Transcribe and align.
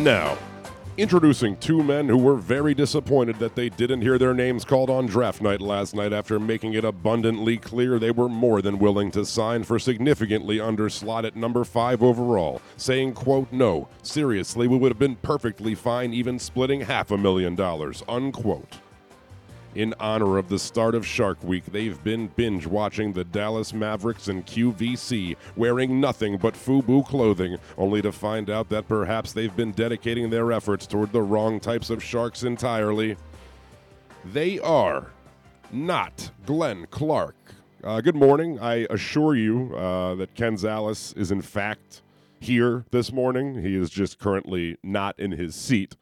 And 0.00 0.06
now, 0.06 0.38
introducing 0.96 1.58
two 1.58 1.82
men 1.82 2.08
who 2.08 2.16
were 2.16 2.36
very 2.36 2.72
disappointed 2.72 3.38
that 3.38 3.54
they 3.54 3.68
didn't 3.68 4.00
hear 4.00 4.16
their 4.16 4.32
names 4.32 4.64
called 4.64 4.88
on 4.88 5.04
draft 5.04 5.42
night 5.42 5.60
last 5.60 5.94
night 5.94 6.10
after 6.10 6.40
making 6.40 6.72
it 6.72 6.86
abundantly 6.86 7.58
clear 7.58 7.98
they 7.98 8.10
were 8.10 8.30
more 8.30 8.62
than 8.62 8.78
willing 8.78 9.10
to 9.10 9.26
sign 9.26 9.62
for 9.62 9.78
significantly 9.78 10.58
under 10.58 10.88
slot 10.88 11.26
at 11.26 11.36
number 11.36 11.64
5 11.64 12.02
overall, 12.02 12.62
saying, 12.78 13.12
quote, 13.12 13.52
"No, 13.52 13.88
seriously, 14.00 14.66
we 14.66 14.78
would 14.78 14.90
have 14.90 14.98
been 14.98 15.16
perfectly 15.16 15.74
fine 15.74 16.14
even 16.14 16.38
splitting 16.38 16.80
half 16.80 17.10
a 17.10 17.18
million 17.18 17.54
dollars." 17.54 18.02
Unquote. 18.08 18.78
In 19.76 19.94
honor 20.00 20.36
of 20.36 20.48
the 20.48 20.58
start 20.58 20.96
of 20.96 21.06
Shark 21.06 21.40
Week, 21.44 21.64
they've 21.66 22.02
been 22.02 22.26
binge 22.26 22.66
watching 22.66 23.12
the 23.12 23.22
Dallas 23.22 23.72
Mavericks 23.72 24.26
and 24.26 24.44
QVC, 24.44 25.36
wearing 25.54 26.00
nothing 26.00 26.38
but 26.38 26.54
FUBU 26.54 27.06
clothing, 27.06 27.56
only 27.78 28.02
to 28.02 28.10
find 28.10 28.50
out 28.50 28.68
that 28.70 28.88
perhaps 28.88 29.32
they've 29.32 29.54
been 29.54 29.70
dedicating 29.70 30.28
their 30.28 30.50
efforts 30.50 30.88
toward 30.88 31.12
the 31.12 31.22
wrong 31.22 31.60
types 31.60 31.88
of 31.88 32.02
sharks 32.02 32.42
entirely. 32.42 33.16
They 34.24 34.58
are 34.58 35.12
not 35.70 36.32
Glenn 36.44 36.88
Clark. 36.90 37.36
Uh, 37.84 38.00
good 38.00 38.16
morning. 38.16 38.58
I 38.58 38.88
assure 38.90 39.36
you 39.36 39.72
uh, 39.76 40.16
that 40.16 40.34
Ken 40.34 40.56
Zales 40.56 41.16
is, 41.16 41.30
in 41.30 41.42
fact, 41.42 42.02
here 42.40 42.84
this 42.90 43.12
morning. 43.12 43.62
He 43.62 43.76
is 43.76 43.88
just 43.88 44.18
currently 44.18 44.78
not 44.82 45.16
in 45.16 45.30
his 45.30 45.54
seat 45.54 45.94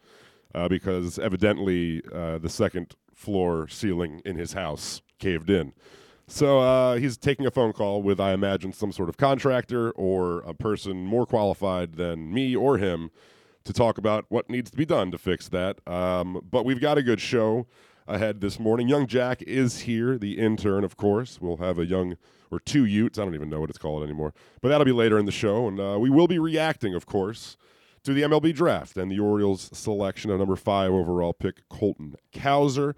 uh, 0.54 0.68
because 0.68 1.18
evidently 1.18 2.02
uh, 2.10 2.38
the 2.38 2.48
second 2.48 2.96
floor 3.18 3.66
ceiling 3.66 4.22
in 4.24 4.36
his 4.36 4.52
house 4.52 5.02
caved 5.18 5.50
in. 5.50 5.72
So 6.28 6.60
uh, 6.60 6.96
he's 6.96 7.16
taking 7.16 7.46
a 7.46 7.50
phone 7.50 7.72
call 7.72 8.00
with, 8.00 8.20
I 8.20 8.32
imagine, 8.32 8.72
some 8.72 8.92
sort 8.92 9.08
of 9.08 9.16
contractor 9.16 9.90
or 9.92 10.40
a 10.40 10.54
person 10.54 11.04
more 11.04 11.26
qualified 11.26 11.94
than 11.94 12.32
me 12.32 12.54
or 12.54 12.78
him 12.78 13.10
to 13.64 13.72
talk 13.72 13.98
about 13.98 14.26
what 14.28 14.48
needs 14.48 14.70
to 14.70 14.76
be 14.76 14.84
done 14.84 15.10
to 15.10 15.18
fix 15.18 15.48
that. 15.48 15.80
Um, 15.86 16.40
but 16.48 16.64
we've 16.64 16.80
got 16.80 16.96
a 16.96 17.02
good 17.02 17.20
show 17.20 17.66
ahead 18.06 18.40
this 18.40 18.60
morning. 18.60 18.88
Young 18.88 19.06
Jack 19.06 19.42
is 19.42 19.80
here, 19.80 20.16
the 20.16 20.38
intern, 20.38 20.84
of 20.84 20.96
course. 20.96 21.40
We'll 21.40 21.56
have 21.56 21.78
a 21.78 21.86
young 21.86 22.16
or 22.50 22.60
two 22.60 22.84
Utes. 22.84 23.18
I 23.18 23.24
don't 23.24 23.34
even 23.34 23.50
know 23.50 23.60
what 23.60 23.70
it's 23.70 23.78
called 23.78 24.04
anymore. 24.04 24.32
But 24.60 24.68
that'll 24.68 24.84
be 24.84 24.92
later 24.92 25.18
in 25.18 25.26
the 25.26 25.32
show. 25.32 25.66
And 25.66 25.80
uh, 25.80 25.96
we 25.98 26.08
will 26.08 26.28
be 26.28 26.38
reacting, 26.38 26.94
of 26.94 27.04
course, 27.04 27.56
to 28.08 28.14
the 28.14 28.22
MLB 28.22 28.54
draft 28.54 28.96
and 28.96 29.12
the 29.12 29.20
Orioles 29.20 29.68
selection 29.76 30.30
of 30.30 30.38
number 30.38 30.56
five 30.56 30.90
overall 30.90 31.34
pick, 31.34 31.68
Colton 31.68 32.16
Cowser. 32.32 32.94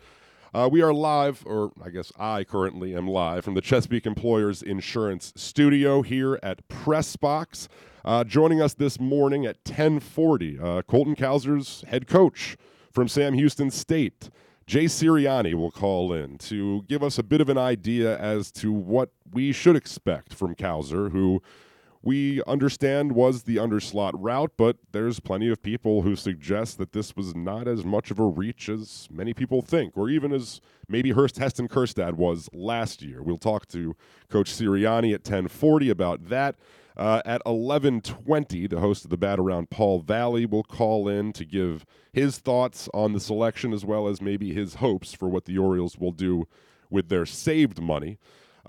Uh, 0.54 0.68
we 0.70 0.82
are 0.82 0.94
live, 0.94 1.42
or 1.46 1.72
I 1.84 1.90
guess 1.90 2.12
I 2.16 2.44
currently 2.44 2.94
am 2.94 3.08
live 3.08 3.44
from 3.44 3.54
the 3.54 3.60
Chesapeake 3.60 4.06
Employers 4.06 4.62
Insurance 4.62 5.32
Studio 5.34 6.02
here 6.02 6.38
at 6.44 6.68
Pressbox. 6.68 7.66
Uh, 8.04 8.22
joining 8.22 8.62
us 8.62 8.74
this 8.74 9.00
morning 9.00 9.44
at 9.46 9.56
1040, 9.64 10.60
uh, 10.60 10.82
Colton 10.82 11.16
Cowser's 11.16 11.82
head 11.88 12.06
coach 12.06 12.56
from 12.92 13.08
Sam 13.08 13.34
Houston 13.34 13.72
State. 13.72 14.30
Jay 14.68 14.84
Sirianni 14.84 15.54
will 15.54 15.72
call 15.72 16.12
in 16.12 16.38
to 16.38 16.82
give 16.82 17.02
us 17.02 17.18
a 17.18 17.24
bit 17.24 17.40
of 17.40 17.48
an 17.48 17.58
idea 17.58 18.16
as 18.18 18.52
to 18.52 18.72
what 18.72 19.10
we 19.32 19.50
should 19.50 19.74
expect 19.74 20.32
from 20.32 20.54
Cowser, 20.54 21.10
who 21.10 21.42
we 22.02 22.42
understand 22.46 23.12
was 23.12 23.42
the 23.42 23.56
underslot 23.56 24.12
route, 24.14 24.52
but 24.56 24.78
there's 24.92 25.20
plenty 25.20 25.50
of 25.50 25.62
people 25.62 26.02
who 26.02 26.16
suggest 26.16 26.78
that 26.78 26.92
this 26.92 27.14
was 27.14 27.34
not 27.34 27.68
as 27.68 27.84
much 27.84 28.10
of 28.10 28.18
a 28.18 28.24
reach 28.24 28.70
as 28.70 29.06
many 29.10 29.34
people 29.34 29.60
think, 29.60 29.96
or 29.96 30.08
even 30.08 30.32
as 30.32 30.62
maybe 30.88 31.10
Hurst 31.10 31.36
Heston 31.36 31.68
Kjerstad 31.68 32.14
was 32.14 32.48
last 32.54 33.02
year. 33.02 33.22
We'll 33.22 33.36
talk 33.36 33.66
to 33.68 33.94
Coach 34.30 34.50
Sirianni 34.50 35.12
at 35.12 35.20
1040 35.20 35.90
about 35.90 36.28
that. 36.28 36.56
Uh, 36.96 37.22
at 37.24 37.42
11:20, 37.46 38.66
the 38.66 38.80
host 38.80 39.04
of 39.04 39.10
the 39.10 39.16
Bat 39.16 39.38
Around 39.38 39.70
Paul 39.70 40.00
Valley 40.00 40.44
will 40.44 40.64
call 40.64 41.06
in 41.06 41.32
to 41.34 41.44
give 41.44 41.86
his 42.12 42.38
thoughts 42.38 42.88
on 42.92 43.12
the 43.12 43.20
selection 43.20 43.72
as 43.72 43.84
well 43.84 44.08
as 44.08 44.20
maybe 44.20 44.52
his 44.52 44.76
hopes 44.76 45.12
for 45.12 45.28
what 45.28 45.44
the 45.44 45.56
Orioles 45.56 45.98
will 45.98 46.12
do 46.12 46.46
with 46.90 47.08
their 47.08 47.24
saved 47.24 47.80
money. 47.80 48.18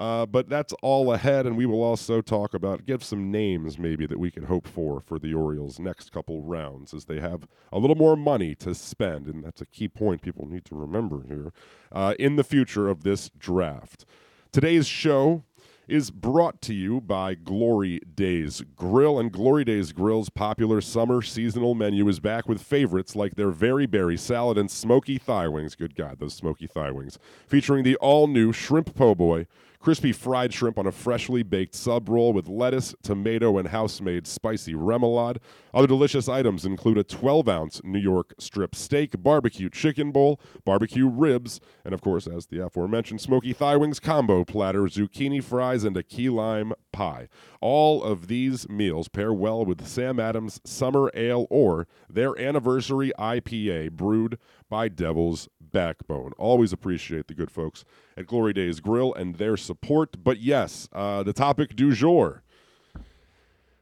Uh, 0.02 0.26
but 0.26 0.50
that's 0.50 0.74
all 0.82 1.14
ahead, 1.14 1.46
and 1.46 1.56
we 1.56 1.68
will 1.68 1.84
also 1.84 2.22
talk 2.22 2.56
about, 2.56 2.88
give 2.88 3.04
some 3.04 3.30
names 3.30 3.78
maybe 3.78 4.08
that 4.08 4.18
we 4.18 4.32
can 4.32 4.46
hope 4.46 4.68
for 4.68 5.00
for 5.00 5.20
the 5.20 5.32
Orioles 5.32 5.80
next 5.80 6.12
couple 6.12 6.42
rounds 6.42 6.92
as 6.92 7.06
they 7.06 7.20
have 7.20 7.48
a 7.72 7.78
little 7.78 7.96
more 7.96 8.16
money 8.16 8.56
to 8.56 8.74
spend, 8.74 9.28
and 9.28 9.44
that's 9.44 9.62
a 9.62 9.66
key 9.68 9.88
point 9.88 10.24
people 10.24 10.48
need 10.48 10.66
to 10.66 10.74
remember 10.74 11.22
here 11.28 11.54
uh, 11.92 12.16
in 12.18 12.36
the 12.36 12.44
future 12.44 12.90
of 12.90 13.04
this 13.04 13.30
draft. 13.38 14.04
Today's 14.52 14.88
show 14.88 15.44
is 15.88 16.10
brought 16.10 16.62
to 16.64 16.74
you 16.74 17.00
by 17.00 17.36
Glory 17.36 18.00
Days 18.00 18.64
Grill. 18.76 19.20
And 19.20 19.32
Glory 19.32 19.66
Days 19.66 19.92
Grill's 19.92 20.30
popular 20.30 20.82
summer 20.82 21.22
seasonal 21.22 21.76
menu 21.76 22.08
is 22.08 22.20
back 22.20 22.48
with 22.48 22.64
favorites 22.64 23.16
like 23.16 23.36
their 23.36 23.52
very 23.52 23.86
berry 23.86 24.18
salad 24.18 24.58
and 24.58 24.72
smoky 24.72 25.20
thigh 25.20 25.48
wings. 25.48 25.76
Good 25.76 25.96
God, 25.96 26.20
those 26.20 26.34
smoky 26.34 26.66
thigh 26.66 26.92
wings. 26.92 27.20
Featuring 27.46 27.84
the 27.84 27.98
all 27.98 28.28
new 28.28 28.52
shrimp 28.52 28.96
po' 28.96 29.14
boy 29.14 29.46
Crispy 29.82 30.12
fried 30.12 30.54
shrimp 30.54 30.78
on 30.78 30.86
a 30.86 30.92
freshly 30.92 31.42
baked 31.42 31.74
sub 31.74 32.08
roll 32.08 32.34
with 32.34 32.48
lettuce, 32.48 32.94
tomato, 33.02 33.58
and 33.58 33.68
house 33.70 34.00
made 34.00 34.28
spicy 34.28 34.76
remoulade. 34.76 35.38
Other 35.74 35.88
delicious 35.88 36.28
items 36.28 36.66
include 36.66 36.98
a 36.98 37.04
12 37.04 37.48
ounce 37.48 37.82
New 37.84 38.00
York 38.00 38.34
strip 38.38 38.76
steak, 38.76 39.22
barbecue 39.22 39.70
chicken 39.70 40.12
bowl, 40.12 40.40
barbecue 40.66 41.08
ribs, 41.08 41.62
and 41.86 41.94
of 41.94 42.02
course, 42.02 42.28
as 42.28 42.48
the 42.48 42.64
aforementioned 42.64 43.22
smoky 43.22 43.54
thigh 43.54 43.78
wings 43.78 44.00
combo 44.00 44.44
platter, 44.44 44.82
zucchini 44.84 45.44
fries, 45.44 45.84
and 45.84 45.96
a 45.96 46.04
key 46.04 46.30
lime 46.30 46.74
pie. 46.92 47.30
All 47.62 48.04
of 48.04 48.28
these 48.28 48.68
meals 48.68 49.08
pair 49.08 49.32
well 49.34 49.64
with 49.64 49.88
Sam 49.88 50.20
Adams 50.20 50.60
Summer 50.66 51.10
Ale 51.14 51.48
or 51.50 51.88
their 52.10 52.38
anniversary 52.40 53.12
IPA 53.18 53.92
brewed 53.92 54.38
by 54.70 54.90
Devil's 54.90 55.48
Backbone. 55.62 56.32
Always 56.38 56.74
appreciate 56.74 57.28
the 57.28 57.34
good 57.34 57.52
folks 57.52 57.86
at 58.18 58.28
Glory 58.28 58.54
Days 58.54 58.80
Grill 58.80 59.14
and 59.14 59.36
their 59.36 59.56
support. 59.56 60.24
But 60.24 60.40
yes, 60.40 60.90
uh, 60.92 61.24
the 61.24 61.34
topic 61.34 61.76
du 61.76 61.94
jour 61.94 62.44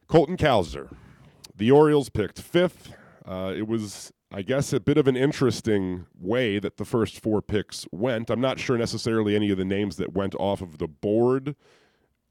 Colton 0.08 0.38
Cowser. 0.38 0.90
The 1.59 1.72
Orioles 1.72 2.08
picked 2.08 2.40
fifth. 2.42 2.94
Uh, 3.28 3.53
it 3.53 3.68
was, 3.68 4.14
I 4.31 4.44
guess, 4.44 4.72
a 4.72 4.80
bit 4.80 4.97
of 4.97 5.09
an 5.09 5.18
interesting 5.18 6.06
way 6.18 6.58
that 6.58 6.78
the 6.78 6.86
first 6.86 7.20
four 7.20 7.42
picks 7.42 7.86
went. 7.92 8.30
I'm 8.30 8.40
not 8.40 8.59
sure 8.59 8.78
necessarily 8.78 9.36
any 9.36 9.52
of 9.52 9.58
the 9.58 9.66
names 9.66 9.97
that 9.97 10.14
went 10.14 10.36
off 10.36 10.62
of 10.62 10.78
the 10.78 10.88
board 10.88 11.58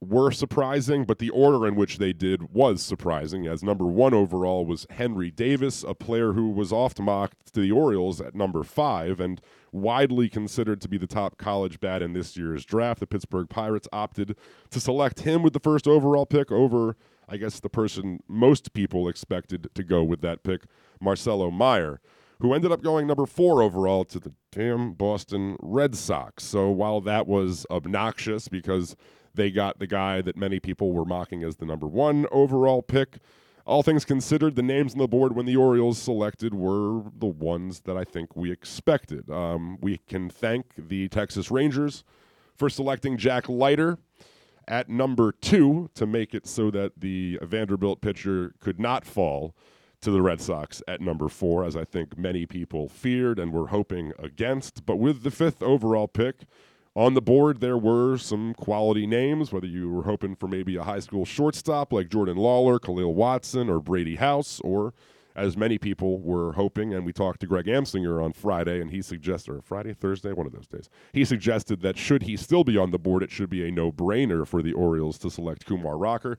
were 0.00 0.30
surprising, 0.30 1.04
but 1.04 1.18
the 1.18 1.28
order 1.28 1.66
in 1.66 1.74
which 1.74 1.98
they 1.98 2.14
did 2.14 2.54
was 2.54 2.82
surprising, 2.82 3.46
as 3.46 3.62
number 3.62 3.84
one 3.84 4.14
overall 4.14 4.64
was 4.64 4.86
Henry 4.88 5.30
Davis, 5.30 5.84
a 5.86 5.92
player 5.92 6.32
who 6.32 6.48
was 6.48 6.72
oft 6.72 6.98
mocked 6.98 7.52
to 7.52 7.60
the 7.60 7.72
Orioles 7.72 8.22
at 8.22 8.34
number 8.34 8.62
five 8.62 9.20
and 9.20 9.42
widely 9.72 10.30
considered 10.30 10.80
to 10.80 10.88
be 10.88 10.96
the 10.96 11.06
top 11.06 11.36
college 11.36 11.80
bat 11.80 12.00
in 12.00 12.14
this 12.14 12.34
year's 12.34 12.64
draft. 12.64 13.00
The 13.00 13.06
Pittsburgh 13.06 13.50
Pirates 13.50 13.88
opted 13.92 14.36
to 14.70 14.80
select 14.80 15.20
him 15.20 15.42
with 15.42 15.52
the 15.52 15.60
first 15.60 15.86
overall 15.86 16.24
pick 16.24 16.50
over, 16.50 16.96
I 17.28 17.36
guess, 17.36 17.60
the 17.60 17.68
person 17.68 18.20
most 18.28 18.72
people 18.72 19.08
expected 19.08 19.68
to 19.74 19.82
go 19.82 20.02
with 20.02 20.20
that 20.22 20.42
pick, 20.42 20.62
Marcelo 21.00 21.50
Meyer 21.50 22.00
who 22.40 22.54
ended 22.54 22.70
up 22.70 22.82
going 22.82 23.06
number 23.06 23.26
four 23.26 23.62
overall 23.62 24.04
to 24.04 24.20
the 24.20 24.32
damn 24.52 24.92
Boston 24.92 25.56
Red 25.60 25.96
Sox. 25.96 26.44
So 26.44 26.70
while 26.70 27.00
that 27.00 27.26
was 27.26 27.66
obnoxious 27.70 28.48
because 28.48 28.96
they 29.34 29.50
got 29.50 29.78
the 29.78 29.86
guy 29.86 30.20
that 30.22 30.36
many 30.36 30.60
people 30.60 30.92
were 30.92 31.04
mocking 31.04 31.42
as 31.42 31.56
the 31.56 31.66
number 31.66 31.86
one 31.86 32.26
overall 32.30 32.82
pick. 32.82 33.18
All 33.66 33.82
things 33.82 34.04
considered, 34.04 34.56
the 34.56 34.62
names 34.62 34.94
on 34.94 34.98
the 34.98 35.06
board 35.06 35.34
when 35.34 35.46
the 35.46 35.56
Orioles 35.56 35.98
selected 35.98 36.54
were 36.54 37.02
the 37.16 37.26
ones 37.26 37.80
that 37.80 37.96
I 37.96 38.04
think 38.04 38.34
we 38.34 38.50
expected. 38.50 39.30
Um, 39.30 39.78
we 39.80 39.98
can 40.08 40.30
thank 40.30 40.64
the 40.76 41.08
Texas 41.08 41.50
Rangers 41.50 42.02
for 42.56 42.70
selecting 42.70 43.18
Jack 43.18 43.48
Leiter 43.48 43.98
at 44.68 44.88
number 44.88 45.32
two 45.32 45.90
to 45.94 46.06
make 46.06 46.34
it 46.34 46.46
so 46.46 46.70
that 46.70 47.00
the 47.00 47.38
Vanderbilt 47.42 48.00
pitcher 48.00 48.54
could 48.60 48.78
not 48.78 49.04
fall 49.04 49.54
to 50.00 50.10
the 50.10 50.22
Red 50.22 50.40
Sox 50.40 50.80
at 50.86 51.00
number 51.00 51.28
four, 51.28 51.64
as 51.64 51.74
I 51.74 51.84
think 51.84 52.16
many 52.16 52.46
people 52.46 52.88
feared 52.88 53.38
and 53.38 53.52
were 53.52 53.68
hoping 53.68 54.12
against. 54.18 54.86
But 54.86 54.96
with 54.96 55.22
the 55.22 55.30
fifth 55.30 55.62
overall 55.62 56.06
pick, 56.06 56.42
on 56.94 57.14
the 57.14 57.22
board, 57.22 57.60
there 57.60 57.78
were 57.78 58.16
some 58.16 58.54
quality 58.54 59.06
names, 59.06 59.52
whether 59.52 59.66
you 59.66 59.90
were 59.90 60.02
hoping 60.02 60.34
for 60.34 60.48
maybe 60.48 60.76
a 60.76 60.82
high 60.82 60.98
school 60.98 61.24
shortstop 61.24 61.92
like 61.92 62.08
Jordan 62.08 62.36
Lawlar, 62.36 62.80
Khalil 62.80 63.14
Watson, 63.14 63.68
or 63.68 63.80
Brady 63.80 64.16
House, 64.16 64.60
or 64.64 64.94
as 65.38 65.56
many 65.56 65.78
people 65.78 66.20
were 66.20 66.52
hoping, 66.52 66.92
and 66.92 67.06
we 67.06 67.12
talked 67.12 67.40
to 67.40 67.46
Greg 67.46 67.66
Amsinger 67.66 68.22
on 68.22 68.32
Friday, 68.32 68.80
and 68.80 68.90
he 68.90 69.00
suggested, 69.00 69.52
or 69.52 69.62
Friday, 69.62 69.94
Thursday, 69.94 70.32
one 70.32 70.46
of 70.46 70.52
those 70.52 70.66
days, 70.66 70.90
he 71.12 71.24
suggested 71.24 71.80
that 71.82 71.96
should 71.96 72.24
he 72.24 72.36
still 72.36 72.64
be 72.64 72.76
on 72.76 72.90
the 72.90 72.98
board, 72.98 73.22
it 73.22 73.30
should 73.30 73.48
be 73.48 73.66
a 73.66 73.70
no 73.70 73.92
brainer 73.92 74.46
for 74.46 74.62
the 74.62 74.72
Orioles 74.72 75.18
to 75.18 75.30
select 75.30 75.64
Kumar 75.64 75.96
Rocker. 75.96 76.38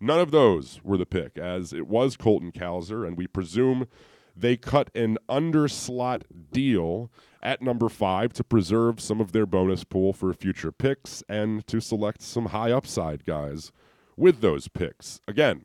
None 0.00 0.18
of 0.18 0.30
those 0.30 0.80
were 0.82 0.96
the 0.96 1.06
pick, 1.06 1.36
as 1.36 1.72
it 1.72 1.86
was 1.86 2.16
Colton 2.16 2.52
Cowser, 2.52 3.06
and 3.06 3.16
we 3.16 3.26
presume 3.26 3.86
they 4.36 4.56
cut 4.56 4.90
an 4.94 5.18
underslot 5.28 6.22
deal 6.52 7.10
at 7.42 7.60
number 7.60 7.88
five 7.88 8.32
to 8.34 8.44
preserve 8.44 9.00
some 9.00 9.20
of 9.20 9.32
their 9.32 9.46
bonus 9.46 9.84
pool 9.84 10.12
for 10.12 10.32
future 10.32 10.72
picks 10.72 11.22
and 11.28 11.66
to 11.66 11.80
select 11.80 12.22
some 12.22 12.46
high 12.46 12.70
upside 12.70 13.24
guys 13.24 13.72
with 14.16 14.40
those 14.40 14.68
picks. 14.68 15.20
Again, 15.26 15.64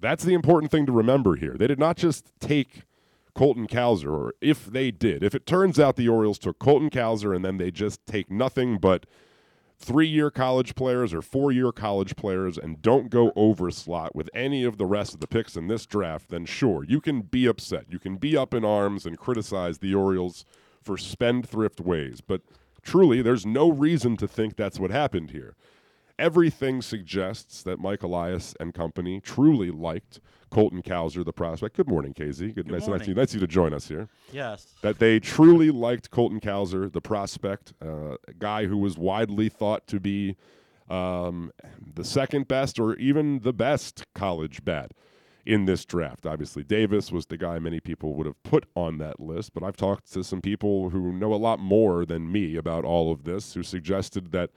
That's 0.00 0.24
the 0.24 0.34
important 0.34 0.70
thing 0.70 0.86
to 0.86 0.92
remember 0.92 1.36
here. 1.36 1.56
They 1.58 1.66
did 1.66 1.78
not 1.78 1.96
just 1.96 2.32
take 2.40 2.82
Colton 3.34 3.66
Cowser, 3.66 4.10
or 4.10 4.34
if 4.40 4.66
they 4.66 4.90
did, 4.90 5.22
if 5.22 5.34
it 5.34 5.46
turns 5.46 5.78
out 5.78 5.96
the 5.96 6.08
Orioles 6.08 6.38
took 6.38 6.58
Colton 6.58 6.90
Cowser 6.90 7.34
and 7.34 7.44
then 7.44 7.58
they 7.58 7.70
just 7.70 8.04
take 8.06 8.30
nothing 8.30 8.78
but 8.78 9.06
three 9.78 10.06
year 10.06 10.30
college 10.30 10.74
players 10.74 11.14
or 11.14 11.22
four 11.22 11.50
year 11.50 11.72
college 11.72 12.14
players 12.16 12.58
and 12.58 12.82
don't 12.82 13.08
go 13.08 13.32
over 13.34 13.70
slot 13.70 14.14
with 14.14 14.28
any 14.34 14.62
of 14.64 14.76
the 14.76 14.86
rest 14.86 15.14
of 15.14 15.20
the 15.20 15.26
picks 15.26 15.56
in 15.56 15.68
this 15.68 15.86
draft, 15.86 16.28
then 16.28 16.44
sure, 16.44 16.84
you 16.84 17.00
can 17.00 17.22
be 17.22 17.46
upset. 17.46 17.86
You 17.88 17.98
can 17.98 18.16
be 18.16 18.36
up 18.36 18.52
in 18.52 18.64
arms 18.64 19.06
and 19.06 19.18
criticize 19.18 19.78
the 19.78 19.94
Orioles 19.94 20.44
for 20.82 20.98
spendthrift 20.98 21.80
ways. 21.80 22.20
But 22.20 22.42
truly, 22.82 23.22
there's 23.22 23.46
no 23.46 23.70
reason 23.70 24.16
to 24.18 24.28
think 24.28 24.56
that's 24.56 24.78
what 24.78 24.90
happened 24.90 25.30
here. 25.30 25.54
Everything 26.20 26.82
suggests 26.82 27.62
that 27.62 27.78
Mike 27.78 28.02
Elias 28.02 28.54
and 28.60 28.74
company 28.74 29.20
truly 29.20 29.70
liked 29.70 30.20
Colton 30.50 30.82
Cowser, 30.82 31.24
the 31.24 31.32
prospect. 31.32 31.76
Good 31.76 31.88
morning, 31.88 32.12
KZ. 32.12 32.54
Good, 32.54 32.54
Good 32.54 32.66
nice, 32.66 32.80
nice, 32.82 32.88
morning. 32.88 33.08
you, 33.08 33.14
nice 33.14 33.30
of 33.30 33.34
you 33.36 33.40
to 33.40 33.46
join 33.46 33.72
us 33.72 33.88
here. 33.88 34.06
Yes. 34.30 34.74
That 34.82 34.98
they 34.98 35.18
truly 35.18 35.70
liked 35.70 36.10
Colton 36.10 36.38
Cowser, 36.38 36.92
the 36.92 37.00
prospect, 37.00 37.72
uh, 37.82 38.16
a 38.28 38.34
guy 38.38 38.66
who 38.66 38.76
was 38.76 38.98
widely 38.98 39.48
thought 39.48 39.86
to 39.86 39.98
be 39.98 40.36
um, 40.90 41.52
the 41.94 42.04
second 42.04 42.48
best 42.48 42.78
or 42.78 42.96
even 42.96 43.40
the 43.40 43.54
best 43.54 44.04
college 44.14 44.62
bat 44.62 44.90
in 45.46 45.64
this 45.64 45.86
draft. 45.86 46.26
Obviously, 46.26 46.62
Davis 46.62 47.10
was 47.10 47.26
the 47.26 47.38
guy 47.38 47.58
many 47.58 47.80
people 47.80 48.14
would 48.14 48.26
have 48.26 48.42
put 48.42 48.66
on 48.76 48.98
that 48.98 49.20
list, 49.20 49.54
but 49.54 49.62
I've 49.62 49.76
talked 49.76 50.12
to 50.12 50.22
some 50.22 50.42
people 50.42 50.90
who 50.90 51.12
know 51.12 51.32
a 51.32 51.36
lot 51.36 51.60
more 51.60 52.04
than 52.04 52.30
me 52.30 52.56
about 52.56 52.84
all 52.84 53.10
of 53.10 53.24
this 53.24 53.54
who 53.54 53.62
suggested 53.62 54.32
that 54.32 54.50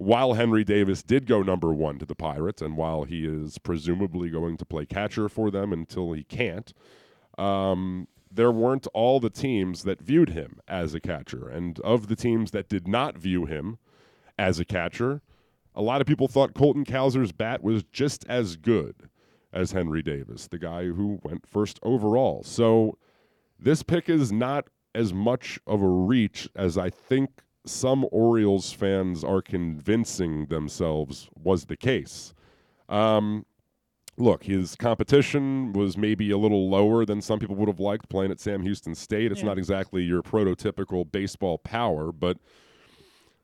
while 0.00 0.32
Henry 0.32 0.64
Davis 0.64 1.02
did 1.02 1.26
go 1.26 1.42
number 1.42 1.74
one 1.74 1.98
to 1.98 2.06
the 2.06 2.14
Pirates, 2.14 2.62
and 2.62 2.74
while 2.74 3.04
he 3.04 3.26
is 3.26 3.58
presumably 3.58 4.30
going 4.30 4.56
to 4.56 4.64
play 4.64 4.86
catcher 4.86 5.28
for 5.28 5.50
them 5.50 5.74
until 5.74 6.12
he 6.12 6.24
can't, 6.24 6.72
um, 7.36 8.08
there 8.32 8.50
weren't 8.50 8.86
all 8.94 9.20
the 9.20 9.28
teams 9.28 9.82
that 9.82 10.00
viewed 10.00 10.30
him 10.30 10.58
as 10.66 10.94
a 10.94 11.00
catcher. 11.00 11.50
And 11.50 11.78
of 11.80 12.08
the 12.08 12.16
teams 12.16 12.52
that 12.52 12.66
did 12.66 12.88
not 12.88 13.18
view 13.18 13.44
him 13.44 13.76
as 14.38 14.58
a 14.58 14.64
catcher, 14.64 15.20
a 15.74 15.82
lot 15.82 16.00
of 16.00 16.06
people 16.06 16.28
thought 16.28 16.54
Colton 16.54 16.86
Cowser's 16.86 17.32
bat 17.32 17.62
was 17.62 17.82
just 17.92 18.24
as 18.26 18.56
good 18.56 19.10
as 19.52 19.72
Henry 19.72 20.00
Davis, 20.00 20.46
the 20.46 20.58
guy 20.58 20.86
who 20.86 21.20
went 21.22 21.46
first 21.46 21.78
overall. 21.82 22.42
So 22.42 22.96
this 23.58 23.82
pick 23.82 24.08
is 24.08 24.32
not 24.32 24.66
as 24.94 25.12
much 25.12 25.60
of 25.66 25.82
a 25.82 25.88
reach 25.88 26.48
as 26.56 26.78
I 26.78 26.88
think 26.88 27.42
some 27.66 28.06
Orioles 28.10 28.72
fans 28.72 29.22
are 29.22 29.42
convincing 29.42 30.46
themselves 30.46 31.28
was 31.42 31.66
the 31.66 31.76
case. 31.76 32.32
Um, 32.88 33.44
look, 34.16 34.44
his 34.44 34.74
competition 34.76 35.72
was 35.72 35.96
maybe 35.96 36.30
a 36.30 36.38
little 36.38 36.68
lower 36.68 37.04
than 37.04 37.20
some 37.20 37.38
people 37.38 37.56
would 37.56 37.68
have 37.68 37.80
liked 37.80 38.08
playing 38.08 38.30
at 38.30 38.40
Sam 38.40 38.62
Houston 38.62 38.94
State. 38.94 39.30
It's 39.30 39.40
Yeah. 39.40 39.48
not 39.48 39.58
exactly 39.58 40.02
your 40.02 40.22
prototypical 40.22 41.10
baseball 41.10 41.58
power, 41.58 42.12
but 42.12 42.38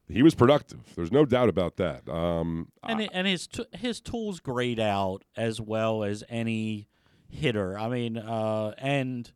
he 0.08 0.22
was 0.22 0.34
productive. 0.34 0.94
There's 0.94 1.12
no 1.12 1.24
doubt 1.24 1.48
about 1.48 1.76
that. 1.76 2.08
Um, 2.08 2.69
and 2.82 3.00
I- 3.02 3.08
and 3.12 3.26
his 3.26 3.46
t- 3.46 3.64
his 3.74 4.00
tools 4.00 4.40
grade 4.40 4.80
out 4.80 5.24
as 5.36 5.60
well 5.60 6.02
as 6.04 6.24
any 6.28 6.88
hitter. 7.28 7.78
I 7.78 7.88
mean, 7.88 8.16
uh, 8.16 8.72
and 8.78 9.30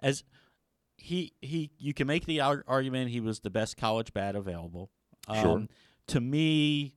as 0.00 0.24
he 1.00 1.32
he 1.40 1.70
you 1.78 1.94
can 1.94 2.06
make 2.06 2.26
the 2.26 2.40
ar- 2.40 2.64
argument 2.68 3.10
he 3.10 3.20
was 3.20 3.40
the 3.40 3.50
best 3.50 3.76
college 3.76 4.12
bat 4.12 4.36
available. 4.36 4.90
Um, 5.28 5.36
Sure. 5.42 5.66
To 6.08 6.20
me, 6.20 6.94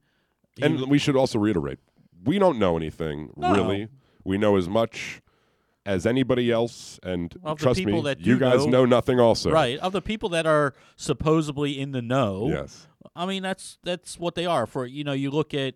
he 0.56 0.64
and 0.64 0.90
we 0.90 0.98
should 0.98 1.16
also 1.16 1.38
reiterate 1.40 1.80
we 2.24 2.40
don't 2.40 2.58
know 2.58 2.78
anything 2.78 3.32
No. 3.36 3.54
really 3.54 3.88
we 4.24 4.38
know 4.38 4.56
as 4.56 4.68
much 4.70 5.22
as 5.86 6.06
anybody 6.06 6.50
else 6.52 7.00
and 7.04 7.36
Of 7.44 7.60
trust 7.60 7.84
me 7.84 7.92
you 8.20 8.40
guys 8.40 8.66
know- 8.66 8.72
know 8.72 8.86
nothing 8.86 9.20
also 9.20 9.52
right 9.52 9.78
of 9.80 9.92
the 9.94 10.02
people 10.02 10.30
that 10.30 10.46
are 10.46 10.74
supposedly 10.96 11.80
in 11.80 11.92
the 11.92 12.02
know. 12.02 12.48
yes 12.50 12.88
I 13.16 13.26
mean 13.26 13.44
that's 13.44 13.78
that's 13.84 14.18
what 14.18 14.36
they 14.36 14.46
are 14.46 14.66
for 14.66 14.86
you 14.86 15.04
know 15.04 15.12
you 15.14 15.30
look 15.32 15.54
at 15.54 15.76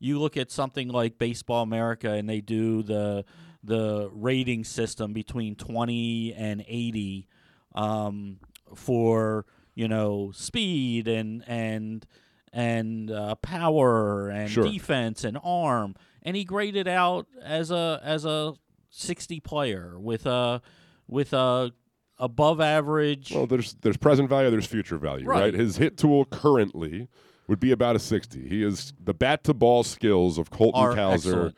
you 0.00 0.18
look 0.18 0.36
at 0.36 0.50
something 0.50 0.88
like 0.88 1.16
Baseball 1.18 1.62
America 1.62 2.10
and 2.10 2.28
they 2.28 2.40
do 2.40 2.82
the 2.82 3.24
the 3.62 4.10
rating 4.12 4.64
system 4.64 5.12
between 5.14 5.54
20 5.54 6.34
and 6.34 6.62
80 6.68 7.26
um, 7.74 8.38
for 8.74 9.46
you 9.74 9.88
know 9.88 10.30
speed 10.34 11.08
and 11.08 11.42
and 11.46 12.06
and 12.52 13.10
uh, 13.10 13.34
power 13.36 14.28
and 14.28 14.48
Sure. 14.50 14.64
defense 14.64 15.24
and 15.24 15.38
arm 15.42 15.94
and 16.22 16.36
he 16.36 16.44
graded 16.44 16.86
out 16.86 17.26
as 17.42 17.70
a 17.70 18.00
as 18.04 18.24
a 18.24 18.54
60 18.90 19.40
player 19.40 19.98
with 19.98 20.24
a 20.26 20.62
with 21.08 21.32
a 21.32 21.72
above 22.18 22.60
average 22.60 23.32
well 23.32 23.46
there's 23.46 23.74
there's 23.82 23.96
present 23.96 24.28
value 24.28 24.48
there's 24.50 24.66
future 24.66 24.98
value 24.98 25.26
right, 25.26 25.40
Right. 25.40 25.54
his 25.54 25.76
hit 25.78 25.98
tool 25.98 26.24
currently 26.26 27.08
would 27.48 27.58
be 27.58 27.72
about 27.72 27.96
a 27.96 27.98
60 27.98 28.48
he 28.48 28.62
is 28.62 28.92
the 29.02 29.12
bat 29.12 29.42
to 29.44 29.52
ball 29.54 29.82
skills 29.82 30.38
of 30.38 30.50
colton 30.50 30.80
Are 30.80 30.94
Cowser 30.94 31.14
excellent. 31.14 31.56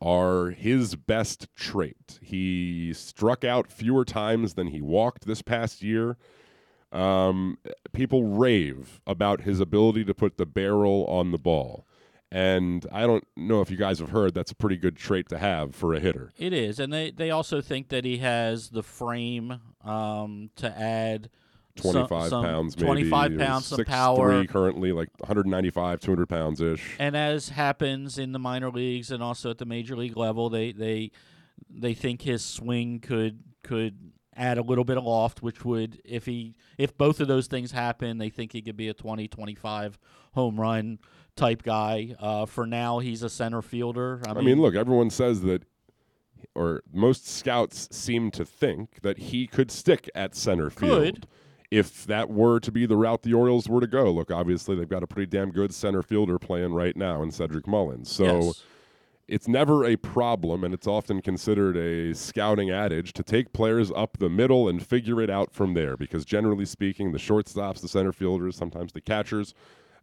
Are 0.00 0.50
his 0.50 0.94
best 0.94 1.48
trait 1.56 2.18
he 2.22 2.92
struck 2.94 3.44
out 3.44 3.72
fewer 3.72 4.04
times 4.04 4.54
than 4.54 4.68
he 4.68 4.80
walked 4.80 5.26
this 5.26 5.42
past 5.42 5.82
year 5.82 6.16
um, 6.92 7.58
people 7.92 8.24
rave 8.24 9.00
about 9.06 9.42
his 9.42 9.60
ability 9.60 10.04
to 10.04 10.14
put 10.14 10.36
the 10.36 10.46
barrel 10.46 11.04
on 11.06 11.32
the 11.32 11.38
ball. 11.38 11.86
And 12.30 12.86
I 12.92 13.06
don't 13.06 13.26
know 13.36 13.62
if 13.62 13.70
you 13.70 13.78
guys 13.78 14.00
have 14.00 14.10
heard 14.10 14.34
that's 14.34 14.52
a 14.52 14.54
pretty 14.54 14.76
good 14.76 14.96
trait 14.96 15.28
to 15.30 15.38
have 15.38 15.74
for 15.74 15.94
a 15.94 16.00
hitter. 16.00 16.30
It 16.36 16.52
is, 16.52 16.78
and 16.78 16.92
they 16.92 17.10
they 17.10 17.30
also 17.30 17.62
think 17.62 17.88
that 17.88 18.04
he 18.04 18.18
has 18.18 18.68
the 18.68 18.82
frame 18.82 19.60
um, 19.82 20.50
to 20.56 20.68
add 20.78 21.30
25 21.82 22.28
some 22.28 22.44
pounds, 22.44 22.76
maybe. 22.76 22.86
25 22.86 23.32
or 23.32 23.38
pounds, 23.38 23.66
some 23.66 23.78
6'3" 23.78 23.86
power. 23.86 24.44
currently, 24.46 24.92
like 24.92 25.08
195, 25.20 26.00
200 26.00 26.28
pounds 26.28 26.60
ish. 26.60 26.96
And 26.98 27.16
as 27.16 27.50
happens 27.50 28.18
in 28.18 28.32
the 28.32 28.38
minor 28.38 28.70
leagues 28.70 29.10
and 29.10 29.22
also 29.22 29.50
at 29.50 29.58
the 29.58 29.66
major 29.66 29.96
league 29.96 30.16
level, 30.16 30.50
they 30.50 30.72
they 30.72 31.10
they 31.70 31.94
think 31.94 32.22
his 32.22 32.44
swing 32.44 33.00
could 33.00 33.40
could 33.62 34.12
add 34.36 34.56
a 34.56 34.62
little 34.62 34.84
bit 34.84 34.96
of 34.96 35.04
loft, 35.04 35.42
which 35.42 35.64
would 35.64 36.00
if 36.04 36.26
he 36.26 36.54
if 36.78 36.96
both 36.96 37.20
of 37.20 37.26
those 37.28 37.46
things 37.48 37.72
happen, 37.72 38.18
they 38.18 38.30
think 38.30 38.52
he 38.52 38.62
could 38.62 38.76
be 38.76 38.88
a 38.88 38.94
20, 38.94 39.26
25 39.28 39.98
home 40.34 40.60
run 40.60 40.98
type 41.34 41.62
guy. 41.62 42.14
Uh, 42.20 42.46
for 42.46 42.66
now, 42.66 43.00
he's 43.00 43.22
a 43.22 43.28
center 43.28 43.62
fielder. 43.62 44.22
I 44.26 44.30
I 44.30 44.34
mean, 44.34 44.44
mean, 44.44 44.60
look, 44.60 44.76
everyone 44.76 45.10
says 45.10 45.40
that, 45.42 45.64
or 46.54 46.82
most 46.92 47.26
scouts 47.26 47.88
seem 47.90 48.30
to 48.32 48.44
think 48.44 49.00
that 49.02 49.18
he 49.18 49.46
could 49.48 49.70
stick 49.72 50.08
at 50.14 50.36
center 50.36 50.70
field. 50.70 51.02
Could. 51.02 51.26
If 51.70 52.06
that 52.06 52.30
were 52.30 52.60
to 52.60 52.72
be 52.72 52.86
the 52.86 52.96
route 52.96 53.22
the 53.22 53.34
Orioles 53.34 53.68
were 53.68 53.80
to 53.80 53.86
go, 53.86 54.10
look, 54.10 54.30
obviously 54.30 54.74
they've 54.74 54.88
got 54.88 55.02
a 55.02 55.06
pretty 55.06 55.26
damn 55.26 55.50
good 55.50 55.74
center 55.74 56.02
fielder 56.02 56.38
playing 56.38 56.72
right 56.72 56.96
now 56.96 57.22
in 57.22 57.30
Cedric 57.30 57.66
Mullins. 57.66 58.10
So 58.10 58.24
yes. 58.40 58.62
it's 59.26 59.48
never 59.48 59.84
a 59.84 59.96
problem, 59.96 60.64
and 60.64 60.72
it's 60.72 60.86
often 60.86 61.20
considered 61.20 61.76
a 61.76 62.14
scouting 62.14 62.70
adage 62.70 63.12
to 63.12 63.22
take 63.22 63.52
players 63.52 63.92
up 63.94 64.16
the 64.16 64.30
middle 64.30 64.66
and 64.66 64.84
figure 64.84 65.20
it 65.20 65.28
out 65.28 65.52
from 65.52 65.74
there. 65.74 65.96
Because 65.96 66.24
generally 66.24 66.64
speaking, 66.64 67.12
the 67.12 67.18
shortstops, 67.18 67.82
the 67.82 67.88
center 67.88 68.12
fielders, 68.12 68.56
sometimes 68.56 68.92
the 68.92 69.02
catchers, 69.02 69.52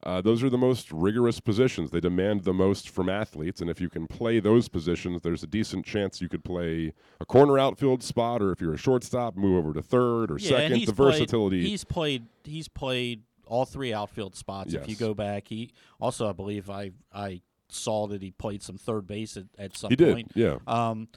uh, 0.03 0.21
those 0.21 0.43
are 0.43 0.49
the 0.49 0.57
most 0.57 0.91
rigorous 0.91 1.39
positions. 1.39 1.91
They 1.91 1.99
demand 1.99 2.43
the 2.43 2.53
most 2.53 2.89
from 2.89 3.09
athletes, 3.09 3.61
and 3.61 3.69
if 3.69 3.79
you 3.81 3.89
can 3.89 4.07
play 4.07 4.39
those 4.39 4.67
positions, 4.69 5.21
there's 5.21 5.43
a 5.43 5.47
decent 5.47 5.85
chance 5.85 6.21
you 6.21 6.29
could 6.29 6.43
play 6.43 6.93
a 7.19 7.25
corner 7.25 7.57
outfield 7.57 8.03
spot, 8.03 8.41
or 8.41 8.51
if 8.51 8.61
you're 8.61 8.73
a 8.73 8.77
shortstop, 8.77 9.35
move 9.35 9.57
over 9.57 9.73
to 9.73 9.81
third 9.81 10.31
or 10.31 10.37
Yeah, 10.39 10.49
second. 10.49 10.77
he's 10.77 10.87
The 10.87 10.93
played- 10.93 11.11
versatility. 11.13 11.67
He's 11.69 11.83
played. 11.83 12.25
He's 12.43 12.67
played 12.67 13.23
all 13.47 13.65
three 13.65 13.93
outfield 13.93 14.35
spots. 14.35 14.73
If 14.73 14.87
you 14.89 14.95
go 14.95 15.13
back, 15.13 15.47
he 15.47 15.71
also, 15.99 16.27
I 16.29 16.33
believe, 16.33 16.69
I 16.69 16.91
I 17.13 17.41
saw 17.67 18.07
that 18.07 18.21
he 18.21 18.31
played 18.31 18.61
some 18.61 18.77
third 18.77 19.07
base 19.07 19.37
at, 19.37 19.45
at 19.57 19.75
some 19.77 19.89
he 19.89 19.95
did, 19.95 20.13
point. 20.13 20.31
yeah. 20.35 20.57
Um, 20.67 21.07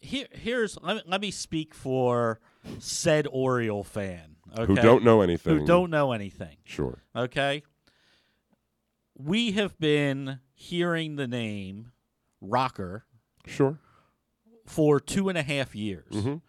here, 0.00 0.26
here's 0.30 0.78
let 0.82 0.96
me, 0.96 1.02
let 1.06 1.20
me 1.20 1.30
speak 1.32 1.74
for 1.74 2.38
said 2.78 3.26
Oriole 3.30 3.82
fan. 3.84 4.36
Okay, 4.52 4.66
Who 4.66 4.74
don't 4.76 5.02
know 5.02 5.20
anything? 5.20 5.58
who 5.60 5.66
don't 5.66 5.90
know 5.90 6.12
anything. 6.12 6.56
Sure. 6.64 7.02
Okay, 7.14 7.62
we 9.18 9.52
have 9.52 9.78
been 9.78 10.40
hearing 10.54 11.16
the 11.16 11.26
name 11.26 11.92
Rocker 12.40 13.04
Sure. 13.46 13.78
for 14.66 15.00
two 15.00 15.28
and 15.28 15.38
a 15.38 15.42
half 15.42 15.74
years. 15.74 16.10
Mhm. 16.12 16.42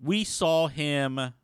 We 0.00 0.24
saw 0.24 0.68
him 0.68 1.34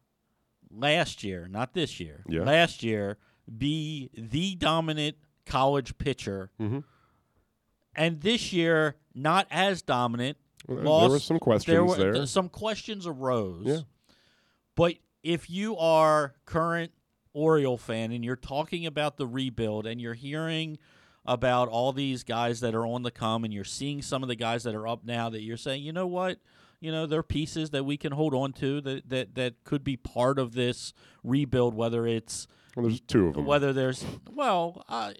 last 0.70 1.24
year, 1.24 1.46
not 1.48 1.74
this 1.74 2.00
year. 2.00 2.24
Yeah. 2.28 2.42
Last 2.44 2.82
year, 2.82 3.18
be 3.58 4.10
the 4.14 4.54
dominant 4.54 5.16
college 5.44 5.98
pitcher, 5.98 6.50
Mhm. 6.58 6.84
and 7.94 8.20
this 8.22 8.52
year 8.52 8.96
not 9.14 9.46
as 9.50 9.82
dominant. 9.82 10.38
Well, 10.66 10.76
there- 10.76 10.84
lost, 10.84 11.02
there 11.02 11.10
were 11.10 11.18
some 11.20 11.38
questions 11.38 11.66
there. 11.66 11.84
Were, 11.84 12.12
there. 12.14 12.26
some 12.26 12.48
questions 12.48 13.06
arose. 13.06 13.66
Yeah. 13.66 13.80
But 14.74 14.96
if 15.22 15.50
you 15.50 15.76
are 15.76 16.34
current 16.46 16.92
Oriole 17.34 17.76
fan 17.76 18.12
and 18.12 18.24
you're 18.24 18.36
talking 18.36 18.86
about 18.86 19.16
the 19.18 19.26
rebuild 19.26 19.86
and 19.86 20.00
you're 20.00 20.14
hearing 20.14 20.78
about 21.26 21.68
all 21.68 21.92
these 21.92 22.22
guys 22.22 22.60
that 22.60 22.74
are 22.74 22.86
on 22.86 23.02
the 23.02 23.10
come, 23.10 23.44
and 23.44 23.52
you're 23.54 23.64
seeing 23.64 24.02
some 24.02 24.22
of 24.22 24.28
the 24.28 24.36
guys 24.36 24.62
that 24.64 24.74
are 24.74 24.86
up 24.86 25.04
now 25.04 25.30
that 25.30 25.40
you're 25.42 25.56
saying, 25.56 25.82
you 25.82 25.90
know 25.92 26.06
what, 26.06 26.38
you 26.80 26.92
know, 26.92 27.06
they're 27.06 27.22
pieces 27.22 27.70
that 27.70 27.84
we 27.84 27.96
can 27.96 28.12
hold 28.12 28.34
on 28.34 28.52
to 28.52 28.80
that 28.82 29.08
that 29.08 29.34
that 29.34 29.64
could 29.64 29.82
be 29.82 29.96
part 29.96 30.38
of 30.38 30.52
this 30.52 30.92
rebuild. 31.22 31.74
Whether 31.74 32.06
it's 32.06 32.46
Well, 32.76 32.84
there's 32.86 33.00
two 33.00 33.28
of 33.28 33.34
them. 33.34 33.46
whether 33.46 33.72
there's 33.72 34.04
well, 34.30 34.84
uh, 34.88 35.14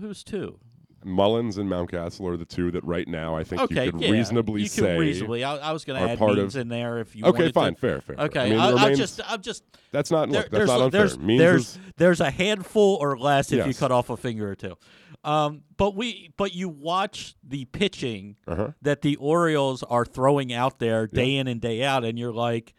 who's 0.00 0.24
two? 0.24 0.58
Mullins 1.04 1.58
and 1.58 1.68
Mountcastle 1.68 2.26
are 2.32 2.36
the 2.36 2.44
two 2.44 2.70
that 2.72 2.84
right 2.84 3.06
now 3.08 3.34
I 3.36 3.44
think 3.44 3.62
Okay, 3.62 3.86
you 3.86 3.92
could 3.92 4.00
yeah, 4.02 4.10
reasonably 4.10 4.62
you 4.62 4.68
say. 4.68 4.82
could 4.82 4.98
reasonably. 5.00 5.44
I, 5.44 5.56
I 5.56 5.72
was 5.72 5.84
going 5.84 6.02
to 6.02 6.10
add 6.10 6.18
part 6.18 6.36
means 6.36 6.54
of- 6.56 6.62
in 6.62 6.68
there 6.68 6.98
if 6.98 7.14
you. 7.16 7.24
okay, 7.26 7.50
fine, 7.52 7.74
To, 7.74 7.80
fair, 7.80 8.00
fair. 8.00 8.16
fair. 8.16 8.24
okay, 8.26 8.40
I 8.40 8.48
mean, 8.50 8.58
I, 8.60 8.70
it 8.70 8.76
I 8.78 8.94
just, 8.94 9.20
I'm 9.26 9.42
just. 9.42 9.64
that's 9.90 10.10
not 10.10 10.30
There, 10.30 10.42
look, 10.42 10.50
that's 10.50 10.58
there's 10.58 10.68
not 10.68 10.80
unfair. 10.82 11.00
there's 11.00 11.18
Means 11.18 11.40
there's 11.40 11.60
is- 11.62 11.78
there's 11.96 12.20
a 12.20 12.30
handful 12.30 12.98
or 13.00 13.18
less 13.18 13.52
if 13.52 13.66
you 13.66 13.74
cut 13.74 13.92
off 13.92 14.10
a 14.10 14.16
finger 14.16 14.50
or 14.50 14.54
two. 14.56 14.76
Um, 15.24 15.62
but 15.76 15.94
we 15.94 16.30
but 16.36 16.52
you 16.54 16.68
watch 16.68 17.36
the 17.46 17.64
pitching 17.66 18.36
uh-huh. 18.46 18.72
that 18.82 19.02
the 19.02 19.14
Orioles 19.16 19.82
are 19.84 20.04
throwing 20.04 20.52
out 20.52 20.80
there 20.80 21.06
day 21.06 21.36
in 21.36 21.46
and 21.46 21.60
day 21.60 21.84
out, 21.84 22.04
and 22.04 22.18
you're 22.18 22.32
like, 22.32 22.74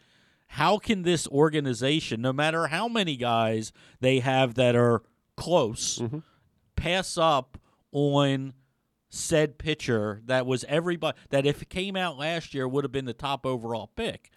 how 0.48 0.76
can 0.76 1.02
this 1.02 1.26
organization, 1.28 2.20
no 2.20 2.34
matter 2.34 2.66
how 2.66 2.86
many 2.86 3.16
guys 3.16 3.72
they 4.00 4.18
have 4.20 4.54
that 4.56 4.76
are 4.76 5.02
close, 5.38 5.98
Mm-hmm. 6.00 6.18
pass 6.76 7.16
up 7.16 7.56
on 7.94 8.52
said 9.08 9.56
pitcher 9.58 10.20
that 10.26 10.44
was 10.44 10.64
everybody 10.64 11.16
that 11.30 11.46
if 11.46 11.62
it 11.62 11.70
came 11.70 11.96
out 11.96 12.18
last 12.18 12.52
year 12.52 12.66
would 12.68 12.84
have 12.84 12.90
been 12.92 13.04
the 13.06 13.12
top 13.14 13.46
overall 13.46 13.90
pick. 13.96 14.30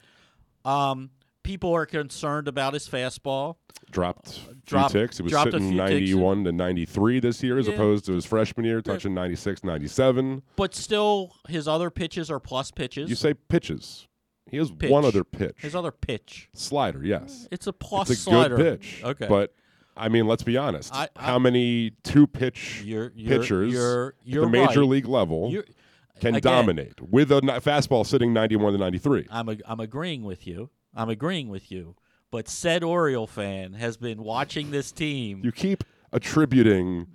Um, 0.63 1.09
people 1.43 1.73
are 1.73 1.85
concerned 1.85 2.47
about 2.47 2.73
his 2.73 2.87
fastball. 2.87 3.55
dropped 3.89 4.33
few 4.33 4.53
dropped- 4.65 4.91
ticks. 4.93 5.17
He 5.17 5.23
was 5.23 5.31
sitting 5.33 5.51
few 5.69 5.77
ticks. 5.77 5.91
91 6.11 6.43
to 6.43 6.51
93 6.51 7.19
this 7.21 7.41
year 7.41 7.57
as 7.57 7.67
Yeah. 7.67 7.73
opposed 7.73 8.05
to 8.05 8.13
his 8.13 8.25
freshman 8.25 8.65
year 8.65 8.81
touching 8.81 9.13
96, 9.13 9.63
97. 9.63 10.43
But 10.57 10.75
still, 10.75 11.33
his 11.47 11.67
other 11.67 11.89
pitches 11.89 12.29
are 12.29 12.39
plus 12.39 12.69
pitches. 12.71 13.09
You 13.09 13.15
say 13.15 13.33
pitches. 13.33 14.07
He 14.49 14.57
has 14.57 14.71
Pitch. 14.71 14.89
one 14.91 15.05
other 15.05 15.23
pitch. 15.23 15.55
his 15.59 15.73
other 15.75 15.91
pitch. 15.91 16.49
Slider, 16.53 17.03
yes. 17.03 17.47
It's 17.51 17.65
a 17.67 17.73
plus 17.73 18.09
It's 18.09 18.19
a 18.21 18.23
slider. 18.23 18.55
good 18.57 18.81
pitch. 18.81 19.01
Okay. 19.03 19.27
But 19.27 19.53
I 19.97 20.09
mean, 20.09 20.27
let's 20.27 20.43
be 20.43 20.57
honest. 20.57 20.93
I- 20.93 21.09
I- 21.15 21.25
How 21.25 21.39
many 21.39 21.91
two 22.03 22.27
pitch 22.27 22.81
You're, 22.85 23.11
you're, 23.15 23.39
pitchers 23.39 23.73
You're, 23.73 24.15
at 24.25 24.41
the 24.41 24.47
major 24.49 24.81
right. 24.81 24.89
league 24.89 25.07
level 25.07 25.49
You're, 25.51 25.65
can 26.19 26.35
again, 26.35 26.41
dominate 26.53 27.01
with 27.01 27.31
a 27.31 27.41
fastball 27.41 28.05
sitting 28.05 28.33
91 28.33 28.73
to 28.73 28.79
93? 28.79 29.27
I'm 29.29 29.49
a, 29.49 29.57
I'm 29.65 29.79
agreeing 29.79 30.23
with 30.23 30.47
you. 30.47 30.69
I'm 30.95 31.09
agreeing 31.09 31.49
with 31.49 31.71
you. 31.71 31.95
But 32.31 32.49
said 32.49 32.83
Oriole 32.83 33.27
fan 33.27 33.73
has 33.73 33.97
been 33.97 34.21
watching 34.23 34.71
this 34.71 34.91
team. 34.91 35.41
You 35.43 35.51
keep 35.51 35.83
attributing 36.11 37.07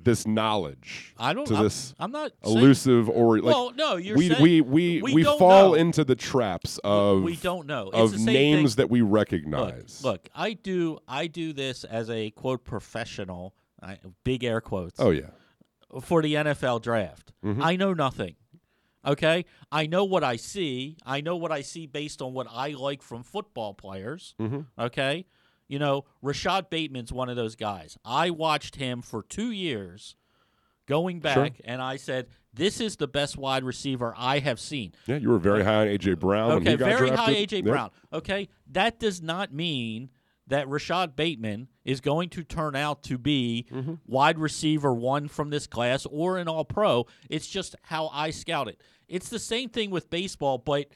this 0.00 0.26
knowledge 0.26 1.12
I 1.18 1.32
don't. 1.34 1.46
to 1.46 1.56
I'm, 1.56 1.62
this 1.64 1.94
I'm 1.98 2.12
not 2.12 2.32
saying- 2.44 2.56
elusive 2.56 3.08
or 3.10 3.38
like 3.40 3.44
well, 3.54 3.72
no, 3.74 3.96
you're 3.96 4.16
we, 4.16 4.28
saying 4.28 4.42
we 4.42 4.60
we 4.60 5.02
we 5.02 5.14
we 5.14 5.24
fall 5.24 5.70
know. 5.70 5.74
into 5.74 6.04
the 6.04 6.14
traps 6.14 6.78
of 6.84 7.22
we 7.22 7.36
don't 7.36 7.66
know. 7.66 7.90
It's 7.92 8.14
of 8.14 8.20
names 8.20 8.74
thing. 8.74 8.82
that 8.82 8.90
we 8.90 9.00
recognize. 9.00 10.00
look, 10.04 10.28
I 10.34 10.52
do. 10.52 10.98
I 11.08 11.26
do 11.26 11.52
this 11.52 11.84
as 11.84 12.08
a 12.10 12.30
quote 12.30 12.64
professional. 12.64 13.54
I, 13.82 13.98
big 14.24 14.44
air 14.44 14.60
quotes. 14.60 14.98
Oh 15.00 15.10
yeah. 15.10 15.30
for 16.02 16.22
the 16.22 16.34
NFL 16.34 16.82
draft. 16.82 17.32
Mhm. 17.44 17.62
I 17.62 17.76
know 17.76 17.92
nothing. 17.92 18.34
Okay? 19.06 19.44
I 19.72 19.86
know 19.86 20.04
what 20.04 20.22
I 20.24 20.36
see. 20.36 20.96
I 21.06 21.20
know 21.20 21.36
what 21.36 21.52
I 21.52 21.62
see 21.62 21.86
based 21.86 22.20
on 22.20 22.34
what 22.34 22.46
I 22.50 22.70
like 22.70 23.00
from 23.02 23.22
football 23.22 23.72
players. 23.74 24.34
Mhm. 24.40 24.66
Okay? 24.78 25.24
You 25.68 25.78
know, 25.78 26.04
Rashad 26.24 26.70
Bateman's 26.70 27.12
one 27.12 27.28
of 27.28 27.36
those 27.36 27.54
guys. 27.54 27.96
I 28.04 28.30
watched 28.30 28.76
him 28.76 29.02
for 29.02 29.22
two 29.22 29.50
years 29.50 30.16
going 30.86 31.20
back, 31.20 31.34
Sure. 31.36 31.48
and 31.64 31.82
I 31.82 31.96
said, 31.96 32.28
this 32.54 32.80
is 32.80 32.96
the 32.96 33.06
best 33.06 33.36
wide 33.36 33.62
receiver 33.62 34.14
I 34.16 34.38
have 34.38 34.58
seen. 34.58 34.92
Yeah, 35.06 35.16
you 35.16 35.28
were 35.28 35.38
very 35.38 35.62
high 35.62 35.82
on 35.82 35.86
AJ 35.88 36.18
Brown 36.18 36.48
when 36.48 36.56
Okay, 36.62 36.76
very 36.76 37.08
drafted. 37.08 37.18
high 37.18 37.34
AJ 37.34 37.52
Yep. 37.58 37.64
Brown. 37.66 37.90
Okay, 38.12 38.48
that 38.70 38.98
does 38.98 39.20
not 39.20 39.52
mean 39.52 40.08
that 40.46 40.66
Rashad 40.66 41.14
Bateman 41.14 41.68
is 41.84 42.00
going 42.00 42.30
to 42.30 42.42
turn 42.42 42.74
out 42.74 43.02
to 43.02 43.18
be 43.18 43.66
Mm-hmm. 43.70 43.94
wide 44.06 44.38
receiver 44.38 44.94
one 44.94 45.28
from 45.28 45.50
this 45.50 45.66
class 45.66 46.06
or 46.06 46.38
an 46.38 46.48
All 46.48 46.64
Pro. 46.64 47.06
It's 47.28 47.46
just 47.46 47.76
how 47.82 48.08
I 48.14 48.30
scout 48.30 48.66
it. 48.68 48.80
It's 49.08 49.28
the 49.28 49.38
same 49.38 49.68
thing 49.68 49.90
with 49.90 50.08
baseball, 50.08 50.56
but 50.56 50.86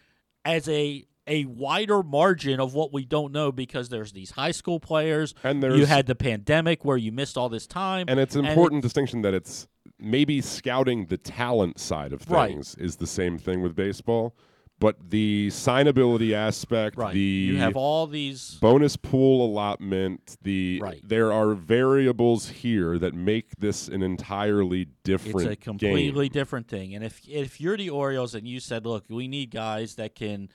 as 0.47 0.67
a 0.71 1.05
a 1.27 1.45
wider 1.45 2.03
margin 2.03 2.59
of 2.61 2.75
what 2.75 2.93
we 2.93 3.05
don't 3.05 3.33
know 3.33 3.53
because 3.53 3.89
there's 3.89 4.13
these 4.13 4.33
high 4.33 4.51
school 4.51 4.81
players. 4.81 5.35
And 5.45 5.63
there's, 5.63 5.79
you 5.79 5.87
had 5.87 6.07
the 6.07 6.15
pandemic 6.15 6.85
where 6.85 6.97
you 6.97 7.13
missed 7.13 7.37
all 7.39 7.49
this 7.49 7.67
time, 7.67 8.07
And 8.09 8.19
it's 8.19 8.35
an 8.35 8.45
it- 8.45 8.49
important 8.51 8.83
distinction 8.83 9.23
that 9.23 9.35
it's 9.35 9.69
maybe 9.99 10.41
scouting 10.41 11.07
the 11.07 11.17
talent 11.17 11.79
side 11.79 12.13
of 12.13 12.29
Right. 12.29 12.49
things 12.51 12.75
is 12.77 12.97
the 12.97 13.07
same 13.07 13.39
thing 13.39 13.63
with 13.63 13.77
baseball, 13.77 14.35
but 14.81 15.11
the 15.11 15.47
signability 15.53 16.33
aspect, 16.33 16.97
right? 16.97 17.15
the 17.15 17.21
you 17.21 17.57
have 17.59 17.77
all 17.77 18.09
these. 18.09 18.57
bonus 18.61 18.97
pool 18.97 19.47
allotment, 19.47 20.37
the 20.43 20.81
Right. 20.83 21.01
there 21.05 21.33
are 21.33 21.55
variables 21.55 22.49
here 22.49 22.99
that 22.99 23.15
make 23.15 23.55
this 23.61 23.87
an 23.87 24.03
entirely 24.03 24.89
different 25.05 25.43
It's 25.47 25.53
a 25.53 25.57
completely 25.57 26.29
game. 26.29 26.33
different 26.33 26.67
thing. 26.67 26.97
And 26.97 27.05
if 27.05 27.21
if 27.29 27.61
you're 27.61 27.77
the 27.77 27.91
Orioles 27.91 28.35
and 28.35 28.49
you 28.49 28.59
said, 28.59 28.85
"Look, 28.85 29.05
we 29.09 29.29
need 29.29 29.53
guys 29.53 29.95
that 29.97 30.17
can 30.17 30.49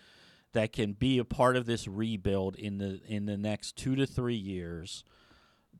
that 0.58 0.74
can 0.74 0.94
be 0.94 1.18
a 1.20 1.26
part 1.26 1.56
of 1.56 1.66
this 1.66 1.88
rebuild 1.88 2.56
in 2.56 2.78
the 2.80 3.00
in 3.08 3.26
the 3.26 3.38
next 3.38 3.78
2 3.78 3.96
to 3.96 4.06
3 4.06 4.36
years," 4.36 5.04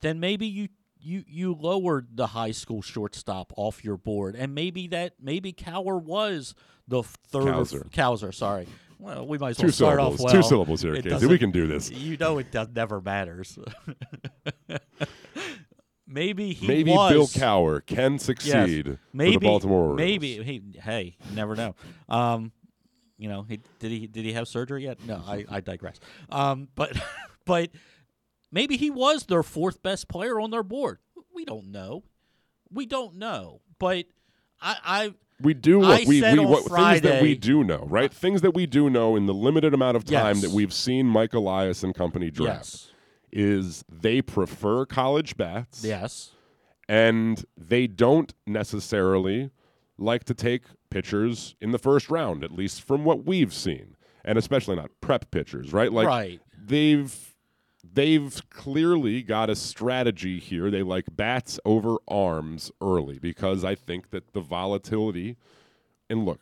then 0.02 0.20
maybe 0.20 0.48
you 0.48 0.70
you 1.00 1.24
you 1.28 1.54
lowered 1.54 2.08
the 2.16 2.28
high 2.28 2.52
school 2.52 2.82
shortstop 2.82 3.54
off 3.56 3.84
your 3.84 3.98
board 3.98 4.36
and 4.36 4.56
maybe 4.56 4.88
that 4.88 5.14
maybe 5.22 5.52
Cower 5.52 5.98
was 5.98 6.56
the 6.88 7.04
third 7.04 7.44
Cowser. 7.44 7.90
Cowser, 7.92 8.34
sorry. 8.34 8.68
Well, 9.00 9.28
we 9.28 9.38
might 9.38 9.52
as 9.52 9.58
Two 9.58 9.68
well 9.68 9.72
start 9.74 10.00
syllables. 10.00 10.20
off 10.22 10.26
well. 10.26 10.34
Two 10.34 10.42
syllables 10.48 10.82
here, 10.82 11.00
Casey. 11.02 11.28
We 11.28 11.38
can 11.38 11.52
do 11.52 11.68
this. 11.68 11.92
You 11.92 12.18
know 12.18 12.40
it 12.40 12.52
does 12.52 12.70
never 12.74 13.00
matters. 13.00 13.60
maybe 16.08 16.54
he 16.54 16.68
Maybe 16.68 16.92
was 16.92 17.12
Bill 17.12 17.28
Cowher 17.28 17.86
can 17.86 18.18
succeed 18.18 18.98
maybe 19.14 19.34
for 19.34 19.40
the 19.40 19.46
Baltimore 19.46 19.80
Orioles. 19.92 19.98
maybe 19.98 20.44
he, 20.44 20.62
hey 20.82 21.18
never 21.34 21.56
know 21.56 21.76
um 22.10 22.52
you 23.18 23.28
know 23.30 23.44
he 23.44 23.60
did 23.80 23.92
he 23.92 24.08
did 24.08 24.26
he 24.26 24.34
have 24.34 24.48
surgery 24.48 24.84
yet 24.84 24.98
no 25.06 25.22
i 25.26 25.46
i 25.50 25.60
digress 25.62 26.00
um 26.30 26.68
but 26.76 26.92
but 27.46 27.70
maybe 28.52 28.78
he 28.78 28.90
was 28.90 29.26
their 29.26 29.44
fourth 29.44 29.82
best 29.82 30.08
player 30.08 30.40
on 30.40 30.52
their 30.52 30.64
board 30.64 31.00
we 31.34 31.46
don't 31.46 31.68
know 31.72 32.04
we 32.72 32.86
don't 32.86 33.16
know 33.16 33.62
but 33.80 34.06
i 34.62 34.76
i 34.84 35.14
We 35.42 35.54
do 35.54 35.84
I. 35.84 36.04
We, 36.08 36.20
said 36.20 36.34
we 36.34 36.40
on 36.40 36.50
what, 36.50 36.64
things 36.66 37.02
that 37.02 37.22
we 37.22 37.36
do 37.36 37.64
know, 37.64 37.86
right? 37.88 38.12
Things 38.12 38.42
that 38.42 38.56
we 38.56 38.66
do 38.66 38.90
know 38.90 39.16
in 39.16 39.28
the 39.28 39.36
limited 39.36 39.72
amount 39.74 39.96
of 39.96 40.04
time 40.04 40.38
Yes. 40.38 40.42
that 40.42 40.52
we've 40.52 40.74
seen 40.74 41.06
Mike 41.06 41.34
Elias 41.36 41.84
and 41.84 41.94
company 41.94 42.32
draft 42.32 42.66
yes 42.66 42.88
is 43.32 43.84
they 43.88 44.22
prefer 44.22 44.86
college 44.86 45.38
bats, 45.38 45.84
yes 45.84 46.32
and 46.90 47.46
they 47.56 47.86
don't 47.86 48.34
necessarily 48.48 49.52
like 49.98 50.24
to 50.26 50.34
take 50.34 50.64
pitchers 50.90 51.56
in 51.60 51.72
the 51.72 51.80
first 51.80 52.10
round, 52.10 52.44
at 52.44 52.52
least 52.52 52.82
from 52.82 53.04
what 53.04 53.26
we've 53.26 53.54
seen, 53.54 53.96
and 54.24 54.38
especially 54.38 54.76
not 54.76 54.92
prep 55.02 55.32
pitchers, 55.32 55.74
right? 55.74 55.92
Like 55.92 56.08
right 56.08 56.42
they've 56.68 57.36
they've 57.94 58.42
clearly 58.50 59.22
got 59.24 59.50
a 59.50 59.56
strategy 59.56 60.40
here. 60.40 60.70
They 60.70 60.84
like 60.84 61.06
bats 61.12 61.60
over 61.66 61.98
arms 62.08 62.72
early 62.82 63.20
because 63.20 63.64
I 63.64 63.76
think 63.76 64.10
that 64.12 64.34
the 64.34 64.42
volatility 64.42 65.38
and 66.10 66.26
look, 66.26 66.42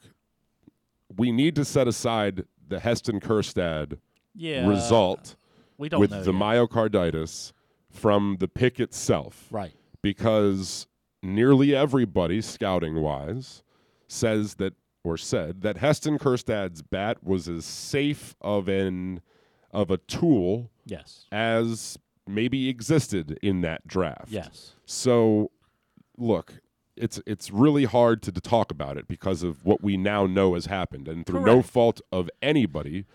we 1.15 1.31
need 1.31 1.55
to 1.55 1.65
set 1.65 1.88
aside 1.88 2.45
the 2.67 2.79
Heston 2.79 3.19
Kjerstad 3.19 4.00
yeah 4.33 4.67
result 4.67 5.35
with 5.77 5.91
the 5.91 6.17
yet. 6.17 6.25
myocarditis 6.25 7.53
from 7.89 8.38
the 8.39 8.47
pick 8.47 8.79
itself 8.79 9.47
right 9.50 9.74
because 10.01 10.88
nearly 11.25 11.75
everybody 11.75 12.41
scouting 12.41 13.01
wise 13.01 13.63
says 14.08 14.55
that 14.55 14.74
or 15.03 15.17
said 15.17 15.62
that 15.62 15.77
Heston 15.77 16.17
Kjerstad's 16.17 16.82
bat 16.82 17.24
was 17.24 17.48
as 17.48 17.65
safe 17.65 18.36
of 18.41 18.67
an 18.67 19.22
of 19.72 19.91
a 19.91 19.98
tool 19.98 20.72
yes 20.86 21.25
as 21.32 21.98
maybe 22.27 22.70
existed 22.70 23.38
in 23.41 23.62
that 23.62 23.88
draft. 23.88 24.29
yes 24.29 24.74
So 24.86 25.51
look, 26.17 26.55
it's 26.96 27.22
it's 27.25 27.51
really 27.51 27.86
hard 27.86 28.22
to, 28.24 28.32
to 28.32 28.41
talk 28.41 28.72
about 28.72 28.98
it 28.98 29.08
because 29.08 29.44
of 29.44 29.65
what 29.65 29.84
we 29.84 29.98
now 29.98 30.25
know 30.25 30.53
has 30.53 30.67
happened 30.67 31.08
and 31.08 31.25
through 31.25 31.44
no 31.46 31.62
fault 31.62 32.01
of 32.12 32.29
anybody, 32.41 33.05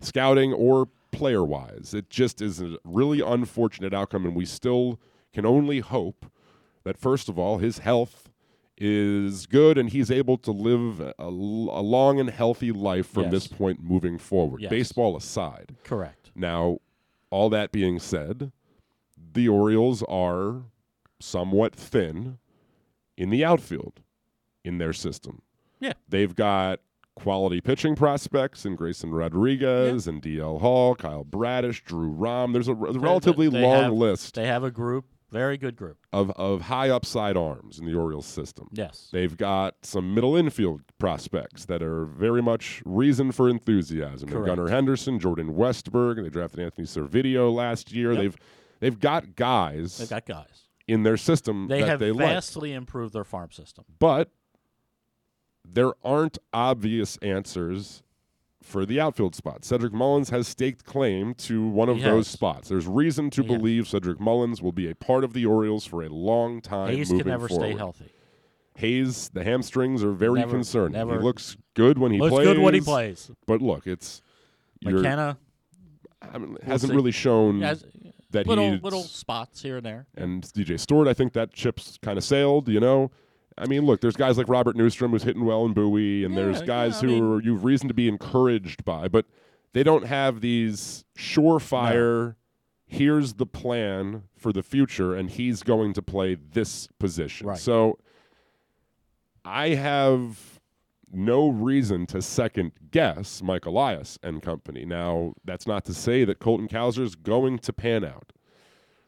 scouting 0.00 0.52
or 0.52 0.88
player 1.12 1.44
wise. 1.44 1.94
It 1.94 2.10
just 2.10 2.42
is 2.42 2.60
a 2.60 2.76
really 2.84 3.20
unfortunate 3.20 3.94
outcome 3.94 4.26
and 4.26 4.34
we 4.34 4.44
still 4.46 5.00
can 5.32 5.46
only 5.46 5.78
hope 5.80 6.26
that 6.90 6.98
first 6.98 7.28
of 7.28 7.38
all 7.38 7.58
his 7.58 7.78
health 7.78 8.28
is 8.76 9.46
good 9.46 9.78
and 9.78 9.90
he's 9.90 10.10
able 10.10 10.36
to 10.38 10.50
live 10.50 10.98
a, 11.00 11.14
a 11.18 11.28
long 11.30 12.18
and 12.18 12.30
healthy 12.30 12.72
life 12.72 13.06
from 13.06 13.24
Yes. 13.24 13.32
this 13.32 13.46
point 13.46 13.80
moving 13.82 14.18
forward. 14.18 14.62
Yes. 14.62 14.70
Baseball 14.70 15.16
aside. 15.16 15.76
correct 15.84 16.30
Now, 16.34 16.78
all 17.30 17.48
that 17.50 17.70
being 17.70 17.98
said, 18.00 18.50
the 19.34 19.48
Orioles 19.48 20.02
are 20.08 20.62
somewhat 21.20 21.76
thin 21.76 22.38
in 23.16 23.30
the 23.30 23.44
outfield 23.44 24.00
in 24.64 24.78
their 24.78 24.92
system. 24.94 25.42
Yeah. 25.78 25.92
They've 26.08 26.34
got 26.34 26.80
quality 27.14 27.60
pitching 27.60 27.94
prospects 27.94 28.64
in 28.64 28.74
Grayson 28.76 29.12
Rodriguez 29.12 30.06
and 30.08 30.22
DL 30.22 30.60
Hall, 30.60 30.94
Kyle 30.94 31.22
Bradish, 31.24 31.84
Drew 31.84 32.08
Rom. 32.08 32.52
There's 32.54 32.68
a, 32.68 32.72
a 32.72 32.98
relatively 32.98 33.48
they 33.48 33.60
long 33.62 33.84
have- 33.84 33.92
list 33.92 34.34
They 34.34 34.46
have 34.46 34.64
a 34.64 34.70
group, 34.70 35.04
very 35.30 35.56
good 35.56 35.76
group. 35.76 35.98
of, 36.12 36.30
of 36.32 36.62
high 36.62 36.90
upside 36.90 37.36
arms 37.36 37.78
in 37.78 37.86
the 37.86 37.94
Orioles 37.94 38.26
system. 38.26 38.68
Yes. 38.72 39.08
They've 39.12 39.36
got 39.36 39.74
some 39.82 40.14
middle 40.14 40.36
infield 40.36 40.82
prospects 40.98 41.64
that 41.66 41.82
are 41.82 42.04
very 42.04 42.42
much 42.42 42.82
reason 42.84 43.32
for 43.32 43.48
enthusiasm. 43.48 44.28
Gunnar 44.28 44.68
Henderson, 44.68 45.18
Jordan 45.18 45.54
Westburg, 45.54 46.22
they 46.22 46.28
drafted 46.30 46.60
Anthony 46.60 46.86
Servideo 46.86 47.52
last 47.54 47.92
year. 47.92 48.12
Yep. 48.12 48.20
They've 48.20 48.36
they've 48.80 49.00
got 49.00 49.36
guys 49.36 49.98
They've 49.98 50.08
got 50.10 50.26
guys. 50.26 50.62
in 50.88 51.02
their 51.02 51.16
system 51.16 51.68
They 51.68 51.80
that 51.80 51.88
have 51.88 52.00
they 52.00 52.12
like. 52.12 52.26
vastly 52.28 52.72
improved 52.72 53.12
their 53.14 53.24
farm 53.24 53.50
system. 53.52 53.84
But 53.98 54.30
there 55.64 55.92
aren't 56.02 56.38
obvious 56.52 57.16
answers 57.18 58.02
for 58.62 58.84
the 58.84 59.00
outfield 59.00 59.34
spot. 59.34 59.64
Cedric 59.64 59.92
Mullins 59.92 60.30
has 60.30 60.46
staked 60.46 60.84
claim 60.84 61.34
to 61.34 61.66
one 61.66 61.88
of 61.88 61.96
He 61.96 62.02
those 62.02 62.26
has. 62.26 62.32
spots. 62.32 62.68
There's 62.68 62.86
reason 62.86 63.30
to 63.30 63.42
He 63.42 63.48
believe 63.48 63.88
Cedric 63.88 64.20
Mullins 64.20 64.60
will 64.60 64.72
be 64.72 64.90
a 64.90 64.94
part 64.94 65.24
of 65.24 65.32
the 65.32 65.46
Orioles 65.46 65.86
for 65.86 66.02
a 66.02 66.08
long 66.08 66.60
time. 66.60 66.94
Hays 66.94 67.10
moving 67.10 67.24
can 67.24 67.30
never 67.30 67.48
forward. 67.48 67.64
stay 67.70 67.76
healthy. 67.76 68.12
Hays, 68.76 69.28
the 69.30 69.44
hamstrings 69.44 70.02
are 70.02 70.12
very 70.12 70.40
Never- 70.40 70.52
concerning. 70.52 70.92
never- 70.92 71.18
he 71.18 71.24
looks 71.24 71.56
good 71.74 71.98
when 71.98 72.12
he 72.12 72.18
Looks 72.18 72.34
plays. 72.34 72.46
good 72.46 72.58
when 72.58 72.74
he 72.74 72.80
plays. 72.80 73.30
But 73.46 73.60
look, 73.60 73.86
it's 73.86 74.22
you're, 74.80 74.98
McKenna 75.00 75.38
I 76.22 76.38
mean, 76.38 76.56
hasn't 76.62 76.90
see. 76.90 76.96
really 76.96 77.10
shown 77.12 77.60
has 77.62 77.84
that 78.30 78.46
little 78.46 78.72
he's 78.72 78.82
little 78.82 79.02
spots 79.02 79.62
here 79.62 79.78
and 79.78 79.86
there. 79.86 80.06
and 80.16 80.42
DJ 80.52 80.78
Stewart, 80.78 81.08
I 81.08 81.14
think 81.14 81.32
that 81.32 81.56
ship's 81.56 81.98
kind 82.02 82.16
of 82.16 82.24
sailed, 82.24 82.68
you 82.68 82.80
know. 82.80 83.10
I 83.60 83.66
mean, 83.66 83.84
look, 83.84 84.00
there's 84.00 84.16
guys 84.16 84.38
like 84.38 84.48
Robert 84.48 84.76
Neustrom 84.76 85.10
who's 85.10 85.22
hitting 85.22 85.44
well 85.44 85.66
in 85.66 85.74
Bowie, 85.74 86.24
and 86.24 86.36
there's 86.36 86.62
guys 86.62 87.02
yeah, 87.02 87.08
who 87.08 87.14
mean- 87.14 87.24
are, 87.24 87.42
you've 87.42 87.64
reason 87.64 87.88
to 87.88 87.94
be 87.94 88.08
encouraged 88.08 88.84
by, 88.84 89.06
but 89.06 89.26
they 89.72 89.82
don't 89.82 90.06
have 90.06 90.40
these 90.40 91.04
surefire. 91.16 92.36
Here's 92.86 93.34
the 93.34 93.46
plan 93.46 94.24
for 94.36 94.52
the 94.52 94.62
future, 94.62 95.14
and 95.14 95.30
he's 95.30 95.62
going 95.62 95.92
to 95.92 96.02
play 96.02 96.34
this 96.34 96.88
position. 96.98 97.46
Right. 97.46 97.58
So 97.58 97.98
I 99.44 99.70
have 99.70 100.60
no 101.12 101.48
reason 101.48 102.06
to 102.06 102.22
second 102.22 102.72
guess 102.90 103.42
Mike 103.42 103.66
Elias 103.66 104.18
and 104.22 104.42
company. 104.42 104.84
Now, 104.84 105.34
that's 105.44 105.66
not 105.66 105.84
to 105.84 105.94
say 105.94 106.24
that 106.24 106.38
Colton 106.38 106.66
Cowser 106.68 107.02
is 107.02 107.14
going 107.14 107.58
to 107.60 107.72
pan 107.72 108.04
out. 108.04 108.32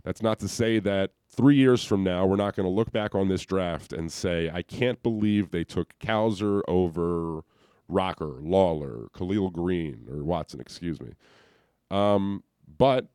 That's 0.05 0.23
not 0.23 0.39
to 0.41 0.49
say 0.49 0.79
that 0.81 1.13
three 1.35 1.57
years 1.57 1.85
from 1.85 2.05
now 2.05 2.27
we're 2.27 2.37
not 2.37 2.55
going 2.55 2.67
to 2.67 2.71
look 2.75 2.93
back 2.93 3.15
on 3.15 3.29
this 3.29 3.43
draft 3.43 3.93
and 3.93 4.13
say, 4.13 4.51
I 4.53 4.63
can't 4.63 5.03
believe 5.03 5.51
they 5.51 5.65
took 5.65 5.99
Cowser 5.99 6.63
over 6.69 7.43
Rocker, 7.89 8.41
Lawlar, 8.43 9.13
Khalil 9.13 9.51
Green, 9.51 10.07
or 10.11 10.23
Watson, 10.23 10.61
excuse 10.61 11.01
me. 11.01 11.13
Um, 11.91 12.43
but 12.79 13.09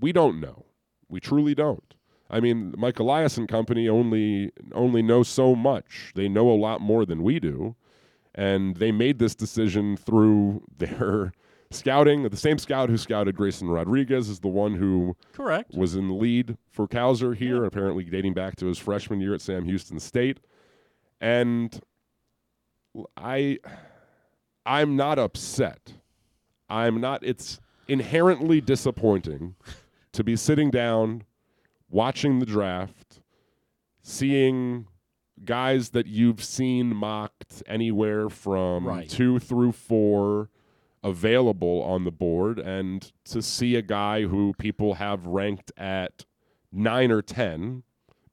we 0.00 0.12
don't 0.12 0.40
know. 0.40 0.66
We 1.08 1.20
truly 1.20 1.54
don't. 1.54 1.94
I 2.30 2.40
mean, 2.40 2.74
Mike 2.76 2.98
Elias 2.98 3.38
and 3.38 3.48
company 3.48 3.88
only 3.88 4.52
only 4.72 5.02
know 5.02 5.22
so 5.22 5.54
much. 5.54 6.12
They 6.14 6.28
know 6.28 6.50
a 6.50 6.52
lot 6.52 6.80
more 6.80 7.06
than 7.06 7.22
we 7.22 7.40
do, 7.40 7.74
and 8.34 8.76
they 8.76 8.92
made 8.92 9.18
this 9.18 9.34
decision 9.34 9.96
through 9.96 10.62
their 10.78 11.32
scouting. 11.70 12.28
The 12.28 12.36
same 12.36 12.58
scout 12.58 12.88
who 12.88 12.96
scouted 12.96 13.36
Grayson 13.36 13.68
Rodriguez 13.68 14.28
is 14.28 14.40
the 14.40 14.48
one 14.48 14.74
who 14.74 15.16
Correct. 15.32 15.74
was 15.74 15.94
in 15.94 16.08
the 16.08 16.14
lead 16.14 16.56
for 16.70 16.86
Cowser 16.88 17.34
here, 17.36 17.64
apparently 17.64 18.04
dating 18.04 18.34
back 18.34 18.56
to 18.56 18.66
his 18.66 18.78
freshman 18.78 19.20
year 19.20 19.34
at 19.34 19.40
Sam 19.40 19.64
Houston 19.64 19.98
State. 20.00 20.40
And 21.20 21.80
I 23.16 23.58
I'm 24.64 24.96
not 24.96 25.18
upset. 25.18 25.94
I'm 26.68 27.00
not 27.00 27.22
it's 27.24 27.60
inherently 27.86 28.60
disappointing 28.60 29.54
to 30.12 30.22
be 30.24 30.36
sitting 30.36 30.70
down 30.70 31.24
watching 31.90 32.38
the 32.38 32.46
draft, 32.46 33.20
seeing 34.02 34.86
guys 35.44 35.90
that 35.90 36.06
you've 36.06 36.42
seen 36.42 36.94
mocked 36.94 37.62
anywhere 37.66 38.28
from 38.28 38.86
Right. 38.86 39.08
2 39.08 39.38
through 39.38 39.72
4 39.72 40.50
available 41.02 41.82
on 41.82 42.04
the 42.04 42.10
board 42.10 42.58
and 42.58 43.12
to 43.24 43.40
see 43.42 43.76
a 43.76 43.82
guy 43.82 44.22
who 44.22 44.52
people 44.58 44.94
have 44.94 45.26
ranked 45.26 45.70
at 45.76 46.24
9 46.72 47.10
or 47.10 47.22
10 47.22 47.82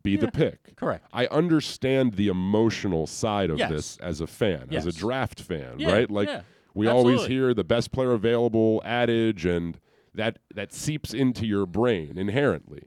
be 0.03 0.15
the 0.17 0.31
pick. 0.31 0.75
Correct. 0.75 1.05
I 1.13 1.25
understand 1.27 2.13
the 2.13 2.27
emotional 2.27 3.07
side 3.07 3.49
of 3.49 3.57
Yes. 3.57 3.69
this 3.71 3.97
as 3.97 4.21
a 4.21 4.27
fan, 4.27 4.67
as 4.71 4.85
a 4.85 4.91
draft 4.91 5.41
fan, 5.41 5.79
Yeah, 5.79 5.91
right? 5.91 6.09
Like 6.11 6.27
yeah. 6.27 6.41
we 6.73 6.87
always 6.87 7.25
hear 7.25 7.53
the 7.53 7.63
best 7.63 7.91
player 7.91 8.11
available 8.11 8.81
adage 8.85 9.45
and 9.45 9.79
that 10.13 10.39
that 10.53 10.71
seeps 10.73 11.13
into 11.13 11.45
your 11.45 11.65
brain 11.65 12.17
inherently. 12.17 12.83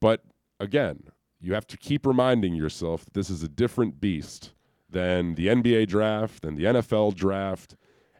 But 0.00 0.24
again, 0.60 1.04
you 1.40 1.54
have 1.54 1.66
to 1.68 1.76
keep 1.76 2.06
reminding 2.06 2.54
yourself 2.54 3.04
that 3.04 3.14
this 3.14 3.30
is 3.30 3.42
a 3.42 3.48
different 3.48 4.00
beast 4.00 4.52
than 4.88 5.34
the 5.36 5.46
NBA 5.48 5.86
draft 5.88 6.44
and 6.44 6.56
the 6.56 6.64
NFL 6.64 7.14
draft 7.14 7.74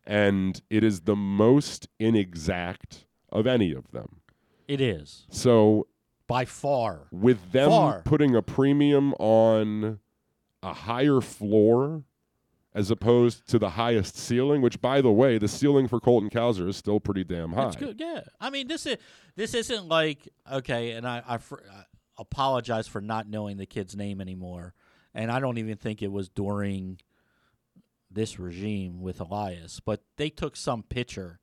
and 0.06 0.60
it 0.70 0.82
is 0.84 1.02
the 1.02 1.16
most 1.16 1.88
inexact 1.98 3.06
of 3.30 3.46
any 3.46 3.72
of 3.72 3.90
them. 3.92 4.20
It 4.68 4.80
is 4.80 5.26
So 5.30 5.86
by 6.26 6.44
far. 6.44 7.08
with 7.10 7.52
them 7.52 7.70
Far. 7.70 8.02
putting 8.02 8.34
a 8.34 8.42
premium 8.42 9.12
on 9.14 9.98
a 10.62 10.72
higher 10.72 11.20
floor 11.20 12.04
as 12.74 12.90
opposed 12.90 13.46
to 13.48 13.58
the 13.58 13.70
highest 13.70 14.16
ceiling, 14.16 14.62
which 14.62 14.80
by 14.80 15.02
the 15.02 15.10
way, 15.12 15.36
the 15.36 15.48
ceiling 15.48 15.88
for 15.88 16.00
Colton 16.00 16.30
Cowser 16.30 16.68
is 16.68 16.76
still 16.76 17.00
pretty 17.00 17.22
damn 17.24 17.52
high. 17.52 17.64
That's 17.64 17.76
good. 17.76 18.00
Yeah. 18.00 18.22
I 18.40 18.48
mean, 18.48 18.66
this 18.66 18.86
is 18.86 18.96
this 19.36 19.52
isn't 19.54 19.88
like 19.88 20.26
okay, 20.50 20.92
and 20.92 21.06
I 21.06 21.22
I, 21.26 21.36
fr- 21.38 21.56
I 21.70 21.84
apologize 22.18 22.86
for 22.88 23.00
not 23.02 23.28
knowing 23.28 23.58
the 23.58 23.66
kid's 23.66 23.94
name 23.94 24.20
anymore, 24.22 24.72
and 25.12 25.30
I 25.30 25.38
don't 25.38 25.58
even 25.58 25.76
think 25.76 26.00
it 26.02 26.10
was 26.10 26.30
during 26.30 26.98
this 28.14 28.38
regime 28.38 29.00
with 29.00 29.20
Elias, 29.20 29.80
but 29.80 30.02
they 30.16 30.30
took 30.30 30.56
some 30.56 30.82
pitcher 30.82 31.40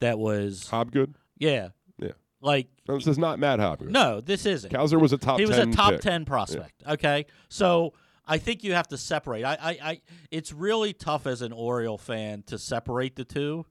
that 0.00 0.18
was 0.18 0.68
Hobgood? 0.70 1.14
yeah 1.38 1.68
Yeah. 1.98 2.12
like 2.40 2.68
No, 2.88 2.94
this 2.96 3.06
is 3.06 3.18
not 3.18 3.38
Matt 3.38 3.58
Hobgood. 3.60 3.90
no, 3.90 4.20
this 4.20 4.46
isn't. 4.46 4.72
Cowser 4.72 5.00
was 5.00 5.12
a 5.12 5.18
top 5.18 5.38
he 5.38 5.46
was 5.46 5.58
a 5.58 5.66
top 5.66 5.92
pick. 5.92 6.00
10 6.00 6.24
prospect 6.24 6.82
okay 6.88 7.26
so 7.48 7.92
i 8.26 8.38
think 8.38 8.62
you 8.64 8.72
have 8.72 8.88
to 8.88 8.96
separate 8.96 9.44
I, 9.44 9.54
I 9.60 9.70
i 9.90 10.00
it's 10.30 10.52
really 10.52 10.92
tough 10.92 11.26
as 11.26 11.42
an 11.42 11.52
oriole 11.52 11.98
fan 11.98 12.42
to 12.46 12.58
separate 12.58 13.16
the 13.16 13.24
two 13.24 13.66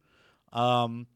um 0.53 1.07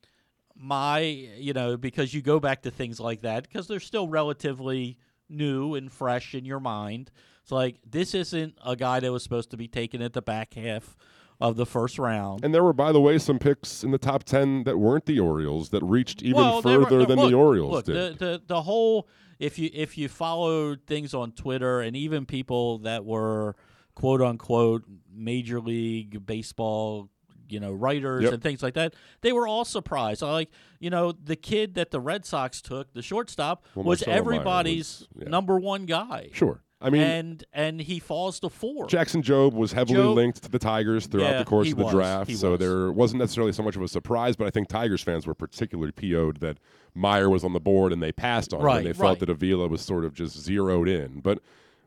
my 0.55 0.99
you 0.99 1.53
know 1.53 1.77
because 1.77 2.13
you 2.13 2.21
go 2.21 2.39
back 2.39 2.61
to 2.63 2.71
things 2.71 2.99
like 2.99 3.21
that 3.21 3.43
because 3.43 3.67
they're 3.67 3.79
still 3.79 4.07
relatively 4.07 4.97
new 5.29 5.73
and 5.75 5.91
fresh 5.91 6.35
in 6.35 6.45
your 6.45 6.59
mind 6.59 7.11
it's 7.41 7.51
like 7.51 7.77
this 7.85 8.13
isn't 8.13 8.53
a 8.63 8.75
guy 8.75 8.99
that 8.99 9.11
was 9.11 9.23
supposed 9.23 9.49
to 9.51 9.57
be 9.57 9.67
taken 9.67 10.01
at 10.01 10.13
the 10.13 10.21
back 10.21 10.53
half 10.53 10.95
of 11.41 11.55
the 11.55 11.65
first 11.65 11.99
round 11.99 12.43
And 12.45 12.53
there 12.53 12.63
were, 12.63 12.73
by 12.73 12.91
the 12.91 13.01
way, 13.01 13.17
some 13.17 13.39
picks 13.39 13.83
in 13.83 13.91
the 13.91 13.97
top 13.97 14.23
10 14.23 14.63
that 14.63 14.77
weren't 14.77 15.05
the 15.05 15.19
Orioles 15.19 15.69
that 15.69 15.83
reached 15.83 16.21
even 16.23 16.37
Well, 16.41 16.61
they 16.61 16.77
were- 16.77 16.85
further 16.85 17.05
than 17.05 17.17
look, 17.19 17.29
the 17.31 17.35
Orioles 17.35 17.71
look, 17.71 17.85
did. 17.85 18.19
The, 18.19 18.25
the 18.25 18.41
the 18.47 18.61
whole 18.61 19.07
if 19.39 19.57
you 19.59 19.69
if 19.73 19.97
you 19.97 20.07
followed 20.07 20.81
things 20.87 21.13
on 21.13 21.31
Twitter 21.33 21.81
and 21.81 21.95
even 21.97 22.25
people 22.25 22.77
that 22.79 23.03
were 23.03 23.55
quote 23.95 24.21
unquote 24.21 24.83
major 25.13 25.59
league 25.59 26.25
baseball 26.25 27.09
you 27.49 27.59
know 27.59 27.71
writers 27.73 28.23
Yep. 28.23 28.33
and 28.33 28.41
things 28.41 28.63
like 28.63 28.75
that 28.75 28.93
they 29.21 29.33
were 29.33 29.47
all 29.47 29.65
surprised 29.65 30.21
like 30.21 30.49
you 30.79 30.89
know 30.89 31.11
the 31.11 31.35
kid 31.35 31.73
that 31.75 31.91
the 31.91 31.99
Red 31.99 32.25
Sox 32.25 32.61
took 32.61 32.93
the 32.93 33.01
shortstop 33.01 33.65
Well, 33.75 33.85
was 33.85 34.01
everybody's 34.03 35.07
was- 35.13 35.23
yeah. 35.23 35.29
number 35.29 35.59
one 35.59 35.85
guy 35.85 36.29
sure. 36.31 36.61
I 36.83 36.89
mean, 36.89 37.01
and 37.01 37.43
and 37.53 37.79
he 37.81 37.99
falls 37.99 38.39
to 38.41 38.49
four 38.49 38.87
Jackson 38.87 39.23
Jobe 39.23 39.53
was 39.53 39.71
heavily 39.71 39.99
Jobe- 39.99 40.15
linked 40.15 40.43
to 40.43 40.51
the 40.51 40.59
Tigers 40.59 41.07
throughout 41.07 41.31
Yeah, 41.31 41.39
the 41.39 41.45
course 41.45 41.71
of 41.71 41.77
the 41.77 41.83
was. 41.85 41.93
draft, 41.93 42.31
so 42.35 42.51
was. 42.51 42.59
there 42.59 42.91
wasn't 42.91 43.19
necessarily 43.21 43.53
so 43.53 43.63
much 43.63 43.75
of 43.75 43.81
a 43.81 43.87
surprise. 43.87 44.35
But 44.35 44.47
I 44.47 44.49
think 44.49 44.67
Tigers 44.67 45.01
fans 45.01 45.25
were 45.25 45.33
particularly 45.33 45.91
PO'd 45.93 46.41
that 46.41 46.57
Meyer 46.93 47.29
was 47.29 47.43
on 47.43 47.53
the 47.53 47.59
board 47.59 47.93
and 47.93 48.03
they 48.03 48.11
passed 48.11 48.53
on 48.53 48.59
him. 48.59 48.65
Right, 48.65 48.77
And 48.77 48.85
they 48.87 48.93
felt 48.93 49.11
right. 49.11 49.19
that 49.19 49.29
Avila 49.29 49.67
was 49.67 49.81
sort 49.81 50.03
of 50.05 50.13
just 50.13 50.37
zeroed 50.37 50.87
in. 50.89 51.21
But 51.21 51.39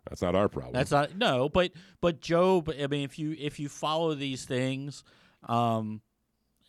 that's 0.09 0.23
not 0.23 0.35
our 0.35 0.49
problem. 0.49 0.73
That's 0.73 0.91
not 0.91 1.15
no, 1.17 1.49
but 1.49 1.73
but 2.01 2.21
Jobe. 2.21 2.83
I 2.83 2.87
mean, 2.87 3.05
if 3.05 3.19
you 3.19 3.37
if 3.39 3.61
you 3.61 3.69
follow 3.69 4.15
these 4.15 4.45
things, 4.47 5.05
um, 5.49 6.01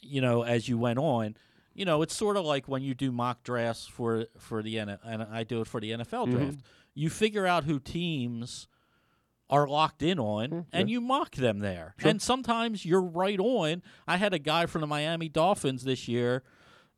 you 0.01 0.21
know, 0.21 0.41
as 0.43 0.67
you 0.67 0.77
went 0.77 0.99
on, 0.99 1.35
you 1.77 1.85
know, 1.85 2.01
it's 2.01 2.13
sort 2.15 2.35
of 2.35 2.43
like 2.45 2.67
when 2.67 2.81
you 2.81 2.93
do 2.93 3.11
mock 3.11 3.43
drafts 3.43 3.87
for 3.87 4.25
for 4.37 4.61
the 4.61 4.79
N 4.79 4.97
and 5.05 5.23
I 5.23 5.43
do 5.43 5.61
it 5.61 5.67
for 5.67 5.79
the 5.79 5.91
NFL 5.91 6.27
Mm-hmm. 6.27 6.35
draft. 6.37 6.57
You 6.93 7.09
figure 7.09 7.45
out 7.45 7.63
who 7.65 7.79
teams 7.79 8.67
are 9.49 9.67
locked 9.67 10.01
in 10.03 10.19
on, 10.19 10.65
and 10.73 10.89
you 10.89 10.99
mock 10.99 11.35
them 11.35 11.59
there. 11.59 11.93
And 12.09 12.21
sometimes 12.21 12.83
you're 12.85 13.01
right 13.01 13.39
on. 13.39 13.81
I 14.07 14.17
had 14.17 14.33
a 14.33 14.39
guy 14.39 14.65
from 14.65 14.81
the 14.81 14.87
Miami 14.87 15.29
Dolphins 15.29 15.83
this 15.85 16.07
year 16.09 16.43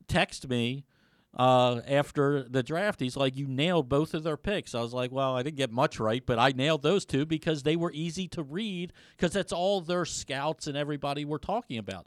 text 0.08 0.48
me 0.48 0.84
uh, 1.38 1.80
after 1.86 2.42
the 2.42 2.62
draft. 2.62 2.98
He's 2.98 3.16
like, 3.16 3.36
"You 3.36 3.46
nailed 3.46 3.88
both 3.88 4.14
of 4.14 4.24
their 4.24 4.36
picks." 4.38 4.74
I 4.74 4.80
was 4.80 4.92
like, 4.94 5.12
"Well, 5.12 5.36
I 5.36 5.42
didn't 5.44 5.58
get 5.58 5.70
much 5.70 6.00
right, 6.00 6.24
but 6.26 6.38
I 6.40 6.50
nailed 6.50 6.82
those 6.82 7.04
two 7.04 7.24
because 7.26 7.62
they 7.62 7.76
were 7.76 7.92
easy 7.92 8.26
to 8.28 8.42
read 8.42 8.92
because 9.16 9.32
that's 9.34 9.52
all 9.52 9.80
their 9.80 10.04
scouts 10.06 10.66
and 10.66 10.76
everybody 10.76 11.24
were 11.24 11.38
talking 11.38 11.78
about." 11.78 12.06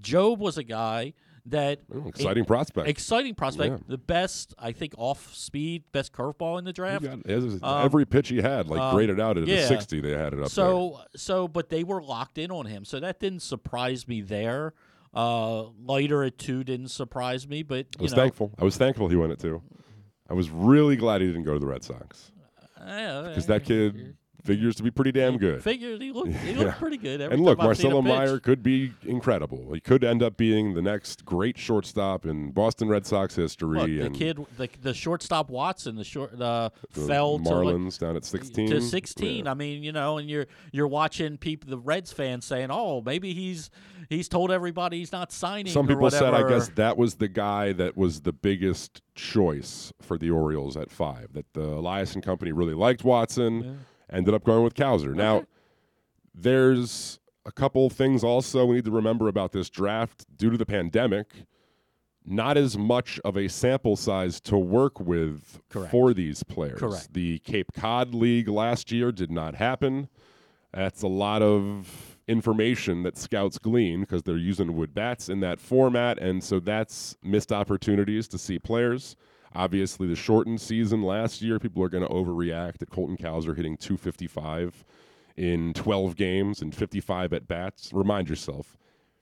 Jobe 0.00 0.38
was 0.38 0.56
a 0.56 0.64
guy 0.64 1.12
that 1.46 1.80
exciting 2.06 2.44
prospect. 2.44 2.88
exciting 2.88 3.34
prospect, 3.34 3.72
Yeah. 3.72 3.84
the 3.88 3.98
best 3.98 4.54
I 4.58 4.72
think 4.72 4.94
off 4.96 5.34
speed, 5.34 5.84
best 5.92 6.12
curveball 6.12 6.58
in 6.58 6.64
the 6.64 6.72
draft. 6.72 7.04
got- 7.04 7.28
Um, 7.28 7.84
every 7.84 8.04
pitch 8.06 8.28
he 8.28 8.36
had, 8.40 8.68
like 8.68 8.80
um, 8.80 8.94
graded 8.94 9.18
out 9.20 9.36
at 9.38 9.46
yeah. 9.48 9.56
a 9.56 9.66
60, 9.66 10.00
they 10.00 10.10
had 10.16 10.32
it 10.34 10.40
up 10.40 10.48
So 10.48 11.00
so, 11.16 11.48
but 11.48 11.68
they 11.68 11.82
were 11.84 12.02
locked 12.02 12.38
in 12.38 12.50
on 12.50 12.66
him, 12.66 12.84
so 12.84 13.00
that 13.00 13.18
didn't 13.20 13.42
surprise 13.42 14.06
me 14.06 14.20
there. 14.20 14.74
Uh, 15.14 15.64
Leiter 15.84 16.22
at 16.24 16.38
two 16.38 16.64
didn't 16.64 16.88
surprise 16.88 17.46
me, 17.46 17.62
but 17.62 17.86
there. 17.92 18.00
I 18.00 18.02
was 18.02 18.12
know, 18.12 18.16
thankful. 18.22 18.52
I 18.58 18.64
was 18.64 18.76
thankful 18.76 19.08
he 19.08 19.16
went 19.16 19.32
at 19.32 19.38
two. 19.40 19.62
I 20.30 20.34
was 20.34 20.48
really 20.48 20.96
glad 20.96 21.20
he 21.20 21.26
didn't 21.26 21.42
go 21.44 21.52
to 21.54 21.58
the 21.58 21.66
Red 21.66 21.84
Sox 21.84 22.30
because 22.74 23.28
because 23.28 23.46
that 23.46 23.64
kid 23.64 24.16
figures 24.42 24.76
to 24.76 24.82
be 24.82 24.90
pretty 24.90 25.12
damn 25.12 25.38
good. 25.38 25.62
Figured 25.62 26.00
he 26.02 26.12
looked 26.12 26.32
he 26.32 26.52
Yeah. 26.52 26.58
looked 26.64 26.78
pretty 26.78 26.96
good. 26.96 27.20
Every 27.20 27.34
And 27.36 27.44
look, 27.44 27.58
time 27.58 27.68
I've 27.70 27.76
seen 27.76 27.92
Marcelo. 27.92 28.16
Meyer 28.16 28.38
could 28.40 28.62
be 28.62 28.92
incredible. 29.04 29.72
He 29.72 29.80
could 29.80 30.02
end 30.04 30.22
up 30.22 30.36
being 30.36 30.74
the 30.74 30.82
next 30.82 31.24
great 31.24 31.56
shortstop 31.58 32.26
in 32.26 32.50
Boston 32.50 32.88
Red 32.88 33.06
Sox 33.06 33.34
history. 33.36 33.78
Look, 33.98 34.12
the 34.12 34.18
kid, 34.18 34.38
the, 34.56 34.68
the 34.80 34.94
shortstop 34.94 35.50
Watson, 35.50 35.96
the 35.96 36.04
short 36.04 36.40
uh, 36.40 36.70
the 36.92 37.00
fell 37.06 37.38
to 37.38 37.44
like, 37.44 37.54
Marlins 37.74 37.98
down 37.98 38.16
at 38.16 38.24
16. 38.24 38.70
to 38.70 38.80
16. 38.80 39.44
Yeah. 39.44 39.50
I 39.50 39.54
mean, 39.54 39.82
you 39.82 39.92
know, 39.92 40.18
and 40.18 40.28
you're 40.28 40.46
you're 40.72 40.88
watching 40.88 41.38
people, 41.38 41.70
the 41.70 41.78
Reds 41.78 42.12
fans 42.12 42.44
saying, 42.44 42.68
"Oh, 42.70 43.00
maybe 43.00 43.32
he's 43.34 43.70
he's 44.08 44.28
told 44.28 44.50
everybody 44.50 44.98
he's 44.98 45.12
not 45.12 45.32
signing." 45.32 45.72
Some 45.72 45.86
people 45.86 46.10
said, 46.10 46.34
I 46.34 46.48
guess 46.48 46.68
that 46.76 46.96
was 46.96 47.14
the 47.16 47.28
guy 47.28 47.72
that 47.74 47.96
was 47.96 48.22
the 48.22 48.32
biggest 48.32 49.02
choice 49.14 49.92
for 50.02 50.18
the 50.18 50.30
Orioles 50.30 50.76
at 50.76 50.90
five. 50.90 51.32
That 51.32 51.46
the 51.54 51.62
Elias 51.62 52.14
and 52.14 52.22
company 52.22 52.52
really 52.52 52.74
liked 52.74 53.04
Watson, 53.04 53.62
Yeah. 53.62 53.70
Ended 54.12 54.34
up 54.34 54.44
going 54.44 54.62
with 54.62 54.74
Cowser. 54.74 55.14
Now, 55.14 55.44
there's 56.34 57.18
a 57.46 57.52
couple 57.52 57.88
things 57.90 58.22
also 58.22 58.66
we 58.66 58.76
need 58.76 58.84
to 58.84 58.90
remember 58.90 59.28
about 59.28 59.52
this 59.52 59.70
draft 59.70 60.26
due 60.36 60.50
to 60.50 60.56
the 60.56 60.66
pandemic. 60.66 61.28
Not 62.24 62.56
as 62.56 62.78
much 62.78 63.18
of 63.24 63.36
a 63.36 63.48
sample 63.48 63.96
size 63.96 64.40
to 64.42 64.56
work 64.56 65.00
with 65.00 65.60
Correct. 65.68 65.90
for 65.90 66.14
these 66.14 66.44
players. 66.44 66.78
Correct. 66.78 67.12
The 67.12 67.40
Cape 67.40 67.72
Cod 67.74 68.14
League 68.14 68.48
last 68.48 68.92
year 68.92 69.10
did 69.10 69.30
not 69.30 69.56
happen. 69.56 70.08
That's 70.72 71.02
a 71.02 71.08
lot 71.08 71.42
of 71.42 72.18
information 72.28 73.02
that 73.02 73.18
scouts 73.18 73.58
glean 73.58 74.02
because 74.02 74.22
they're 74.22 74.36
using 74.36 74.76
wood 74.76 74.94
bats 74.94 75.28
in 75.28 75.40
that 75.40 75.60
format, 75.60 76.18
and 76.18 76.42
so 76.42 76.60
that's 76.60 77.16
missed 77.22 77.52
opportunities 77.52 78.28
to 78.28 78.38
see 78.38 78.58
players. 78.58 79.16
Obviously, 79.54 80.06
the 80.06 80.16
shortened 80.16 80.60
season 80.60 81.02
last 81.02 81.42
year, 81.42 81.58
people 81.58 81.82
are 81.82 81.88
going 81.88 82.06
to 82.06 82.12
overreact 82.12 82.80
at 82.82 82.90
Colton 82.90 83.16
Cowser 83.16 83.56
hitting 83.56 83.76
255 83.76 84.84
in 85.36 85.72
12 85.74 86.16
games 86.16 86.60
and 86.62 86.74
55 86.74 87.32
at 87.32 87.46
bats. 87.48 87.90
Remind 87.92 88.28
yourself, 88.28 88.76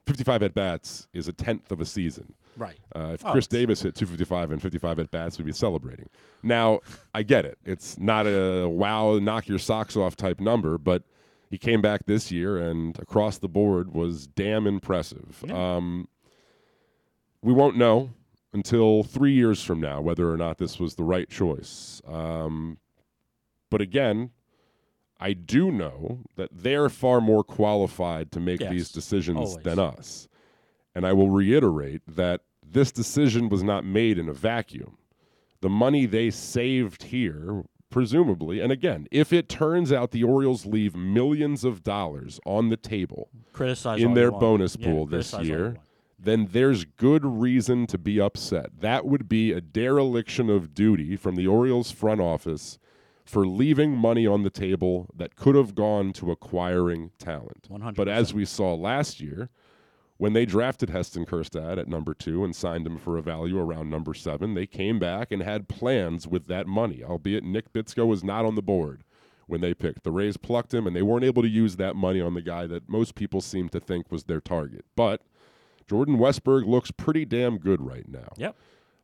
55 0.06 0.42
at 0.42 0.54
bats 0.54 1.08
is 1.12 1.28
a 1.28 1.32
tenth 1.32 1.70
of 1.70 1.80
a 1.80 1.84
season. 1.86 2.34
right. 2.56 2.78
Uh, 2.94 3.12
if 3.14 3.24
Oh, 3.24 3.32
Chris 3.32 3.46
Davis 3.46 3.82
hit 3.82 3.94
255 3.94 4.50
and 4.50 4.60
55 4.62 4.98
at 4.98 5.10
bats, 5.10 5.38
we'd 5.38 5.44
be 5.44 5.52
celebrating. 5.52 6.08
Now, 6.42 6.80
I 7.14 7.22
get 7.22 7.44
it. 7.44 7.58
It's 7.64 7.98
not 7.98 8.26
a 8.26 8.68
wow, 8.68 9.18
knock 9.18 9.46
your 9.48 9.58
socks 9.58 9.96
off 9.96 10.16
type 10.16 10.40
number, 10.40 10.78
but 10.78 11.04
he 11.48 11.58
came 11.58 11.80
back 11.82 12.06
this 12.06 12.30
year 12.30 12.58
and 12.58 12.98
across 12.98 13.38
the 13.38 13.48
board 13.48 13.92
was 13.94 14.26
damn 14.26 14.66
impressive. 14.66 15.44
Yeah. 15.46 15.76
Um, 15.76 16.08
we 17.42 17.52
won't 17.52 17.76
know 17.76 18.10
until 18.52 19.02
three 19.02 19.32
years 19.32 19.62
from 19.62 19.80
now 19.80 20.00
whether 20.00 20.30
or 20.30 20.36
not 20.36 20.58
this 20.58 20.78
was 20.78 20.94
the 20.94 21.04
right 21.04 21.28
choice. 21.28 22.00
Um, 22.06 22.78
but 23.70 23.80
again, 23.80 24.30
I 25.20 25.34
do 25.34 25.70
know 25.70 26.20
that 26.36 26.48
they're 26.52 26.88
far 26.88 27.20
more 27.20 27.44
qualified 27.44 28.32
to 28.32 28.40
make 28.40 28.60
Yes, 28.60 28.70
these 28.72 28.90
decisions 28.90 29.38
always. 29.50 29.64
than 29.64 29.78
us. 29.78 30.28
And 30.94 31.06
I 31.06 31.12
will 31.12 31.28
reiterate 31.30 32.02
that 32.08 32.40
this 32.66 32.90
decision 32.90 33.48
was 33.48 33.62
not 33.62 33.84
made 33.84 34.18
in 34.18 34.28
a 34.28 34.32
vacuum. 34.32 34.96
The 35.60 35.68
money 35.68 36.06
they 36.06 36.30
saved 36.30 37.04
here, 37.04 37.64
presumably, 37.90 38.60
and 38.60 38.72
again, 38.72 39.06
if 39.10 39.32
it 39.32 39.48
turns 39.48 39.92
out 39.92 40.10
the 40.10 40.24
Orioles 40.24 40.64
leave 40.64 40.96
millions 40.96 41.64
of 41.64 41.82
dollars 41.84 42.40
on 42.46 42.70
the 42.70 42.76
table 42.76 43.28
Criticize 43.52 44.02
in 44.02 44.14
their 44.14 44.30
bonus 44.30 44.76
Yeah, 44.80 44.88
pool 44.90 45.06
this 45.06 45.34
all 45.34 45.44
you 45.44 45.48
year. 45.52 45.76
Then 46.22 46.48
there's 46.52 46.84
good 46.84 47.24
reason 47.24 47.86
to 47.86 47.98
be 47.98 48.20
upset. 48.20 48.80
That 48.80 49.06
would 49.06 49.28
be 49.28 49.52
a 49.52 49.60
dereliction 49.60 50.50
of 50.50 50.74
duty 50.74 51.16
from 51.16 51.36
the 51.36 51.46
Orioles 51.46 51.90
front 51.90 52.20
office 52.20 52.78
for 53.24 53.46
leaving 53.46 53.96
money 53.96 54.26
on 54.26 54.42
the 54.42 54.50
table 54.50 55.08
that 55.16 55.36
could 55.36 55.54
have 55.54 55.74
gone 55.74 56.12
to 56.14 56.30
acquiring 56.30 57.12
talent. 57.18 57.68
100%. 57.70 57.94
But 57.94 58.08
as 58.08 58.34
we 58.34 58.44
saw 58.44 58.74
last 58.74 59.20
year, 59.20 59.48
when 60.18 60.34
they 60.34 60.44
drafted 60.44 60.90
Heston 60.90 61.24
Kjerstad 61.24 61.78
at 61.78 61.88
number 61.88 62.12
two 62.12 62.44
and 62.44 62.54
signed 62.54 62.86
him 62.86 62.98
for 62.98 63.16
a 63.16 63.22
value 63.22 63.58
around 63.58 63.88
number 63.88 64.12
seven, 64.12 64.52
they 64.52 64.66
came 64.66 64.98
back 64.98 65.32
and 65.32 65.42
had 65.42 65.68
plans 65.68 66.26
with 66.26 66.46
that 66.48 66.66
money, 66.66 67.02
albeit 67.02 67.44
Nick 67.44 67.72
Bitsko 67.72 68.06
was 68.06 68.22
not 68.22 68.44
on 68.44 68.56
the 68.56 68.62
board 68.62 69.04
when 69.46 69.62
they 69.62 69.72
picked. 69.72 70.02
The 70.02 70.12
Rays 70.12 70.36
plucked 70.36 70.74
him, 70.74 70.86
and 70.86 70.94
they 70.94 71.00
weren't 71.00 71.24
able 71.24 71.40
to 71.40 71.48
use 71.48 71.76
that 71.76 71.96
money 71.96 72.20
on 72.20 72.34
the 72.34 72.42
guy 72.42 72.66
that 72.66 72.88
most 72.88 73.14
people 73.14 73.40
seem 73.40 73.70
to 73.70 73.80
think 73.80 74.12
was 74.12 74.24
their 74.24 74.42
target. 74.42 74.84
But 74.94 75.22
Jordan 75.90 76.18
Westburg 76.18 76.68
looks 76.68 76.92
pretty 76.92 77.24
damn 77.24 77.58
good 77.58 77.80
right 77.80 78.08
now. 78.08 78.28
Yep. 78.36 78.54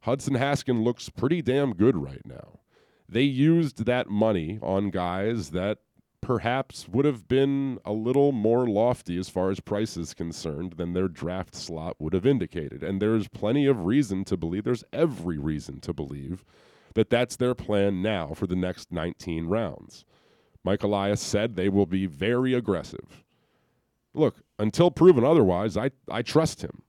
Hudson 0.03 0.35
Haskin 0.35 0.85
looks 0.85 1.09
pretty 1.09 1.43
damn 1.43 1.75
good 1.75 1.97
right 1.97 2.25
now. 2.25 2.61
They 3.09 3.23
used 3.23 3.87
that 3.87 4.09
money 4.09 4.61
on 4.63 4.91
guys 4.91 5.51
that 5.51 5.79
perhaps 6.21 6.89
would 6.89 7.05
have 7.05 7.27
been 7.27 7.81
a 7.85 7.93
little 7.93 8.31
more 8.31 8.69
lofty 8.69 9.19
as 9.19 9.29
far 9.29 9.51
as 9.51 9.59
price 9.59 9.97
is 9.97 10.15
concerned 10.15 10.75
than 10.77 10.93
their 10.93 11.09
draft 11.09 11.57
slot 11.57 11.97
would 11.99 12.13
have 12.13 12.25
indicated. 12.25 12.85
And 12.85 13.03
there's 13.03 13.27
plenty 13.27 13.67
of 13.67 13.85
reason 13.85 14.25
to 14.27 14.37
believe, 14.37 14.63
there's 14.63 14.85
every 14.93 15.39
reason 15.39 15.81
to 15.81 15.93
believe 15.93 16.45
that 16.95 17.11
that's 17.11 17.35
their 17.35 17.57
plan 17.57 18.01
now 18.01 18.33
for 18.33 18.47
the 18.47 18.55
next 18.55 18.93
19 18.93 19.47
rounds. 19.47 20.05
Mike 20.63 20.85
Elias 20.85 21.21
said 21.21 21.57
they 21.57 21.69
will 21.69 21.87
be 21.87 22.07
very 22.07 22.55
aggressive. 22.55 23.25
Look, 24.17 24.37
until 24.59 24.91
proven 24.91 25.25
otherwise, 25.25 25.77
I, 25.77 25.91
I 26.11 26.23
trust 26.23 26.63
him. 26.63 26.83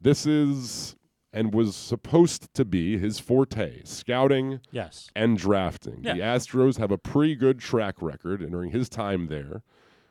This 0.00 0.26
is 0.26 0.96
and 1.32 1.54
was 1.54 1.74
supposed 1.74 2.52
to 2.52 2.64
be 2.64 2.98
his 2.98 3.18
forte 3.18 3.80
scouting 3.84 4.60
Yes. 4.70 5.08
and 5.16 5.38
drafting. 5.38 6.00
Yeah. 6.02 6.12
The 6.14 6.20
Astros 6.20 6.76
have 6.76 6.90
a 6.90 6.98
pretty 6.98 7.34
good 7.36 7.58
track 7.58 8.02
record 8.02 8.40
during 8.50 8.70
his 8.70 8.90
time 8.90 9.28
there 9.28 9.62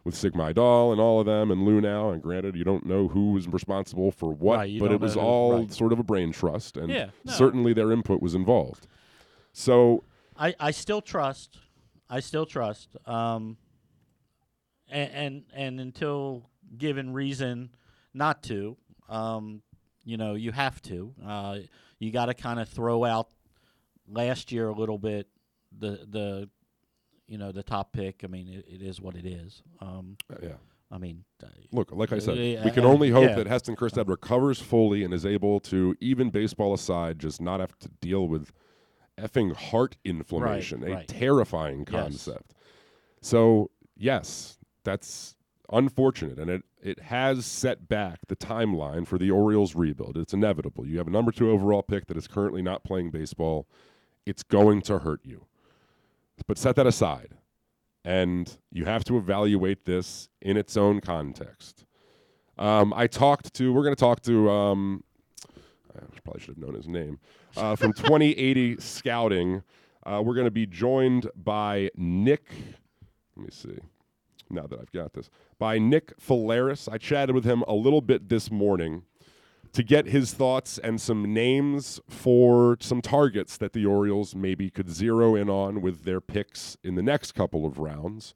with 0.03 0.15
Sig 0.15 0.33
Mejdal 0.33 0.91
and 0.91 0.99
all 0.99 1.19
of 1.19 1.27
them 1.27 1.51
and 1.51 1.61
Luhnow. 1.61 2.11
And 2.11 2.23
granted, 2.23 2.55
you 2.55 2.63
don't 2.63 2.87
know 2.87 3.07
who 3.07 3.33
was 3.33 3.47
responsible 3.47 4.09
for 4.11 4.33
what, 4.33 4.57
Right, 4.57 4.79
but 4.79 4.91
it 4.91 4.99
was 4.99 5.13
who- 5.13 5.19
all 5.19 5.59
right. 5.59 5.71
sort 5.71 5.93
of 5.93 5.99
a 5.99 6.03
brain 6.03 6.31
trust. 6.31 6.75
And 6.75 6.89
Yeah, 6.89 7.11
no. 7.23 7.33
certainly 7.33 7.73
their 7.73 7.91
input 7.91 8.19
was 8.19 8.33
involved. 8.33 8.87
So, 9.53 10.03
I, 10.35 10.55
I 10.59 10.71
still 10.71 11.01
trust. 11.01 11.59
I 12.09 12.19
still 12.19 12.47
trust. 12.47 12.95
Um, 13.05 13.57
and, 14.91 15.11
and 15.13 15.43
and 15.53 15.79
until 15.79 16.49
given 16.77 17.13
reason 17.13 17.69
not 18.13 18.43
to, 18.43 18.77
um, 19.09 19.61
you 20.03 20.17
know, 20.17 20.35
you 20.35 20.51
have 20.51 20.81
to. 20.83 21.13
Uh, 21.25 21.57
you 21.99 22.11
got 22.11 22.25
to 22.27 22.33
kind 22.33 22.59
of 22.59 22.67
throw 22.69 23.03
out 23.03 23.29
last 24.07 24.51
year 24.51 24.67
a 24.69 24.73
little 24.73 24.97
bit. 24.97 25.27
The 25.77 26.05
the 26.09 26.49
you 27.27 27.37
know 27.37 27.51
the 27.51 27.63
top 27.63 27.93
pick. 27.93 28.21
I 28.23 28.27
mean, 28.27 28.47
it, 28.49 28.65
it 28.67 28.81
is 28.81 28.99
what 28.99 29.15
it 29.15 29.25
is. 29.25 29.63
Um, 29.79 30.17
yeah. 30.41 30.55
I 30.93 30.97
mean, 30.97 31.23
uh, 31.41 31.47
Look, 31.71 31.91
like 31.93 32.11
I 32.11 32.19
said, 32.19 32.37
Yeah, 32.37 32.65
we 32.65 32.71
can 32.71 32.83
uh, 32.83 32.89
only 32.89 33.11
hope 33.11 33.29
yeah. 33.29 33.35
that 33.35 33.47
Heston 33.47 33.77
Kjerstad 33.77 34.09
recovers 34.09 34.59
fully 34.59 35.05
and 35.05 35.13
is 35.13 35.25
able 35.25 35.61
to, 35.61 35.95
even 36.01 36.29
baseball 36.29 36.73
aside, 36.73 37.17
just 37.17 37.39
not 37.39 37.61
have 37.61 37.79
to 37.79 37.87
deal 38.01 38.27
with 38.27 38.51
effing 39.17 39.55
heart 39.55 39.95
inflammation, 40.03 40.83
a 40.83 40.95
right. 40.95 41.07
terrifying 41.07 41.85
Yes. 41.89 42.01
concept. 42.01 42.53
So, 43.21 43.71
yes, 43.95 44.57
that's 44.83 45.35
unfortunate, 45.71 46.37
and 46.37 46.49
it, 46.49 46.63
it 46.81 46.99
has 46.99 47.45
set 47.45 47.87
back 47.87 48.19
the 48.27 48.35
timeline 48.35 49.07
for 49.07 49.17
the 49.17 49.31
Orioles 49.31 49.75
rebuild. 49.75 50.17
It's 50.17 50.33
inevitable. 50.33 50.85
You 50.85 50.97
have 50.97 51.07
a 51.07 51.11
number 51.11 51.31
two 51.31 51.49
overall 51.51 51.83
pick 51.83 52.07
that 52.07 52.17
is 52.17 52.27
currently 52.27 52.61
not 52.61 52.83
playing 52.83 53.11
baseball. 53.11 53.67
It's 54.25 54.43
going 54.43 54.81
to 54.83 54.99
hurt 54.99 55.21
you. 55.23 55.45
But 56.47 56.57
set 56.57 56.75
that 56.75 56.87
aside 56.87 57.35
and 58.03 58.57
you 58.71 58.85
have 58.85 59.03
to 59.05 59.17
evaluate 59.17 59.85
this 59.85 60.29
in 60.41 60.57
its 60.57 60.75
own 60.75 61.01
context. 61.01 61.85
Um, 62.57 62.93
I 62.95 63.07
talked 63.07 63.53
to, 63.55 63.71
we're 63.71 63.83
going 63.83 63.95
to 63.95 63.99
talk 63.99 64.21
to, 64.23 64.49
um, 64.49 65.03
I 65.95 65.99
probably 66.23 66.41
should 66.41 66.55
have 66.55 66.57
known 66.57 66.75
his 66.75 66.87
name, 66.87 67.19
uh, 67.55 67.75
from 67.75 67.93
2080 67.97 68.77
Scouting. 68.77 69.63
Uh, 70.03 70.21
we're 70.23 70.33
going 70.33 70.45
to 70.45 70.51
be 70.51 70.65
joined 70.65 71.29
by 71.35 71.89
Nick, 71.95 72.45
let 73.35 73.45
me 73.45 73.51
see, 73.51 73.77
now 74.51 74.67
that 74.67 74.79
I've 74.79 74.91
got 74.91 75.13
this, 75.13 75.29
by 75.59 75.79
Nick 75.79 76.17
Faleris. 76.19 76.87
I 76.91 76.97
chatted 76.97 77.35
with 77.35 77.45
him 77.45 77.63
a 77.67 77.73
little 77.73 78.01
bit 78.01 78.29
this 78.29 78.51
morning. 78.51 79.03
to 79.73 79.83
get 79.83 80.07
his 80.07 80.33
thoughts 80.33 80.77
and 80.79 80.99
some 80.99 81.33
names 81.33 81.99
for 82.09 82.77
some 82.81 83.01
targets 83.01 83.55
that 83.57 83.73
the 83.73 83.85
Orioles 83.85 84.35
maybe 84.35 84.69
could 84.69 84.89
zero 84.89 85.35
in 85.35 85.49
on 85.49 85.81
with 85.81 86.03
their 86.03 86.19
picks 86.19 86.75
in 86.83 86.95
the 86.95 87.01
next 87.01 87.33
couple 87.33 87.65
of 87.65 87.79
rounds 87.79 88.33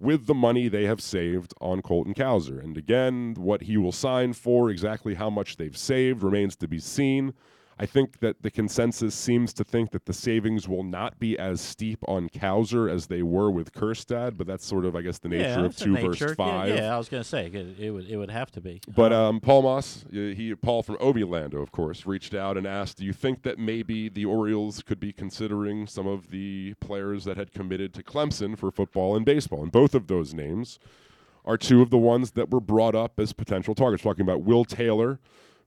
with 0.00 0.26
the 0.26 0.34
money 0.34 0.68
they 0.68 0.84
have 0.84 1.00
saved 1.00 1.52
on 1.60 1.82
Colton 1.82 2.14
Cowser. 2.14 2.62
And 2.62 2.78
again, 2.78 3.34
what 3.36 3.62
he 3.62 3.76
will 3.76 3.92
sign 3.92 4.32
for, 4.32 4.70
exactly 4.70 5.14
how 5.14 5.28
much 5.28 5.56
they've 5.56 5.76
saved, 5.76 6.22
remains 6.22 6.56
to 6.56 6.68
be 6.68 6.78
seen. 6.78 7.34
I 7.80 7.86
think 7.86 8.18
that 8.20 8.42
the 8.42 8.50
consensus 8.50 9.14
seems 9.14 9.52
to 9.54 9.64
think 9.64 9.92
that 9.92 10.06
the 10.06 10.12
savings 10.12 10.68
will 10.68 10.82
not 10.82 11.18
be 11.18 11.38
as 11.38 11.60
steep 11.60 12.00
on 12.08 12.28
Cowser 12.28 12.92
as 12.92 13.06
they 13.06 13.22
were 13.22 13.50
with 13.50 13.72
Kjerstad, 13.72 14.36
but 14.36 14.46
that's 14.46 14.66
sort 14.66 14.84
of, 14.84 14.96
I 14.96 15.02
guess, 15.02 15.18
the 15.18 15.28
nature 15.28 15.60
yeah, 15.60 15.64
of 15.64 15.76
two 15.76 15.92
nature. 15.92 16.08
versus 16.08 16.34
five. 16.34 16.74
Yeah, 16.74 16.94
I 16.94 16.98
was 16.98 17.08
going 17.08 17.22
to 17.22 17.28
say 17.28 17.46
it 17.46 17.90
would 17.90 18.08
it 18.08 18.16
would 18.16 18.30
have 18.30 18.50
to 18.52 18.60
be. 18.60 18.80
But 18.94 19.12
Um, 19.12 19.28
um, 19.28 19.40
Paul 19.40 19.62
Moss, 19.62 20.04
he 20.10 20.54
Paul 20.54 20.82
from 20.82 20.96
Ovilando, 20.96 21.62
of 21.62 21.70
course, 21.70 22.06
reached 22.06 22.34
out 22.34 22.56
and 22.56 22.66
asked, 22.66 22.98
"Do 22.98 23.04
you 23.04 23.12
think 23.12 23.42
that 23.42 23.58
maybe 23.58 24.08
the 24.08 24.24
Orioles 24.24 24.82
could 24.82 24.98
be 24.98 25.12
considering 25.12 25.86
some 25.86 26.06
of 26.06 26.30
the 26.30 26.74
players 26.80 27.24
that 27.24 27.36
had 27.36 27.52
committed 27.52 27.94
to 27.94 28.02
Clemson 28.02 28.56
for 28.58 28.70
football 28.70 29.16
and 29.16 29.24
baseball?" 29.24 29.62
And 29.62 29.72
both 29.72 29.94
of 29.94 30.06
those 30.06 30.34
names 30.34 30.78
are 31.44 31.56
two 31.56 31.82
of 31.82 31.90
the 31.90 31.98
ones 31.98 32.32
that 32.32 32.50
were 32.50 32.60
brought 32.60 32.94
up 32.94 33.18
as 33.20 33.32
potential 33.32 33.74
targets. 33.74 34.02
Talking 34.02 34.22
about 34.22 34.42
Will 34.42 34.64
Taylor, 34.64 35.18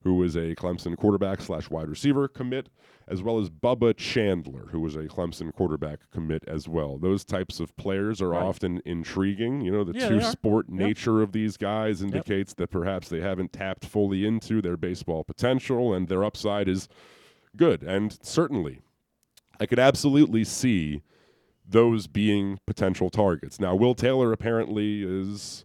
who 0.04 0.16
was 0.16 0.36
a 0.36 0.56
Clemson 0.56 0.98
quarterback 0.98 1.42
slash 1.42 1.70
wide 1.70 1.88
receiver 1.88 2.28
commit, 2.28 2.70
as 3.08 3.22
well 3.22 3.40
as 3.40 3.50
Bubba 3.50 3.96
Chandler, 3.96 4.68
who 4.72 4.80
was 4.80 4.96
a 4.96 5.04
Clemson 5.04 5.54
quarterback 5.54 6.00
commit 6.12 6.44
as 6.48 6.68
well. 6.68 6.98
Those 6.98 7.24
types 7.24 7.60
of 7.60 7.76
players 7.78 8.22
are 8.22 8.30
Right. 8.30 8.42
often 8.44 8.82
intriguing. 8.86 9.62
You 9.62 9.72
know, 9.72 9.84
the 9.84 9.98
Yeah, 10.00 10.08
two 10.10 10.22
sport 10.22 10.68
Yep. 10.70 10.78
nature 10.78 11.22
of 11.22 11.32
these 11.34 11.56
guys 11.58 12.02
indicates 12.02 12.54
that 12.56 12.70
perhaps 12.72 13.10
they 13.10 13.22
haven't 13.22 13.54
tapped 13.54 13.86
fully 13.86 14.26
into 14.26 14.62
their 14.62 14.78
baseball 14.78 15.24
potential 15.24 15.94
and 15.94 16.08
their 16.08 16.24
upside 16.24 16.68
is 16.68 16.88
good. 17.56 17.84
And 17.84 18.18
certainly, 18.24 18.82
I 19.60 19.66
could 19.68 19.80
absolutely 19.80 20.44
see 20.44 21.04
those 21.68 22.08
being 22.08 22.60
potential 22.66 23.10
targets. 23.12 23.60
Now, 23.60 23.76
Will 23.76 23.94
Taylor 23.94 24.32
apparently 24.34 25.04
is 25.04 25.64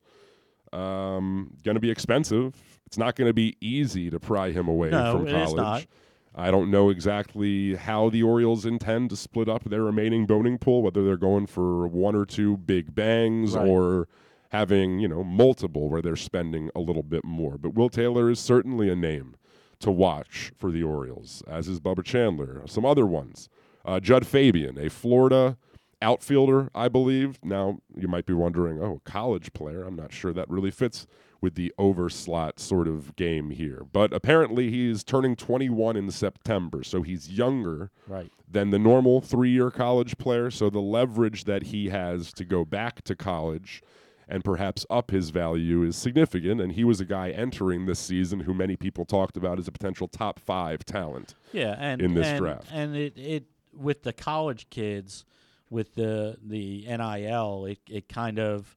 um, 0.73 1.57
going 1.65 1.77
to 1.77 1.81
be 1.81 1.91
expensive. 1.91 2.76
It's 2.97 2.99
not 2.99 3.15
going 3.15 3.29
to 3.29 3.35
be 3.35 3.59
easy 3.61 4.09
to 4.09 4.19
pry 4.19 4.53
him 4.53 4.69
away 4.69 4.89
No, 4.89 5.19
from 5.19 5.27
college. 5.27 5.87
I 6.35 6.51
don't 6.51 6.71
know 6.71 6.89
exactly 6.89 7.75
how 7.75 8.09
the 8.09 8.23
Orioles 8.23 8.65
intend 8.65 9.11
to 9.11 9.17
split 9.17 9.51
up 9.51 9.65
their 9.65 9.83
remaining 9.83 10.25
boning 10.25 10.57
pool, 10.57 10.81
whether 10.81 11.05
they're 11.05 11.19
going 11.19 11.45
for 11.45 11.87
one 11.87 12.17
or 12.17 12.25
two 12.25 12.57
big 12.57 12.95
bangs 12.95 13.55
Right. 13.55 13.69
or 13.69 14.09
having, 14.49 14.99
you 14.99 15.09
know, 15.09 15.23
multiple 15.23 15.91
where 15.91 16.01
they're 16.01 16.17
spending 16.17 16.71
a 16.75 16.81
little 16.81 17.03
bit 17.03 17.23
more. 17.23 17.59
But 17.59 17.75
Will 17.75 17.91
Taylor 17.91 18.31
is 18.31 18.41
certainly 18.41 18.89
a 18.89 18.97
name 18.97 19.35
to 19.81 19.91
watch 19.91 20.53
for 20.57 20.71
the 20.73 20.83
Orioles, 20.83 21.43
as 21.47 21.69
is 21.69 21.81
Bubba 21.81 22.03
Chandler. 22.03 22.63
Some 22.65 22.87
other 22.87 23.05
ones. 23.05 23.51
Uh, 23.85 24.01
Jud 24.01 24.27
Fabian, 24.27 24.79
a 24.79 24.89
Florida 24.89 25.59
outfielder, 26.01 26.71
I 26.75 26.89
believe. 26.89 27.39
Now, 27.45 27.81
you 27.95 28.09
might 28.09 28.25
be 28.25 28.33
wondering, 28.33 28.81
oh, 28.83 29.03
college 29.05 29.53
player. 29.53 29.83
I'm 29.83 29.97
not 29.97 30.15
sure 30.15 30.33
that 30.33 30.49
really 30.49 30.71
fits 30.71 31.07
with 31.41 31.55
the 31.55 31.73
overslot 31.79 32.59
sort 32.59 32.89
of 32.89 33.15
game 33.17 33.51
here. 33.51 33.83
But 33.93 34.13
apparently, 34.13 34.71
he's 34.71 35.05
turning 35.05 35.37
21 35.37 35.97
in 35.97 36.11
September, 36.11 36.83
so 36.83 37.03
he's 37.03 37.31
younger 37.31 37.91
right. 38.07 38.33
than 38.51 38.71
the 38.71 38.79
normal 38.79 39.21
three 39.21 39.51
year 39.51 39.71
college 39.71 40.19
player. 40.19 40.51
So 40.51 40.71
the 40.71 40.81
leverage 40.81 41.45
that 41.45 41.65
he 41.65 41.89
has 41.89 42.33
to 42.35 42.45
go 42.45 42.65
back 42.65 43.03
to 43.03 43.15
college 43.15 43.83
and 44.29 44.45
perhaps 44.45 44.85
up 44.91 45.11
his 45.11 45.31
value 45.31 45.83
is 45.83 45.97
significant. 45.97 46.61
And 46.61 46.73
he 46.73 46.85
was 46.85 47.01
a 47.01 47.05
guy 47.05 47.31
entering 47.31 47.87
this 47.87 47.99
season 47.99 48.41
who 48.41 48.55
many 48.55 48.77
people 48.77 49.05
talked 49.05 49.37
about 49.37 49.59
as 49.59 49.69
a 49.69 49.73
potential 49.73 50.09
top 50.09 50.41
five 50.41 50.85
talent. 50.85 51.35
Yeah, 51.53 51.77
and 51.79 52.03
in 52.03 52.15
this 52.15 52.27
and, 52.27 52.39
draft. 52.39 52.67
and 52.73 52.97
it, 52.97 53.17
it 53.17 53.45
with 53.73 54.03
the 54.03 54.13
college 54.13 54.69
kids, 54.71 55.25
with 55.71 55.95
the 55.95 56.39
the 56.43 56.87
NIL, 56.87 57.67
it 57.67 57.79
it 57.89 58.09
kind 58.09 58.39
of 58.39 58.76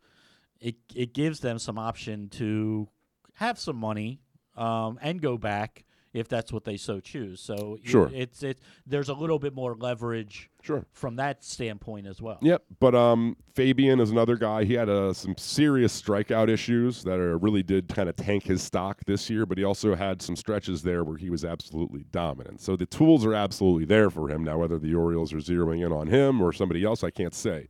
it 0.60 0.76
it 0.96 1.14
gives 1.14 1.40
them 1.40 1.60
some 1.60 1.78
option 1.78 2.30
to 2.30 2.88
have 3.34 3.58
some 3.60 3.76
money 3.76 4.20
um, 4.56 5.00
and 5.02 5.22
go 5.22 5.38
back 5.38 5.86
if 6.12 6.28
that's 6.28 6.52
what 6.52 6.64
they 6.64 6.76
so 6.76 7.00
choose. 7.00 7.40
So 7.40 7.78
Sure. 7.84 8.10
it's 8.14 8.42
it 8.42 8.60
there's 8.86 9.10
a 9.10 9.14
little 9.14 9.38
bit 9.38 9.54
more 9.54 9.76
leverage 9.76 10.50
Sure. 10.64 10.84
from 10.92 11.18
that 11.18 11.44
standpoint 11.44 12.08
as 12.08 12.20
well. 12.22 12.40
Yep, 12.42 12.64
but 12.80 12.96
um, 12.96 13.38
Fabian 13.54 14.00
is 14.00 14.10
another 14.10 14.36
guy. 14.36 14.64
He 14.66 14.74
had 14.74 14.90
uh, 14.90 15.14
some 15.14 15.38
serious 15.38 16.00
strikeout 16.02 16.50
issues 16.50 17.04
that 17.04 17.20
are, 17.20 17.38
really 17.38 17.62
did 17.64 17.88
kind 17.90 18.10
of 18.10 18.16
tank 18.16 18.44
his 18.44 18.62
stock 18.64 19.02
this 19.06 19.30
year. 19.30 19.46
But 19.46 19.58
he 19.60 19.64
also 19.64 19.96
had 19.96 20.22
some 20.22 20.36
stretches 20.36 20.82
there 20.82 21.04
where 21.04 21.16
he 21.18 21.30
was 21.30 21.46
absolutely 21.46 22.06
dominant. 22.12 22.60
So 22.60 22.76
the 22.76 22.88
tools 22.88 23.24
are 23.26 23.36
absolutely 23.36 23.86
there 23.86 24.10
for 24.10 24.30
him 24.30 24.44
now. 24.44 24.58
Whether 24.58 24.80
the 24.80 24.96
Orioles 24.96 25.32
are 25.32 25.38
zeroing 25.38 25.86
in 25.86 25.92
on 25.94 26.08
him 26.08 26.42
or 26.42 26.52
somebody 26.52 26.84
else, 26.84 27.04
I 27.04 27.12
can't 27.12 27.36
say. 27.36 27.70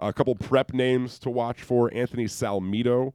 A 0.00 0.12
couple 0.12 0.34
prep 0.34 0.72
names 0.72 1.18
to 1.20 1.30
watch 1.30 1.62
for: 1.62 1.92
Anthony 1.92 2.24
Solometo 2.24 3.14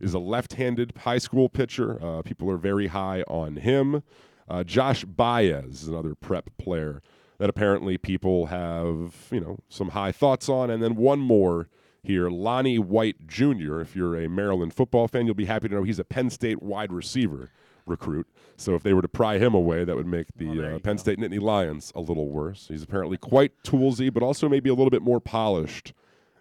is 0.00 0.14
a 0.14 0.18
left-handed 0.18 0.92
high 0.98 1.18
school 1.18 1.48
pitcher. 1.48 1.98
Uh, 2.02 2.22
people 2.22 2.50
are 2.50 2.56
very 2.56 2.86
high 2.86 3.22
on 3.22 3.56
him. 3.56 4.02
Uh, 4.48 4.64
Josh 4.64 5.04
Baez 5.04 5.82
is 5.82 5.88
another 5.88 6.14
prep 6.14 6.50
player 6.58 7.02
that 7.38 7.48
apparently 7.48 7.96
people 7.98 8.46
have, 8.46 9.14
you 9.30 9.40
know, 9.40 9.58
some 9.68 9.90
high 9.90 10.12
thoughts 10.12 10.48
on. 10.48 10.70
And 10.70 10.82
then 10.82 10.94
one 10.96 11.20
more 11.20 11.68
here, 12.02 12.28
Lonnie 12.30 12.78
White 12.78 13.26
Jr. 13.26 13.80
If 13.80 13.94
you're 13.94 14.16
a 14.16 14.28
Maryland 14.28 14.74
football 14.74 15.08
fan, 15.08 15.26
you'll 15.26 15.34
be 15.34 15.44
happy 15.46 15.68
to 15.68 15.74
know 15.74 15.82
he's 15.82 15.98
a 15.98 16.04
Penn 16.04 16.30
State 16.30 16.62
wide 16.62 16.92
receiver 16.92 17.50
recruit. 17.86 18.26
So 18.56 18.74
if 18.74 18.82
they 18.82 18.92
were 18.92 19.02
to 19.02 19.08
pry 19.08 19.38
him 19.38 19.54
away, 19.54 19.84
that 19.84 19.96
would 19.96 20.06
make 20.06 20.28
the 20.36 20.48
Oh, 20.48 20.76
uh, 20.76 20.78
Penn 20.80 20.96
go. 20.96 21.00
State 21.00 21.18
Nittany 21.18 21.40
Lions 21.40 21.92
a 21.94 22.00
little 22.00 22.28
worse. 22.28 22.68
He's 22.68 22.82
apparently 22.82 23.16
quite 23.16 23.52
toolsy, 23.64 24.12
but 24.12 24.22
also 24.22 24.48
maybe 24.48 24.68
a 24.70 24.74
little 24.74 24.90
bit 24.90 25.02
more 25.02 25.20
polished 25.20 25.92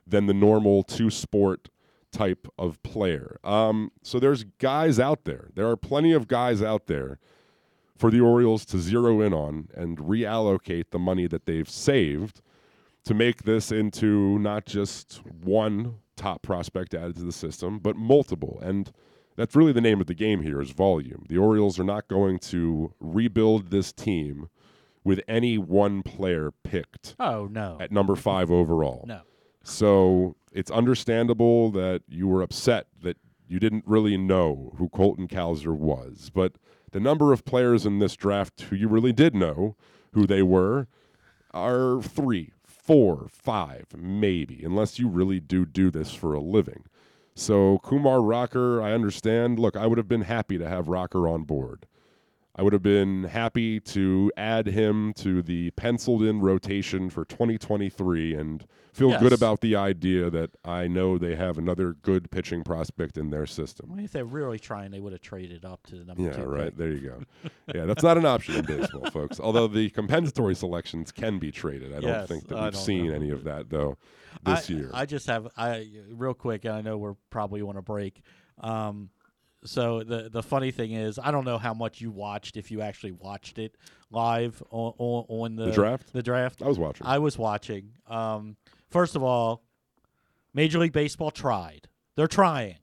than 0.10 0.26
the 0.26 0.34
normal 0.34 0.84
two 0.84 1.10
sport 1.10 1.70
type 2.12 2.48
of 2.58 2.82
player. 2.84 3.40
Um, 3.44 3.92
so 4.02 4.20
there's 4.20 4.44
guys 4.44 5.00
out 5.00 5.26
there. 5.26 5.50
There 5.56 5.68
are 5.70 5.78
plenty 5.78 6.12
of 6.14 6.28
guys 6.28 6.62
out 6.62 6.88
there 6.88 7.20
for 7.96 8.10
the 8.10 8.20
Orioles 8.22 8.66
to 8.68 8.80
zero 8.80 9.22
in 9.22 9.34
on 9.34 9.68
and 9.76 9.98
reallocate 9.98 10.86
the 10.92 11.00
money 11.00 11.28
that 11.28 11.46
they've 11.46 11.70
saved 11.70 12.42
to 13.04 13.14
make 13.14 13.44
this 13.44 13.72
into 13.72 14.40
not 14.40 14.66
just 14.66 15.22
one 15.26 15.96
top 16.16 16.42
prospect 16.42 16.94
added 16.94 17.16
to 17.18 17.24
the 17.24 17.32
system, 17.32 17.80
but 17.80 17.96
multiple. 17.96 18.60
And 18.62 18.92
that's 19.36 19.56
really 19.56 19.72
the 19.72 19.82
name 19.82 20.02
of 20.02 20.08
the 20.08 20.14
game 20.14 20.42
here 20.42 20.62
is 20.62 20.72
volume. 20.72 21.26
The 21.30 21.38
Orioles 21.38 21.80
are 21.80 21.84
not 21.84 22.08
going 22.08 22.40
to 22.40 22.94
rebuild 23.00 23.70
this 23.70 23.92
team 23.94 24.50
with 25.04 25.22
any 25.28 25.58
one 25.58 26.04
player 26.04 26.52
picked 26.64 27.16
Oh 27.20 27.48
no, 27.50 27.78
at 27.80 27.92
number 27.92 28.16
five 28.16 28.50
overall. 28.52 29.06
no. 29.08 29.22
So 29.70 30.36
it's 30.52 30.72
understandable 30.72 31.72
that 31.72 32.02
you 32.08 32.28
were 32.28 32.42
upset 32.42 32.88
that 33.02 33.18
you 33.48 33.60
didn't 33.60 33.84
really 33.86 34.18
know 34.18 34.74
who 34.78 34.90
Colton 34.90 35.28
Cowser 35.28 35.76
was. 35.76 36.32
But 36.34 36.54
the 36.92 37.00
number 37.00 37.34
of 37.34 37.46
players 37.46 37.86
in 37.86 38.00
this 38.00 38.16
draft 38.16 38.62
who 38.62 38.76
you 38.76 38.88
really 38.88 39.14
did 39.14 39.36
know 39.36 39.76
who 40.14 40.26
they 40.26 40.42
were 40.42 40.88
are 41.52 42.02
three, 42.02 42.52
four, 42.64 43.28
five, 43.30 43.86
maybe, 43.96 44.64
unless 44.64 45.00
you 45.00 45.08
really 45.08 45.40
do 45.40 45.66
do 45.66 45.92
this 45.92 46.14
for 46.14 46.34
a 46.34 46.42
living. 46.42 46.86
So 47.36 47.80
Kumar 47.80 48.22
Rocker, 48.22 48.82
I 48.82 48.92
understand. 48.92 49.60
Look, 49.60 49.78
I 49.78 49.88
would 49.88 49.98
have 49.98 50.08
been 50.08 50.22
happy 50.22 50.58
to 50.58 50.68
have 50.68 50.88
Rocker 50.88 51.28
on 51.28 51.44
board. 51.44 51.86
I 52.60 52.62
would 52.62 52.74
have 52.74 52.84
been 52.84 53.24
happy 53.24 53.80
to 53.80 54.34
add 54.36 54.68
him 54.68 55.14
to 55.14 55.42
the 55.42 55.72
penciled 55.72 56.24
in 56.24 56.42
rotation 56.42 57.10
for 57.10 57.24
2023 57.24 58.34
and 58.34 58.66
feel 58.92 59.18
good 59.18 59.32
about 59.32 59.62
the 59.62 59.78
idea 59.78 60.30
that 60.30 60.50
I 60.66 60.88
know 60.90 61.18
they 61.18 61.38
have 61.38 61.58
another 61.58 61.94
good 61.94 62.30
pitching 62.32 62.66
prospect 62.66 63.18
in 63.18 63.30
their 63.30 63.46
system. 63.46 63.92
Well, 63.92 64.04
if 64.04 64.12
they're 64.12 64.26
really 64.26 64.60
trying, 64.60 64.92
they 64.92 65.00
would 65.00 65.14
have 65.14 65.22
traded 65.22 65.64
up 65.64 65.88
to 65.88 65.96
the 66.00 66.04
number 66.04 66.22
Yeah, 66.22 66.34
two. 66.34 66.44
right. 66.44 66.66
pick. 66.66 66.76
There 66.76 66.92
you 66.92 67.00
go. 67.00 67.24
yeah, 67.74 67.86
that's 67.86 68.04
not 68.04 68.18
an 68.18 68.26
option 68.26 68.56
in 68.56 68.66
baseball, 68.66 69.10
folks. 69.10 69.40
Although 69.40 69.68
the 69.68 69.90
compensatory 69.92 70.54
selections 70.54 71.14
can 71.14 71.40
be 71.40 71.54
traded. 71.54 71.92
I 71.94 72.02
don't 72.02 72.10
Yes, 72.10 72.28
think 72.28 72.50
that 72.50 72.58
I 72.58 72.66
we've 72.66 72.76
seen 72.76 73.08
know. 73.08 73.14
any 73.14 73.30
of 73.30 73.46
that, 73.46 73.70
though, 73.70 73.96
this 74.44 74.70
I, 74.70 74.74
year. 74.74 74.92
I 74.94 75.06
just 75.06 75.28
have 75.28 75.48
I 75.56 75.88
real 76.12 76.34
quick, 76.34 76.66
and 76.66 76.74
I 76.74 76.82
know 76.82 76.98
we're 76.98 77.16
probably 77.30 77.62
on 77.62 77.78
a 77.78 77.82
break. 77.82 78.22
Um, 78.60 79.12
so 79.66 80.04
the 80.04 80.30
the 80.30 80.44
funny 80.44 80.72
thing 80.72 80.92
is, 80.94 81.20
I 81.22 81.32
don't 81.32 81.46
know 81.46 81.58
how 81.58 81.74
much 81.74 82.02
you 82.02 82.12
watched 82.12 82.58
if 82.58 82.72
you 82.72 82.82
actually 82.82 83.12
watched 83.12 83.58
it 83.60 83.76
live 84.12 84.62
on 84.72 84.94
on, 84.98 85.26
on 85.28 85.56
the, 85.56 85.66
The 85.66 85.72
draft? 85.72 86.14
The 86.14 86.24
draft. 86.24 86.62
I 86.62 86.68
was 86.68 86.80
watching. 86.80 87.06
I 87.08 87.18
was 87.20 87.38
watching. 87.38 87.92
Um, 88.08 88.56
first 88.90 89.16
of 89.16 89.24
all, 89.24 89.64
Major 90.54 90.80
League 90.80 90.94
Baseball 90.94 91.32
tried. 91.32 91.88
They're 92.16 92.28
trying. 92.28 92.78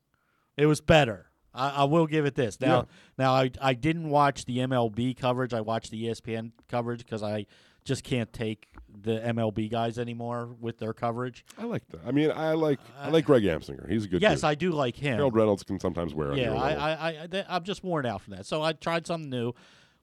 It 0.57 0.67
was 0.67 0.81
better. 0.81 1.31
I, 1.55 1.71
I 1.71 1.85
will 1.85 2.07
give 2.07 2.27
it 2.27 2.35
this. 2.35 2.61
Now, 2.61 2.77
Yeah. 2.77 2.83
now 3.19 3.33
I 3.35 3.51
I 3.61 3.75
didn't 3.75 4.11
watch 4.11 4.45
the 4.45 4.59
MLB 4.59 5.17
coverage. 5.17 5.53
I 5.55 5.61
watched 5.63 5.91
the 5.91 6.05
ESPN 6.05 6.53
coverage 6.69 7.01
because 7.01 7.23
I 7.23 7.47
just 7.85 8.05
can't 8.05 8.33
take 8.33 8.69
the 9.03 9.21
MLB 9.21 9.71
guys 9.71 9.99
anymore 9.99 10.49
with 10.61 10.79
their 10.79 10.93
coverage. 10.93 11.45
I 11.59 11.65
like 11.65 11.87
that. 11.89 12.01
I 12.07 12.13
mean, 12.13 12.31
I 12.31 12.53
like 12.53 12.81
I 12.99 13.11
like 13.11 13.25
Greg 13.25 13.43
Amsinger. 13.43 13.89
He's 13.89 14.05
a 14.05 14.09
good. 14.09 14.23
yes, 14.23 14.39
dude. 14.39 14.45
I 14.45 14.55
do 14.55 14.71
like 14.73 14.97
him. 14.97 15.17
Harold 15.17 15.35
Reynolds 15.35 15.63
can 15.63 15.79
sometimes 15.79 16.15
wear. 16.15 16.35
yeah, 16.35 16.55
I. 16.55 16.73
I, 16.73 17.09
I, 17.23 17.27
th- 17.27 17.47
I'm 17.49 17.63
just 17.65 17.85
worn 17.85 18.07
out 18.07 18.23
from 18.23 18.35
that. 18.37 18.47
So 18.47 18.63
I 18.63 18.73
tried 18.73 19.07
something 19.07 19.29
new. 19.31 19.53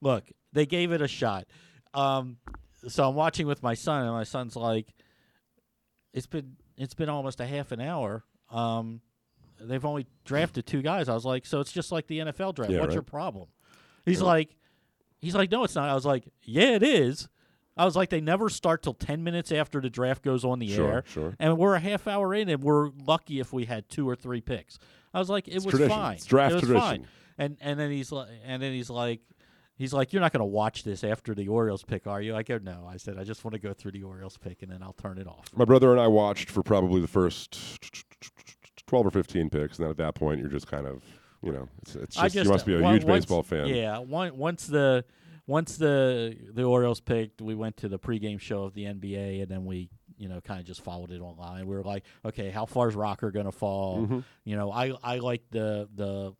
Look, 0.01 0.25
they 0.51 0.65
gave 0.65 0.91
it 0.91 1.01
a 1.01 1.07
shot. 1.07 1.45
Um, 1.93 2.37
so 2.87 3.07
I'm 3.07 3.15
watching 3.15 3.47
with 3.47 3.63
my 3.63 3.73
son, 3.73 4.03
and 4.03 4.11
my 4.11 4.23
son's 4.23 4.55
like, 4.55 4.93
"It's 6.13 6.27
been 6.27 6.57
it's 6.77 6.93
been 6.93 7.09
almost 7.09 7.39
a 7.39 7.45
half 7.45 7.71
an 7.71 7.81
hour. 7.81 8.23
Um, 8.51 9.01
they've 9.59 9.85
only 9.85 10.05
drafted 10.25 10.65
two 10.65 10.81
guys." 10.81 11.09
I 11.09 11.13
was 11.13 11.25
like, 11.25 11.45
"So 11.45 11.59
it's 11.59 11.71
just 11.71 11.91
like 11.91 12.07
the 12.07 12.19
NFL 12.19 12.55
draft. 12.55 12.71
Yeah, 12.71 12.79
What's 12.79 12.89
right. 12.89 12.95
your 12.95 13.03
problem?" 13.03 13.47
He's 14.05 14.21
like, 14.21 14.49
"He's 15.21 15.35
like, 15.35 15.49
no, 15.51 15.63
it's 15.63 15.75
not." 15.75 15.89
I 15.89 15.93
was 15.95 16.05
like, 16.05 16.25
"Yeah, 16.43 16.71
it 16.75 16.83
is." 16.83 17.29
I 17.75 17.85
was 17.85 17.95
like, 17.95 18.09
"They 18.09 18.21
never 18.21 18.49
start 18.49 18.83
till 18.83 18.93
ten 18.93 19.23
minutes 19.23 19.51
after 19.51 19.81
the 19.81 19.89
draft 19.89 20.21
goes 20.23 20.45
on 20.45 20.59
the 20.59 20.67
Sure, 20.69 20.91
air." 20.91 21.03
sure. 21.07 21.35
and 21.39 21.57
we're 21.57 21.75
a 21.75 21.79
half 21.79 22.07
hour 22.07 22.33
in, 22.33 22.49
and 22.49 22.61
we're 22.63 22.89
lucky 22.89 23.39
if 23.39 23.51
we 23.53 23.65
had 23.65 23.89
two 23.89 24.07
or 24.07 24.15
three 24.15 24.41
picks. 24.41 24.77
I 25.13 25.19
was 25.19 25.29
like, 25.29 25.47
it 25.47 25.55
It's 25.55 25.65
was 25.65 25.71
tradition. 25.73 25.89
fine. 25.97 26.15
It's 26.15 26.25
draft 26.25 26.51
it 26.51 26.55
was 26.55 26.63
tradition. 26.63 26.81
fine. 26.87 27.07
And 27.37 27.57
and 27.61 27.79
then 27.79 27.91
he's 27.91 28.11
like, 28.11 28.29
and 28.45 28.61
then 28.61 28.73
he's 28.73 28.89
like, 28.91 29.21
he's 29.75 29.91
like, 29.93 30.13
you're 30.13 30.21
not 30.21 30.31
going 30.31 30.39
to 30.41 30.45
watch 30.45 30.83
this 30.83 31.03
after 31.03 31.33
the 31.33 31.47
Orioles 31.47 31.83
pick, 31.83 32.05
are 32.05 32.21
you? 32.21 32.35
I 32.35 32.43
go, 32.43 32.59
no. 32.59 32.87
I 32.87 32.97
said, 32.97 33.17
I 33.17 33.23
just 33.23 33.43
want 33.43 33.53
to 33.53 33.59
go 33.59 33.73
through 33.73 33.91
the 33.93 34.03
Orioles 34.03 34.37
pick, 34.37 34.61
and 34.61 34.71
then 34.71 34.83
I'll 34.83 34.93
turn 34.93 35.17
it 35.17 35.27
off. 35.27 35.47
My 35.55 35.65
brother 35.65 35.91
and 35.91 35.99
I 35.99 36.07
watched 36.07 36.51
for 36.51 36.61
probably 36.61 37.01
the 37.01 37.07
first 37.07 37.57
twelve 38.87 39.05
or 39.07 39.11
fifteen 39.11 39.49
picks, 39.49 39.77
and 39.77 39.85
then 39.85 39.89
at 39.91 39.97
that 39.97 40.15
point, 40.15 40.39
you're 40.39 40.49
just 40.49 40.67
kind 40.67 40.85
of, 40.85 41.01
you 41.41 41.51
know, 41.51 41.67
it's, 41.81 41.95
it's 41.95 42.15
just, 42.15 42.33
just 42.35 42.45
you 42.45 42.51
must 42.51 42.65
be 42.65 42.75
a 42.75 42.83
on- 42.83 42.93
huge 42.93 43.03
once- 43.03 43.25
baseball 43.25 43.41
fan. 43.43 43.67
Yeah. 43.67 43.97
One, 43.99 44.37
once 44.37 44.67
the 44.67 45.05
once 45.47 45.77
the 45.77 46.37
the 46.53 46.63
Orioles 46.63 46.99
picked, 47.01 47.41
we 47.41 47.55
went 47.55 47.77
to 47.77 47.89
the 47.89 47.99
pregame 47.99 48.39
show 48.39 48.63
of 48.63 48.73
the 48.73 48.83
NBA, 48.85 49.41
and 49.41 49.49
then 49.49 49.65
we. 49.65 49.89
You 50.15 50.29
know, 50.29 50.39
kind 50.41 50.59
of 50.59 50.65
just 50.65 50.81
followed 50.81 51.11
it 51.11 51.19
online. 51.21 51.65
We 51.65 51.75
were 51.75 51.83
like, 51.83 52.05
okay, 52.23 52.51
how 52.51 52.65
far 52.67 52.87
is 52.87 52.95
Rocker 52.95 53.31
going 53.31 53.47
to 53.47 53.51
fall? 53.51 54.03
Mm-hmm. 54.03 54.19
You 54.45 54.55
know, 54.55 54.71
I 54.71 54.93
I 55.03 55.17
like 55.17 55.41
the 55.49 55.89
the 55.95 56.33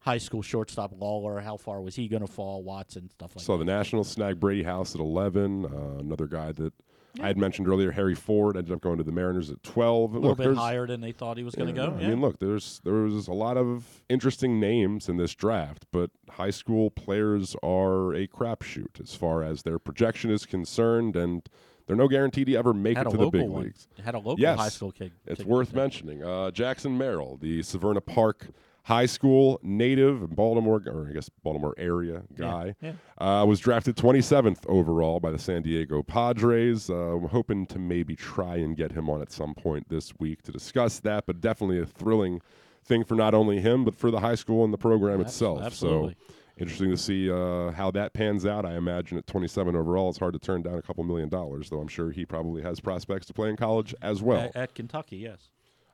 high 0.00 0.18
school 0.18 0.42
shortstop 0.42 0.92
Lawlar. 0.92 1.40
How 1.42 1.56
far 1.56 1.80
was 1.80 1.94
he 1.94 2.08
going 2.08 2.26
to 2.26 2.30
fall? 2.30 2.64
Watson 2.64 3.08
stuff 3.08 3.36
like 3.36 3.44
Saw 3.44 3.56
that. 3.56 3.64
the 3.64 3.72
Nationals 3.72 4.10
snag 4.10 4.40
Brady 4.40 4.64
House 4.64 4.94
at 4.96 5.00
eleven. 5.00 5.64
Uh, 5.64 6.00
another 6.00 6.26
guy 6.26 6.50
that 6.52 6.74
I 7.20 7.26
had 7.26 7.36
mentioned 7.38 7.66
earlier, 7.68 7.90
Harry 7.90 8.14
Ford, 8.14 8.56
ended 8.56 8.72
up 8.72 8.80
going 8.80 8.98
to 8.98 9.04
the 9.04 9.10
Mariners 9.12 9.50
at 9.50 9.62
twelve. 9.62 10.12
A 10.12 10.18
little 10.18 10.30
Look, 10.30 10.38
bit 10.38 10.56
higher 10.56 10.86
than 10.86 11.00
they 11.00 11.12
thought 11.12 11.36
he 11.36 11.42
was 11.44 11.54
going 11.54 11.74
to 11.74 11.80
Yeah, 11.80 11.86
go. 11.88 11.94
no, 11.94 12.00
yeah. 12.00 12.06
I 12.06 12.10
mean, 12.10 12.20
look, 12.20 12.38
there's 12.38 12.80
there 12.84 12.94
was 12.94 13.26
a 13.26 13.32
lot 13.32 13.56
of 13.56 14.02
interesting 14.08 14.60
names 14.60 15.08
in 15.08 15.16
this 15.16 15.34
draft, 15.34 15.86
but 15.92 16.10
high 16.30 16.50
school 16.50 16.90
players 16.90 17.56
are 17.62 18.14
a 18.14 18.26
crapshoot 18.28 19.00
as 19.02 19.14
far 19.14 19.42
as 19.42 19.62
their 19.62 19.78
projection 19.78 20.30
is 20.30 20.46
concerned, 20.46 21.16
and 21.16 21.48
they're 21.86 21.96
no 21.96 22.06
guarantee 22.06 22.44
to 22.44 22.54
ever 22.54 22.72
make 22.72 22.96
had 22.96 23.08
it 23.08 23.10
to 23.10 23.16
the 23.16 23.30
big 23.30 23.48
one. 23.48 23.64
leagues. 23.64 23.88
Had 24.04 24.14
a 24.14 24.18
local 24.18 24.38
Yes. 24.38 24.58
high 24.58 24.68
school 24.68 24.92
kid. 24.92 25.10
It's 25.26 25.44
worth 25.44 25.74
mentioning. 25.74 26.22
Uh, 26.22 26.52
Jackson 26.52 26.96
Merrill, 26.96 27.36
the 27.36 27.60
Severna 27.60 28.04
Park 28.04 28.48
High 28.90 29.06
School 29.06 29.60
native, 29.62 30.34
Baltimore, 30.34 30.82
or 30.88 31.06
I 31.08 31.12
guess 31.12 31.28
Baltimore 31.44 31.74
area 31.78 32.22
guy, 32.36 32.74
Yeah, 32.82 32.94
Uh, 33.18 33.44
was 33.46 33.60
drafted 33.60 33.94
27th 33.94 34.66
overall 34.66 35.20
by 35.20 35.30
the 35.30 35.38
San 35.38 35.62
Diego 35.62 36.02
Padres. 36.02 36.90
Uh, 36.90 36.94
I'm 37.16 37.28
hoping 37.28 37.66
to 37.66 37.78
maybe 37.78 38.16
try 38.16 38.56
and 38.56 38.76
get 38.76 38.90
him 38.90 39.08
on 39.08 39.22
at 39.22 39.30
some 39.30 39.54
point 39.54 39.88
this 39.88 40.12
week 40.18 40.42
to 40.42 40.50
discuss 40.50 40.98
that, 41.00 41.24
but 41.26 41.40
definitely 41.40 41.78
a 41.78 41.86
thrilling 41.86 42.40
thing 42.84 43.04
for 43.04 43.14
not 43.14 43.32
only 43.32 43.60
him, 43.60 43.84
but 43.84 43.94
for 43.94 44.10
the 44.10 44.18
high 44.18 44.34
school 44.34 44.64
and 44.64 44.72
the 44.72 44.78
program 44.78 45.20
Abs- 45.20 45.34
itself. 45.34 45.62
absolutely. 45.62 46.16
So 46.28 46.34
interesting 46.58 46.90
to 46.90 46.96
see 46.96 47.30
uh, 47.30 47.70
how 47.70 47.92
that 47.92 48.12
pans 48.12 48.44
out. 48.44 48.66
I 48.66 48.74
imagine 48.74 49.18
at 49.18 49.26
27 49.28 49.76
overall, 49.76 50.08
it's 50.10 50.18
hard 50.18 50.32
to 50.32 50.40
turn 50.40 50.62
down 50.62 50.74
a 50.78 50.82
couple 50.82 51.04
million 51.04 51.28
dollars, 51.28 51.70
though 51.70 51.78
I'm 51.80 51.86
sure 51.86 52.10
he 52.10 52.26
probably 52.26 52.60
has 52.62 52.80
prospects 52.80 53.26
to 53.26 53.32
play 53.34 53.50
in 53.50 53.56
college 53.56 53.94
as 54.02 54.20
well. 54.20 54.40
At, 54.40 54.56
at 54.56 54.74
Kentucky, 54.74 55.18
yes. 55.18 55.48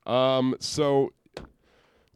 Um, 0.06 0.54
so 0.60 1.12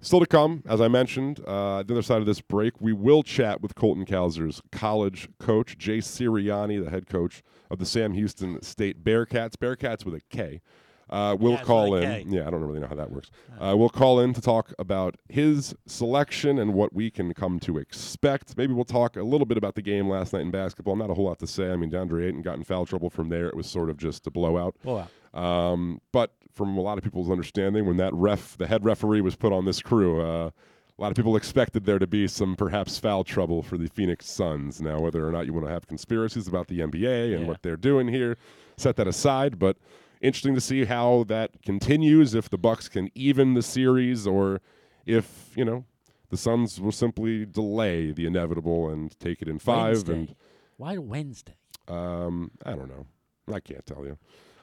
still 0.01 0.21
to 0.21 0.27
come, 0.27 0.63
as 0.67 0.81
I 0.81 0.89
mentioned, 0.89 1.41
uh, 1.47 1.83
the 1.83 1.95
other 1.95 2.03
side 2.03 2.19
of 2.21 2.27
this 2.27 2.41
break, 2.41 2.81
we 2.81 2.93
will 2.93 3.23
chat 3.23 3.61
with 3.61 3.75
Colton 3.75 4.05
Cowser's 4.05 4.61
college 4.73 5.29
coach, 5.39 5.77
Jay 5.79 5.99
Sirianni, 5.99 6.83
the 6.85 6.91
head 6.91 7.07
coach 7.07 7.43
of 7.71 7.79
the 7.79 7.87
Sam 7.87 8.13
Houston 8.15 8.61
State 8.63 9.05
Bearcats. 9.05 9.55
Bearcats 9.57 10.05
with 10.05 10.15
a 10.15 10.21
K. 10.31 10.61
Uh, 11.09 11.37
we'll 11.41 11.53
Yeah, 11.55 11.63
call 11.65 11.95
in. 11.97 12.03
K. 12.03 12.25
Yeah, 12.29 12.47
I 12.47 12.51
don't 12.51 12.63
really 12.63 12.79
know 12.79 12.87
how 12.87 12.95
that 12.95 13.11
works. 13.11 13.33
Uh, 13.59 13.75
we'll 13.77 13.89
call 13.89 14.21
in 14.21 14.33
to 14.33 14.41
talk 14.41 14.73
about 14.79 15.17
his 15.29 15.75
selection 15.85 16.57
and 16.61 16.73
what 16.73 16.93
we 16.93 17.11
can 17.11 17.35
come 17.35 17.59
to 17.61 17.79
expect. 17.79 18.57
Maybe 18.57 18.73
we'll 18.73 18.85
talk 18.85 19.17
a 19.17 19.23
little 19.25 19.45
bit 19.45 19.59
about 19.59 19.75
the 19.75 19.83
game 19.83 20.09
last 20.09 20.33
night 20.33 20.43
in 20.43 20.53
basketball. 20.53 20.95
Not 20.95 21.11
a 21.11 21.15
whole 21.15 21.25
lot 21.25 21.41
to 21.41 21.49
say. 21.49 21.73
I 21.73 21.77
mean, 21.77 21.91
DeAndre 21.91 22.29
Ayton 22.29 22.43
got 22.43 22.57
in 22.59 22.63
foul 22.65 22.87
trouble 22.87 23.11
from 23.11 23.29
there. 23.29 23.49
It 23.49 23.57
was 23.57 23.67
sort 23.67 23.91
of 23.91 23.97
just 23.97 24.25
a 24.29 24.31
blowout. 24.31 24.77
Blowout. 24.85 25.11
Um, 25.35 26.01
but 26.13 26.33
from 26.53 26.77
a 26.77 26.81
lot 26.81 26.99
of 26.99 27.05
people's 27.05 27.31
understanding, 27.31 27.87
when 27.87 27.97
that 27.99 28.13
ref, 28.15 28.57
the 28.59 28.67
head 28.67 28.85
referee, 28.85 29.21
was 29.21 29.37
put 29.37 29.53
on 29.53 29.65
this 29.65 29.81
crew, 29.81 30.21
uh, 30.21 30.51
a 30.51 31.01
lot 31.01 31.11
of 31.11 31.17
people 31.17 31.35
expected 31.37 31.87
there 31.87 31.99
to 31.99 32.07
be 32.07 32.27
some 32.29 32.57
perhaps 32.57 32.99
foul 32.99 33.25
trouble 33.25 33.63
for 33.63 33.79
the 33.79 33.89
Phoenix 33.89 34.29
Suns. 34.29 34.83
Now, 34.83 35.01
whether 35.01 35.27
or 35.27 35.33
not 35.33 35.47
you 35.47 35.53
want 35.55 35.67
to 35.67 35.73
have 35.73 35.87
conspiracies 35.87 36.47
about 36.47 36.69
the 36.69 36.81
NBA 36.81 37.33
and 37.33 37.43
Yeah. 37.43 37.49
what 37.49 37.63
they're 37.63 37.77
doing 37.79 38.09
here, 38.09 38.37
set 38.77 38.97
that 38.97 39.07
aside. 39.09 39.59
But 39.59 39.79
interesting 40.21 40.55
to 40.55 40.61
see 40.61 40.85
how 40.85 41.25
that 41.29 41.63
continues. 41.63 42.35
If 42.35 42.51
the 42.51 42.59
Bucks 42.59 42.89
can 42.91 43.09
even 43.15 43.55
the 43.55 43.63
series, 43.63 44.27
or 44.27 44.61
if 45.07 45.53
you 45.57 45.65
know 45.65 45.85
the 46.29 46.37
Suns 46.37 46.79
will 46.81 46.93
simply 46.93 47.47
delay 47.47 48.11
the 48.13 48.27
inevitable 48.27 48.91
and 48.91 49.19
take 49.19 49.41
it 49.41 49.49
in 49.49 49.59
five. 49.59 49.93
Wednesday. 49.95 50.13
And 50.13 50.35
Why 50.77 50.99
Wednesday? 50.99 51.55
um, 51.89 52.51
I 52.67 52.73
don't 52.73 52.89
know. 52.89 53.07
I 53.53 53.61
can't 53.61 53.85
tell 53.87 54.05
you. 54.05 54.19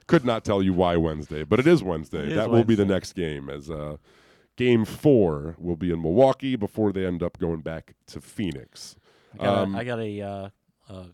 Could 0.08 0.26
not 0.26 0.44
tell 0.46 0.64
you 0.64 0.74
why 0.74 0.96
Wednesday, 0.96 1.44
but 1.44 1.60
it 1.60 1.68
is 1.68 1.84
Wednesday. 1.84 2.20
It 2.24 2.30
is 2.30 2.36
that 2.36 2.50
will 2.50 2.64
be 2.64 2.76
the 2.76 2.86
next 2.86 3.14
game. 3.14 3.50
As 3.50 3.70
uh, 3.70 3.98
game 4.56 4.86
four 4.86 5.56
will 5.60 5.76
be 5.76 5.92
in 5.92 6.02
Milwaukee 6.02 6.56
before 6.56 6.92
they 6.94 7.06
end 7.06 7.22
up 7.22 7.38
going 7.38 7.60
back 7.62 7.94
to 8.08 8.22
Phoenix. 8.22 8.96
I 9.40 9.44
got, 9.44 9.58
Um, 9.58 9.76
a, 9.76 9.78
I 9.80 9.84
got 9.84 10.00
a, 10.00 10.22
uh, 10.22 10.50
a 10.90 11.06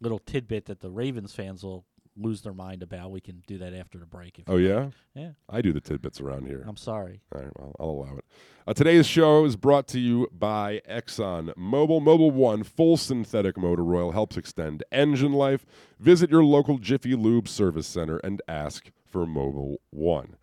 little 0.00 0.18
tidbit 0.18 0.66
that 0.66 0.80
the 0.80 0.90
Ravens 0.90 1.32
fans 1.34 1.62
will 1.64 1.84
lose 2.16 2.40
their 2.42 2.52
mind 2.54 2.82
about. 2.82 3.10
We 3.10 3.20
can 3.20 3.42
do 3.46 3.58
that 3.58 3.74
after 3.74 3.98
the 3.98 4.06
break. 4.06 4.38
If 4.38 4.44
Oh 4.48 4.56
yeah, 4.56 4.84
like. 4.84 4.92
yeah. 5.14 5.30
I 5.48 5.60
do 5.60 5.72
the 5.72 5.80
tidbits 5.80 6.20
around 6.20 6.46
here. 6.46 6.64
I'm 6.66 6.76
sorry. 6.76 7.20
All 7.34 7.42
right, 7.42 7.50
well, 7.58 7.76
I'll 7.78 7.90
allow 7.90 8.16
it. 8.18 8.24
Uh, 8.66 8.72
today's 8.74 9.06
show 9.06 9.44
is 9.44 9.56
brought 9.56 9.86
to 9.88 10.00
you 10.00 10.28
by 10.32 10.80
Exxon 10.88 11.54
Mobil. 11.56 12.00
Mobil 12.02 12.32
One 12.32 12.62
full 12.62 12.96
synthetic 12.96 13.56
motor 13.56 13.94
oil 13.94 14.12
helps 14.12 14.36
extend 14.36 14.82
engine 14.90 15.32
life. 15.32 15.64
Visit 16.00 16.30
your 16.30 16.44
local 16.44 16.78
Jiffy 16.78 17.14
Lube 17.14 17.48
service 17.48 17.86
center 17.86 18.18
and 18.18 18.42
ask 18.48 18.90
for 19.04 19.26
Mobil 19.26 19.76
One. 19.90 20.36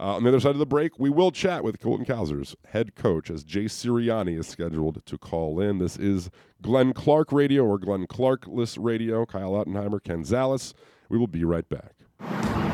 Uh, 0.00 0.14
on 0.14 0.22
the 0.22 0.28
other 0.28 0.38
side 0.38 0.50
of 0.52 0.58
the 0.58 0.66
break, 0.66 0.96
we 1.00 1.10
will 1.10 1.32
chat 1.32 1.64
with 1.64 1.80
Colton 1.80 2.06
Cowser's 2.06 2.54
head 2.68 2.94
coach 2.94 3.30
as 3.30 3.42
Jay 3.42 3.64
Sirianni 3.64 4.38
is 4.38 4.46
scheduled 4.46 5.04
to 5.04 5.18
call 5.18 5.60
in. 5.60 5.78
This 5.78 5.96
is 5.96 6.30
Glenn 6.62 6.92
Clark 6.92 7.32
Radio 7.32 7.64
or 7.64 7.78
Glenn 7.78 8.06
Clarkless 8.06 8.78
Radio. 8.80 9.26
Kyle 9.26 9.50
Ottenheimer, 9.52 10.00
Ken 10.02 10.22
Zales. 10.22 10.72
We 11.08 11.18
will 11.18 11.26
be 11.26 11.44
right 11.44 11.68
back. 11.68 11.94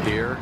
Here 0.05 0.38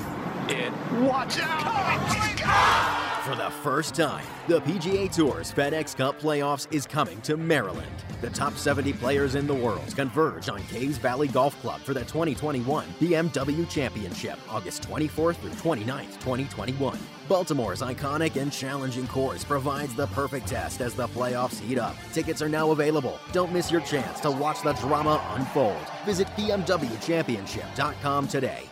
it. 0.48 0.72
Watch 1.00 1.38
out! 1.40 3.01
For 3.24 3.36
the 3.36 3.50
first 3.50 3.94
time, 3.94 4.24
the 4.48 4.60
PGA 4.62 5.08
Tour's 5.14 5.52
FedEx 5.52 5.96
Cup 5.96 6.20
Playoffs 6.20 6.66
is 6.72 6.88
coming 6.88 7.20
to 7.20 7.36
Maryland. 7.36 7.86
The 8.20 8.30
top 8.30 8.54
70 8.54 8.94
players 8.94 9.36
in 9.36 9.46
the 9.46 9.54
world 9.54 9.94
converge 9.94 10.48
on 10.48 10.60
Caves 10.64 10.98
Valley 10.98 11.28
Golf 11.28 11.56
Club 11.60 11.80
for 11.82 11.94
the 11.94 12.00
2021 12.00 12.84
BMW 13.00 13.70
Championship, 13.70 14.40
August 14.50 14.82
24th 14.82 15.36
through 15.36 15.50
29th, 15.50 16.14
2021. 16.14 16.98
Baltimore's 17.28 17.80
iconic 17.80 18.34
and 18.34 18.52
challenging 18.52 19.06
course 19.06 19.44
provides 19.44 19.94
the 19.94 20.08
perfect 20.08 20.48
test 20.48 20.80
as 20.80 20.94
the 20.94 21.06
playoffs 21.06 21.60
heat 21.60 21.78
up. 21.78 21.94
Tickets 22.12 22.42
are 22.42 22.48
now 22.48 22.72
available. 22.72 23.20
Don't 23.30 23.52
miss 23.52 23.70
your 23.70 23.82
chance 23.82 24.18
to 24.18 24.32
watch 24.32 24.62
the 24.62 24.72
drama 24.72 25.24
unfold. 25.36 25.86
Visit 26.04 26.26
BMWChampionship.com 26.36 28.26
today. 28.26 28.71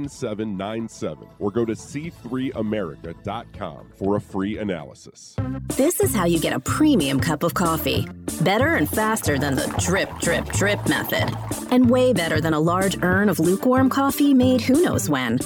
1797 0.00 1.28
or 1.38 1.50
go 1.50 1.64
to 1.64 1.72
c3america.com 1.72 3.92
for 3.96 4.16
a 4.16 4.20
free 4.20 4.58
analysis. 4.58 5.36
This 5.76 6.00
is 6.00 6.14
how 6.14 6.24
you 6.24 6.38
get 6.38 6.52
a 6.52 6.60
premium 6.60 7.20
cup 7.20 7.42
of 7.42 7.54
coffee. 7.54 8.06
Better 8.40 8.74
and 8.74 8.88
faster 8.88 9.38
than 9.38 9.54
the 9.54 9.72
drip, 9.78 10.10
drip, 10.20 10.46
drip 10.46 10.88
method. 10.88 11.34
And 11.70 11.90
way 11.90 12.12
better 12.12 12.40
than 12.40 12.54
a 12.54 12.60
large 12.60 13.02
urn 13.02 13.28
of 13.28 13.38
lukewarm 13.38 13.88
coffee 13.88 14.34
made 14.34 14.60
who 14.60 14.82
knows 14.82 15.08
when. 15.08 15.38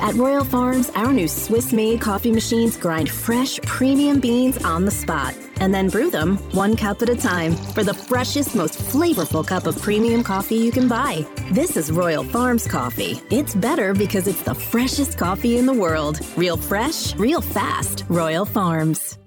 At 0.00 0.14
Royal 0.14 0.44
Farms, 0.44 0.90
our 0.90 1.12
new 1.12 1.28
Swiss 1.28 1.72
made 1.72 2.00
coffee 2.00 2.32
machines 2.32 2.76
grind 2.76 3.10
fresh, 3.10 3.58
premium 3.60 4.20
beans 4.20 4.62
on 4.64 4.84
the 4.84 4.90
spot 4.90 5.34
and 5.60 5.72
then 5.72 5.88
brew 5.88 6.10
them 6.10 6.36
one 6.52 6.76
cup 6.76 7.02
at 7.02 7.08
a 7.08 7.16
time 7.16 7.54
for 7.74 7.84
the 7.84 7.94
freshest, 7.94 8.54
most 8.54 8.78
flavorful 8.78 9.46
cup 9.46 9.66
of 9.66 9.80
premium 9.80 10.22
coffee 10.22 10.56
you 10.56 10.70
can 10.70 10.88
buy. 10.88 11.26
This 11.52 11.76
is 11.76 11.90
Royal 11.90 12.24
Farms 12.24 12.66
coffee. 12.66 13.20
It's 13.30 13.54
better 13.54 13.94
because 13.94 14.26
it's 14.26 14.42
the 14.42 14.54
freshest 14.54 15.18
coffee 15.18 15.58
in 15.58 15.66
the 15.66 15.74
world. 15.74 16.20
Real 16.36 16.56
fresh, 16.56 17.14
real 17.16 17.40
fast. 17.40 18.04
Royal 18.08 18.44
Farms. 18.44 19.18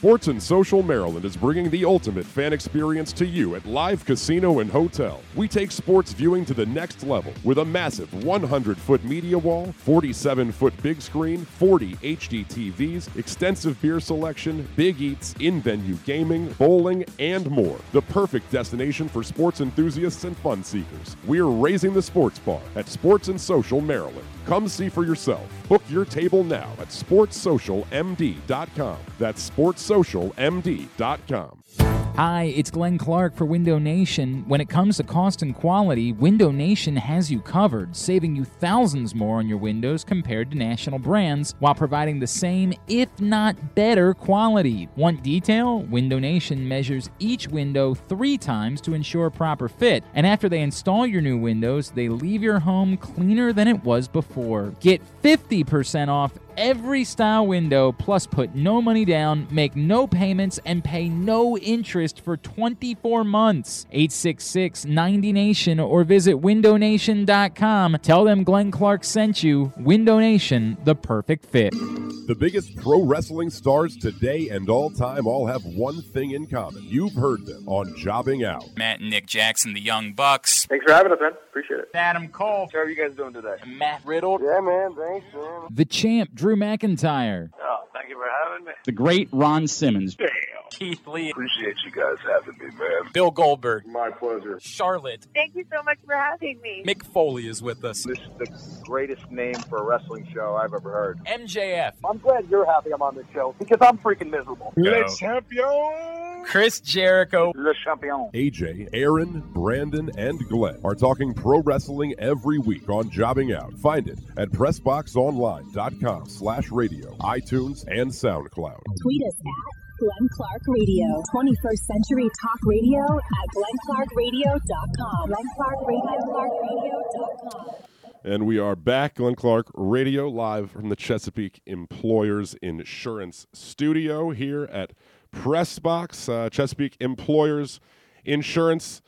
Sports 0.00 0.28
and 0.28 0.42
Social 0.42 0.82
Maryland 0.82 1.26
is 1.26 1.36
bringing 1.36 1.68
the 1.68 1.84
ultimate 1.84 2.24
fan 2.24 2.54
experience 2.54 3.12
to 3.12 3.26
you 3.26 3.54
at 3.54 3.66
Live 3.66 4.02
Casino 4.06 4.60
and 4.60 4.70
Hotel. 4.70 5.20
We 5.36 5.46
take 5.46 5.70
sports 5.70 6.14
viewing 6.14 6.46
to 6.46 6.54
the 6.54 6.64
next 6.64 7.02
level 7.02 7.34
with 7.44 7.58
a 7.58 7.66
massive 7.66 8.10
100 8.24 8.78
foot 8.78 9.04
media 9.04 9.36
wall, 9.36 9.74
47 9.76 10.52
foot 10.52 10.72
big 10.82 11.02
screen, 11.02 11.44
40 11.44 11.96
HD 11.96 12.46
TVs, 12.46 13.14
extensive 13.18 13.78
beer 13.82 14.00
selection, 14.00 14.66
big 14.74 15.02
eats, 15.02 15.34
in 15.38 15.60
venue 15.60 15.96
gaming, 16.06 16.46
bowling, 16.52 17.04
and 17.18 17.50
more. 17.50 17.78
The 17.92 18.00
perfect 18.00 18.50
destination 18.50 19.06
for 19.06 19.22
sports 19.22 19.60
enthusiasts 19.60 20.24
and 20.24 20.34
fun 20.38 20.64
seekers. 20.64 21.14
We're 21.26 21.44
raising 21.44 21.92
the 21.92 22.00
sports 22.00 22.38
bar 22.38 22.62
at 22.74 22.88
Sports 22.88 23.28
and 23.28 23.38
Social 23.38 23.82
Maryland. 23.82 24.26
Come 24.46 24.68
see 24.68 24.88
for 24.88 25.04
yourself. 25.04 25.46
Book 25.68 25.82
your 25.88 26.04
table 26.04 26.44
now 26.44 26.70
at 26.78 26.88
sportssocialmd.com. 26.88 28.98
That's 29.18 29.50
sportssocialmd.com. 29.50 31.59
Hi, 31.78 32.52
it's 32.54 32.70
Glenn 32.70 32.98
Clark 32.98 33.34
for 33.34 33.44
Window 33.44 33.78
Nation. 33.78 34.44
When 34.46 34.60
it 34.60 34.68
comes 34.68 34.96
to 34.96 35.04
cost 35.04 35.40
and 35.40 35.54
quality, 35.54 36.12
Window 36.12 36.50
Nation 36.50 36.96
has 36.96 37.30
you 37.30 37.40
covered, 37.40 37.96
saving 37.96 38.36
you 38.36 38.44
thousands 38.44 39.14
more 39.14 39.38
on 39.38 39.48
your 39.48 39.56
windows 39.56 40.04
compared 40.04 40.50
to 40.50 40.58
national 40.58 40.98
brands 40.98 41.54
while 41.60 41.74
providing 41.74 42.18
the 42.18 42.26
same, 42.26 42.74
if 42.88 43.08
not 43.20 43.74
better, 43.74 44.12
quality. 44.12 44.88
Want 44.96 45.22
detail? 45.22 45.80
Window 45.84 46.18
Nation 46.18 46.66
measures 46.66 47.08
each 47.20 47.48
window 47.48 47.94
three 47.94 48.36
times 48.36 48.80
to 48.82 48.92
ensure 48.92 49.30
proper 49.30 49.68
fit, 49.68 50.04
and 50.14 50.26
after 50.26 50.48
they 50.48 50.60
install 50.60 51.06
your 51.06 51.22
new 51.22 51.38
windows, 51.38 51.90
they 51.90 52.08
leave 52.08 52.42
your 52.42 52.58
home 52.58 52.96
cleaner 52.96 53.52
than 53.52 53.68
it 53.68 53.82
was 53.82 54.08
before. 54.08 54.74
Get 54.80 55.00
50% 55.22 56.08
off 56.08 56.32
every 56.60 57.02
style 57.02 57.46
window, 57.46 57.90
plus 57.90 58.26
put 58.26 58.54
no 58.54 58.80
money 58.80 59.04
down, 59.04 59.48
make 59.50 59.74
no 59.74 60.06
payments, 60.06 60.60
and 60.64 60.84
pay 60.84 61.08
no 61.08 61.58
interest 61.58 62.20
for 62.20 62.36
24 62.36 63.24
months. 63.24 63.86
866 63.90 64.84
90 64.84 65.32
Nation 65.32 65.80
or 65.80 66.04
visit 66.04 66.36
windownation.com. 66.36 67.96
Tell 68.02 68.24
them 68.24 68.44
Glenn 68.44 68.70
Clark 68.70 69.02
sent 69.02 69.42
you. 69.42 69.72
Window 69.78 70.18
Nation, 70.18 70.76
the 70.84 70.94
perfect 70.94 71.46
fit. 71.46 71.72
The 71.72 72.36
biggest 72.38 72.76
pro 72.76 73.02
wrestling 73.02 73.50
stars 73.50 73.96
today 73.96 74.50
and 74.50 74.68
all 74.70 74.90
time 74.90 75.26
all 75.26 75.46
have 75.46 75.64
one 75.64 76.00
thing 76.00 76.32
in 76.32 76.46
common. 76.46 76.84
You've 76.84 77.14
heard 77.14 77.44
them 77.46 77.68
on 77.68 77.96
Jobbing 77.96 78.44
Out. 78.44 78.64
Matt 78.76 79.00
and 79.00 79.10
Nick 79.10 79.26
Jackson, 79.26 79.72
the 79.72 79.80
Young 79.80 80.12
Bucks. 80.12 80.66
Thanks 80.66 80.84
for 80.84 80.92
having 80.92 81.10
us, 81.10 81.18
man. 81.20 81.32
Appreciate 81.32 81.80
it. 81.80 81.88
Adam 81.94 82.28
Cole. 82.28 82.68
How 82.72 82.80
are 82.80 82.88
you 82.88 82.94
guys 82.94 83.16
doing 83.16 83.32
today? 83.32 83.56
Matt 83.66 84.02
Riddle. 84.04 84.38
Yeah, 84.40 84.60
man. 84.60 84.94
Thanks, 84.94 85.26
man. 85.34 85.62
The 85.70 85.84
champ, 85.84 86.32
Drew 86.34 86.49
McIntyre. 86.56 87.50
Oh, 87.60 87.76
thank 87.92 88.08
you 88.08 88.16
for 88.16 88.26
having 88.44 88.64
me. 88.66 88.72
The 88.84 88.92
great 88.92 89.28
Ron 89.32 89.66
Simmons. 89.66 90.16
Damn. 90.16 90.28
Keith 90.70 91.06
Lee. 91.06 91.30
Appreciate 91.30 91.76
you 91.84 91.90
guys 91.90 92.16
having 92.26 92.56
me, 92.58 92.74
man. 92.78 93.10
Bill 93.12 93.30
Goldberg. 93.30 93.86
My 93.86 94.10
pleasure. 94.10 94.58
Charlotte. 94.62 95.26
Thank 95.34 95.54
you 95.54 95.64
so 95.70 95.82
much 95.82 95.98
for 96.06 96.14
having 96.14 96.60
me. 96.62 96.84
Mick 96.86 97.04
Foley 97.04 97.48
is 97.48 97.60
with 97.60 97.84
us. 97.84 98.04
This 98.04 98.18
is 98.18 98.28
the 98.38 98.82
greatest 98.84 99.30
name 99.30 99.54
for 99.54 99.78
a 99.78 99.84
wrestling 99.84 100.28
show 100.32 100.56
I've 100.56 100.72
ever 100.72 100.90
heard. 100.90 101.20
MJF. 101.26 101.94
I'm 102.08 102.18
glad 102.18 102.48
you're 102.48 102.66
happy 102.66 102.92
I'm 102.92 103.02
on 103.02 103.16
this 103.16 103.26
show 103.34 103.54
because 103.58 103.78
I'm 103.80 103.98
freaking 103.98 104.30
miserable. 104.30 104.72
Go. 104.76 104.82
Le 104.82 105.04
champion. 105.16 106.29
Chris 106.44 106.80
Jericho. 106.80 107.52
Le 107.54 107.72
champion. 107.84 108.30
AJ, 108.34 108.88
Aaron, 108.92 109.40
Brandon, 109.52 110.10
and 110.18 110.38
Glenn 110.48 110.80
are 110.84 110.94
talking 110.94 111.32
pro 111.34 111.60
wrestling 111.62 112.14
every 112.18 112.58
week 112.58 112.88
on 112.88 113.10
Jobbing 113.10 113.52
Out. 113.52 113.72
Find 113.78 114.08
it 114.08 114.18
at 114.36 114.50
PressBoxOnline.com 114.50 116.28
slash 116.28 116.70
radio, 116.70 117.14
iTunes, 117.18 117.84
and 117.88 118.10
SoundCloud. 118.10 118.80
Tweet 119.02 119.22
us 119.26 119.34
at 119.38 120.00
Glenn 120.00 120.28
Clark 120.34 120.62
Radio. 120.66 121.22
21st 121.34 121.78
Century 121.78 122.28
Talk 122.40 122.58
Radio 122.64 123.18
at 123.18 123.48
glennclarkradio.com. 123.54 125.30
glennclarkradio.com. 125.30 127.74
And 128.22 128.46
we 128.46 128.58
are 128.58 128.76
back, 128.76 129.14
Glenn 129.14 129.34
Clark 129.34 129.68
Radio, 129.74 130.28
live 130.28 130.70
from 130.70 130.90
the 130.90 130.96
Chesapeake 130.96 131.62
Employers 131.64 132.54
Insurance 132.60 133.46
Studio 133.54 134.30
here 134.30 134.64
at 134.64 134.92
Pressbox. 135.32 136.28
Uh, 136.28 136.50
Chesapeake 136.50 136.96
Employers 137.00 137.80
Insurance 138.24 139.02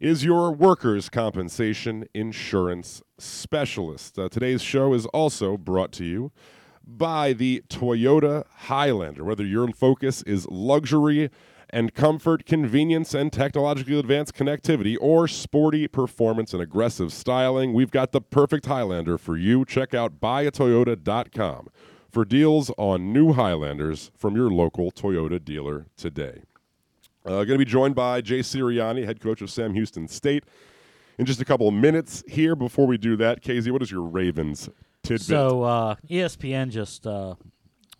is 0.00 0.24
your 0.24 0.50
workers' 0.50 1.08
compensation 1.10 2.06
insurance 2.14 3.02
specialist. 3.18 4.18
Uh, 4.18 4.28
today's 4.28 4.62
show 4.62 4.94
is 4.94 5.06
also 5.06 5.56
brought 5.56 5.92
to 5.92 6.04
you 6.04 6.32
by 6.86 7.32
the 7.32 7.62
Toyota 7.68 8.44
Highlander. 8.50 9.24
Whether 9.24 9.44
your 9.44 9.70
focus 9.72 10.22
is 10.22 10.46
luxury 10.48 11.30
and 11.68 11.94
comfort, 11.94 12.46
convenience, 12.46 13.14
and 13.14 13.32
technologically 13.32 13.98
advanced 13.98 14.34
connectivity, 14.34 14.96
or 15.00 15.28
sporty 15.28 15.86
performance 15.86 16.52
and 16.52 16.62
aggressive 16.62 17.12
styling, 17.12 17.72
we've 17.72 17.92
got 17.92 18.10
the 18.10 18.20
perfect 18.20 18.66
Highlander 18.66 19.18
for 19.18 19.36
you. 19.36 19.64
Check 19.64 19.94
out 19.94 20.18
buyatoyota.com 20.20 21.68
for 22.10 22.24
deals 22.24 22.70
on 22.76 23.12
new 23.12 23.32
Highlanders 23.32 24.10
from 24.16 24.34
your 24.34 24.50
local 24.50 24.90
Toyota 24.90 25.42
dealer 25.42 25.86
today. 25.96 26.42
Uh, 27.24 27.44
going 27.44 27.48
to 27.48 27.58
be 27.58 27.64
joined 27.64 27.94
by 27.94 28.20
Jay 28.20 28.40
Sirianni, 28.40 29.04
head 29.04 29.20
coach 29.20 29.40
of 29.42 29.50
Sam 29.50 29.74
Houston 29.74 30.08
State, 30.08 30.44
in 31.18 31.26
just 31.26 31.40
a 31.40 31.44
couple 31.44 31.68
of 31.68 31.74
minutes 31.74 32.24
here. 32.26 32.56
Before 32.56 32.86
we 32.86 32.96
do 32.96 33.16
that, 33.16 33.42
KZ, 33.42 33.70
what 33.70 33.82
is 33.82 33.90
your 33.90 34.02
Ravens 34.02 34.68
tidbit? 35.02 35.26
So 35.26 35.62
uh, 35.62 35.94
ESPN 36.08 36.70
just 36.70 37.06
uh, 37.06 37.34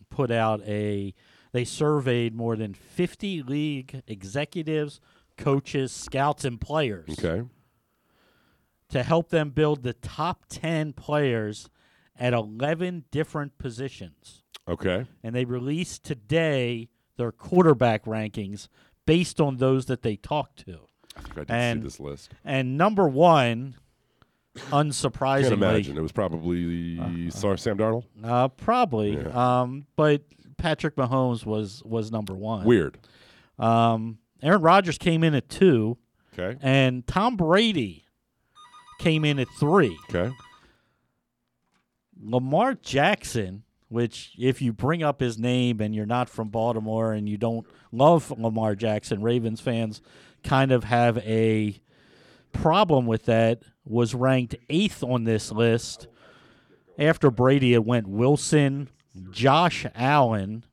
put 0.08 0.30
out 0.30 0.62
a. 0.66 1.14
They 1.52 1.64
surveyed 1.64 2.34
more 2.34 2.54
than 2.56 2.74
50 2.74 3.42
league 3.42 4.02
executives, 4.06 5.00
coaches, 5.36 5.90
scouts, 5.92 6.44
and 6.44 6.60
players 6.60 7.10
okay. 7.10 7.42
to 8.90 9.02
help 9.02 9.30
them 9.30 9.50
build 9.50 9.82
the 9.82 9.94
top 9.94 10.44
10 10.48 10.92
players 10.92 11.68
at 12.20 12.32
11 12.32 13.06
different 13.10 13.58
positions. 13.58 14.42
Okay. 14.68 15.06
And 15.24 15.34
they 15.34 15.44
released 15.44 16.04
today 16.04 16.88
their 17.16 17.32
quarterback 17.32 18.04
rankings 18.04 18.68
based 19.06 19.40
on 19.40 19.56
those 19.56 19.86
that 19.86 20.02
they 20.02 20.14
talked 20.16 20.64
to. 20.66 20.80
I 21.16 21.20
think 21.22 21.36
I 21.36 21.40
did 21.40 21.50
And- 21.50 21.80
see 21.80 21.84
this 21.84 21.98
list. 22.00 22.30
And 22.44 22.76
number 22.78 23.08
one, 23.08 23.74
I 24.56 24.60
unsurprisingly, 24.82 25.42
can't 25.42 25.52
imagine. 25.54 25.96
It 25.96 26.02
was 26.02 26.12
probably 26.12 27.30
Sar- 27.30 27.56
Sam 27.56 27.78
Darnold. 27.78 28.04
Uh, 28.22 28.48
probably. 28.48 29.16
Yeah. 29.16 29.60
Um, 29.62 29.86
but 29.96 30.22
Patrick 30.56 30.96
Mahomes 30.96 31.46
was 31.46 31.82
was 31.84 32.12
number 32.12 32.34
one. 32.34 32.64
Weird. 32.64 32.98
Um, 33.58 34.18
Aaron 34.42 34.60
Rodgers 34.62 34.98
came 34.98 35.22
in 35.24 35.34
at 35.34 35.48
two, 35.48 35.98
Okay. 36.38 36.58
and 36.62 37.06
Tom 37.06 37.36
Brady 37.36 38.04
came 38.98 39.24
in 39.24 39.38
at 39.38 39.48
three. 39.58 39.96
Okay. 40.08 40.32
Lamar 42.22 42.74
Jackson, 42.74 43.62
which 43.88 44.32
if 44.38 44.60
you 44.62 44.72
bring 44.72 45.02
up 45.02 45.20
his 45.20 45.38
name 45.38 45.80
and 45.80 45.94
you're 45.94 46.06
not 46.06 46.28
from 46.28 46.48
Baltimore 46.48 47.12
and 47.12 47.28
you 47.28 47.36
don't 47.36 47.66
love 47.92 48.30
Lamar 48.38 48.74
Jackson, 48.74 49.22
Ravens 49.22 49.60
fans 49.60 50.00
kind 50.44 50.70
of 50.72 50.84
have 50.84 51.18
a 51.18 51.80
problem 52.52 53.06
with 53.06 53.24
that, 53.24 53.62
was 53.84 54.14
ranked 54.14 54.54
eighth 54.68 55.02
on 55.02 55.24
this 55.24 55.50
list. 55.50 56.06
After 56.98 57.30
Brady, 57.30 57.72
it 57.74 57.84
went 57.84 58.06
Wilson, 58.06 58.88
Josh 59.30 59.86
Allen. 59.94 60.64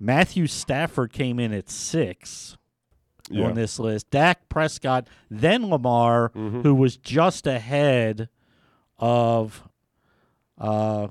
Matthew 0.00 0.46
Stafford 0.46 1.12
came 1.12 1.38
in 1.38 1.52
at 1.52 1.68
six 1.68 2.56
Yeah. 3.30 3.46
on 3.46 3.54
this 3.54 3.78
list. 3.78 4.10
Dak 4.10 4.48
Prescott, 4.48 5.06
then 5.30 5.68
Lamar, 5.68 6.30
Mm-hmm. 6.30 6.62
who 6.62 6.74
was 6.74 6.96
just 6.96 7.46
ahead 7.46 8.28
of 8.98 9.68
uh, 10.58 11.08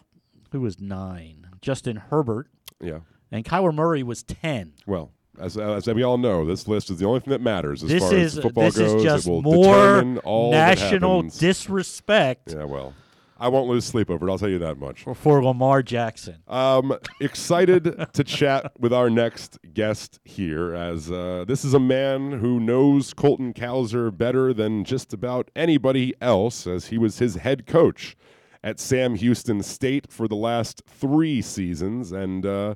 who 0.51 0.61
was 0.61 0.79
nine? 0.79 1.47
Justin 1.61 1.97
Herbert, 1.97 2.47
Yeah. 2.81 2.99
and 3.31 3.43
Kyler 3.43 3.73
Murray 3.73 4.03
was 4.03 4.23
ten. 4.23 4.73
Well, 4.85 5.11
as, 5.39 5.57
as 5.57 5.88
we 5.88 6.03
all 6.03 6.17
know, 6.17 6.45
this 6.45 6.67
list 6.67 6.89
is 6.89 6.97
the 6.99 7.05
only 7.05 7.19
thing 7.19 7.31
that 7.31 7.41
matters 7.41 7.83
as 7.83 7.89
This 7.89 8.03
far 8.03 8.13
is 8.15 8.38
as 8.38 8.43
football 8.43 8.63
this 8.65 8.77
goes. 8.77 8.93
is 8.93 9.03
just 9.03 9.27
it 9.27 9.31
will 9.31 9.41
more 9.41 10.03
national 10.51 11.23
disrespect 11.23 12.53
Yeah, 12.53 12.63
well, 12.65 12.93
I 13.39 13.47
won't 13.49 13.67
lose 13.67 13.85
sleep 13.85 14.09
over 14.09 14.27
it. 14.27 14.31
I'll 14.31 14.38
tell 14.38 14.49
you 14.49 14.59
that 14.59 14.77
much. 14.77 15.03
for, 15.13 15.43
Lamar 15.43 15.83
Jackson. 15.83 16.38
Um, 16.47 16.97
excited 17.21 18.07
to 18.13 18.23
chat 18.23 18.71
with 18.79 18.91
our 18.91 19.09
next 19.09 19.59
guest 19.73 20.19
here, 20.23 20.73
as 20.73 21.11
uh, 21.11 21.45
this 21.47 21.63
is 21.63 21.73
a 21.73 21.79
man 21.79 22.33
who 22.33 22.59
knows 22.59 23.13
Colton 23.13 23.53
Cowser 23.53 24.15
better 24.15 24.53
than 24.53 24.83
just 24.83 25.13
about 25.13 25.51
anybody 25.55 26.13
else, 26.21 26.65
as 26.65 26.88
he 26.88 26.97
was 26.97 27.19
his 27.19 27.35
head 27.35 27.67
coach 27.67 28.15
at 28.63 28.79
Sam 28.79 29.15
Houston 29.15 29.61
State 29.61 30.11
for 30.11 30.27
the 30.27 30.35
last 30.35 30.81
three 30.88 31.41
seasons, 31.41 32.11
and 32.11 32.45
uh, 32.45 32.75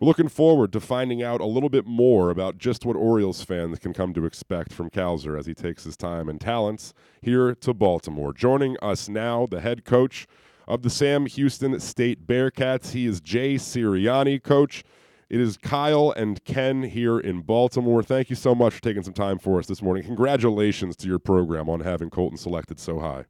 we're 0.00 0.06
looking 0.06 0.28
forward 0.28 0.72
to 0.72 0.80
finding 0.80 1.22
out 1.22 1.42
a 1.42 1.46
little 1.46 1.68
bit 1.68 1.86
more 1.86 2.30
about 2.30 2.56
just 2.56 2.86
what 2.86 2.96
Orioles 2.96 3.44
fans 3.44 3.78
can 3.78 3.92
come 3.92 4.14
to 4.14 4.24
expect 4.24 4.72
from 4.72 4.88
Cowser 4.88 5.38
as 5.38 5.44
he 5.44 5.52
takes 5.52 5.84
his 5.84 5.96
time 5.96 6.28
and 6.28 6.40
talents 6.40 6.94
here 7.20 7.54
to 7.56 7.74
Baltimore. 7.74 8.32
Joining 8.32 8.78
us 8.80 9.10
now, 9.10 9.46
the 9.46 9.60
head 9.60 9.84
coach 9.84 10.26
of 10.66 10.80
the 10.80 10.88
Sam 10.88 11.26
Houston 11.26 11.78
State 11.80 12.26
Bearcats. 12.26 12.92
He 12.92 13.04
is 13.04 13.20
Jay 13.20 13.56
Sirianni, 13.56 14.42
coach. 14.42 14.84
It 15.28 15.38
is 15.38 15.58
Kyle 15.58 16.12
and 16.16 16.42
Ken 16.44 16.82
here 16.82 17.20
in 17.20 17.42
Baltimore. 17.42 18.02
Thank 18.02 18.30
you 18.30 18.36
so 18.36 18.54
much 18.54 18.74
for 18.74 18.82
taking 18.82 19.02
some 19.02 19.12
time 19.12 19.38
for 19.38 19.58
us 19.58 19.66
this 19.66 19.82
morning. 19.82 20.02
Congratulations 20.04 20.96
to 20.96 21.08
your 21.08 21.18
program 21.18 21.68
on 21.68 21.80
having 21.80 22.08
Colton 22.08 22.38
selected 22.38 22.80
so 22.80 23.00
high. 23.00 23.26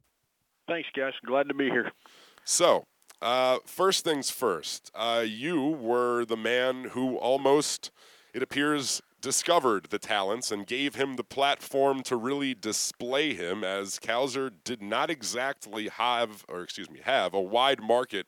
Thanks, 0.69 0.87
guys. 0.95 1.13
Glad 1.25 1.49
to 1.49 1.53
be 1.53 1.65
here. 1.65 1.91
So, 2.45 2.85
uh, 3.21 3.59
first 3.65 4.03
things 4.03 4.29
first, 4.31 4.91
uh, 4.95 5.23
you 5.25 5.67
were 5.67 6.25
the 6.25 6.37
man 6.37 6.85
who 6.85 7.17
almost, 7.17 7.91
it 8.33 8.41
appears, 8.41 9.01
discovered 9.21 9.85
the 9.91 9.99
talents 9.99 10.51
and 10.51 10.65
gave 10.65 10.95
him 10.95 11.15
the 11.15 11.23
platform 11.23 12.01
to 12.03 12.15
really 12.15 12.53
display 12.53 13.33
him 13.33 13.63
as 13.63 13.99
Cowser 13.99 14.51
did 14.63 14.81
not 14.81 15.09
exactly 15.09 15.89
have, 15.89 16.43
or 16.49 16.63
excuse 16.63 16.89
me, 16.89 16.99
have 17.03 17.33
a 17.33 17.41
wide 17.41 17.81
market 17.81 18.27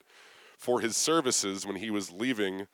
for 0.56 0.80
his 0.80 0.96
services 0.96 1.66
when 1.66 1.76
he 1.76 1.90
was 1.90 2.12
leaving 2.12 2.68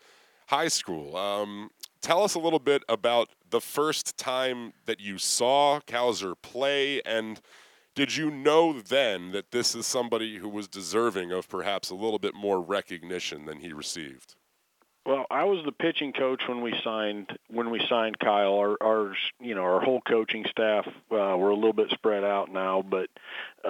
high 0.49 0.69
school. 0.69 1.17
Um, 1.17 1.71
tell 2.03 2.23
us 2.23 2.35
a 2.35 2.39
little 2.39 2.59
bit 2.59 2.83
about 2.89 3.31
the 3.49 3.61
first 3.61 4.19
time 4.19 4.75
that 4.87 5.01
you 5.01 5.17
saw 5.17 5.81
Cowser 5.87 6.35
play 6.41 7.01
and 7.03 7.41
did 8.01 8.17
you 8.17 8.31
know 8.31 8.81
then 8.81 9.31
that 9.33 9.51
this 9.51 9.75
is 9.75 9.87
somebody 9.87 10.39
who 10.39 10.49
was 10.49 10.67
deserving 10.67 11.33
of 11.33 11.47
perhaps 11.51 11.91
a 11.91 11.95
little 11.95 12.19
bit 12.19 12.35
more 12.35 12.59
recognition 12.59 13.45
than 13.45 13.61
he 13.61 13.75
received? 13.75 14.37
Well, 15.05 15.27
I 15.31 15.45
was 15.45 15.63
the 15.67 15.73
pitching 15.73 16.15
coach 16.15 16.41
when 16.49 16.63
we 16.63 16.75
signed 16.83 17.39
when 17.49 17.69
we 17.69 17.79
signed 17.91 18.19
Kyle. 18.19 18.55
Our, 18.55 18.79
our 18.83 19.15
you 19.39 19.55
know 19.55 19.65
our 19.65 19.83
whole 19.83 20.01
coaching 20.01 20.47
staff 20.51 20.87
uh, 20.87 21.37
we're 21.37 21.51
a 21.51 21.55
little 21.55 21.75
bit 21.75 21.91
spread 21.91 22.25
out 22.25 22.51
now, 22.51 22.81
but 22.81 23.11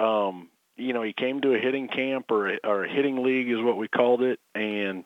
um, 0.01 0.47
you 0.77 0.93
know 0.93 1.03
he 1.03 1.11
came 1.11 1.41
to 1.41 1.53
a 1.53 1.59
hitting 1.59 1.89
camp 1.89 2.31
or 2.31 2.53
a, 2.53 2.59
or 2.63 2.85
a 2.85 2.89
hitting 2.89 3.23
league 3.23 3.49
is 3.49 3.61
what 3.61 3.75
we 3.75 3.89
called 3.89 4.21
it, 4.21 4.39
and 4.55 5.03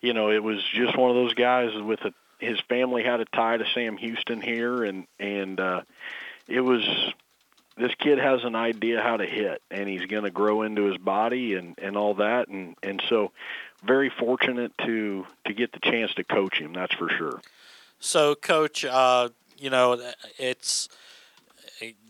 you 0.00 0.14
know 0.14 0.30
it 0.30 0.42
was 0.42 0.64
just 0.72 0.96
one 0.96 1.10
of 1.10 1.16
those 1.16 1.34
guys 1.34 1.68
with 1.82 2.00
a 2.00 2.14
his 2.38 2.58
family 2.70 3.02
had 3.02 3.20
a 3.20 3.26
tie 3.26 3.58
to 3.58 3.66
Sam 3.74 3.98
Houston 3.98 4.40
here, 4.40 4.84
and 4.84 5.06
and 5.20 5.60
uh, 5.60 5.82
it 6.48 6.62
was 6.62 7.12
this 7.76 7.94
kid 7.98 8.18
has 8.18 8.44
an 8.44 8.54
idea 8.54 9.02
how 9.02 9.16
to 9.16 9.26
hit 9.26 9.62
and 9.70 9.88
he's 9.88 10.06
going 10.06 10.24
to 10.24 10.30
grow 10.30 10.62
into 10.62 10.84
his 10.84 10.98
body 10.98 11.54
and 11.54 11.78
and 11.78 11.96
all 11.96 12.14
that 12.14 12.48
and 12.48 12.76
and 12.82 13.02
so 13.08 13.32
very 13.84 14.10
fortunate 14.10 14.72
to 14.78 15.26
to 15.46 15.52
get 15.52 15.72
the 15.72 15.80
chance 15.80 16.12
to 16.14 16.24
coach 16.24 16.58
him 16.58 16.72
that's 16.72 16.94
for 16.94 17.08
sure 17.08 17.40
So, 18.04 18.34
Coach, 18.34 18.84
uh, 18.84 19.30
you 19.56 19.70
know, 19.70 19.98
it's 20.38 20.90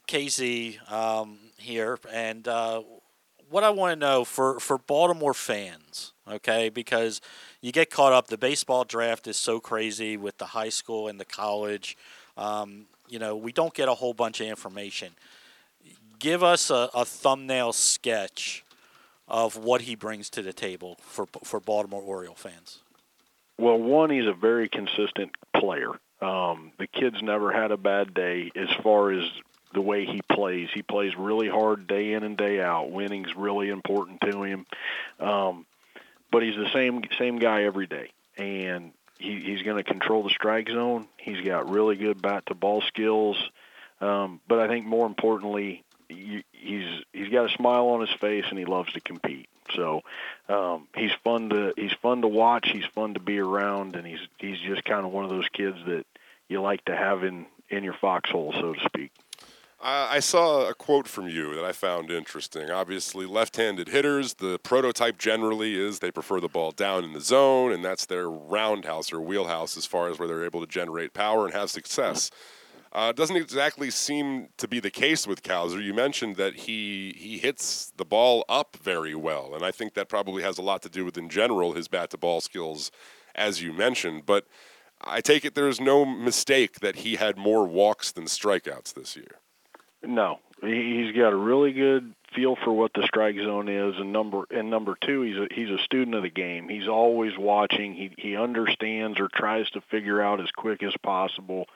KZ 0.09 0.91
um, 0.91 1.39
here, 1.57 2.01
and 2.12 2.49
uh, 2.49 2.83
what 3.49 3.62
I 3.62 3.71
want 3.71 3.93
to 3.93 3.97
know 3.97 4.25
for, 4.25 4.59
for 4.59 4.77
Baltimore 4.77 5.35
fans, 5.35 6.12
okay, 6.29 6.69
because 6.69 7.21
you 7.61 7.71
get 7.71 7.91
caught 7.91 8.12
up. 8.12 8.27
The 8.27 8.37
baseball 8.37 8.83
draft 8.83 9.29
is 9.29 9.37
so 9.37 9.61
crazy 9.61 10.17
with 10.17 10.39
the 10.39 10.47
high 10.47 10.69
school 10.69 11.07
and 11.07 11.21
the 11.21 11.25
college. 11.25 11.97
Um, 12.37 12.87
you 13.09 13.21
know, 13.21 13.37
we 13.37 13.53
don't 13.53 13.73
get 13.73 13.89
a 13.89 13.95
whole 13.95 14.15
bunch 14.15 14.41
of 14.41 14.49
information. 14.49 15.12
Give 16.19 16.43
us 16.43 16.71
a, 16.71 16.89
a 16.95 17.05
thumbnail 17.05 17.73
sketch 17.73 18.65
of 19.29 19.57
what 19.57 19.83
he 19.83 19.95
brings 19.95 20.29
to 20.31 20.43
the 20.43 20.53
table 20.53 20.97
for 21.01 21.27
for 21.43 21.61
Baltimore 21.61 22.03
Oriole 22.03 22.35
fans. 22.35 22.81
well 23.59 23.79
one 23.79 24.11
he's 24.11 24.27
a 24.27 24.33
very 24.33 24.69
consistent 24.69 25.33
player. 25.57 25.91
Um 26.21 26.73
the 26.79 26.87
kid's 26.87 27.23
never 27.23 27.53
had 27.53 27.71
a 27.71 27.77
bad 27.77 28.15
day 28.15 28.51
as 28.55 28.69
far 28.83 29.12
as 29.12 29.25
the 29.73 29.81
way 29.81 30.05
he 30.05 30.21
plays. 30.31 30.69
He 30.73 30.83
plays 30.83 31.17
really 31.17 31.49
hard 31.49 31.87
day 31.87 32.12
in 32.12 32.23
and 32.23 32.37
day 32.37 32.61
out. 32.61 32.91
Winning's 32.91 33.35
really 33.35 33.71
important 33.71 34.21
to 34.23 34.43
him. 34.43 34.67
Um 35.19 35.67
but 36.31 36.43
he's 36.43 36.57
the 36.57 36.71
same 36.73 37.03
same 37.19 37.39
guy 37.39 37.62
every 37.65 37.87
day. 37.87 38.11
And 38.37 38.93
he, 39.19 39.41
he's 39.41 39.62
going 39.62 39.77
to 39.77 39.85
control 39.85 40.25
the 40.25 40.31
strike 40.31 40.69
zone. 40.69 41.07
He's 41.17 41.41
got 41.41 41.71
really 41.71 41.95
good 41.97 42.21
bat 42.21 42.47
to 42.47 42.55
ball 42.55 42.83
skills. 42.83 43.39
Um 44.01 44.41
but 44.47 44.61
i 44.61 44.69
think 44.69 44.85
more 44.85 45.07
importantly 45.07 45.83
he's 46.53 47.05
he's 47.12 47.29
got 47.29 47.51
a 47.51 47.55
smile 47.55 47.89
on 47.89 48.01
his 48.01 48.11
face 48.11 48.45
and 48.49 48.59
he 48.59 48.65
loves 48.65 48.93
to 48.93 49.01
compete. 49.01 49.49
So 49.75 50.03
um, 50.49 50.89
he's 50.95 51.12
fun 51.23 51.51
to 51.51 51.73
he's 51.77 51.93
fun 51.93 52.23
to 52.23 52.29
watch. 52.29 52.69
He's 52.71 52.85
fun 52.87 53.15
to 53.15 53.21
be 53.21 53.39
around, 53.39 53.97
and 53.97 54.07
he's 54.07 54.21
he's 54.39 54.59
just 54.61 54.85
kind 54.85 55.05
of 55.07 55.12
one 55.12 55.25
of 55.25 55.31
those 55.31 55.49
kids 55.49 55.79
that 55.87 56.05
you 56.49 56.61
like 56.61 56.85
to 56.87 56.97
have 56.97 57.25
in 57.25 57.47
in 57.71 57.85
your 57.85 57.95
foxhole, 57.95 58.53
so 58.53 58.75
to 58.75 58.81
speak. 58.85 59.11
I 59.87 60.21
saw 60.21 60.67
a 60.67 60.73
quote 60.73 61.07
from 61.07 61.29
you 61.29 61.55
that 61.57 61.65
I 61.65 61.73
found 61.73 62.11
interesting. 62.11 62.71
Obviously, 62.71 63.27
left 63.27 63.57
handed 63.57 63.89
hitters, 63.89 64.35
the 64.35 64.59
prototype 64.61 65.19
generally 65.19 65.75
is 65.75 65.99
they 65.99 66.11
prefer 66.11 66.41
the 66.41 66.49
ball 66.49 66.71
down 66.71 67.05
in 67.05 67.12
the 67.12 67.21
zone, 67.21 67.71
and 67.71 67.85
that's 67.85 68.07
their 68.07 68.31
roundhouse 68.31 69.12
or 69.12 69.21
wheelhouse 69.21 69.77
as 69.77 69.85
far 69.85 70.09
as 70.09 70.19
where 70.19 70.27
they're 70.27 70.47
able 70.47 70.62
to 70.62 70.67
generate 70.67 71.12
power 71.12 71.45
and 71.45 71.53
have 71.53 71.69
success. 71.69 72.31
Uh, 72.95 73.11
doesn't 73.11 73.37
exactly 73.37 73.91
seem 73.91 74.49
to 74.57 74.69
be 74.69 74.79
the 74.79 74.91
case 74.91 75.27
with 75.27 75.43
Cowser. 75.43 75.83
You 75.83 75.93
mentioned 75.93 76.37
that 76.37 76.55
he 76.55 77.13
he 77.19 77.39
hits 77.39 77.93
the 77.97 78.05
ball 78.05 78.45
up 78.49 78.77
very 78.81 79.17
well, 79.17 79.53
and 79.53 79.65
I 79.65 79.73
think 79.73 79.95
that 79.95 80.09
probably 80.09 80.45
has 80.45 80.59
a 80.59 80.63
lot 80.63 80.81
to 80.83 80.89
do 80.89 81.05
with, 81.05 81.19
in 81.19 81.29
general, 81.29 81.73
his 81.73 81.89
bat 81.89 82.11
to 82.11 82.19
ball 82.19 82.41
skills, 82.41 82.93
as 83.35 83.61
you 83.61 83.73
mentioned. 83.73 84.27
But 84.27 84.47
I 85.03 85.21
take 85.21 85.45
it 85.45 85.57
there's 85.57 85.81
no 85.81 86.05
mistake 86.05 86.79
that 86.81 86.97
he 86.97 87.17
had 87.17 87.37
more 87.37 87.67
walks 87.67 88.13
than 88.13 88.27
strikeouts 88.27 88.95
this 88.95 89.17
year. 89.17 89.41
No, 90.05 90.39
he- 90.61 91.03
he's 91.03 91.17
got 91.17 91.33
a 91.33 91.37
really 91.37 91.73
good 91.73 92.15
feel 92.33 92.55
for 92.55 92.73
what 92.73 92.93
the 92.95 93.03
strike 93.07 93.37
zone 93.37 93.69
is, 93.69 93.97
and 93.99 94.13
number 94.13 94.45
and 94.53 94.71
number 94.71 94.97
two, 95.01 95.23
he's 95.23 95.37
a, 95.37 95.49
he's 95.53 95.71
a 95.71 95.83
student 95.83 96.15
of 96.15 96.23
the 96.23 96.31
game. 96.31 96.69
He's 96.69 96.87
always 96.87 97.37
watching. 97.37 97.95
He 97.95 98.13
he 98.17 98.37
understands 98.37 99.19
or 99.19 99.29
tries 99.29 99.69
to 99.71 99.81
figure 99.81 100.23
out 100.23 100.41
as 100.41 100.53
quick 100.53 100.85
as 100.85 100.95
possible 101.03 101.67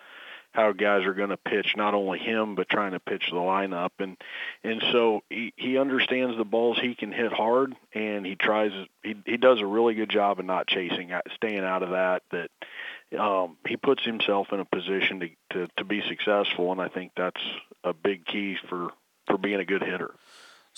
how 0.58 0.72
guys 0.72 1.04
are 1.04 1.14
going 1.14 1.28
to 1.30 1.36
pitch, 1.36 1.74
not 1.76 1.94
only 1.94 2.18
him 2.18 2.56
but 2.56 2.68
trying 2.68 2.90
to 2.90 2.98
pitch 2.98 3.26
the 3.30 3.36
lineup, 3.36 3.90
and 4.00 4.16
and 4.64 4.82
so 4.90 5.22
he 5.30 5.52
he 5.56 5.78
understands 5.78 6.36
the 6.36 6.44
balls 6.44 6.78
he 6.80 6.96
can 6.96 7.12
hit 7.12 7.32
hard, 7.32 7.76
and 7.94 8.26
he 8.26 8.34
tries 8.34 8.72
he 9.04 9.14
he 9.24 9.36
does 9.36 9.60
a 9.60 9.66
really 9.66 9.94
good 9.94 10.10
job 10.10 10.40
of 10.40 10.44
not 10.44 10.66
chasing, 10.66 11.12
staying 11.36 11.64
out 11.64 11.84
of 11.84 11.90
that. 11.90 12.22
That 12.32 13.20
um, 13.20 13.56
he 13.68 13.76
puts 13.76 14.04
himself 14.04 14.48
in 14.52 14.58
a 14.58 14.64
position 14.64 15.20
to, 15.20 15.28
to 15.52 15.68
to 15.76 15.84
be 15.84 16.02
successful, 16.08 16.72
and 16.72 16.80
I 16.80 16.88
think 16.88 17.12
that's 17.16 17.40
a 17.84 17.92
big 17.92 18.26
key 18.26 18.56
for 18.68 18.88
for 19.28 19.38
being 19.38 19.60
a 19.60 19.64
good 19.64 19.82
hitter. 19.82 20.12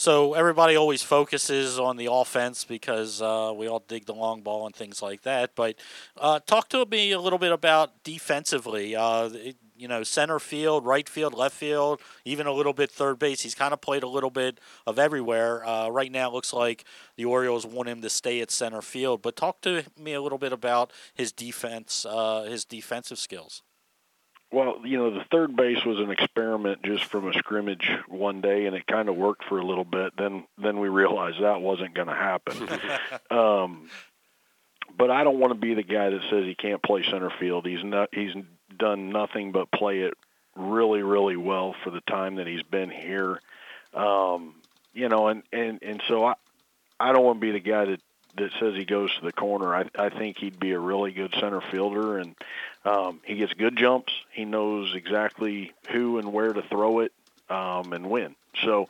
So 0.00 0.32
everybody 0.32 0.76
always 0.76 1.02
focuses 1.02 1.78
on 1.78 1.98
the 1.98 2.08
offense 2.10 2.64
because 2.64 3.20
uh, 3.20 3.52
we 3.54 3.68
all 3.68 3.84
dig 3.86 4.06
the 4.06 4.14
long 4.14 4.40
ball 4.40 4.64
and 4.64 4.74
things 4.74 5.02
like 5.02 5.22
that. 5.22 5.50
But 5.54 5.76
uh, 6.16 6.40
talk 6.46 6.70
to 6.70 6.86
me 6.86 7.12
a 7.12 7.20
little 7.20 7.38
bit 7.38 7.52
about 7.52 8.02
defensively. 8.02 8.96
Uh, 8.96 9.28
you 9.80 9.88
know, 9.88 10.02
center 10.02 10.38
field, 10.38 10.84
right 10.84 11.08
field, 11.08 11.34
left 11.34 11.56
field, 11.56 12.00
even 12.24 12.46
a 12.46 12.52
little 12.52 12.72
bit 12.72 12.90
third 12.90 13.18
base. 13.18 13.40
He's 13.40 13.54
kind 13.54 13.72
of 13.72 13.80
played 13.80 14.02
a 14.02 14.08
little 14.08 14.30
bit 14.30 14.60
of 14.86 14.98
everywhere. 14.98 15.66
Uh, 15.66 15.88
right 15.88 16.12
now, 16.12 16.28
it 16.28 16.34
looks 16.34 16.52
like 16.52 16.84
the 17.16 17.24
Orioles 17.24 17.66
want 17.66 17.88
him 17.88 18.02
to 18.02 18.10
stay 18.10 18.40
at 18.40 18.50
center 18.50 18.82
field. 18.82 19.22
But 19.22 19.36
talk 19.36 19.60
to 19.62 19.84
me 19.98 20.12
a 20.12 20.20
little 20.20 20.38
bit 20.38 20.52
about 20.52 20.92
his 21.14 21.32
defense, 21.32 22.04
uh, 22.08 22.42
his 22.42 22.64
defensive 22.64 23.18
skills. 23.18 23.62
Well, 24.52 24.80
you 24.84 24.98
know, 24.98 25.10
the 25.10 25.24
third 25.30 25.54
base 25.54 25.84
was 25.84 26.00
an 26.00 26.10
experiment 26.10 26.82
just 26.82 27.04
from 27.04 27.28
a 27.28 27.32
scrimmage 27.34 27.88
one 28.08 28.40
day, 28.40 28.66
and 28.66 28.74
it 28.74 28.84
kind 28.86 29.08
of 29.08 29.16
worked 29.16 29.44
for 29.44 29.58
a 29.58 29.64
little 29.64 29.84
bit. 29.84 30.12
Then, 30.18 30.44
then 30.58 30.80
we 30.80 30.88
realized 30.88 31.40
that 31.40 31.60
wasn't 31.60 31.94
going 31.94 32.08
to 32.08 32.14
happen. 32.14 32.68
um, 33.30 33.88
but 34.98 35.10
I 35.10 35.22
don't 35.22 35.38
want 35.38 35.52
to 35.52 35.58
be 35.58 35.74
the 35.74 35.84
guy 35.84 36.10
that 36.10 36.22
says 36.30 36.44
he 36.44 36.56
can't 36.56 36.82
play 36.82 37.04
center 37.04 37.30
field. 37.38 37.64
He's 37.64 37.84
not. 37.84 38.08
He's 38.12 38.34
done 38.80 39.10
nothing 39.10 39.52
but 39.52 39.70
play 39.70 40.00
it 40.00 40.14
really, 40.56 41.02
really 41.02 41.36
well 41.36 41.74
for 41.84 41.90
the 41.90 42.00
time 42.00 42.36
that 42.36 42.46
he's 42.46 42.62
been 42.62 42.90
here. 42.90 43.40
Um, 43.94 44.54
you 44.92 45.08
know, 45.08 45.28
and 45.28 45.42
and 45.52 45.82
and 45.82 46.02
so 46.08 46.24
I, 46.24 46.34
I 46.98 47.12
don't 47.12 47.24
want 47.24 47.40
to 47.40 47.46
be 47.46 47.52
the 47.52 47.60
guy 47.60 47.84
that 47.84 48.00
that 48.36 48.50
says 48.58 48.74
he 48.74 48.84
goes 48.84 49.14
to 49.16 49.24
the 49.24 49.32
corner. 49.32 49.74
I, 49.74 49.84
I 49.96 50.08
think 50.08 50.38
he'd 50.38 50.58
be 50.58 50.72
a 50.72 50.78
really 50.78 51.12
good 51.12 51.34
center 51.40 51.60
fielder, 51.60 52.18
and 52.18 52.34
um, 52.84 53.20
he 53.24 53.36
gets 53.36 53.52
good 53.54 53.76
jumps. 53.76 54.12
He 54.32 54.44
knows 54.44 54.94
exactly 54.94 55.72
who 55.90 56.18
and 56.18 56.32
where 56.32 56.52
to 56.52 56.62
throw 56.62 57.00
it 57.00 57.12
um, 57.48 57.92
and 57.92 58.08
when. 58.08 58.36
So 58.64 58.88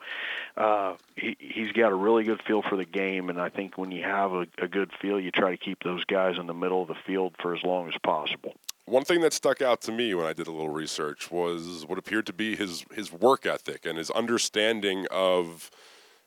uh, 0.57 0.95
he, 1.16 1.36
he's 1.38 1.72
got 1.72 1.93
a 1.93 1.95
really 1.95 2.24
good 2.24 2.43
feel 2.43 2.62
for 2.62 2.76
the 2.76 2.84
game, 2.84 3.30
and 3.30 3.41
I 3.41 3.49
think 3.49 3.78
when 3.78 3.91
you 3.91 4.03
have 4.03 4.32
a, 4.32 4.47
a 4.59 4.68
good 4.68 4.91
feel, 5.01 5.20
you 5.20 5.30
try 5.30 5.51
to 5.51 5.57
keep 5.57 5.82
those 5.82 6.05
guys 6.05 6.36
in 6.38 6.47
the 6.47 6.55
middle 6.55 6.82
of 6.82 6.88
the 6.88 6.97
field 7.07 7.34
for 7.41 7.55
as 7.55 7.62
long 7.62 7.88
as 7.88 7.95
possible. 8.03 8.55
One 8.91 9.05
thing 9.05 9.20
that 9.20 9.32
stuck 9.32 9.62
out 9.62 9.80
to 9.82 9.93
me 9.93 10.14
when 10.14 10.26
I 10.26 10.32
did 10.32 10.49
a 10.49 10.51
little 10.51 10.68
research 10.68 11.30
was 11.30 11.86
what 11.86 11.97
appeared 11.97 12.26
to 12.26 12.32
be 12.32 12.57
his 12.57 12.84
his 12.93 13.12
work 13.12 13.47
ethic 13.47 13.86
and 13.86 13.97
his 13.97 14.11
understanding 14.11 15.07
of 15.12 15.70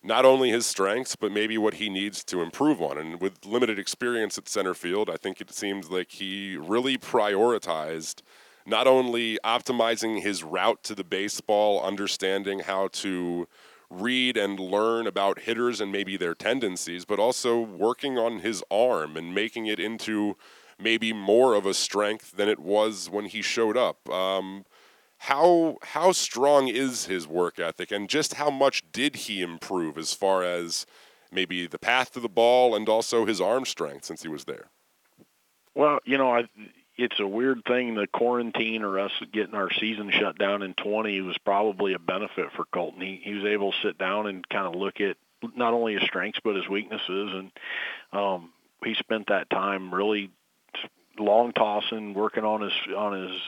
not 0.01 0.24
only 0.24 0.49
his 0.49 0.66
strengths 0.66 1.18
but 1.18 1.30
maybe 1.30 1.57
what 1.57 1.74
he 1.74 1.89
needs 1.89 2.24
to 2.24 2.41
improve 2.41 2.82
on. 2.82 2.97
And 2.97 3.20
with 3.20 3.45
limited 3.45 3.78
experience 3.78 4.38
at 4.38 4.47
center 4.47 4.74
field, 4.74 5.09
I 5.09 5.18
think 5.18 5.41
it 5.41 5.51
seems 5.51 5.91
like 5.91 6.11
he 6.11 6.55
really 6.55 6.97
prioritized 6.97 8.22
not 8.66 8.88
only 8.88 9.38
optimizing 9.43 10.22
his 10.22 10.41
route 10.41 10.84
to 10.84 10.95
the 10.95 11.03
baseball, 11.03 11.84
understanding 11.84 12.59
how 12.59 12.88
to 12.93 13.45
read 13.89 14.38
and 14.38 14.57
learn 14.57 15.05
about 15.05 15.39
hitters 15.39 15.82
and 15.82 15.91
maybe 15.91 16.16
their 16.16 16.34
tendencies, 16.34 17.03
but 17.03 17.20
also 17.20 17.59
working 17.59 18.18
on 18.18 18.39
his 18.39 18.64
arm 18.72 19.18
and 19.18 19.36
making 19.36 19.66
it 19.66 19.82
into 19.82 20.38
maybe 20.80 21.14
more 21.14 21.54
of 21.54 21.66
a 21.66 21.74
strength 21.74 22.32
than 22.32 22.50
it 22.50 22.60
was 22.60 23.10
when 23.10 23.26
he 23.26 23.42
showed 23.42 23.78
up. 23.78 24.10
Um, 24.10 24.66
how 25.20 25.78
how 25.84 26.12
strong 26.12 26.68
is 26.68 27.06
his 27.06 27.28
work 27.28 27.58
ethic, 27.58 27.92
and 27.92 28.10
just 28.10 28.34
how 28.34 28.50
much 28.50 28.84
did 28.92 29.16
he 29.16 29.42
improve 29.42 29.98
as 29.98 30.14
far 30.14 30.44
as 30.44 30.86
maybe 31.32 31.66
the 31.66 31.80
path 31.80 32.12
to 32.12 32.20
the 32.20 32.30
ball 32.30 32.76
and 32.76 32.90
also 32.90 33.26
his 33.26 33.40
arm 33.40 33.66
strength 33.66 34.06
since 34.06 34.24
he 34.24 34.28
was 34.28 34.44
there? 34.44 34.70
Well, 35.76 36.00
you 36.06 36.18
know, 36.18 36.30
I, 36.32 36.44
it's 36.98 37.20
a 37.20 37.28
weird 37.28 37.64
thing. 37.66 37.96
The 37.96 38.08
quarantine 38.08 38.84
or 38.84 39.00
us 39.00 39.12
getting 39.32 39.56
our 39.56 39.72
season 39.72 40.12
shut 40.12 40.38
down 40.38 40.62
in 40.62 40.74
20 40.76 41.22
was 41.22 41.38
probably 41.40 41.94
a 41.94 42.00
benefit 42.00 42.52
for 42.56 42.66
Colton. 42.66 43.02
He, 43.02 43.22
he 43.24 43.34
was 43.34 43.46
able 43.46 43.72
to 43.72 43.78
sit 43.82 43.98
down 43.98 44.28
and 44.28 44.48
kind 44.50 44.68
of 44.68 44.76
look 44.76 45.02
at 45.02 45.18
not 45.56 45.74
only 45.74 45.94
his 45.94 46.04
strengths 46.04 46.40
but 46.44 46.56
his 46.56 46.68
weaknesses, 46.70 47.32
and 47.34 47.52
um, 48.12 48.52
he 48.84 48.94
spent 48.94 49.28
that 49.28 49.50
time 49.50 49.94
really 49.94 50.32
long 51.20 51.51
tossing, 51.53 52.14
working 52.14 52.43
on 52.43 52.61
his 52.61 52.74
on 52.95 53.28
his 53.28 53.41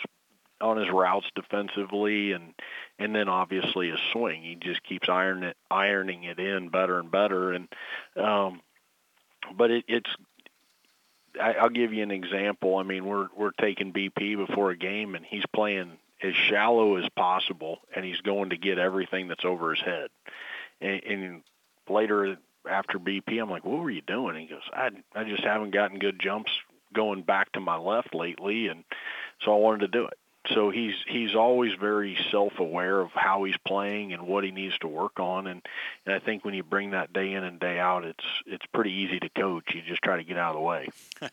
on 0.61 0.78
his 0.78 0.89
routes 0.89 1.28
defensively, 1.36 2.32
and 2.32 2.53
and 2.99 3.16
then 3.16 3.28
obviously 3.30 3.89
his 3.89 3.99
swing. 4.11 4.43
He 4.43 4.55
just 4.55 4.84
keeps 4.84 5.09
ironing 5.09 5.49
it 5.49 5.57
ironing 5.70 6.24
it 6.24 6.39
in 6.39 6.70
better 6.70 6.99
and 6.99 7.11
better, 7.11 7.53
and 7.53 7.68
um, 8.16 8.61
but 9.55 9.72
it, 9.72 9.86
it's 9.88 10.09
I, 11.41 11.53
I'll 11.53 11.70
give 11.70 11.93
you 11.93 12.03
an 12.03 12.11
example. 12.11 12.78
I 12.78 12.84
mean, 12.84 13.05
we're 13.05 13.28
we're 13.36 13.51
taking 13.51 13.93
BP 13.93 14.38
before 14.47 14.72
a 14.72 14.78
game, 14.78 15.16
and 15.16 15.26
he's 15.26 15.45
playing 15.53 15.97
as 16.24 16.34
shallow 16.34 16.95
as 16.95 17.09
possible, 17.16 17.80
and 17.95 18.05
he's 18.05 18.22
going 18.22 18.51
to 18.51 18.57
get 18.57 18.80
everything 18.80 19.28
that's 19.28 19.45
over 19.45 19.74
his 19.76 19.84
head. 19.84 20.07
And, 20.82 21.03
and 21.03 21.41
later 21.89 22.38
after 22.70 22.97
BP, 22.97 23.41
I'm 23.41 23.49
like, 23.49 23.66
"What 23.66 23.80
were 23.80 23.91
you 23.91 24.01
doing?" 24.01 24.38
he 24.38 24.47
goes, 24.47 24.61
"I 24.74 24.91
I 25.13 25.26
just 25.26 25.43
haven't 25.43 25.72
gotten 25.72 25.99
good 25.99 26.20
jumps 26.20 26.51
going 26.96 27.22
back 27.22 27.52
to 27.54 27.60
my 27.60 27.78
left 27.78 28.16
lately, 28.16 28.68
and 28.68 28.84
so 29.43 29.54
I 29.54 29.58
wanted 29.58 29.82
to 29.82 29.88
do 29.88 30.06
it." 30.06 30.18
So 30.54 30.70
he's 30.70 30.93
he's 31.08 31.36
always 31.36 31.74
very 31.80 32.18
self-aware 32.32 33.00
of 33.00 33.12
how 33.14 33.43
he's 33.46 33.58
playing 33.66 34.14
and 34.14 34.28
what 34.28 34.43
he 34.43 34.52
needs 34.52 34.78
to 34.80 34.88
work 34.88 35.20
on, 35.20 35.48
and 35.48 35.62
and 36.06 36.16
I 36.16 36.20
think 36.20 36.46
when 36.46 36.54
you 36.54 36.64
bring 36.64 36.91
that 36.91 37.14
day 37.14 37.34
in 37.34 37.43
and 37.43 37.60
day 37.60 37.80
out, 37.80 38.06
it's 38.06 38.26
it's 38.46 38.66
pretty 38.74 38.91
easy 38.91 39.20
to 39.20 39.30
coach. 39.30 39.74
You 39.74 39.82
just 39.82 40.02
try 40.02 40.18
to 40.18 40.24
get 40.24 40.38
out 40.38 40.56
of 40.56 40.56
the 40.56 40.62
way. 40.62 40.88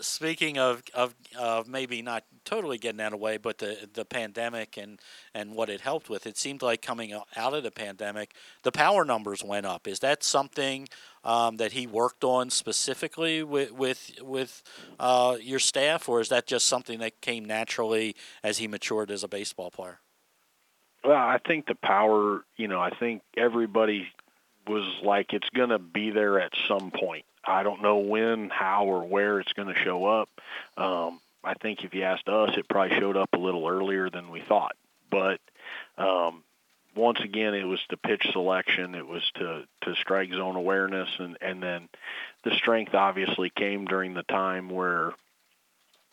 Speaking 0.00 0.58
of, 0.58 0.82
of 0.94 1.14
of 1.38 1.68
maybe 1.68 2.02
not 2.02 2.24
totally 2.44 2.78
getting 2.78 3.00
out 3.00 3.12
of 3.12 3.12
the 3.12 3.16
way, 3.18 3.36
but 3.36 3.58
the 3.58 3.88
the 3.92 4.04
pandemic 4.04 4.76
and 4.76 5.00
and 5.34 5.54
what 5.54 5.68
it 5.68 5.80
helped 5.80 6.08
with, 6.08 6.26
it 6.26 6.36
seemed 6.36 6.62
like 6.62 6.82
coming 6.82 7.12
out 7.12 7.54
of 7.54 7.62
the 7.62 7.70
pandemic, 7.70 8.34
the 8.62 8.72
power 8.72 9.04
numbers 9.04 9.42
went 9.44 9.66
up. 9.66 9.86
Is 9.86 10.00
that 10.00 10.22
something 10.22 10.88
um, 11.24 11.56
that 11.56 11.72
he 11.72 11.86
worked 11.86 12.24
on 12.24 12.50
specifically 12.50 13.42
with 13.42 13.72
with 13.72 14.12
with 14.20 14.62
uh, 14.98 15.36
your 15.40 15.58
staff, 15.58 16.08
or 16.08 16.20
is 16.20 16.28
that 16.28 16.46
just 16.46 16.66
something 16.66 16.98
that 17.00 17.20
came 17.20 17.44
naturally 17.44 18.16
as 18.42 18.58
he 18.58 18.68
matured 18.68 19.10
as 19.10 19.22
a 19.22 19.28
baseball 19.28 19.70
player? 19.70 20.00
Well, 21.04 21.16
I 21.16 21.38
think 21.46 21.66
the 21.66 21.74
power, 21.74 22.44
you 22.56 22.68
know, 22.68 22.80
I 22.80 22.90
think 22.90 23.22
everybody 23.36 24.08
was 24.68 24.84
like 25.02 25.32
it's 25.32 25.48
going 25.50 25.70
to 25.70 25.78
be 25.78 26.10
there 26.10 26.40
at 26.40 26.52
some 26.68 26.92
point. 26.92 27.24
I 27.44 27.62
don't 27.62 27.82
know 27.82 27.98
when, 27.98 28.50
how, 28.50 28.86
or 28.86 29.04
where 29.04 29.40
it's 29.40 29.52
going 29.52 29.72
to 29.72 29.80
show 29.80 30.04
up. 30.04 30.28
Um, 30.76 31.20
I 31.44 31.54
think 31.54 31.82
if 31.82 31.94
you 31.94 32.02
asked 32.02 32.28
us, 32.28 32.50
it 32.56 32.68
probably 32.68 32.98
showed 32.98 33.16
up 33.16 33.30
a 33.32 33.38
little 33.38 33.66
earlier 33.66 34.08
than 34.10 34.30
we 34.30 34.40
thought. 34.40 34.76
But 35.10 35.40
um, 35.98 36.44
once 36.94 37.20
again, 37.20 37.54
it 37.54 37.64
was 37.64 37.80
to 37.88 37.96
pitch 37.96 38.26
selection, 38.32 38.94
it 38.94 39.06
was 39.06 39.22
to 39.36 39.64
to 39.82 39.94
strike 39.96 40.30
zone 40.32 40.56
awareness, 40.56 41.08
and 41.18 41.36
and 41.40 41.62
then 41.62 41.88
the 42.44 42.54
strength 42.54 42.94
obviously 42.94 43.50
came 43.50 43.86
during 43.86 44.14
the 44.14 44.22
time 44.24 44.68
where 44.70 45.12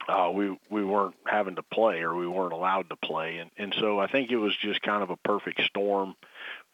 uh, 0.07 0.32
we 0.34 0.57
we 0.69 0.84
weren't 0.84 1.15
having 1.25 1.55
to 1.55 1.63
play 1.63 2.01
or 2.01 2.15
we 2.15 2.27
weren't 2.27 2.53
allowed 2.53 2.89
to 2.89 2.95
play, 2.95 3.38
and 3.38 3.51
and 3.57 3.75
so 3.80 3.99
I 3.99 4.07
think 4.07 4.32
it 4.32 4.38
was 4.38 4.55
just 4.57 4.82
kind 4.82 5.03
of 5.03 5.09
a 5.09 5.17
perfect 5.17 5.61
storm 5.63 6.15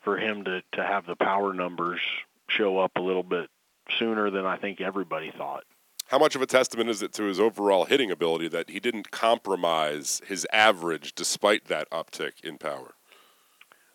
for 0.03 0.17
him 0.17 0.43
to 0.45 0.61
to 0.73 0.83
have 0.83 1.05
the 1.05 1.15
power 1.15 1.53
numbers 1.53 1.99
show 2.47 2.77
up 2.77 2.91
a 2.95 3.01
little 3.01 3.23
bit 3.23 3.49
sooner 3.97 4.29
than 4.29 4.45
I 4.45 4.57
think 4.57 4.81
everybody 4.81 5.31
thought. 5.37 5.63
How 6.09 6.19
much 6.19 6.35
of 6.35 6.41
a 6.41 6.45
testament 6.45 6.89
is 6.89 7.01
it 7.01 7.13
to 7.13 7.23
his 7.23 7.39
overall 7.39 7.85
hitting 7.85 8.11
ability 8.11 8.47
that 8.49 8.69
he 8.69 8.79
didn't 8.79 9.09
compromise 9.09 10.21
his 10.27 10.45
average 10.53 11.15
despite 11.15 11.65
that 11.65 11.89
uptick 11.89 12.43
in 12.43 12.57
power? 12.57 12.93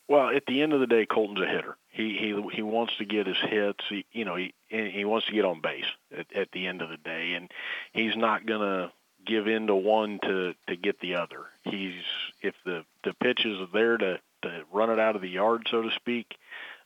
Well, 0.08 0.30
at 0.34 0.46
the 0.46 0.60
end 0.60 0.72
of 0.72 0.80
the 0.80 0.88
day, 0.88 1.06
Colton's 1.06 1.40
a 1.40 1.46
hitter. 1.46 1.76
He 1.92 2.16
he 2.18 2.42
he 2.52 2.62
wants 2.62 2.96
to 2.98 3.04
get 3.04 3.28
his 3.28 3.36
hits. 3.36 3.84
He 3.88 4.04
you 4.10 4.24
know 4.24 4.34
he 4.34 4.52
he 4.68 5.04
wants 5.04 5.26
to 5.26 5.32
get 5.32 5.44
on 5.44 5.60
base 5.60 5.84
at, 6.16 6.26
at 6.34 6.50
the 6.52 6.66
end 6.66 6.82
of 6.82 6.88
the 6.88 6.96
day, 6.96 7.34
and 7.34 7.48
he's 7.92 8.16
not 8.16 8.44
gonna 8.44 8.92
give 9.24 9.46
in 9.46 9.68
to 9.68 9.76
one 9.76 10.18
to 10.22 10.54
to 10.68 10.76
get 10.76 10.98
the 11.00 11.14
other. 11.14 11.46
He's 11.62 12.02
if 12.42 12.54
the 12.64 12.84
the 13.04 13.14
pitch 13.14 13.44
is 13.44 13.58
there 13.72 13.96
to 13.98 14.20
to 14.42 14.62
run 14.72 14.90
it 14.90 14.98
out 14.98 15.14
of 15.14 15.22
the 15.22 15.28
yard, 15.28 15.68
so 15.70 15.82
to 15.82 15.90
speak, 15.92 16.36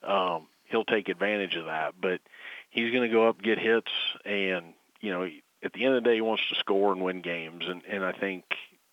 um, 0.03 0.49
he'll 0.65 0.85
take 0.85 1.09
advantage 1.09 1.55
of 1.57 1.67
that. 1.67 1.95
But 1.99 2.21
he's 2.75 2.93
going 2.93 3.09
to 3.09 3.15
go 3.15 3.29
up 3.29 3.41
get 3.41 3.59
hits, 3.59 3.91
and 4.25 4.75
you 5.01 5.13
know 5.13 5.29
at 5.63 5.73
the 5.73 5.85
end 5.85 5.95
of 5.95 6.05
the 6.05 6.11
day, 6.11 6.17
he 6.17 6.21
wants 6.21 6.47
to 6.51 6.55
score 6.57 6.93
and 6.93 7.03
win 7.03 7.23
games, 7.23 7.65
and 7.67 7.83
and 7.89 8.05
I 8.05 8.13
think 8.13 8.45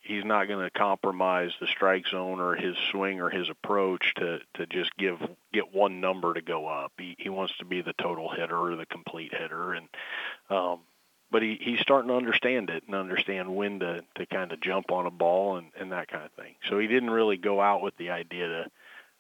he's 0.02 0.24
not 0.24 0.48
going 0.48 0.64
to 0.64 0.72
compromise 0.72 1.52
the 1.60 1.68
strike 1.68 2.08
zone 2.08 2.40
or 2.40 2.56
his 2.56 2.76
swing 2.92 3.20
or 3.20 3.30
his 3.30 3.50
approach 3.50 4.14
to 4.16 4.40
to 4.56 4.66
just 4.68 4.96
give 4.98 5.18
get 5.52 5.74
one 5.74 6.00
number 6.00 6.34
to 6.34 6.42
go 6.42 6.68
up. 6.68 6.94
He 6.98 7.16
he 7.20 7.30
wants 7.30 7.58
to 7.58 7.66
be 7.66 7.82
the 7.82 7.94
total 7.94 8.30
hitter 8.30 8.58
or 8.58 8.76
the 8.76 8.86
complete 8.86 9.34
hitter, 9.34 9.74
and 9.74 9.90
um, 10.50 10.80
but 11.32 11.42
he 11.42 11.58
he's 11.60 11.80
starting 11.80 12.10
to 12.10 12.16
understand 12.16 12.70
it 12.70 12.84
and 12.86 12.96
understand 12.96 13.56
when 13.56 13.80
to 13.80 14.04
to 14.16 14.26
kind 14.28 14.52
of 14.52 14.62
jump 14.62 14.92
on 14.92 15.08
a 15.08 15.12
ball 15.12 15.58
and 15.58 15.68
and 15.80 15.92
that 15.92 16.08
kind 16.08 16.24
of 16.24 16.32
thing. 16.32 16.56
So 16.70 16.78
he 16.78 16.88
didn't 16.88 17.10
really 17.10 17.38
go 17.38 17.60
out 17.60 17.82
with 17.82 17.98
the 17.98 18.12
idea 18.12 18.48
to 18.48 18.66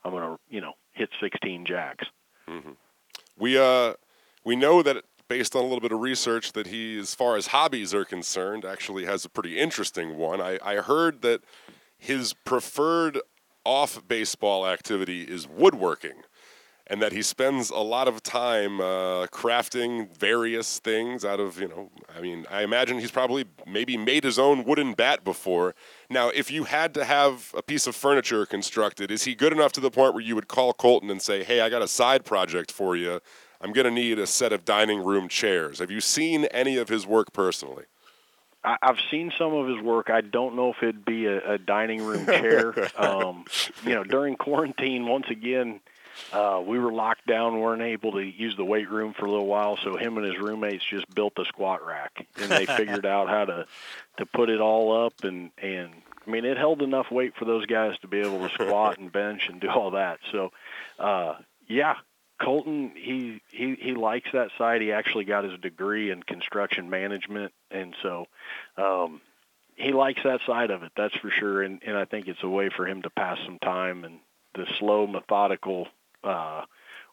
I'm 0.03 0.12
going 0.12 0.24
to 0.24 0.39
you 0.49 0.62
know 0.62 0.74
hit 0.93 1.09
16 1.20 1.66
jacks. 1.66 2.07
Mm-hmm. 2.47 2.72
We 3.38 3.57
uh 3.57 3.93
we 4.44 4.56
know 4.56 4.82
that 4.84 5.04
based 5.28 5.56
on 5.56 5.62
a 5.62 5.64
little 5.64 5.80
bit 5.80 5.94
of 5.94 6.00
research 6.00 6.52
that 6.52 6.68
he, 6.68 7.00
as 7.00 7.16
far 7.16 7.38
as 7.38 7.48
hobbies 7.48 7.94
are 7.94 8.04
concerned, 8.04 8.66
actually 8.66 9.06
has 9.06 9.24
a 9.24 9.30
pretty 9.30 9.58
interesting 9.58 10.18
one. 10.18 10.42
I, 10.42 10.60
I 10.62 10.76
heard 10.76 11.22
that 11.22 11.42
his 11.98 12.34
preferred 12.34 13.20
off 13.64 14.06
baseball 14.08 14.68
activity 14.68 15.22
is 15.22 15.48
woodworking, 15.48 16.24
and 16.88 17.02
that 17.02 17.14
he 17.14 17.22
spends 17.22 17.70
a 17.70 17.78
lot 17.78 18.10
of 18.10 18.22
time 18.24 18.82
uh, 18.82 19.28
crafting 19.28 20.14
various 20.18 20.80
things 20.80 21.24
out 21.24 21.39
of, 21.39 21.62
you 21.62 21.70
know, 21.70 21.89
I 22.14 22.20
mean, 22.20 22.46
I 22.52 22.64
imagine 22.64 23.00
he's 23.00 23.12
probably 23.12 23.46
maybe 23.66 23.96
made 23.96 24.26
his 24.26 24.38
own 24.38 24.66
wooden 24.66 24.94
bat 24.94 25.24
before. 25.24 25.76
Now, 26.10 26.30
if 26.30 26.52
you 26.52 26.66
had 26.66 26.94
to 26.96 27.06
have 27.06 27.54
a 27.56 27.62
piece 27.62 27.88
of 27.88 27.96
furniture 27.96 28.46
constructed, 28.46 29.12
is 29.12 29.24
he 29.24 29.36
good 29.36 29.54
enough 29.54 29.72
to 29.74 29.80
the 29.80 29.92
point 29.92 30.14
where 30.14 30.24
you 30.24 30.36
would 30.36 30.50
call 30.50 30.74
Colton 30.74 31.10
and 31.10 31.22
say, 31.22 31.44
hey, 31.44 31.62
I 31.62 31.70
got 31.70 31.82
a 31.82 31.88
side 31.88 32.26
project 32.26 32.70
for 32.70 32.98
you? 32.98 33.22
I'm 33.62 33.74
going 33.74 33.86
to 33.86 33.91
need 33.91 34.20
a 34.20 34.28
set 34.28 34.51
of 34.51 34.66
dining 34.66 35.03
room 35.03 35.28
chairs. 35.28 35.80
Have 35.80 35.91
you 35.91 36.01
seen 36.01 36.45
any 36.45 36.78
of 36.78 36.89
his 36.89 37.05
work 37.05 37.32
personally? 37.32 37.86
I, 38.64 38.78
I've 38.82 38.99
seen 39.09 39.32
some 39.38 39.53
of 39.53 39.68
his 39.68 39.80
work. 39.82 40.09
I 40.09 40.22
don't 40.22 40.55
know 40.55 40.72
if 40.72 40.78
it'd 40.82 41.05
be 41.05 41.28
a, 41.28 41.53
a 41.53 41.57
dining 41.57 42.03
room 42.03 42.26
chair. 42.26 42.74
um, 42.97 43.45
you 43.84 43.93
know, 43.93 44.03
during 44.03 44.36
quarantine, 44.36 45.07
once 45.07 45.28
again, 45.30 45.80
uh, 46.34 46.62
we 46.66 46.78
were 46.80 46.91
locked 46.91 47.26
down, 47.28 47.59
weren't 47.59 47.82
able 47.82 48.14
to 48.14 48.22
use 48.22 48.55
the 48.57 48.66
weight 48.66 48.89
room 48.89 49.14
for 49.18 49.26
a 49.26 49.32
little 49.32 49.47
while. 49.47 49.78
So 49.84 49.95
him 49.97 50.18
and 50.18 50.26
his 50.26 50.38
roommates 50.39 50.84
just 50.84 51.14
built 51.14 51.34
a 51.38 51.45
squat 51.45 51.86
rack, 51.86 52.28
and 52.38 52.51
they 52.51 52.66
figured 52.78 53.05
out 53.05 53.30
how 53.30 53.45
to 53.45 53.66
to 54.18 54.26
put 54.26 54.49
it 54.49 54.59
all 54.59 55.05
up. 55.05 55.24
And 55.24 55.51
and 55.57 55.91
I 56.26 56.30
mean, 56.30 56.45
it 56.45 56.57
held 56.57 56.82
enough 56.82 57.12
weight 57.12 57.36
for 57.38 57.45
those 57.45 57.66
guys 57.66 57.97
to 57.99 58.07
be 58.07 58.20
able 58.20 58.47
to 58.47 58.53
squat 58.53 58.97
and 58.97 59.12
bench 59.12 59.47
and 59.49 59.59
do 59.59 59.70
all 59.70 59.91
that. 59.91 60.20
So, 60.32 60.51
uh, 60.99 61.36
yeah, 61.68 61.95
Colton, 62.42 62.92
he, 62.96 63.42
he 63.52 63.76
he 63.80 63.94
likes 63.94 64.30
that 64.34 64.50
side. 64.58 64.82
He 64.82 64.92
actually 64.92 65.26
got 65.26 65.44
his 65.44 65.60
degree 65.60 66.12
in 66.12 66.24
construction 66.24 66.89
management, 66.89 67.54
and 67.70 67.96
so 68.02 68.26
um, 68.78 69.22
he 69.76 69.92
likes 69.92 70.22
that 70.24 70.39
side 70.48 70.72
of 70.72 70.84
it. 70.84 70.92
That's 70.98 71.16
for 71.18 71.30
sure. 71.30 71.62
And 71.62 71.82
and 71.86 71.96
I 71.96 72.06
think 72.06 72.28
it's 72.28 72.44
a 72.44 72.50
way 72.50 72.70
for 72.76 72.88
him 72.88 73.04
to 73.04 73.10
pass 73.10 73.38
some 73.46 73.60
time 73.60 74.04
and 74.04 74.20
the 74.54 74.66
slow, 74.80 75.08
methodical 75.08 75.88
uh, 76.24 76.64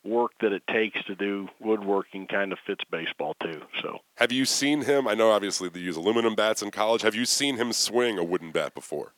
work 0.05 0.33
that 0.41 0.53
it 0.53 0.63
takes 0.71 1.03
to 1.05 1.15
do 1.15 1.49
woodworking 1.61 2.27
kind 2.27 2.53
of 2.53 2.59
fits 2.67 2.85
baseball 2.91 3.35
too. 3.43 3.63
So 3.83 3.99
Have 4.17 4.33
you 4.33 4.45
seen 4.45 4.83
him? 4.83 5.07
I 5.07 5.15
know 5.15 5.31
obviously 5.31 5.69
they 5.69 5.81
use 5.81 5.97
aluminum 5.97 6.35
bats 6.35 6.63
in 6.63 6.71
college. 6.71 7.03
Have 7.03 7.15
you 7.15 7.25
seen 7.25 7.57
him 7.57 7.73
swing 7.73 8.19
a 8.19 8.25
wooden 8.25 8.51
bat 8.51 8.75
before? 8.75 9.13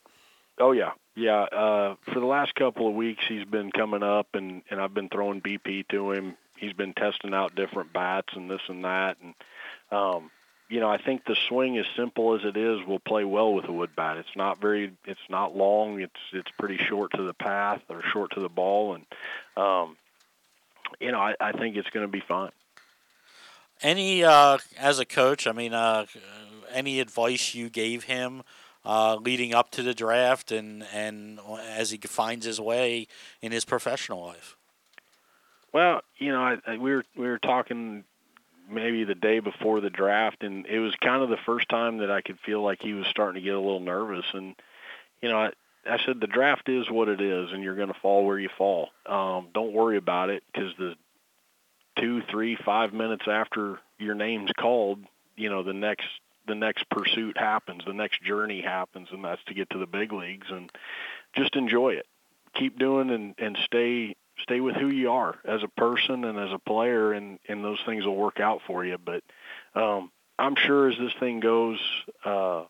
Oh 0.61 0.73
yeah, 0.73 0.93
yeah. 1.17 1.43
Uh, 1.43 1.97
for 2.13 2.21
the 2.21 2.27
last 2.27 2.55
couple 2.55 2.87
of 2.87 2.95
weeks, 2.95 3.25
he's 3.27 3.45
been 3.45 3.73
coming 3.73 4.03
up, 4.03 4.29
and 4.35 4.63
and 4.71 4.81
I've 4.81 4.95
been 4.95 5.09
throwing 5.09 5.41
BP 5.41 5.89
to 5.89 6.13
him. 6.13 6.37
He's 6.57 6.75
been 6.75 6.93
testing 6.93 7.33
out 7.33 7.55
different 7.55 7.93
bats 7.93 8.35
and 8.35 8.51
this 8.51 8.61
and 8.69 8.85
that, 8.85 9.17
and 9.23 9.35
um, 9.91 10.31
you 10.71 10.79
know, 10.79 10.89
I 10.89 10.99
think 10.99 11.25
the 11.25 11.35
swing, 11.35 11.79
as 11.79 11.87
simple 11.97 12.37
as 12.37 12.45
it 12.45 12.57
is, 12.57 12.87
will 12.87 13.01
play 13.01 13.25
well 13.25 13.53
with 13.53 13.65
a 13.65 13.73
wood 13.73 13.91
bat. 13.97 14.19
It's 14.19 14.37
not 14.37 14.61
very, 14.61 14.93
it's 15.05 15.21
not 15.29 15.57
long. 15.57 16.01
It's 16.01 16.21
it's 16.33 16.51
pretty 16.59 16.77
short 16.77 17.13
to 17.17 17.23
the 17.25 17.35
path 17.35 17.83
or 17.89 18.03
short 18.03 18.33
to 18.35 18.41
the 18.41 18.49
ball, 18.49 18.95
and 18.95 19.07
um, 19.57 19.97
you 21.01 21.11
know, 21.11 21.19
I, 21.19 21.35
I 21.41 21.53
think 21.53 21.77
it's 21.77 21.91
going 21.91 22.07
to 22.07 22.13
be 22.13 22.21
fine. 22.21 22.53
Any 23.83 24.23
uh, 24.23 24.59
as 24.79 25.01
a 25.01 25.05
coach, 25.05 25.47
I 25.47 25.53
mean, 25.53 25.75
uh, 25.75 26.07
any 26.73 27.01
advice 27.01 27.53
you 27.53 27.69
gave 27.69 28.05
him 28.05 28.43
uh, 28.85 29.17
leading 29.17 29.55
up 29.55 29.71
to 29.73 29.83
the 29.83 29.95
draft 29.95 30.53
and 30.53 30.85
and 30.93 31.41
as 31.69 31.91
he 31.91 31.99
finds 31.99 32.47
his 32.47 32.61
way 32.61 33.07
in 33.43 33.53
his 33.53 33.65
professional 33.65 34.25
life? 34.25 34.57
Well, 35.73 36.03
you 36.19 36.33
know, 36.33 36.43
I, 36.43 36.57
I, 36.67 36.77
we 36.77 36.93
were 36.93 37.05
we 37.17 37.27
were 37.27 37.39
talking 37.39 38.05
maybe 38.69 39.05
the 39.05 39.15
day 39.15 39.41
before 39.41 39.81
the 39.81 39.91
draft, 39.91 40.43
and 40.43 40.67
it 40.67 40.79
was 40.79 40.95
kind 40.97 41.23
of 41.23 41.29
the 41.29 41.37
first 41.45 41.69
time 41.69 41.99
that 41.99 42.11
I 42.11 42.21
could 42.21 42.39
feel 42.41 42.63
like 42.63 42.83
he 42.83 42.93
was 42.93 43.07
starting 43.07 43.41
to 43.41 43.45
get 43.45 43.55
a 43.55 43.61
little 43.61 43.81
nervous. 43.81 44.27
And 44.33 44.55
you 45.21 45.29
know, 45.29 45.39
I, 45.39 45.51
I 45.89 45.99
said 46.05 46.21
the 46.21 46.27
draft 46.27 46.69
is 46.69 46.91
what 46.91 47.09
it 47.09 47.21
is, 47.21 47.53
and 47.53 47.63
you're 47.63 47.77
going 47.77 47.93
to 47.93 48.01
fall 48.01 48.25
where 48.25 48.39
you 48.39 48.49
fall. 48.57 48.89
Um, 49.07 49.49
don't 49.55 49.73
worry 49.73 49.97
about 49.97 50.31
it 50.31 50.43
because 50.53 50.73
the 50.79 50.95
two, 51.99 52.23
three, 52.31 52.57
five 52.57 52.93
minutes 52.93 53.25
after 53.29 53.79
your 53.99 54.15
name's 54.15 54.53
called, 54.59 55.01
you 55.37 55.51
know, 55.51 55.63
the 55.63 55.73
next 55.73 56.07
the 56.47 56.55
next 56.55 56.89
pursuit 56.91 57.37
happens, 57.37 57.85
the 57.87 57.93
next 57.93 58.23
journey 58.23 58.61
happens, 58.61 59.09
and 59.13 59.25
that's 59.25 59.43
to 59.45 59.55
get 59.55 59.71
to 59.71 59.79
the 59.79 59.87
big 59.87 60.13
leagues. 60.13 60.47
And 60.51 60.71
just 61.35 61.57
enjoy 61.57 61.91
it. 61.95 62.07
Keep 62.55 62.79
doing 62.79 63.11
and 63.11 63.35
and 63.39 63.57
stay 63.65 64.17
stay 64.43 64.61
with 64.61 64.77
who 64.77 64.89
you 64.89 65.11
are 65.11 65.37
as 65.45 65.63
a 65.63 65.69
person 65.69 66.25
and 66.25 66.39
as 66.39 66.53
a 66.53 66.59
player, 66.59 67.13
and 67.13 67.39
and 67.49 67.65
those 67.65 67.81
things 67.87 68.05
will 68.05 68.17
work 68.17 68.41
out 68.41 68.61
for 68.67 68.85
you. 68.85 68.99
But 68.99 69.23
um, 69.75 70.11
I'm 70.39 70.57
sure 70.57 70.89
as 70.89 70.99
this 70.99 71.13
thing 71.21 71.41
goes, 71.41 71.79
uh, 72.25 72.65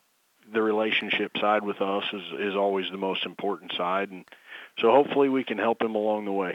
the 0.52 0.62
relationship 0.62 1.36
side 1.38 1.62
with 1.64 1.80
us 1.80 2.04
is 2.12 2.22
is 2.38 2.56
always 2.56 2.90
the 2.90 2.98
most 2.98 3.24
important 3.24 3.72
side, 3.76 4.10
and 4.10 4.24
so 4.78 4.90
hopefully 4.90 5.28
we 5.28 5.44
can 5.44 5.58
help 5.58 5.80
him 5.82 5.94
along 5.94 6.24
the 6.24 6.32
way. 6.32 6.54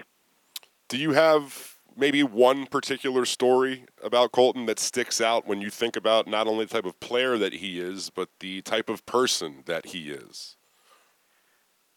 Do 0.89 0.97
you 0.97 1.13
have 1.13 1.74
maybe 1.95 2.23
one 2.23 2.65
particular 2.65 3.25
story 3.25 3.85
about 4.03 4.31
Colton 4.31 4.65
that 4.65 4.79
sticks 4.79 5.21
out 5.21 5.47
when 5.47 5.61
you 5.61 5.69
think 5.69 5.95
about 5.95 6.27
not 6.27 6.47
only 6.47 6.65
the 6.65 6.73
type 6.73 6.85
of 6.85 6.99
player 6.99 7.37
that 7.37 7.53
he 7.53 7.79
is, 7.79 8.09
but 8.09 8.29
the 8.39 8.61
type 8.61 8.89
of 8.89 9.05
person 9.05 9.63
that 9.65 9.87
he 9.87 10.09
is? 10.09 10.57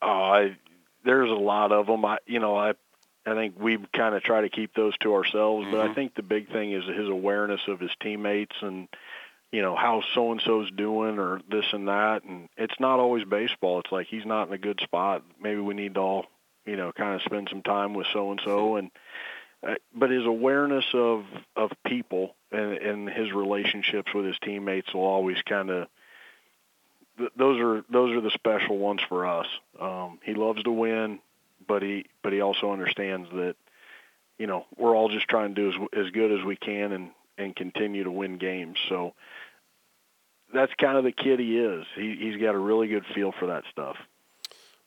Uh, 0.01 0.07
I, 0.07 0.57
there's 1.05 1.30
a 1.30 1.34
lot 1.34 1.72
of 1.72 1.86
them. 1.86 2.05
I, 2.05 2.18
you 2.26 2.38
know, 2.38 2.57
I, 2.57 2.74
I 3.26 3.34
think 3.34 3.61
we 3.61 3.78
kind 3.94 4.14
of 4.14 4.22
try 4.22 4.42
to 4.42 4.49
keep 4.49 4.74
those 4.74 4.96
to 4.99 5.14
ourselves. 5.14 5.64
Mm-hmm. 5.64 5.76
But 5.76 5.90
I 5.90 5.94
think 5.94 6.14
the 6.14 6.22
big 6.22 6.51
thing 6.53 6.72
is 6.72 6.84
his 6.84 7.09
awareness 7.09 7.61
of 7.66 7.80
his 7.80 7.90
teammates 8.01 8.55
and, 8.61 8.88
you 9.51 9.62
know, 9.62 9.74
how 9.74 10.03
so 10.14 10.32
and 10.32 10.40
so's 10.40 10.70
doing 10.70 11.18
or 11.18 11.40
this 11.51 11.66
and 11.72 11.88
that. 11.88 12.22
And 12.24 12.49
it's 12.57 12.78
not 12.78 13.01
always 13.01 13.24
baseball. 13.24 13.80
It's 13.80 13.92
like 13.92 14.07
he's 14.07 14.26
not 14.26 14.49
in 14.49 14.55
a 14.55 14.59
good 14.59 14.80
spot. 14.82 15.24
Maybe 15.40 15.61
we 15.61 15.74
need 15.74 15.94
to 15.94 16.01
all, 16.01 16.26
you 16.64 16.76
know, 16.76 16.92
kind 16.92 17.14
of 17.14 17.22
spend 17.22 17.49
some 17.51 17.62
time 17.62 17.94
with 17.94 18.07
so 18.12 18.30
and 18.30 18.40
so 18.44 18.76
and 18.76 18.90
uh, 19.66 19.74
but 19.94 20.11
his 20.11 20.24
awareness 20.24 20.84
of 20.94 21.24
of 21.56 21.70
people 21.84 22.34
and, 22.52 22.72
and 22.72 23.09
his 23.09 23.32
relationships 23.32 24.12
with 24.14 24.24
his 24.24 24.36
teammates 24.42 24.92
will 24.94 25.02
always 25.02 25.40
kind 25.42 25.70
of 25.70 25.88
th- 27.18 27.32
those 27.36 27.61
are 27.61 27.84
those 27.90 28.16
are 28.16 28.20
the 28.20 28.30
special 28.30 28.78
ones 28.78 29.00
for 29.09 29.26
us. 29.26 29.46
Um, 29.80 30.18
he 30.22 30.34
loves 30.34 30.62
to 30.62 30.70
win, 30.70 31.18
but 31.66 31.82
he 31.82 32.06
but 32.22 32.32
he 32.32 32.40
also 32.40 32.72
understands 32.72 33.28
that 33.30 33.56
you 34.38 34.46
know 34.46 34.64
we're 34.76 34.96
all 34.96 35.09
just 35.09 35.28
trying 35.28 35.54
to 35.54 35.61
do 35.61 35.68
as 35.68 36.06
as 36.06 36.11
good 36.12 36.32
as 36.38 36.44
we 36.44 36.56
can 36.56 36.92
and 36.92 37.11
and 37.36 37.54
continue 37.54 38.04
to 38.04 38.11
win 38.11 38.38
games. 38.38 38.78
So 38.88 39.14
that's 40.54 40.72
kind 40.80 40.96
of 40.96 41.04
the 41.04 41.12
kid 41.12 41.40
he 41.40 41.59
is. 41.59 41.84
He 41.96 42.16
he's 42.18 42.40
got 42.40 42.54
a 42.54 42.59
really 42.59 42.88
good 42.88 43.04
feel 43.14 43.32
for 43.32 43.46
that 43.48 43.64
stuff. 43.70 43.96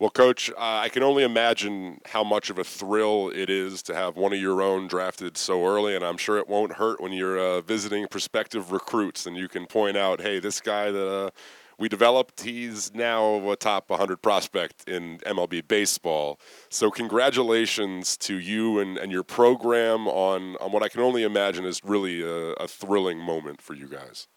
Well, 0.01 0.09
Coach, 0.09 0.49
uh, 0.49 0.55
I 0.57 0.89
can 0.89 1.03
only 1.03 1.21
imagine 1.21 2.01
how 2.07 2.23
much 2.23 2.49
of 2.49 2.57
a 2.57 2.63
thrill 2.63 3.29
it 3.35 3.51
is 3.51 3.83
to 3.83 3.93
have 3.93 4.17
one 4.17 4.33
of 4.33 4.39
your 4.39 4.59
own 4.59 4.87
drafted 4.87 5.37
so 5.37 5.63
early, 5.63 5.95
and 5.95 6.03
I'm 6.03 6.17
sure 6.17 6.39
it 6.39 6.49
won't 6.49 6.73
hurt 6.73 6.99
when 6.99 7.11
you're 7.11 7.37
uh, 7.37 7.61
visiting 7.61 8.07
prospective 8.07 8.71
recruits 8.71 9.27
and 9.27 9.37
you 9.37 9.47
can 9.47 9.67
point 9.67 9.97
out, 9.97 10.19
hey, 10.19 10.39
this 10.39 10.59
guy 10.59 10.89
that 10.89 11.07
uh, 11.07 11.29
we 11.77 11.87
developed, 11.87 12.41
he's 12.41 12.91
now 12.95 13.47
a 13.51 13.55
top 13.55 13.91
100 13.91 14.23
prospect 14.23 14.89
in 14.89 15.19
MLB 15.19 15.67
baseball. 15.67 16.39
So, 16.69 16.89
congratulations 16.89 18.17
to 18.17 18.39
you 18.39 18.79
and, 18.79 18.97
and 18.97 19.11
your 19.11 19.21
program 19.21 20.07
on, 20.07 20.55
on 20.55 20.71
what 20.71 20.81
I 20.81 20.89
can 20.89 21.01
only 21.01 21.21
imagine 21.21 21.63
is 21.63 21.79
really 21.83 22.23
a, 22.23 22.53
a 22.53 22.67
thrilling 22.67 23.19
moment 23.19 23.61
for 23.61 23.75
you 23.75 23.87
guys. 23.87 24.27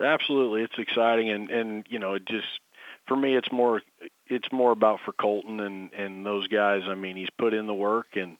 Absolutely, 0.00 0.62
it's 0.62 0.76
exciting, 0.76 1.30
and 1.30 1.50
and 1.50 1.86
you 1.88 2.00
know, 2.00 2.14
it 2.14 2.26
just 2.26 2.48
for 3.06 3.16
me, 3.16 3.36
it's 3.36 3.50
more 3.52 3.82
it's 4.26 4.50
more 4.50 4.72
about 4.72 5.00
for 5.04 5.12
Colton 5.12 5.60
and 5.60 5.92
and 5.92 6.24
those 6.24 6.48
guys. 6.48 6.82
I 6.86 6.94
mean, 6.94 7.16
he's 7.16 7.30
put 7.38 7.54
in 7.54 7.66
the 7.66 7.74
work, 7.74 8.16
and 8.16 8.36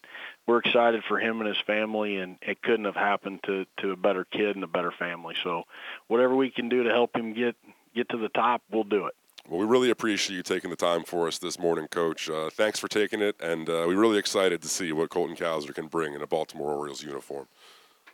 we're 0.47 0.59
excited 0.59 1.03
for 1.07 1.19
him 1.19 1.41
and 1.41 1.49
his 1.49 1.63
family. 1.67 2.17
And 2.17 2.37
it 2.43 2.63
couldn't 2.63 2.87
have 2.87 2.97
happened 2.97 3.41
to 3.47 3.67
to 3.81 3.93
a 3.93 3.97
better 3.97 4.25
kid 4.25 4.55
and 4.55 4.65
a 4.65 4.69
better 4.69 4.93
family. 4.93 5.35
So, 5.43 5.65
whatever 6.09 6.35
we 6.35 6.51
can 6.51 6.69
do 6.69 6.85
to 6.85 6.91
help 6.91 7.15
him 7.17 7.35
get 7.35 7.57
get 7.95 8.09
to 8.11 8.17
the 8.17 8.31
top, 8.31 8.63
we'll 8.71 8.85
do 8.85 9.07
it. 9.07 9.15
Well, 9.49 9.61
we 9.61 9.67
really 9.67 9.91
appreciate 9.91 10.37
you 10.37 10.43
taking 10.43 10.71
the 10.71 10.77
time 10.77 11.05
for 11.05 11.29
us 11.29 11.37
this 11.37 11.59
morning, 11.59 11.87
Coach. 11.89 12.31
Uh, 12.31 12.49
thanks 12.51 12.79
for 12.79 12.89
taking 12.89 13.21
it, 13.21 13.37
and 13.41 13.69
uh, 13.69 13.85
we're 13.87 13.99
really 13.99 14.19
excited 14.19 14.63
to 14.63 14.69
see 14.69 14.91
what 14.91 15.11
Colton 15.11 15.37
Cowser 15.37 15.75
can 15.75 15.87
bring 15.87 16.15
in 16.15 16.23
a 16.23 16.27
Baltimore 16.27 16.73
Orioles 16.73 17.03
uniform. 17.03 17.47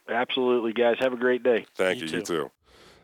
Absolutely, 0.08 0.72
guys. 0.72 0.96
Have 0.98 1.12
a 1.12 1.16
great 1.16 1.44
day. 1.44 1.66
Thank 1.76 2.00
you. 2.00 2.06
You, 2.06 2.18
you 2.18 2.22
too. 2.22 2.24
too. 2.24 2.50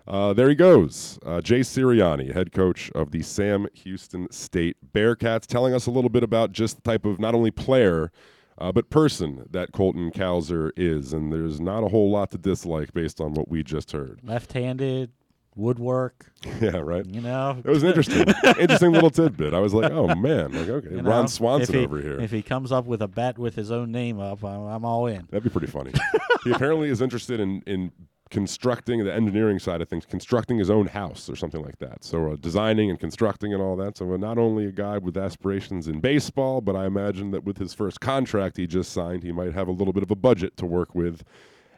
Uh, 0.06 0.32
there 0.32 0.48
he 0.48 0.54
goes, 0.54 1.18
uh, 1.26 1.40
Jay 1.40 1.60
Sirianni, 1.60 2.32
head 2.32 2.52
coach 2.52 2.90
of 2.94 3.10
the 3.10 3.22
Sam 3.22 3.66
Houston 3.74 4.30
State 4.30 4.76
Bearcats, 4.92 5.46
telling 5.46 5.74
us 5.74 5.86
a 5.86 5.90
little 5.90 6.10
bit 6.10 6.22
about 6.22 6.52
just 6.52 6.76
the 6.76 6.82
type 6.82 7.04
of 7.04 7.18
not 7.18 7.34
only 7.34 7.50
player 7.50 8.12
uh, 8.58 8.72
but 8.72 8.90
person 8.90 9.46
that 9.50 9.72
Colton 9.72 10.10
Cowser 10.10 10.70
is. 10.76 11.12
And 11.12 11.32
there's 11.32 11.60
not 11.60 11.84
a 11.84 11.88
whole 11.88 12.10
lot 12.10 12.30
to 12.32 12.38
dislike 12.38 12.92
based 12.92 13.20
on 13.20 13.34
what 13.34 13.48
we 13.48 13.62
just 13.62 13.92
heard. 13.92 14.20
Left-handed, 14.22 15.12
woodwork. 15.54 16.26
Yeah, 16.60 16.78
right. 16.78 17.04
You 17.04 17.20
know, 17.20 17.60
it 17.62 17.68
was 17.68 17.82
interesting, 17.82 18.24
interesting 18.58 18.92
little 18.92 19.10
tidbit. 19.10 19.52
I 19.52 19.58
was 19.58 19.74
like, 19.74 19.92
oh 19.92 20.14
man, 20.14 20.52
like 20.52 20.68
okay, 20.68 20.90
you 20.90 21.02
know, 21.02 21.10
Ron 21.10 21.28
Swanson 21.28 21.74
he, 21.74 21.84
over 21.84 22.00
here. 22.00 22.18
If 22.18 22.30
he 22.30 22.40
comes 22.40 22.72
up 22.72 22.86
with 22.86 23.02
a 23.02 23.08
bat 23.08 23.36
with 23.36 23.56
his 23.56 23.70
own 23.70 23.92
name 23.92 24.18
up, 24.18 24.42
I'm 24.42 24.84
all 24.84 25.06
in. 25.06 25.26
That'd 25.30 25.44
be 25.44 25.50
pretty 25.50 25.66
funny. 25.66 25.92
he 26.44 26.52
apparently 26.52 26.88
is 26.88 27.02
interested 27.02 27.40
in 27.40 27.62
in 27.66 27.92
constructing 28.30 29.04
the 29.04 29.14
engineering 29.14 29.58
side 29.58 29.80
of 29.80 29.88
things, 29.88 30.04
constructing 30.04 30.58
his 30.58 30.70
own 30.70 30.86
house 30.86 31.30
or 31.30 31.36
something 31.36 31.62
like 31.62 31.78
that. 31.78 32.04
So 32.04 32.32
uh, 32.32 32.36
designing 32.36 32.90
and 32.90 32.98
constructing 32.98 33.54
and 33.54 33.62
all 33.62 33.76
that. 33.76 33.96
So 33.96 34.12
uh, 34.12 34.16
not 34.16 34.36
only 34.36 34.66
a 34.66 34.72
guy 34.72 34.98
with 34.98 35.16
aspirations 35.16 35.86
in 35.86 36.00
baseball, 36.00 36.60
but 36.60 36.74
I 36.74 36.86
imagine 36.86 37.30
that 37.30 37.44
with 37.44 37.58
his 37.58 37.72
first 37.72 38.00
contract 38.00 38.56
he 38.56 38.66
just 38.66 38.92
signed, 38.92 39.22
he 39.22 39.32
might 39.32 39.52
have 39.52 39.68
a 39.68 39.72
little 39.72 39.92
bit 39.92 40.02
of 40.02 40.10
a 40.10 40.16
budget 40.16 40.56
to 40.58 40.66
work 40.66 40.94
with 40.94 41.22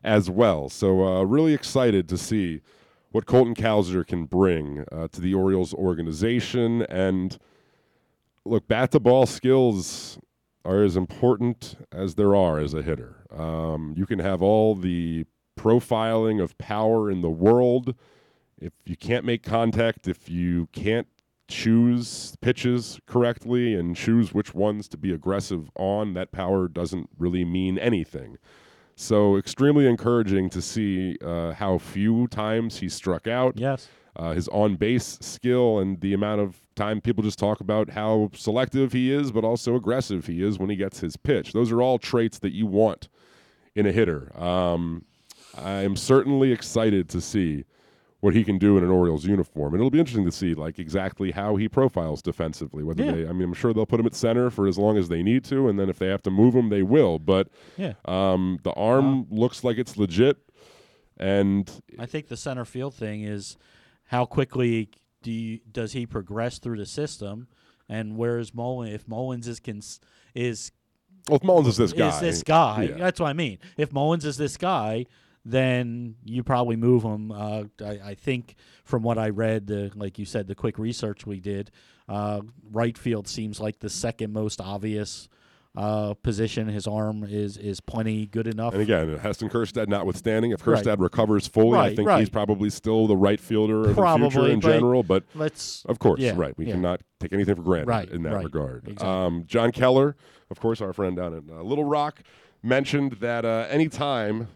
as 0.03 0.31
well. 0.31 0.69
So 0.69 1.05
uh, 1.05 1.23
really 1.25 1.53
excited 1.53 2.09
to 2.09 2.17
see 2.17 2.63
what 3.11 3.27
Colton 3.27 3.55
Cowser 3.55 4.07
can 4.07 4.25
bring 4.25 4.85
uh, 4.91 5.09
to 5.09 5.21
the 5.21 5.35
Orioles 5.35 5.75
organization. 5.75 6.83
And 6.83 7.39
look, 8.45 8.69
bat 8.69 8.93
to 8.93 9.01
ball 9.01 9.27
skills 9.27 10.19
are 10.65 10.83
as 10.83 10.97
important 10.97 11.77
as 11.93 12.15
there 12.15 12.35
are 12.35 12.59
as 12.59 12.75
a 12.75 12.83
hitter. 12.83 13.27
Um, 13.35 13.95
you 13.97 14.07
can 14.07 14.19
have 14.19 14.43
all 14.43 14.75
the 14.75 15.27
profiling 15.59 16.43
of 16.43 16.57
power 16.59 17.11
in 17.11 17.21
the 17.21 17.31
world. 17.31 17.95
If 18.61 18.73
you 18.87 18.97
can't 18.97 19.25
make 19.25 19.43
contact, 19.43 20.09
if 20.09 20.29
you 20.29 20.69
can't 20.73 21.07
choose 21.49 22.37
pitches 22.41 23.01
correctly 23.07 23.75
and 23.75 23.97
choose 23.97 24.33
which 24.33 24.55
ones 24.55 24.89
to 24.89 24.97
be 24.97 25.13
aggressive 25.13 25.71
on, 25.77 26.15
that 26.15 26.33
power 26.33 26.69
doesn't 26.69 27.09
really 27.19 27.45
mean 27.45 27.79
anything. 27.79 28.39
So, 28.95 29.37
extremely 29.37 29.87
encouraging 29.87 30.51
to 30.51 30.61
see 30.61 31.17
uh, 31.25 31.53
how 31.53 31.79
few 31.79 32.27
times 32.29 32.81
he 32.81 32.89
struck 32.89 33.29
out. 33.29 33.57
Yes. 33.57 33.89
Uh, 34.17 34.33
his 34.33 34.49
on 34.49 34.75
base 34.75 35.19
skill 35.21 35.79
and 35.79 36.01
the 36.01 36.13
amount 36.13 36.41
of 36.41 36.61
time 36.75 37.01
people 37.01 37.23
just 37.23 37.39
talk 37.39 37.61
about 37.61 37.91
how 37.91 38.31
selective 38.35 38.93
he 38.93 39.13
is, 39.13 39.31
but 39.31 39.45
also 39.45 39.77
aggressive 39.77 40.27
he 40.27 40.43
is 40.43 40.59
when 40.59 40.69
he 40.69 40.75
gets 40.75 40.99
his 40.99 41.17
pitch. 41.17 41.53
Those 41.53 41.71
are 41.71 41.81
all 41.81 41.99
traits 41.99 42.41
that 42.41 42.53
you 42.53 42.67
want 42.67 43.09
in 43.77 43.87
a 43.87 43.93
hitter. 43.93 44.37
Um, 44.37 45.05
I 45.63 45.83
am 45.83 45.97
certainly 45.97 46.53
excited 46.53 47.09
to 47.11 47.21
see 47.21 47.65
what 48.21 48.35
he 48.35 48.43
can 48.43 48.59
do 48.59 48.77
in 48.77 48.83
an 48.83 48.91
Orioles 48.91 49.25
uniform, 49.25 49.75
and 49.75 49.81
it'll 49.81 49.91
be 49.93 50.01
interesting 50.01 50.25
to 50.25 50.33
see 50.33 50.53
like 50.55 50.79
exactly 50.81 51.31
how 51.31 51.55
he 51.57 51.69
profiles 51.69 52.21
defensively. 52.21 52.83
Whether 52.83 53.05
Yeah. 53.05 53.13
they, 53.13 53.29
I 53.29 53.33
mean, 53.33 53.45
I'm 53.45 53.55
sure 53.55 53.73
they'll 53.73 53.87
put 53.87 54.01
him 54.01 54.07
at 54.07 54.15
center 54.17 54.51
for 54.51 54.67
as 54.67 54.77
long 54.77 54.97
as 54.97 55.09
they 55.09 55.23
need 55.23 55.45
to, 55.45 55.69
and 55.69 55.79
then 55.79 55.89
if 55.89 55.99
they 56.01 56.09
have 56.09 56.23
to 56.23 56.31
move 56.31 56.55
him, 56.55 56.69
they 56.69 56.83
will. 56.83 57.19
But 57.21 57.49
Yeah. 57.77 57.93
um, 58.07 58.59
the 58.65 58.73
arm 58.73 59.27
looks 59.31 59.63
like 59.63 59.79
it's 59.79 59.97
legit, 59.97 60.37
and 61.17 61.71
I 61.99 62.07
think 62.07 62.29
the 62.29 62.37
center 62.37 62.65
field 62.65 62.95
thing 62.95 63.23
is 63.23 63.57
how 64.07 64.25
quickly 64.25 64.89
do 65.23 65.31
you, 65.31 65.61
does 65.71 65.93
he 65.93 66.07
progress 66.07 66.59
through 66.59 66.79
the 66.79 66.87
system, 66.87 67.47
and 67.89 68.17
where 68.17 68.39
is 68.39 68.53
Mullins? 68.55 68.95
If 68.95 69.07
Mullins 69.09 69.47
is 69.49 69.61
cons, 69.61 70.01
is 70.35 70.73
well, 71.29 71.37
if 71.37 71.45
Mullins 71.45 71.69
is 71.69 71.77
this 71.77 71.93
guy, 71.93 72.09
is 72.09 72.21
this 72.21 72.43
guy? 72.43 72.83
yeah. 72.85 72.97
That's 72.97 73.21
what 73.21 73.29
I 73.29 73.33
mean. 73.33 73.59
If 73.77 73.93
Mullins 73.93 74.25
is 74.25 74.37
this 74.39 74.57
guy, 74.57 75.07
then 75.45 76.17
you 76.25 76.43
probably 76.43 76.77
move 76.77 77.03
him. 77.03 77.33
Uh, 77.33 77.65
I, 77.83 78.01
I 78.05 78.15
think 78.15 78.55
from 78.85 79.03
what 79.03 79.19
I 79.19 79.31
read, 79.31 79.67
the 79.67 79.91
like 79.95 80.19
you 80.19 80.25
said, 80.25 80.47
the 80.47 80.55
quick 80.55 80.79
research 80.79 81.27
we 81.27 81.41
did, 81.41 81.71
uh, 82.09 82.41
right 82.71 82.97
field 82.97 83.29
seems 83.29 83.61
like 83.61 83.81
the 83.81 83.91
second 83.91 84.33
most 84.33 84.61
obvious 84.61 85.29
uh, 85.77 86.15
position. 86.15 86.67
His 86.69 86.87
arm 86.87 87.23
is 87.23 87.57
is 87.57 87.81
plenty 87.81 88.27
good 88.27 88.47
enough. 88.49 88.73
And 88.73 88.83
again, 88.83 89.17
Heston 89.19 89.49
Kjerstad 89.49 89.87
notwithstanding, 89.89 90.51
if 90.51 90.67
Right. 90.67 90.99
Recovers 90.99 91.47
fully, 91.47 91.79
I 91.79 91.95
think 91.95 92.09
right. 92.09 92.19
he's 92.21 92.31
probably 92.31 92.69
still 92.71 93.07
the 93.07 93.17
right 93.17 93.39
fielder 93.39 93.91
of 93.91 93.97
the 93.97 94.17
future 94.31 94.49
in 94.49 94.61
general. 94.61 95.03
But 95.03 95.25
let's- 95.35 95.85
of 95.85 95.99
course, 95.99 96.21
yeah, 96.21 96.33
right, 96.37 96.57
we 96.59 96.67
yeah. 96.67 96.73
cannot 96.75 97.03
take 97.21 97.33
anything 97.33 97.55
for 97.55 97.63
granted 97.63 97.89
Right, 97.89 98.09
in 98.11 98.23
that 98.23 98.35
right, 98.35 98.45
regard. 98.45 98.85
exactly. 98.89 99.07
Um, 99.09 99.45
John 99.47 99.71
Keller, 99.71 100.17
of 100.51 100.59
course, 100.59 100.81
our 100.81 100.93
friend 100.93 101.17
down 101.17 101.35
in 101.35 101.49
uh, 101.51 101.63
Little 101.63 101.85
Rock, 101.85 102.23
mentioned 102.63 103.13
that 103.21 103.45
uh, 103.45 103.67
any 103.71 103.89
time 103.89 104.49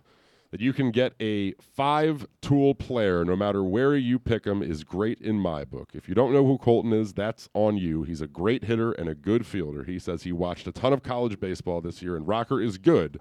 that 0.52 0.60
you 0.60 0.72
can 0.72 0.90
get 0.92 1.14
a 1.20 1.52
five-tool 1.54 2.74
player, 2.76 3.24
no 3.24 3.34
matter 3.34 3.64
where 3.64 3.96
you 3.96 4.18
pick 4.18 4.44
him, 4.44 4.62
is 4.62 4.84
great 4.84 5.18
in 5.20 5.38
my 5.40 5.64
book. 5.64 5.90
If 5.94 6.08
you 6.08 6.14
don't 6.14 6.32
know 6.32 6.44
who 6.46 6.58
Colton 6.58 6.92
is, 6.92 7.12
that's 7.14 7.48
on 7.54 7.76
you. 7.78 8.02
He's 8.04 8.20
a 8.20 8.26
great 8.28 8.64
hitter 8.64 8.92
and 8.92 9.08
a 9.08 9.14
good 9.14 9.46
fielder. 9.46 9.82
He 9.84 9.98
says 9.98 10.22
he 10.22 10.32
watched 10.32 10.66
a 10.66 10.72
ton 10.72 10.92
of 10.92 11.02
college 11.02 11.40
baseball 11.40 11.80
this 11.80 12.02
year, 12.02 12.16
and 12.16 12.28
Rocker 12.28 12.60
is 12.60 12.78
good, 12.78 13.18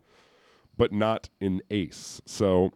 but 0.77 0.91
not 0.91 1.29
an 1.39 1.61
ace. 1.71 2.21
So 2.25 2.71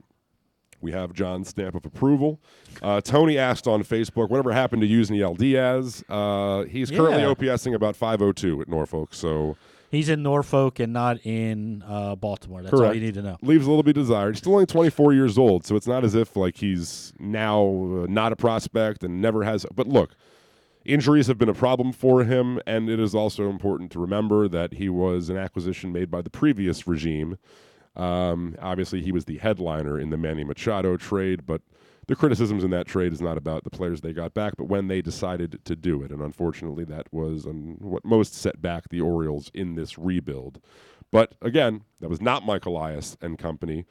we 0.81 0.91
have 0.93 1.11
John's 1.13 1.49
stamp 1.49 1.75
of 1.75 1.85
approval. 1.85 2.39
Uh, 2.81 3.01
Tony 3.01 3.37
asked 3.37 3.67
on 3.67 3.83
Facebook, 3.83 4.29
whatever 4.29 4.53
happened 4.53 4.81
to 4.83 4.87
Yusniel 4.87 5.37
Diaz? 5.37 6.03
Uh, 6.07 6.63
he's 6.63 6.91
currently 6.91 7.23
Yeah. 7.23 7.33
OPSing 7.33 7.73
about 7.73 7.95
502 7.95 8.61
at 8.61 8.67
Norfolk, 8.69 9.13
so 9.13 9.57
He's 9.95 10.09
in 10.09 10.23
Norfolk 10.23 10.79
and 10.79 10.93
not 10.93 11.25
in 11.25 11.83
uh, 11.87 12.15
Baltimore. 12.15 12.61
That's 12.61 12.73
all 12.73 12.93
you 12.93 13.01
need 13.01 13.15
to 13.15 13.21
know. 13.21 13.37
Leaves 13.41 13.65
a 13.65 13.69
little 13.69 13.83
bit 13.83 13.95
desired. 13.95 14.35
He's 14.35 14.39
still 14.39 14.53
only 14.53 14.65
24 14.65 15.13
years 15.13 15.37
old, 15.37 15.65
so 15.65 15.75
it's 15.75 15.87
not 15.87 16.03
as 16.03 16.15
if 16.15 16.35
like 16.35 16.57
he's 16.57 17.13
now 17.19 17.63
uh, 17.63 18.05
not 18.09 18.31
a 18.31 18.35
prospect 18.35 19.03
and 19.03 19.21
never 19.21 19.43
has. 19.43 19.65
But 19.73 19.87
look, 19.87 20.15
injuries 20.83 21.27
have 21.27 21.37
been 21.37 21.49
a 21.49 21.53
problem 21.53 21.91
for 21.91 22.23
him, 22.23 22.59
and 22.65 22.89
it 22.89 22.99
is 22.99 23.15
also 23.15 23.49
important 23.49 23.91
to 23.93 23.99
remember 23.99 24.47
that 24.47 24.73
he 24.73 24.89
was 24.89 25.29
an 25.29 25.37
acquisition 25.37 25.91
made 25.91 26.11
by 26.11 26.21
the 26.21 26.29
previous 26.29 26.87
regime. 26.87 27.37
Um, 27.95 28.55
obviously, 28.61 29.01
he 29.01 29.11
was 29.11 29.25
the 29.25 29.37
headliner 29.37 29.99
in 29.99 30.09
the 30.09 30.17
Manny 30.17 30.43
Machado 30.43 30.97
trade, 30.97 31.45
but 31.45 31.61
the 32.07 32.15
criticisms 32.15 32.63
in 32.63 32.71
that 32.71 32.87
trade 32.87 33.13
is 33.13 33.21
not 33.21 33.37
about 33.37 33.63
the 33.63 33.69
players 33.69 34.01
they 34.01 34.13
got 34.13 34.33
back, 34.33 34.53
but 34.57 34.65
when 34.67 34.87
they 34.87 35.01
decided 35.01 35.59
to 35.65 35.75
do 35.75 36.03
it. 36.03 36.11
And 36.11 36.21
unfortunately, 36.21 36.83
that 36.85 37.07
was 37.11 37.45
um, 37.45 37.77
what 37.79 38.05
most 38.05 38.33
set 38.33 38.61
back 38.61 38.89
the 38.89 39.01
Orioles 39.01 39.49
in 39.53 39.75
this 39.75 39.97
rebuild. 39.97 40.61
But 41.11 41.35
again, 41.41 41.81
that 41.99 42.09
was 42.09 42.21
not 42.21 42.45
Mike 42.45 42.65
Elias 42.65 43.17
and 43.21 43.37
company. 43.37 43.85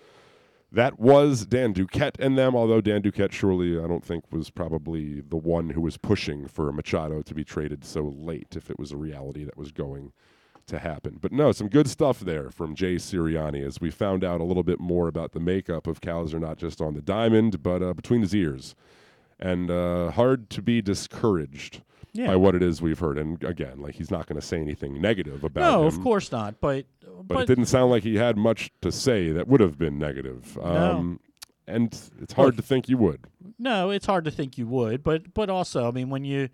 That 0.70 0.98
was 0.98 1.46
Dan 1.46 1.72
Duquette 1.72 2.18
and 2.18 2.36
them, 2.36 2.56
although 2.56 2.80
Dan 2.80 3.00
Duquette 3.00 3.32
surely, 3.32 3.78
I 3.78 3.86
don't 3.86 4.04
think, 4.04 4.24
was 4.32 4.50
probably 4.50 5.20
the 5.20 5.36
one 5.36 5.70
who 5.70 5.80
was 5.80 5.96
pushing 5.96 6.48
for 6.48 6.72
Machado 6.72 7.22
to 7.22 7.34
be 7.34 7.44
traded 7.44 7.84
so 7.84 8.02
late 8.02 8.56
if 8.56 8.70
it 8.70 8.78
was 8.78 8.90
a 8.90 8.96
reality 8.96 9.44
that 9.44 9.56
was 9.56 9.70
going 9.70 10.12
to 10.66 10.78
happen. 10.78 11.18
But 11.20 11.32
no, 11.32 11.52
some 11.52 11.68
good 11.68 11.88
stuff 11.88 12.20
there 12.20 12.50
from 12.50 12.74
Jay 12.74 12.96
Sirianni 12.96 13.64
as 13.66 13.80
we 13.80 13.90
found 13.90 14.24
out 14.24 14.40
a 14.40 14.44
little 14.44 14.62
bit 14.62 14.80
more 14.80 15.08
about 15.08 15.32
the 15.32 15.40
makeup 15.40 15.86
of 15.86 16.00
Cowser, 16.00 16.40
not 16.40 16.56
just 16.58 16.80
on 16.80 16.94
the 16.94 17.02
diamond, 17.02 17.62
but 17.62 17.82
uh, 17.82 17.92
between 17.94 18.22
his 18.22 18.34
ears. 18.34 18.74
And 19.38 19.70
uh, 19.70 20.10
hard 20.12 20.48
to 20.50 20.62
be 20.62 20.80
discouraged 20.80 21.82
Yeah. 22.12 22.28
by 22.28 22.36
what 22.36 22.54
it 22.54 22.62
is 22.62 22.80
we've 22.80 22.98
heard. 23.00 23.18
And 23.18 23.42
again, 23.44 23.80
like 23.80 23.94
he's 23.96 24.10
not 24.10 24.26
going 24.26 24.40
to 24.40 24.46
say 24.46 24.58
anything 24.58 25.00
negative 25.00 25.44
about 25.44 25.60
No, 25.60 25.80
him. 25.82 25.86
of 25.88 26.00
course 26.02 26.30
not. 26.32 26.60
But 26.60 26.86
But, 27.26 27.42
it 27.42 27.46
didn't 27.46 27.66
sound 27.66 27.90
like 27.90 28.02
he 28.02 28.16
had 28.16 28.36
much 28.36 28.70
to 28.82 28.90
say 28.92 29.32
that 29.32 29.48
would 29.48 29.60
have 29.60 29.76
been 29.78 29.98
negative. 29.98 30.56
Um, 30.62 31.20
And 31.66 31.98
it's 32.20 32.34
hard 32.34 32.56
to 32.56 32.62
think 32.62 32.88
you 32.88 32.98
would. 32.98 33.20
No, 33.58 33.90
it's 33.90 34.04
hard 34.06 34.24
to 34.26 34.30
think 34.30 34.58
you 34.58 34.66
would, 34.66 35.02
but 35.02 35.32
but 35.34 35.48
also, 35.50 35.88
I 35.88 35.90
mean, 35.90 36.10
when 36.10 36.24
you 36.24 36.48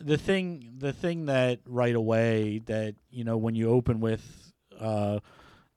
the 0.00 0.16
thing 0.16 0.74
the 0.78 0.92
thing 0.92 1.26
that 1.26 1.60
right 1.66 1.94
away 1.94 2.60
that 2.66 2.94
you 3.10 3.24
know 3.24 3.36
when 3.36 3.54
you 3.54 3.70
open 3.70 4.00
with 4.00 4.52
uh 4.78 5.18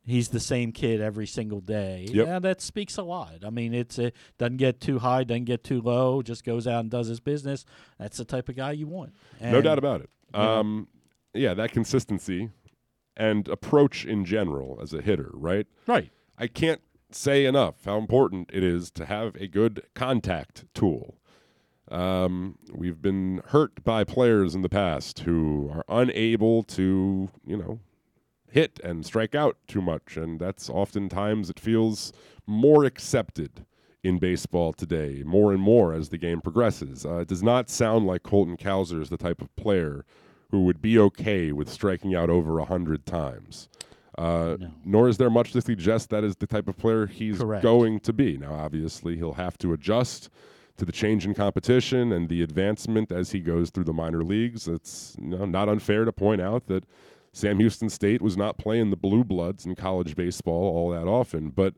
he's 0.05 0.29
the 0.29 0.39
same 0.39 0.71
kid 0.71 1.01
every 1.01 1.27
single 1.27 1.61
day. 1.61 2.07
Yep. 2.09 2.27
Yeah, 2.27 2.39
that 2.39 2.61
speaks 2.61 2.97
a 2.97 3.03
lot. 3.03 3.43
I 3.45 3.49
mean, 3.49 3.73
it's 3.73 3.97
it 3.99 4.15
doesn't 4.37 4.57
get 4.57 4.79
too 4.81 4.99
high, 4.99 5.23
doesn't 5.23 5.45
get 5.45 5.63
too 5.63 5.81
low, 5.81 6.21
just 6.21 6.43
goes 6.43 6.67
out 6.67 6.81
and 6.81 6.89
does 6.89 7.07
his 7.07 7.19
business. 7.19 7.65
That's 7.99 8.17
the 8.17 8.25
type 8.25 8.49
of 8.49 8.55
guy 8.55 8.71
you 8.71 8.87
want. 8.87 9.13
no 9.39 9.61
doubt 9.61 9.77
about 9.77 10.01
it. 10.01 10.09
Um, 10.33 10.87
yeah, 11.33 11.53
that 11.53 11.71
consistency 11.71 12.49
and 13.17 13.47
approach 13.47 14.05
in 14.05 14.25
general 14.25 14.79
as 14.81 14.93
a 14.93 15.01
hitter, 15.01 15.29
right? 15.33 15.67
Right. 15.87 16.09
I 16.37 16.47
can't 16.47 16.81
say 17.11 17.45
enough 17.45 17.75
how 17.85 17.97
important 17.97 18.49
it 18.53 18.63
is 18.63 18.89
to 18.91 19.05
have 19.05 19.35
a 19.35 19.47
good 19.47 19.83
contact 19.93 20.65
tool. 20.73 21.17
Um, 21.91 22.57
we've 22.71 23.01
been 23.01 23.41
hurt 23.47 23.83
by 23.83 24.03
players 24.05 24.55
in 24.55 24.61
the 24.61 24.69
past 24.69 25.19
who 25.19 25.69
are 25.73 25.83
unable 25.89 26.63
to, 26.63 27.29
you 27.45 27.57
know, 27.57 27.79
hit 28.49 28.79
and 28.83 29.05
strike 29.05 29.35
out 29.35 29.57
too 29.67 29.81
much, 29.81 30.15
and 30.15 30.39
that's 30.39 30.69
oftentimes 30.69 31.49
it 31.49 31.59
feels 31.59 32.13
more 32.47 32.85
accepted 32.85 33.65
in 34.03 34.17
baseball 34.19 34.73
today, 34.73 35.21
more 35.25 35.51
and 35.51 35.61
more 35.61 35.93
as 35.93 36.09
the 36.09 36.17
game 36.17 36.41
progresses. 36.41 37.05
Uh, 37.05 37.17
it 37.17 37.27
does 37.27 37.43
not 37.43 37.69
sound 37.69 38.07
like 38.07 38.23
Colton 38.23 38.57
Cowser 38.57 39.01
is 39.01 39.09
the 39.09 39.17
type 39.17 39.41
of 39.41 39.55
player 39.55 40.05
who 40.49 40.63
would 40.63 40.81
be 40.81 40.97
okay 40.97 41.51
with 41.51 41.69
striking 41.69 42.15
out 42.15 42.29
over 42.29 42.57
a 42.59 42.65
hundred 42.65 43.05
times. 43.05 43.69
Uh, 44.17 44.57
Nor 44.83 45.07
is 45.07 45.17
there 45.17 45.29
much 45.29 45.53
to 45.53 45.61
suggest 45.61 46.09
that 46.09 46.23
is 46.23 46.35
the 46.35 46.47
type 46.47 46.67
of 46.67 46.77
player 46.77 47.05
he's 47.07 47.37
Correct. 47.37 47.63
going 47.63 47.99
to 48.01 48.11
be. 48.11 48.37
Now, 48.37 48.53
obviously, 48.53 49.15
he'll 49.15 49.33
have 49.33 49.57
to 49.59 49.71
adjust 49.71 50.29
to 50.81 50.85
the 50.85 50.91
change 50.91 51.27
in 51.27 51.35
competition 51.35 52.11
and 52.11 52.27
the 52.27 52.41
advancement 52.41 53.11
as 53.11 53.29
he 53.33 53.39
goes 53.39 53.69
through 53.69 53.83
the 53.83 53.93
minor 53.93 54.23
leagues. 54.23 54.67
It's 54.67 55.15
you 55.21 55.27
know, 55.27 55.45
not 55.45 55.69
unfair 55.69 56.05
to 56.05 56.11
point 56.11 56.41
out 56.41 56.65
that 56.65 56.85
Sam 57.33 57.59
Houston 57.59 57.87
State 57.87 58.19
was 58.19 58.35
not 58.35 58.57
playing 58.57 58.89
the 58.89 58.97
Blue 58.97 59.23
Bloods 59.23 59.63
in 59.63 59.75
college 59.75 60.15
baseball 60.15 60.75
all 60.75 60.89
that 60.89 61.07
often, 61.07 61.51
but 61.51 61.75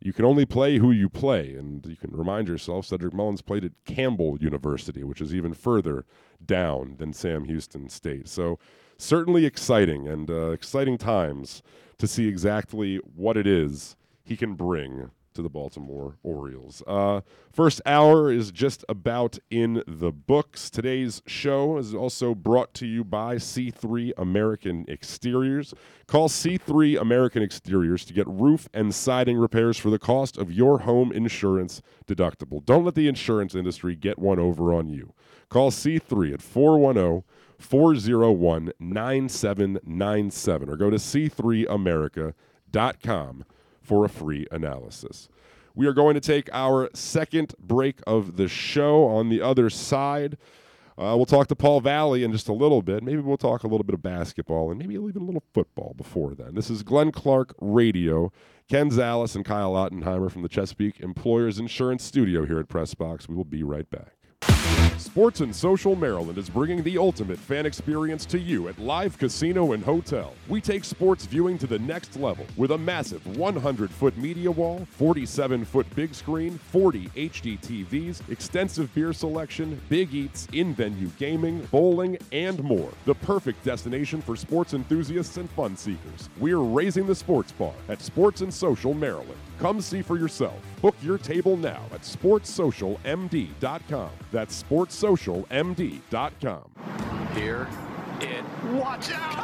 you 0.00 0.12
can 0.12 0.24
only 0.24 0.44
play 0.44 0.78
who 0.78 0.90
you 0.90 1.08
play. 1.08 1.54
And 1.54 1.86
you 1.86 1.94
can 1.94 2.10
remind 2.10 2.48
yourself 2.48 2.86
Cedric 2.86 3.14
Mullins 3.14 3.42
played 3.42 3.64
at 3.64 3.72
Campbell 3.84 4.36
University, 4.40 5.04
which 5.04 5.20
is 5.20 5.32
even 5.32 5.54
further 5.54 6.04
down 6.44 6.96
than 6.98 7.12
Sam 7.12 7.44
Houston 7.44 7.88
State. 7.88 8.26
So, 8.26 8.58
certainly 8.98 9.46
exciting 9.46 10.08
and 10.08 10.28
uh, 10.28 10.50
exciting 10.50 10.98
times 10.98 11.62
to 11.98 12.08
see 12.08 12.26
exactly 12.26 12.96
what 12.96 13.36
it 13.36 13.46
is 13.46 13.94
he 14.24 14.36
can 14.36 14.54
bring 14.54 15.12
to 15.34 15.42
the 15.42 15.48
Baltimore 15.48 16.16
Orioles. 16.22 16.82
Uh, 16.86 17.22
first 17.52 17.80
hour 17.86 18.32
is 18.32 18.50
just 18.50 18.84
about 18.88 19.38
in 19.50 19.82
the 19.86 20.10
books. 20.12 20.70
Today's 20.70 21.22
show 21.26 21.78
is 21.78 21.94
also 21.94 22.34
brought 22.34 22.74
to 22.74 22.86
you 22.86 23.04
by 23.04 23.36
C3 23.36 24.12
American 24.16 24.84
Exteriors. 24.88 25.74
Call 26.06 26.28
C3 26.28 27.00
American 27.00 27.42
Exteriors 27.42 28.04
to 28.04 28.12
get 28.12 28.26
roof 28.28 28.68
and 28.74 28.94
siding 28.94 29.38
repairs 29.38 29.78
for 29.78 29.90
the 29.90 29.98
cost 29.98 30.36
of 30.36 30.52
your 30.52 30.80
home 30.80 31.12
insurance 31.12 31.80
deductible. 32.06 32.64
Don't 32.64 32.84
let 32.84 32.94
the 32.94 33.08
insurance 33.08 33.54
industry 33.54 33.96
get 33.96 34.18
one 34.18 34.38
over 34.38 34.72
on 34.72 34.88
you. 34.88 35.12
Call 35.48 35.70
C3 35.70 36.34
at 36.34 36.42
410 36.42 37.24
401 37.58 38.72
9797 38.80 40.68
or 40.68 40.76
go 40.76 40.90
to 40.90 40.96
c3america.com 40.96 43.44
for 43.82 44.04
a 44.04 44.08
free 44.08 44.46
analysis. 44.50 45.28
We 45.74 45.86
are 45.86 45.92
going 45.92 46.14
to 46.14 46.20
take 46.20 46.50
our 46.52 46.90
second 46.94 47.54
break 47.58 48.00
of 48.06 48.36
the 48.36 48.48
show 48.48 49.06
on 49.06 49.28
the 49.28 49.40
other 49.40 49.70
side. 49.70 50.36
Uh, 50.98 51.16
we'll 51.16 51.24
talk 51.24 51.48
to 51.48 51.56
Paul 51.56 51.80
Valley 51.80 52.22
in 52.22 52.32
just 52.32 52.48
a 52.48 52.52
little 52.52 52.82
bit. 52.82 53.02
Maybe 53.02 53.20
we'll 53.20 53.38
talk 53.38 53.64
a 53.64 53.66
little 53.66 53.84
bit 53.84 53.94
of 53.94 54.02
basketball 54.02 54.70
and 54.70 54.78
maybe 54.78 54.94
even 54.94 55.22
a 55.22 55.24
little 55.24 55.42
football 55.54 55.94
before 55.96 56.34
then. 56.34 56.54
This 56.54 56.68
is 56.68 56.82
Glenn 56.82 57.10
Clark 57.10 57.54
Radio. 57.60 58.30
Ken 58.68 58.90
Zales 58.90 59.34
and 59.34 59.44
Kyle 59.44 59.72
Ottenheimer 59.72 60.30
from 60.30 60.42
the 60.42 60.48
Chesapeake 60.48 61.00
Employers 61.00 61.58
Insurance 61.58 62.04
Studio 62.04 62.46
here 62.46 62.60
at 62.60 62.68
Pressbox. 62.68 63.28
We 63.28 63.34
will 63.34 63.44
be 63.44 63.62
right 63.62 63.88
back. 63.90 64.14
Sports 65.02 65.40
and 65.40 65.54
Social 65.54 65.96
Maryland 65.96 66.38
is 66.38 66.48
bringing 66.48 66.80
the 66.84 66.96
ultimate 66.96 67.38
fan 67.38 67.66
experience 67.66 68.24
to 68.26 68.38
you 68.38 68.68
at 68.68 68.78
Live 68.78 69.18
Casino 69.18 69.72
and 69.72 69.82
Hotel. 69.82 70.32
We 70.48 70.60
take 70.60 70.84
sports 70.84 71.26
viewing 71.26 71.58
to 71.58 71.66
the 71.66 71.80
next 71.80 72.16
level 72.16 72.46
with 72.56 72.70
a 72.70 72.78
massive 72.78 73.26
100 73.36 73.90
foot 73.90 74.16
media 74.16 74.48
wall, 74.48 74.86
47 74.92 75.64
foot 75.64 75.92
big 75.96 76.14
screen, 76.14 76.56
40 76.56 77.08
HD 77.08 77.58
TVs, 77.58 78.22
extensive 78.30 78.94
beer 78.94 79.12
selection, 79.12 79.80
big 79.88 80.14
eats, 80.14 80.46
in 80.52 80.72
venue 80.72 81.08
gaming, 81.18 81.66
bowling, 81.72 82.16
and 82.30 82.62
more. 82.62 82.92
The 83.04 83.16
perfect 83.16 83.64
destination 83.64 84.22
for 84.22 84.36
sports 84.36 84.72
enthusiasts 84.72 85.36
and 85.36 85.50
fun 85.50 85.76
seekers. 85.76 86.30
We're 86.38 86.58
raising 86.58 87.08
the 87.08 87.14
sports 87.16 87.50
bar 87.50 87.74
at 87.88 88.00
Sports 88.00 88.40
and 88.40 88.54
Social 88.54 88.94
Maryland. 88.94 89.40
Come 89.62 89.80
see 89.80 90.02
for 90.02 90.18
yourself. 90.18 90.60
Book 90.80 90.96
your 91.00 91.18
table 91.18 91.56
now 91.56 91.84
at 91.92 92.00
sportssocialmd.com. 92.00 94.10
That's 94.32 94.60
sportssocialmd.com. 94.60 96.64
Here 97.36 97.68
it. 98.20 98.44
Watch 98.72 99.12
out! 99.12 99.36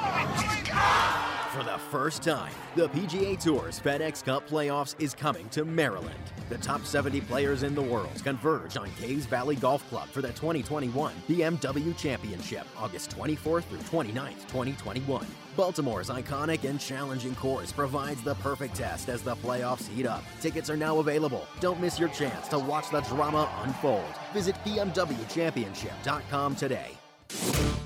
Oh 0.72 1.50
for 1.52 1.62
the 1.62 1.78
first 1.90 2.24
time, 2.24 2.52
the 2.74 2.88
PGA 2.88 3.40
Tour's 3.40 3.78
FedEx 3.78 4.24
Cup 4.24 4.48
Playoffs 4.48 5.00
is 5.00 5.14
coming 5.14 5.48
to 5.50 5.64
Maryland. 5.64 6.18
The 6.48 6.58
top 6.58 6.84
70 6.84 7.20
players 7.22 7.62
in 7.62 7.76
the 7.76 7.82
world 7.82 8.20
converge 8.24 8.76
on 8.76 8.90
Caves 9.00 9.26
Valley 9.26 9.54
Golf 9.54 9.88
Club 9.88 10.08
for 10.08 10.20
the 10.20 10.28
2021 10.28 11.14
BMW 11.28 11.96
Championship, 11.96 12.66
August 12.76 13.16
24th 13.16 13.62
through 13.64 13.78
29th, 13.78 14.48
2021. 14.48 15.24
Baltimore's 15.58 16.08
iconic 16.08 16.62
and 16.62 16.78
challenging 16.78 17.34
course 17.34 17.72
provides 17.72 18.22
the 18.22 18.36
perfect 18.36 18.76
test 18.76 19.08
as 19.08 19.22
the 19.22 19.34
playoffs 19.34 19.88
heat 19.88 20.06
up. 20.06 20.22
Tickets 20.40 20.70
are 20.70 20.76
now 20.76 21.00
available. 21.00 21.48
Don't 21.58 21.80
miss 21.80 21.98
your 21.98 22.10
chance 22.10 22.46
to 22.48 22.60
watch 22.60 22.90
the 22.90 23.00
drama 23.00 23.50
unfold. 23.64 24.14
Visit 24.32 24.54
BMWChampionship.com 24.64 26.54
today. 26.54 26.97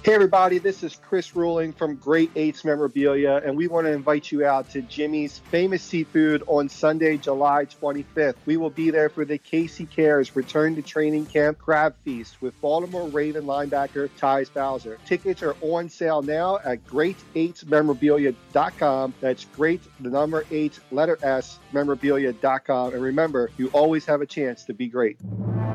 Hey 0.05 0.15
everybody, 0.15 0.59
this 0.59 0.83
is 0.83 0.97
Chris 0.97 1.37
Ruling 1.37 1.73
from 1.73 1.95
Great 1.95 2.33
Eights 2.35 2.65
Memorabilia, 2.65 3.41
and 3.45 3.57
we 3.57 3.69
want 3.69 3.87
to 3.87 3.93
invite 3.93 4.33
you 4.33 4.45
out 4.45 4.69
to 4.71 4.83
Jimmy's 4.83 5.39
Famous 5.39 5.81
Seafood 5.81 6.43
on 6.49 6.69
Sunday, 6.69 7.19
July 7.19 7.67
25th. 7.67 8.35
We 8.45 8.57
will 8.57 8.69
be 8.69 8.91
there 8.91 9.09
for 9.09 9.25
the 9.25 9.39
Casey 9.39 9.87
Cares 9.87 10.35
Return 10.35 10.75
to 10.75 10.83
Training 10.83 11.27
Camp 11.27 11.57
Crab 11.57 11.95
Feast 12.05 12.43
with 12.43 12.61
Baltimore 12.61 13.07
Raven 13.11 13.45
linebacker 13.45 14.11
Tyus 14.19 14.53
Bowser. 14.53 14.99
Tickets 15.07 15.41
are 15.41 15.55
on 15.61 15.89
sale 15.89 16.21
now 16.21 16.59
at 16.65 16.85
great8memorabilia.com. 16.85 19.15
That's 19.21 19.45
great, 19.45 19.83
the 20.01 20.11
number 20.11 20.45
eight, 20.51 20.81
letter 20.91 21.17
S, 21.23 21.61
memorabilia.com. 21.73 22.95
And 22.95 23.03
remember, 23.03 23.51
you 23.57 23.69
always 23.69 24.05
have 24.07 24.21
a 24.21 24.27
chance 24.27 24.65
to 24.65 24.75
be 24.75 24.89
great. 24.89 25.19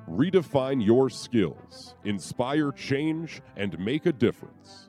Redefine 0.09 0.83
your 0.83 1.09
skills, 1.09 1.95
inspire 2.03 2.71
change, 2.71 3.41
and 3.55 3.77
make 3.79 4.05
a 4.05 4.13
difference. 4.13 4.86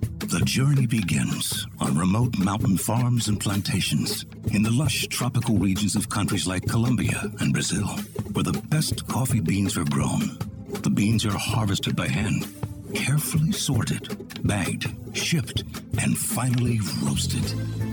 The 0.00 0.42
journey 0.44 0.86
begins 0.86 1.66
on 1.78 1.96
remote 1.96 2.36
mountain 2.38 2.76
farms 2.76 3.28
and 3.28 3.40
plantations 3.40 4.26
in 4.52 4.62
the 4.62 4.70
lush 4.70 5.06
tropical 5.06 5.56
regions 5.56 5.94
of 5.96 6.08
countries 6.08 6.46
like 6.46 6.66
Colombia 6.66 7.30
and 7.40 7.52
Brazil, 7.52 7.86
where 8.32 8.42
the 8.42 8.60
best 8.68 9.06
coffee 9.06 9.40
beans 9.40 9.76
are 9.76 9.84
grown. 9.84 10.38
The 10.82 10.90
beans 10.90 11.24
are 11.24 11.38
harvested 11.38 11.96
by 11.96 12.08
hand, 12.08 12.46
carefully 12.94 13.52
sorted, 13.52 14.46
bagged, 14.46 14.92
shipped, 15.16 15.62
and 15.98 16.18
finally 16.18 16.80
roasted. 17.02 17.44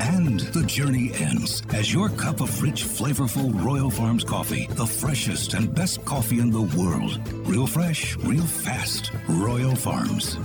And 0.01 0.39
the 0.39 0.65
journey 0.65 1.11
ends 1.15 1.61
as 1.69 1.93
your 1.93 2.09
cup 2.09 2.41
of 2.41 2.61
rich, 2.61 2.83
flavorful 2.83 3.63
Royal 3.63 3.89
Farms 3.89 4.23
coffee, 4.23 4.67
the 4.71 4.85
freshest 4.85 5.53
and 5.53 5.73
best 5.73 6.03
coffee 6.03 6.39
in 6.39 6.49
the 6.49 6.61
world. 6.77 7.19
Real 7.47 7.67
fresh, 7.67 8.17
real 8.17 8.45
fast. 8.45 9.11
Royal 9.27 9.75
Farms. 9.75 10.37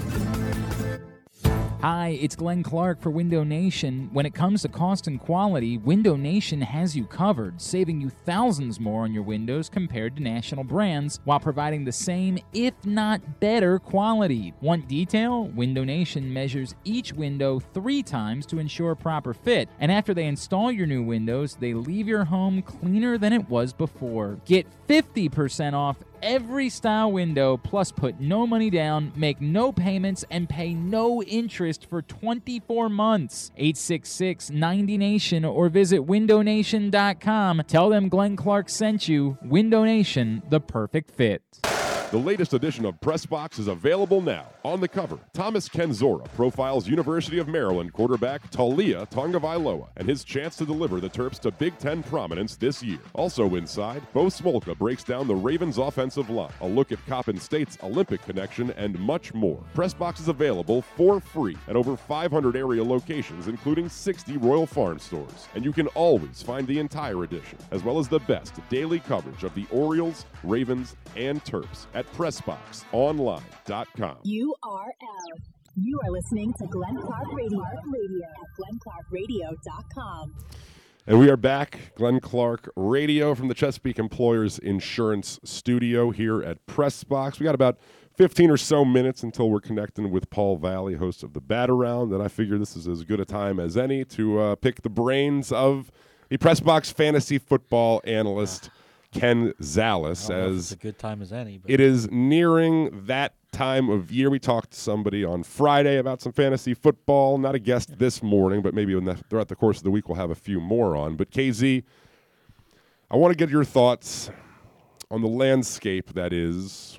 Hi, 1.80 2.18
it's 2.20 2.34
Glenn 2.34 2.64
Clark 2.64 3.00
for 3.00 3.10
Window 3.10 3.44
Nation. 3.44 4.10
When 4.12 4.26
it 4.26 4.34
comes 4.34 4.62
to 4.62 4.68
cost 4.68 5.06
and 5.06 5.20
quality, 5.20 5.78
Window 5.78 6.16
Nation 6.16 6.60
has 6.60 6.96
you 6.96 7.04
covered, 7.04 7.60
saving 7.60 8.00
you 8.00 8.10
thousands 8.10 8.80
more 8.80 9.04
on 9.04 9.14
your 9.14 9.22
windows 9.22 9.68
compared 9.68 10.16
to 10.16 10.22
national 10.24 10.64
brands 10.64 11.20
while 11.22 11.38
providing 11.38 11.84
the 11.84 11.92
same, 11.92 12.40
if 12.52 12.74
not 12.84 13.38
better, 13.38 13.78
quality. 13.78 14.54
Want 14.60 14.88
detail? 14.88 15.44
Window 15.44 15.84
Nation 15.84 16.32
measures 16.32 16.74
each 16.82 17.12
window 17.12 17.60
three 17.60 18.02
times 18.02 18.44
to 18.46 18.58
ensure 18.58 18.96
proper 18.96 19.32
fit, 19.32 19.68
and 19.78 19.92
after 19.92 20.12
they 20.12 20.26
install 20.26 20.72
your 20.72 20.88
new 20.88 21.04
windows, 21.04 21.54
they 21.60 21.74
leave 21.74 22.08
your 22.08 22.24
home 22.24 22.60
cleaner 22.60 23.18
than 23.18 23.32
it 23.32 23.48
was 23.48 23.72
before. 23.72 24.40
Get 24.46 24.66
50% 24.88 25.74
off 25.74 25.98
every 26.22 26.68
style 26.68 27.12
window, 27.12 27.56
plus 27.56 27.92
put 27.92 28.20
no 28.20 28.46
money 28.46 28.70
down, 28.70 29.12
make 29.16 29.40
no 29.40 29.72
payments, 29.72 30.24
and 30.30 30.48
pay 30.48 30.74
no 30.74 31.22
interest 31.22 31.86
for 31.88 32.02
24 32.02 32.88
months. 32.88 33.50
866 33.56 34.50
90 34.50 34.98
Nation 34.98 35.44
or 35.44 35.68
visit 35.68 36.06
windownation.com. 36.06 37.62
Tell 37.66 37.88
them 37.88 38.08
Glenn 38.08 38.36
Clark 38.36 38.68
sent 38.68 39.08
you. 39.08 39.38
Window 39.42 39.84
Nation, 39.84 40.42
the 40.48 40.60
perfect 40.60 41.10
fit. 41.10 41.42
The 42.10 42.18
latest 42.18 42.54
edition 42.54 42.86
of 42.86 42.98
Press 43.02 43.26
Box 43.26 43.58
is 43.58 43.68
available 43.68 44.22
now. 44.22 44.46
On 44.68 44.82
the 44.82 44.86
cover, 44.86 45.18
Thomas 45.32 45.66
Kenzora 45.66 46.26
profiles 46.34 46.86
University 46.86 47.38
of 47.38 47.48
Maryland 47.48 47.90
quarterback 47.94 48.50
Taulia 48.50 49.10
Tagovailoa 49.10 49.88
and 49.96 50.06
his 50.06 50.24
chance 50.24 50.56
to 50.56 50.66
deliver 50.66 51.00
the 51.00 51.08
Terps 51.08 51.38
to 51.38 51.50
Big 51.50 51.78
Ten 51.78 52.02
prominence 52.02 52.54
this 52.54 52.82
year. 52.82 52.98
Also 53.14 53.54
inside, 53.54 54.02
Bo 54.12 54.26
Smolka 54.26 54.76
breaks 54.76 55.02
down 55.02 55.26
the 55.26 55.34
Ravens' 55.34 55.78
offensive 55.78 56.28
line, 56.28 56.52
a 56.60 56.68
look 56.68 56.92
at 56.92 56.98
Coppin 57.06 57.40
State's 57.40 57.78
Olympic 57.82 58.20
connection, 58.26 58.70
and 58.72 58.98
much 58.98 59.32
more. 59.32 59.64
Press 59.72 59.94
Box 59.94 60.20
is 60.20 60.28
available 60.28 60.82
for 60.82 61.18
free 61.18 61.56
at 61.66 61.74
over 61.74 61.96
500 61.96 62.54
area 62.54 62.84
locations, 62.84 63.48
including 63.48 63.88
60 63.88 64.36
Royal 64.36 64.66
Farm 64.66 64.98
stores. 64.98 65.48
And 65.54 65.64
you 65.64 65.72
can 65.72 65.86
always 65.94 66.42
find 66.42 66.66
the 66.66 66.78
entire 66.78 67.24
edition, 67.24 67.56
as 67.70 67.84
well 67.84 67.98
as 67.98 68.06
the 68.06 68.20
best 68.20 68.60
daily 68.68 69.00
coverage 69.00 69.44
of 69.44 69.54
the 69.54 69.64
Orioles, 69.70 70.26
Ravens, 70.44 70.94
and 71.16 71.42
Terps 71.42 71.86
at 71.94 72.06
PressBoxOnline.com. 72.12 74.18
URL. 74.64 75.40
You 75.76 76.00
are 76.04 76.10
listening 76.10 76.52
to 76.54 76.66
Glenn 76.66 76.96
Clark 76.96 77.32
Radio, 77.32 77.62
Radio 77.86 78.26
at 78.26 78.48
glennclarkradio.com. 78.58 80.34
And 81.06 81.18
we 81.18 81.30
are 81.30 81.36
back, 81.36 81.92
Glenn 81.94 82.20
Clark 82.20 82.70
Radio 82.76 83.34
from 83.34 83.48
the 83.48 83.54
Chesapeake 83.54 83.98
Employers 83.98 84.58
Insurance 84.58 85.38
Studio 85.44 86.10
here 86.10 86.42
at 86.42 86.66
Pressbox. 86.66 87.38
We 87.38 87.44
got 87.44 87.54
about 87.54 87.78
15 88.16 88.50
or 88.50 88.56
so 88.56 88.84
minutes 88.84 89.22
until 89.22 89.48
we're 89.48 89.60
connecting 89.60 90.10
with 90.10 90.28
Paul 90.28 90.56
Valley, 90.56 90.94
host 90.94 91.22
of 91.22 91.32
the 91.32 91.40
Bat 91.40 91.70
Around, 91.70 92.12
and 92.12 92.22
I 92.22 92.28
figure 92.28 92.58
this 92.58 92.76
is 92.76 92.88
as 92.88 93.04
good 93.04 93.20
a 93.20 93.24
time 93.24 93.60
as 93.60 93.76
any 93.76 94.04
to 94.06 94.40
uh, 94.40 94.54
pick 94.56 94.82
the 94.82 94.90
brains 94.90 95.52
of 95.52 95.92
the 96.28 96.36
Pressbox 96.36 96.92
fantasy 96.92 97.38
football 97.38 98.02
analyst. 98.04 98.70
Ken 99.10 99.54
Zales 99.62 100.26
I 100.26 100.34
don't 100.34 100.38
know 100.38 100.48
if 100.48 100.50
as 100.50 100.58
it's 100.58 100.72
a 100.72 100.76
good 100.76 100.98
time 100.98 101.22
as 101.22 101.32
any. 101.32 101.56
But 101.56 101.70
it 101.70 101.80
is 101.80 102.10
nearing 102.10 103.06
that 103.06 103.32
time 103.52 103.88
of 103.88 104.10
year. 104.10 104.30
We 104.30 104.38
talked 104.38 104.72
to 104.72 104.78
somebody 104.78 105.24
on 105.24 105.42
Friday 105.42 105.98
about 105.98 106.20
some 106.20 106.32
fantasy 106.32 106.74
football. 106.74 107.38
Not 107.38 107.54
a 107.54 107.58
guest 107.58 107.98
this 107.98 108.22
morning, 108.22 108.62
but 108.62 108.74
maybe 108.74 108.98
the, 108.98 109.14
throughout 109.28 109.48
the 109.48 109.56
course 109.56 109.78
of 109.78 109.84
the 109.84 109.90
week 109.90 110.08
we'll 110.08 110.16
have 110.16 110.30
a 110.30 110.34
few 110.34 110.60
more 110.60 110.96
on. 110.96 111.16
But 111.16 111.30
KZ, 111.30 111.82
I 113.10 113.16
want 113.16 113.32
to 113.32 113.36
get 113.36 113.50
your 113.50 113.64
thoughts 113.64 114.30
on 115.10 115.22
the 115.22 115.28
landscape 115.28 116.12
that 116.14 116.32
is, 116.32 116.98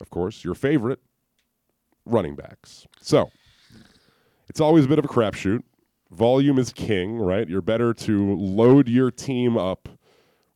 of 0.00 0.10
course, 0.10 0.44
your 0.44 0.54
favorite 0.54 1.00
running 2.06 2.34
backs. 2.34 2.86
So 3.00 3.30
it's 4.48 4.60
always 4.60 4.86
a 4.86 4.88
bit 4.88 4.98
of 4.98 5.04
a 5.04 5.08
crapshoot. 5.08 5.62
Volume 6.10 6.58
is 6.58 6.72
king, 6.72 7.18
right? 7.18 7.46
You're 7.46 7.60
better 7.60 7.92
to 7.92 8.34
load 8.36 8.88
your 8.88 9.10
team 9.10 9.58
up 9.58 9.88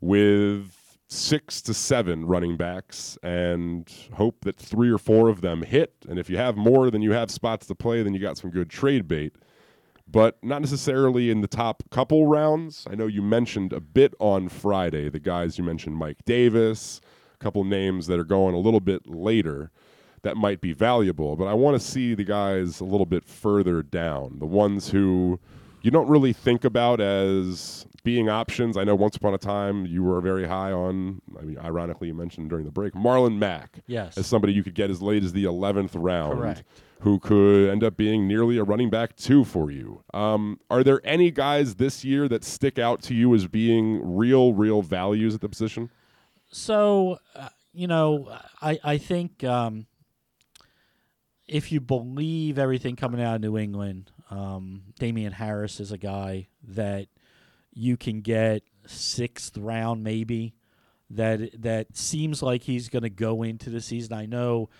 with 0.00 0.81
six 1.12 1.60
to 1.62 1.74
seven 1.74 2.24
running 2.24 2.56
backs 2.56 3.18
and 3.22 3.92
hope 4.14 4.44
that 4.44 4.56
three 4.56 4.90
or 4.90 4.98
four 4.98 5.28
of 5.28 5.40
them 5.42 5.62
hit. 5.62 5.94
And 6.08 6.18
if 6.18 6.30
you 6.30 6.36
have 6.38 6.56
more 6.56 6.90
than 6.90 7.02
you 7.02 7.12
have 7.12 7.30
spots 7.30 7.66
to 7.66 7.74
play, 7.74 8.02
then 8.02 8.14
you 8.14 8.20
got 8.20 8.38
some 8.38 8.50
good 8.50 8.70
trade 8.70 9.06
bait. 9.06 9.36
But 10.08 10.42
not 10.42 10.60
necessarily 10.60 11.30
in 11.30 11.40
the 11.40 11.48
top 11.48 11.82
couple 11.90 12.26
rounds. 12.26 12.86
I 12.90 12.94
know 12.94 13.06
you 13.06 13.22
mentioned 13.22 13.72
a 13.72 13.80
bit 13.80 14.14
on 14.18 14.48
Friday 14.48 15.08
the 15.08 15.20
guys 15.20 15.58
you 15.58 15.64
mentioned, 15.64 15.96
Mike 15.96 16.24
Davis, 16.24 17.00
a 17.34 17.38
couple 17.42 17.64
names 17.64 18.06
that 18.08 18.18
are 18.18 18.24
going 18.24 18.54
a 18.54 18.58
little 18.58 18.80
bit 18.80 19.06
later 19.06 19.70
that 20.22 20.36
might 20.36 20.60
be 20.60 20.72
valuable. 20.72 21.36
But 21.36 21.46
I 21.46 21.54
want 21.54 21.80
to 21.80 21.86
see 21.86 22.14
the 22.14 22.24
guys 22.24 22.80
a 22.80 22.84
little 22.84 23.06
bit 23.06 23.24
further 23.24 23.82
down, 23.82 24.38
the 24.38 24.46
ones 24.46 24.90
who 24.90 25.38
you 25.82 25.90
don't 25.90 26.08
really 26.08 26.32
think 26.32 26.64
about 26.64 27.00
as 27.00 27.86
being 28.04 28.28
options. 28.28 28.76
I 28.76 28.84
know 28.84 28.94
once 28.94 29.16
upon 29.16 29.32
a 29.34 29.38
time 29.38 29.86
you 29.86 30.02
were 30.02 30.20
very 30.20 30.46
high 30.46 30.72
on. 30.72 31.20
I 31.38 31.42
mean, 31.42 31.58
ironically, 31.58 32.08
you 32.08 32.14
mentioned 32.14 32.50
during 32.50 32.64
the 32.64 32.72
break 32.72 32.94
Marlon 32.94 33.36
Mack 33.38 33.80
Yes. 33.86 34.18
as 34.18 34.26
somebody 34.26 34.52
you 34.52 34.62
could 34.64 34.74
get 34.74 34.90
as 34.90 35.00
late 35.00 35.22
as 35.22 35.32
the 35.32 35.44
eleventh 35.44 35.94
round. 35.94 36.38
Correct. 36.38 36.64
Who 37.00 37.18
could 37.18 37.68
end 37.70 37.82
up 37.82 37.96
being 37.96 38.28
nearly 38.28 38.58
a 38.58 38.64
running 38.64 38.88
back 38.88 39.16
two 39.16 39.44
for 39.44 39.70
you? 39.72 40.04
Um, 40.14 40.60
are 40.70 40.84
there 40.84 41.00
any 41.04 41.30
guys 41.32 41.74
this 41.74 42.04
year 42.04 42.28
that 42.28 42.44
stick 42.44 42.78
out 42.78 43.02
to 43.02 43.14
you 43.14 43.34
as 43.34 43.46
being 43.48 44.16
real, 44.16 44.52
real 44.52 44.82
values 44.82 45.34
at 45.34 45.40
the 45.40 45.48
position? 45.48 45.90
So, 46.52 47.18
uh, 47.34 47.48
you 47.72 47.86
know, 47.88 48.32
I 48.60 48.78
I 48.84 48.98
think 48.98 49.42
um, 49.42 49.86
if 51.48 51.72
you 51.72 51.80
believe 51.80 52.58
everything 52.58 52.96
coming 52.96 53.20
out 53.20 53.36
of 53.36 53.40
New 53.40 53.58
England, 53.58 54.10
um, 54.30 54.82
Damien 54.98 55.32
Harris 55.32 55.80
is 55.80 55.92
a 55.92 55.98
guy 55.98 56.48
that 56.68 57.08
you 57.72 57.96
can 57.96 58.20
get 58.20 58.62
sixth 58.86 59.56
round 59.56 60.02
maybe. 60.02 60.54
That 61.10 61.62
that 61.62 61.96
seems 61.96 62.42
like 62.42 62.62
he's 62.62 62.88
going 62.88 63.02
to 63.02 63.10
go 63.10 63.42
into 63.42 63.68
the 63.68 63.82
season. 63.82 64.14
I 64.14 64.24
know 64.24 64.70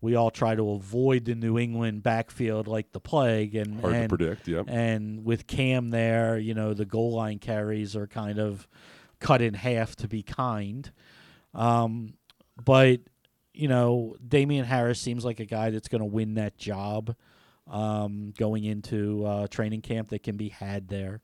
we 0.00 0.14
all 0.14 0.30
try 0.30 0.54
to 0.54 0.70
avoid 0.70 1.24
the 1.26 1.34
New 1.34 1.58
England 1.58 2.02
backfield 2.02 2.66
like 2.66 2.92
the 2.92 3.00
plague, 3.00 3.54
and 3.54 3.80
Hard 3.80 3.94
to 3.94 4.08
predict, 4.08 4.48
yep. 4.48 4.64
And 4.68 5.24
with 5.24 5.46
Cam 5.46 5.90
there, 5.90 6.38
you 6.38 6.54
know, 6.54 6.72
the 6.72 6.86
goal 6.86 7.12
line 7.12 7.38
carries 7.38 7.96
are 7.96 8.06
kind 8.06 8.38
of 8.38 8.66
cut 9.18 9.42
in 9.42 9.54
half 9.54 9.96
to 9.96 10.08
be 10.08 10.22
kind. 10.22 10.90
Um, 11.52 12.14
but 12.62 13.00
you 13.52 13.68
know, 13.68 14.16
Damien 14.26 14.64
Harris 14.64 15.00
seems 15.00 15.24
like 15.24 15.40
a 15.40 15.46
guy 15.46 15.70
that's 15.70 15.88
going 15.88 16.00
to 16.00 16.06
win 16.06 16.34
that 16.34 16.58
job 16.58 17.14
um, 17.70 18.32
going 18.36 18.64
into 18.64 19.24
uh, 19.24 19.46
training 19.46 19.80
camp 19.80 20.08
that 20.10 20.22
can 20.22 20.36
be 20.36 20.48
had 20.48 20.88
there. 20.88 21.22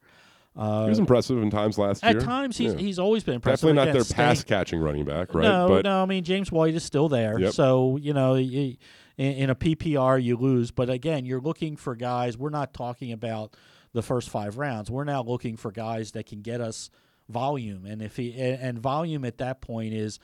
Uh, 0.56 0.84
he 0.84 0.88
was 0.90 0.98
impressive 0.98 1.40
in 1.42 1.48
times 1.50 1.78
last 1.78 2.02
at 2.04 2.10
year. 2.12 2.20
At 2.20 2.24
times, 2.26 2.56
he's 2.58 2.72
Yeah. 2.74 2.78
he's 2.80 2.98
always 2.98 3.22
been 3.22 3.36
impressive. 3.36 3.68
Definitely 3.68 3.86
not 3.86 3.92
their 3.94 4.04
stay- 4.04 4.14
pass 4.16 4.42
catching 4.44 4.80
running 4.80 5.04
back, 5.04 5.32
right? 5.34 5.44
No, 5.44 5.68
but 5.68 5.84
no. 5.84 6.02
I 6.02 6.06
mean, 6.06 6.24
James 6.24 6.50
White 6.50 6.74
is 6.74 6.82
still 6.82 7.08
there. 7.08 7.38
Yep. 7.38 7.52
So 7.52 7.96
you 7.98 8.12
know, 8.12 8.34
in, 8.36 8.76
in 9.16 9.48
a 9.50 9.54
PPR 9.54 10.22
you 10.22 10.36
lose, 10.36 10.70
but 10.70 10.90
again, 10.90 11.24
you're 11.24 11.40
looking 11.40 11.76
for 11.76 11.94
guys. 11.94 12.36
We're 12.36 12.50
not 12.50 12.74
talking 12.74 13.12
about 13.12 13.54
the 13.92 14.02
first 14.02 14.28
five 14.28 14.58
rounds. 14.58 14.90
We're 14.90 15.04
now 15.04 15.22
looking 15.22 15.56
for 15.56 15.70
guys 15.70 16.12
that 16.12 16.26
can 16.26 16.40
get 16.42 16.60
us 16.60 16.90
volume, 17.28 17.86
and 17.86 18.02
if 18.02 18.16
he 18.16 18.32
and, 18.38 18.78
volume 18.78 19.24
at 19.24 19.38
that 19.38 19.60
point 19.60 19.94
is. 19.94 20.18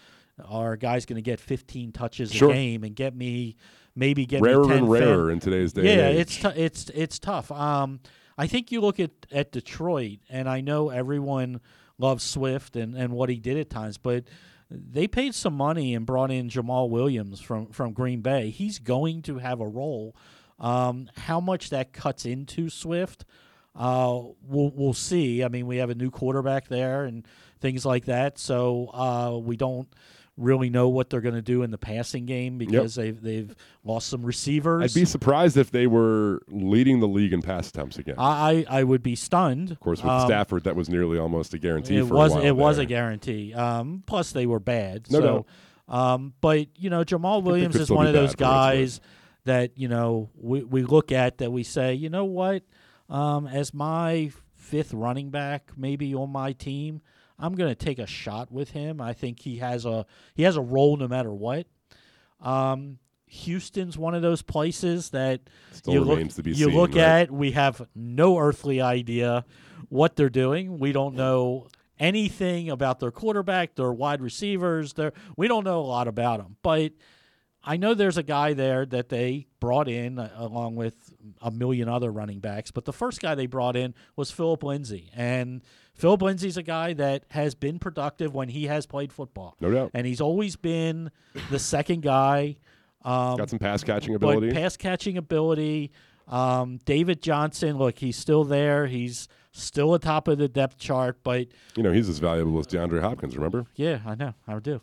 Are 0.47 0.77
guys 0.77 1.07
going 1.07 1.16
to 1.16 1.22
get 1.22 1.41
15 1.41 1.93
touches 1.93 2.31
Sure. 2.31 2.51
a 2.51 2.53
game 2.53 2.85
and 2.85 2.95
get 2.95 3.16
me 3.16 3.57
maybe 3.95 4.27
get 4.27 4.43
Rarer 4.43 4.64
me 4.64 4.68
10 4.68 4.77
and 4.77 4.91
rarer 4.91 5.31
in 5.31 5.41
today's 5.41 5.72
day 5.72 5.85
Yeah, 5.97 6.09
it's 6.09 6.37
tou- 6.39 6.53
it's 6.55 6.91
it's 6.91 7.18
tough. 7.18 7.51
Um, 7.51 8.01
I 8.39 8.47
think 8.47 8.70
you 8.70 8.80
look 8.80 9.01
at 9.01 9.11
at 9.32 9.53
Detroit, 9.53 10.18
and 10.28 10.49
I 10.49 10.61
know 10.61 10.91
everyone 10.91 11.61
loves 11.99 12.22
Swift 12.22 12.76
and, 12.76 12.95
and 12.95 13.12
what 13.12 13.28
he 13.28 13.37
did 13.37 13.57
at 13.57 13.70
times, 13.70 13.99
but 13.99 14.24
they 14.70 15.07
paid 15.07 15.34
some 15.34 15.55
money 15.55 15.95
and 15.95 16.05
brought 16.05 16.30
in 16.30 16.49
Jamaal 16.49 16.91
Williams 16.91 17.41
from 17.41 17.66
from 17.68 17.93
Green 17.93 18.20
Bay. 18.20 18.51
He's 18.51 18.78
going 18.78 19.22
to 19.22 19.39
have 19.39 19.61
a 19.61 19.66
role. 19.66 20.14
Um, 20.59 21.11
how 21.16 21.41
much 21.41 21.70
that 21.70 21.93
cuts 21.93 22.24
into 22.24 22.70
Swift, 22.70 23.24
uh, 23.74 24.20
we'll 24.43 24.72
we'll 24.74 24.95
see. 24.95 25.45
I 25.45 25.49
mean, 25.49 25.66
we 25.66 25.76
have 25.78 25.91
a 25.91 25.95
new 25.95 26.11
quarterback 26.11 26.68
there 26.68 27.05
and 27.05 27.26
things 27.61 27.84
like 27.84 28.07
that, 28.07 28.39
so 28.39 28.91
uh, 28.93 29.39
we 29.39 29.57
don't 29.57 29.89
really 30.37 30.68
know 30.68 30.89
what 30.89 31.09
they're 31.09 31.20
going 31.22 31.34
to 31.34 31.43
do 31.43 31.62
in 31.62 31.70
the 31.70 31.78
passing 31.78 32.26
game 32.26 32.59
because 32.59 32.95
they've 32.95 33.20
they've 33.20 33.55
lost 33.84 34.09
some 34.09 34.22
receivers. 34.22 34.95
I'd 34.95 34.99
be 35.01 35.05
surprised 35.07 35.57
if 35.57 35.70
they 35.70 35.87
were 35.87 36.43
leading 36.49 37.01
the 37.01 37.09
league 37.09 37.32
in 37.32 37.43
pass 37.43 37.68
attempts 37.70 37.99
again. 37.99 38.16
I 38.18 38.64
I 38.68 38.84
would 38.84 39.03
be 39.03 39.14
stunned. 39.16 39.70
of 39.70 39.80
course, 39.80 40.03
with 40.03 40.11
Um, 40.11 40.26
Stafford, 40.28 40.64
that 40.64 40.76
was 40.76 40.89
nearly 40.89 41.18
almost 41.18 41.55
a 41.55 41.59
guarantee. 41.59 41.97
It 41.97 42.07
for 42.07 42.14
was 42.14 42.32
a 42.32 42.37
while 42.37 42.45
it 42.45 42.51
was 42.53 42.76
there. 42.76 42.84
a 42.84 42.87
guarantee. 42.87 43.55
Um, 43.55 44.03
plus 44.07 44.32
they 44.32 44.47
were 44.47 44.61
bad. 44.61 45.11
No 45.11 45.20
so, 45.20 45.47
um, 45.89 46.34
but 46.41 46.66
you 46.76 46.91
know 46.91 47.03
Jamaal 47.05 47.43
Williams 47.43 47.76
is 47.76 47.91
one 47.91 48.07
of 48.07 48.12
those 48.12 48.34
bad 48.34 48.39
for 48.39 48.45
what 48.45 48.76
it's 48.76 48.99
guys 48.99 49.01
that 49.45 49.78
you 49.78 49.89
know 49.89 50.28
we 50.37 50.62
we 50.64 50.82
look 50.82 51.12
at 51.12 51.39
that 51.39 51.51
we 51.51 51.62
say 51.62 51.95
you 51.95 52.11
know 52.11 52.24
what 52.24 52.62
um, 53.09 53.47
as 53.47 53.72
my 53.72 54.30
fifth 54.55 54.93
running 54.93 55.30
back 55.30 55.70
maybe 55.76 56.14
on 56.14 56.30
my 56.30 56.53
team. 56.53 57.01
I'm 57.39 57.55
going 57.55 57.70
to 57.70 57.74
take 57.74 57.99
a 57.99 58.07
shot 58.07 58.51
with 58.51 58.70
him. 58.70 59.01
I 59.01 59.12
think 59.12 59.41
he 59.41 59.57
has 59.59 59.84
a 59.84 60.07
he 60.34 60.43
has 60.45 60.57
a 60.57 60.62
role 60.62 60.97
no 60.97 61.09
matter 61.09 61.32
what. 61.32 61.66
Um, 62.41 62.99
Houston's 63.26 63.99
one 63.99 64.14
of 64.14 64.22
those 64.22 64.43
places 64.43 65.11
that 65.11 65.41
Still 65.72 65.95
you 65.95 66.01
look, 66.05 66.28
to 66.28 66.43
be 66.43 66.51
you 66.51 66.66
seen, 66.66 66.74
look 66.74 66.91
right? 66.91 67.22
at. 67.22 67.30
We 67.30 67.53
have 67.53 67.87
no 67.95 68.39
earthly 68.39 68.80
idea 68.80 69.45
what 69.89 70.16
they're 70.16 70.28
doing. 70.30 70.78
We 70.78 70.93
don't 70.93 71.14
know 71.16 71.66
anything 71.99 72.70
about 72.70 73.01
their 73.01 73.11
quarterback, 73.11 73.74
their 73.74 73.93
wide 73.93 74.20
receivers. 74.20 74.93
Their 74.93 75.12
we 75.37 75.49
don't 75.49 75.64
know 75.64 75.80
a 75.80 75.82
lot 75.82 76.09
about 76.09 76.39
them, 76.39 76.57
but 76.62 76.93
I 77.64 77.76
know 77.76 77.95
there's 77.95 78.16
a 78.16 78.22
guy 78.22 78.53
there 78.53 78.87
that 78.87 79.09
they 79.09 79.49
brought 79.59 79.89
in 79.89 80.20
uh, 80.20 80.30
along 80.37 80.76
with 80.76 81.12
a 81.43 81.51
million 81.51 81.89
other 81.89 82.12
running 82.12 82.39
backs. 82.39 82.70
But 82.70 82.84
the 82.84 82.93
first 82.93 83.20
guy 83.20 83.34
they 83.34 83.47
brought 83.47 83.76
in 83.76 83.93
was 84.14 84.30
Phillip 84.30 84.62
Lindsay, 84.62 85.11
and 85.14 85.62
Phillip 85.97 86.22
Lindsay's 86.22 86.57
a 86.57 86.62
guy 86.62 86.92
that 86.94 87.24
has 87.30 87.55
been 87.55 87.78
productive 87.78 88.34
when 88.34 88.49
he 88.49 88.64
has 88.66 88.86
played 88.86 89.12
football. 89.12 89.57
No 89.61 89.70
doubt. 89.70 89.90
and 89.94 90.07
he's 90.07 90.20
always 90.20 90.55
been 90.57 91.11
the 91.51 91.59
second 91.59 92.03
guy. 92.03 92.57
Um, 93.03 93.36
Got 93.36 93.51
some 93.51 93.59
pass 93.59 93.82
catching 93.82 94.14
ability. 94.14 94.51
pass 94.53 94.76
catching 94.76 95.16
ability. 95.16 95.92
Um, 96.28 96.78
David 96.84 97.22
Johnson, 97.22 97.78
look, 97.78 97.99
he's 97.99 98.16
still 98.16 98.44
there. 98.44 98.86
He's 98.86 99.28
still 99.57 99.95
atop 99.95 100.29
of 100.29 100.39
the 100.39 100.49
depth 100.49 100.79
chart, 100.79 101.19
but 101.23 101.47
you 101.77 101.83
know, 101.83 101.93
he's 101.93 102.09
as 102.09 102.19
valuable 102.19 102.59
as 102.59 102.67
DeAndre 102.67 103.01
Hopkins. 103.01 103.37
Remember? 103.37 103.67
yeah, 103.75 104.01
I 104.07 104.15
know, 104.15 104.35
I 104.47 104.59
do. 104.59 104.81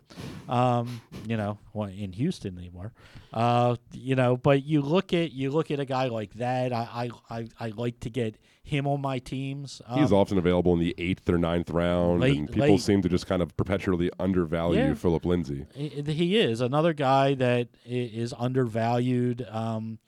Um, 0.48 1.00
you 1.26 1.36
know, 1.36 1.58
well, 1.72 1.88
in 1.88 2.12
Houston 2.12 2.58
anymore. 2.58 2.92
Uh, 3.32 3.76
you 3.92 4.14
know, 4.14 4.36
but 4.36 4.64
you 4.64 4.80
look 4.80 5.12
at 5.12 5.32
you 5.32 5.50
look 5.50 5.70
at 5.70 5.80
a 5.80 5.84
guy 5.84 6.06
like 6.08 6.34
that. 6.34 6.72
I 6.72 7.10
I, 7.30 7.36
I, 7.38 7.48
I 7.58 7.68
like 7.70 8.00
to 8.00 8.10
get 8.10 8.36
him 8.62 8.86
on 8.86 9.00
my 9.00 9.18
teams. 9.18 9.82
Um, 9.86 9.98
He's 10.00 10.12
often 10.12 10.38
available 10.38 10.72
in 10.72 10.78
the 10.80 10.94
eighth 10.96 11.28
or 11.28 11.36
ninth 11.36 11.68
round, 11.70 12.20
late- 12.20 12.38
and 12.38 12.48
people 12.48 12.68
late- 12.68 12.80
seem 12.80 13.02
to 13.02 13.08
just 13.10 13.26
kind 13.26 13.42
of 13.42 13.54
perpetually 13.56 14.10
undervalue 14.18 14.78
Yeah. 14.80 14.94
Phillip 14.94 15.24
Lindsay. 15.26 15.66
He 15.74 16.38
is 16.38 16.60
another 16.60 16.92
guy 16.94 17.34
that 17.34 17.68
is 17.84 18.32
undervalued. 18.38 19.46
Um, 19.50 19.98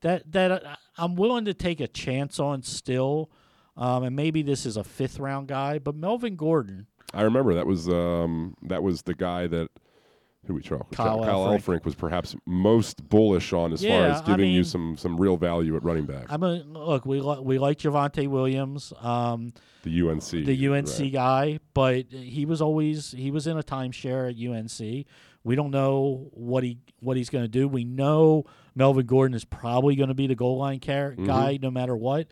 that 0.00 0.30
that 0.32 0.50
uh, 0.64 0.76
I'm 0.96 1.16
willing 1.16 1.44
to 1.46 1.54
take 1.54 1.80
a 1.80 1.88
chance 1.88 2.38
on 2.38 2.62
still, 2.62 3.30
um, 3.78 4.02
and 4.02 4.14
maybe 4.14 4.42
this 4.42 4.66
is 4.66 4.76
a 4.76 4.84
fifth 4.84 5.18
round 5.18 5.48
guy, 5.48 5.78
but 5.78 5.94
Melvin 5.94 6.36
Gordon. 6.36 6.86
I 7.14 7.22
remember 7.22 7.54
that 7.54 7.66
was 7.66 7.88
um, 7.88 8.54
that 8.62 8.82
was 8.82 9.02
the 9.02 9.14
guy 9.14 9.46
that 9.46 9.70
who 10.46 10.54
we 10.54 10.62
Kyle, 10.62 10.86
Kyle 10.92 11.22
Kyle 11.24 11.46
Elfrink. 11.46 11.60
Elfrink 11.60 11.84
was 11.84 11.94
perhaps 11.94 12.34
most 12.46 13.06
bullish 13.08 13.52
on 13.52 13.72
as 13.72 13.82
far 13.82 13.90
Yeah, 13.90 14.14
as 14.16 14.22
I 14.22 14.26
giving 14.26 14.50
you 14.50 14.64
some 14.64 14.96
some 14.96 15.16
real 15.20 15.36
value 15.36 15.76
at 15.76 15.84
running 15.84 16.06
back. 16.06 16.26
I'm 16.28 16.42
a 16.42 16.54
look. 16.64 17.06
We 17.06 17.20
li- 17.20 17.40
we 17.40 17.58
like 17.58 17.78
Javonte 17.78 18.28
Williams. 18.28 18.92
Um, 19.00 19.52
the 19.84 20.08
UNC, 20.08 20.30
the 20.30 20.68
UNC 20.68 20.88
right. 20.98 21.12
guy, 21.12 21.58
but 21.74 22.06
he 22.10 22.44
was 22.46 22.60
always 22.60 23.12
he 23.12 23.30
was 23.30 23.46
in 23.46 23.56
a 23.58 23.62
timeshare 23.62 24.28
at 24.30 24.36
UNC. 24.38 25.06
We 25.44 25.54
don't 25.54 25.70
know 25.70 26.30
what 26.32 26.64
he 26.64 26.78
what 27.00 27.16
he's 27.16 27.30
going 27.30 27.44
to 27.44 27.48
do. 27.48 27.68
We 27.68 27.84
know 27.84 28.44
Melvin 28.74 29.06
Gordon 29.06 29.34
is 29.34 29.44
probably 29.44 29.96
going 29.96 30.08
to 30.08 30.14
be 30.14 30.26
the 30.26 30.34
goal 30.34 30.58
line 30.58 30.80
car- 30.80 31.14
Mhm. 31.16 31.26
guy 31.26 31.58
no 31.60 31.70
matter 31.70 31.96
what, 31.96 32.26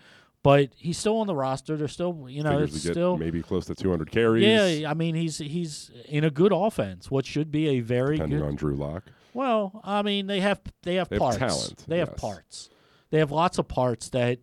but 0.47 0.71
he's 0.77 0.97
still 0.97 1.17
on 1.19 1.27
the 1.27 1.35
roster. 1.35 1.77
They're 1.77 1.89
still 1.89 2.27
you 2.29 2.43
know 2.45 2.61
it's 2.61 2.79
still 2.81 3.17
maybe 3.17 3.43
close 3.43 3.67
to 3.67 3.75
200 3.75 4.11
carries. 4.11 4.45
yeah. 4.45 4.89
I 4.89 4.95
mean 4.95 5.15
he's 5.17 5.39
he's 5.39 5.91
in 6.09 6.23
a 6.25 6.31
good 6.31 6.53
offense. 6.55 7.11
What 7.11 7.27
should 7.27 7.51
be 7.51 7.69
a 7.69 7.81
very 7.81 8.17
depending 8.17 8.39
good 8.39 8.47
on 8.47 8.55
Drew 8.55 8.77
Lock. 8.77 9.05
well, 9.35 9.81
I 9.85 10.03
mean, 10.03 10.27
they 10.29 10.41
have 10.41 10.61
they 10.85 10.95
have 10.97 11.09
They 11.09 11.17
have 11.17 11.21
parts. 11.21 11.39
talent, 11.39 11.85
They 11.89 11.99
have 11.99 12.17
parts. 12.17 12.71
They 13.11 13.19
have 13.19 13.33
lots 13.33 13.59
of 13.59 13.67
parts 13.67 14.09
that 14.11 14.39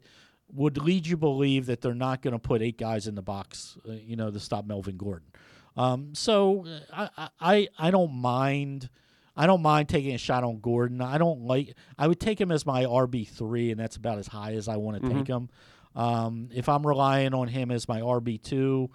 would 0.51 0.77
lead 0.77 1.07
you 1.07 1.17
believe 1.17 1.65
that 1.67 1.81
they're 1.81 1.95
not 1.95 2.21
going 2.21 2.33
to 2.33 2.39
put 2.39 2.61
eight 2.61 2.77
guys 2.77 3.07
in 3.07 3.15
the 3.15 3.21
box, 3.23 3.77
uh, 3.87 3.93
you 3.93 4.15
know, 4.15 4.29
to 4.29 4.39
stop 4.39 4.65
Melvin 4.65 4.97
Gordon. 4.97 5.27
Um, 5.75 6.13
so 6.13 6.65
uh, 6.91 7.07
I, 7.17 7.29
I 7.39 7.67
I 7.79 7.91
don't 7.91 8.13
mind. 8.13 8.89
I 9.35 9.47
don't 9.47 9.63
mind 9.63 9.89
taking 9.89 10.13
a 10.13 10.19
shot 10.19 10.43
on 10.43 10.59
Gordon. 10.59 11.01
I 11.01 11.17
don't 11.17 11.41
like. 11.47 11.73
I 11.97 12.07
would 12.07 12.19
take 12.19 12.39
him 12.39 12.51
as 12.51 12.65
my 12.67 12.83
RB 12.83 13.27
three, 13.27 13.71
and 13.71 13.79
that's 13.79 13.95
about 13.95 14.19
as 14.19 14.27
high 14.27 14.53
as 14.53 14.67
I 14.67 14.75
want 14.77 15.01
to 15.01 15.09
take 15.09 15.23
Mhm. 15.23 15.27
him. 15.27 15.49
Um, 15.95 16.49
if 16.53 16.69
I'm 16.69 16.85
relying 16.85 17.33
on 17.33 17.47
him 17.47 17.71
as 17.71 17.87
my 17.87 18.01
RB 18.01 18.41
two, 18.41 18.89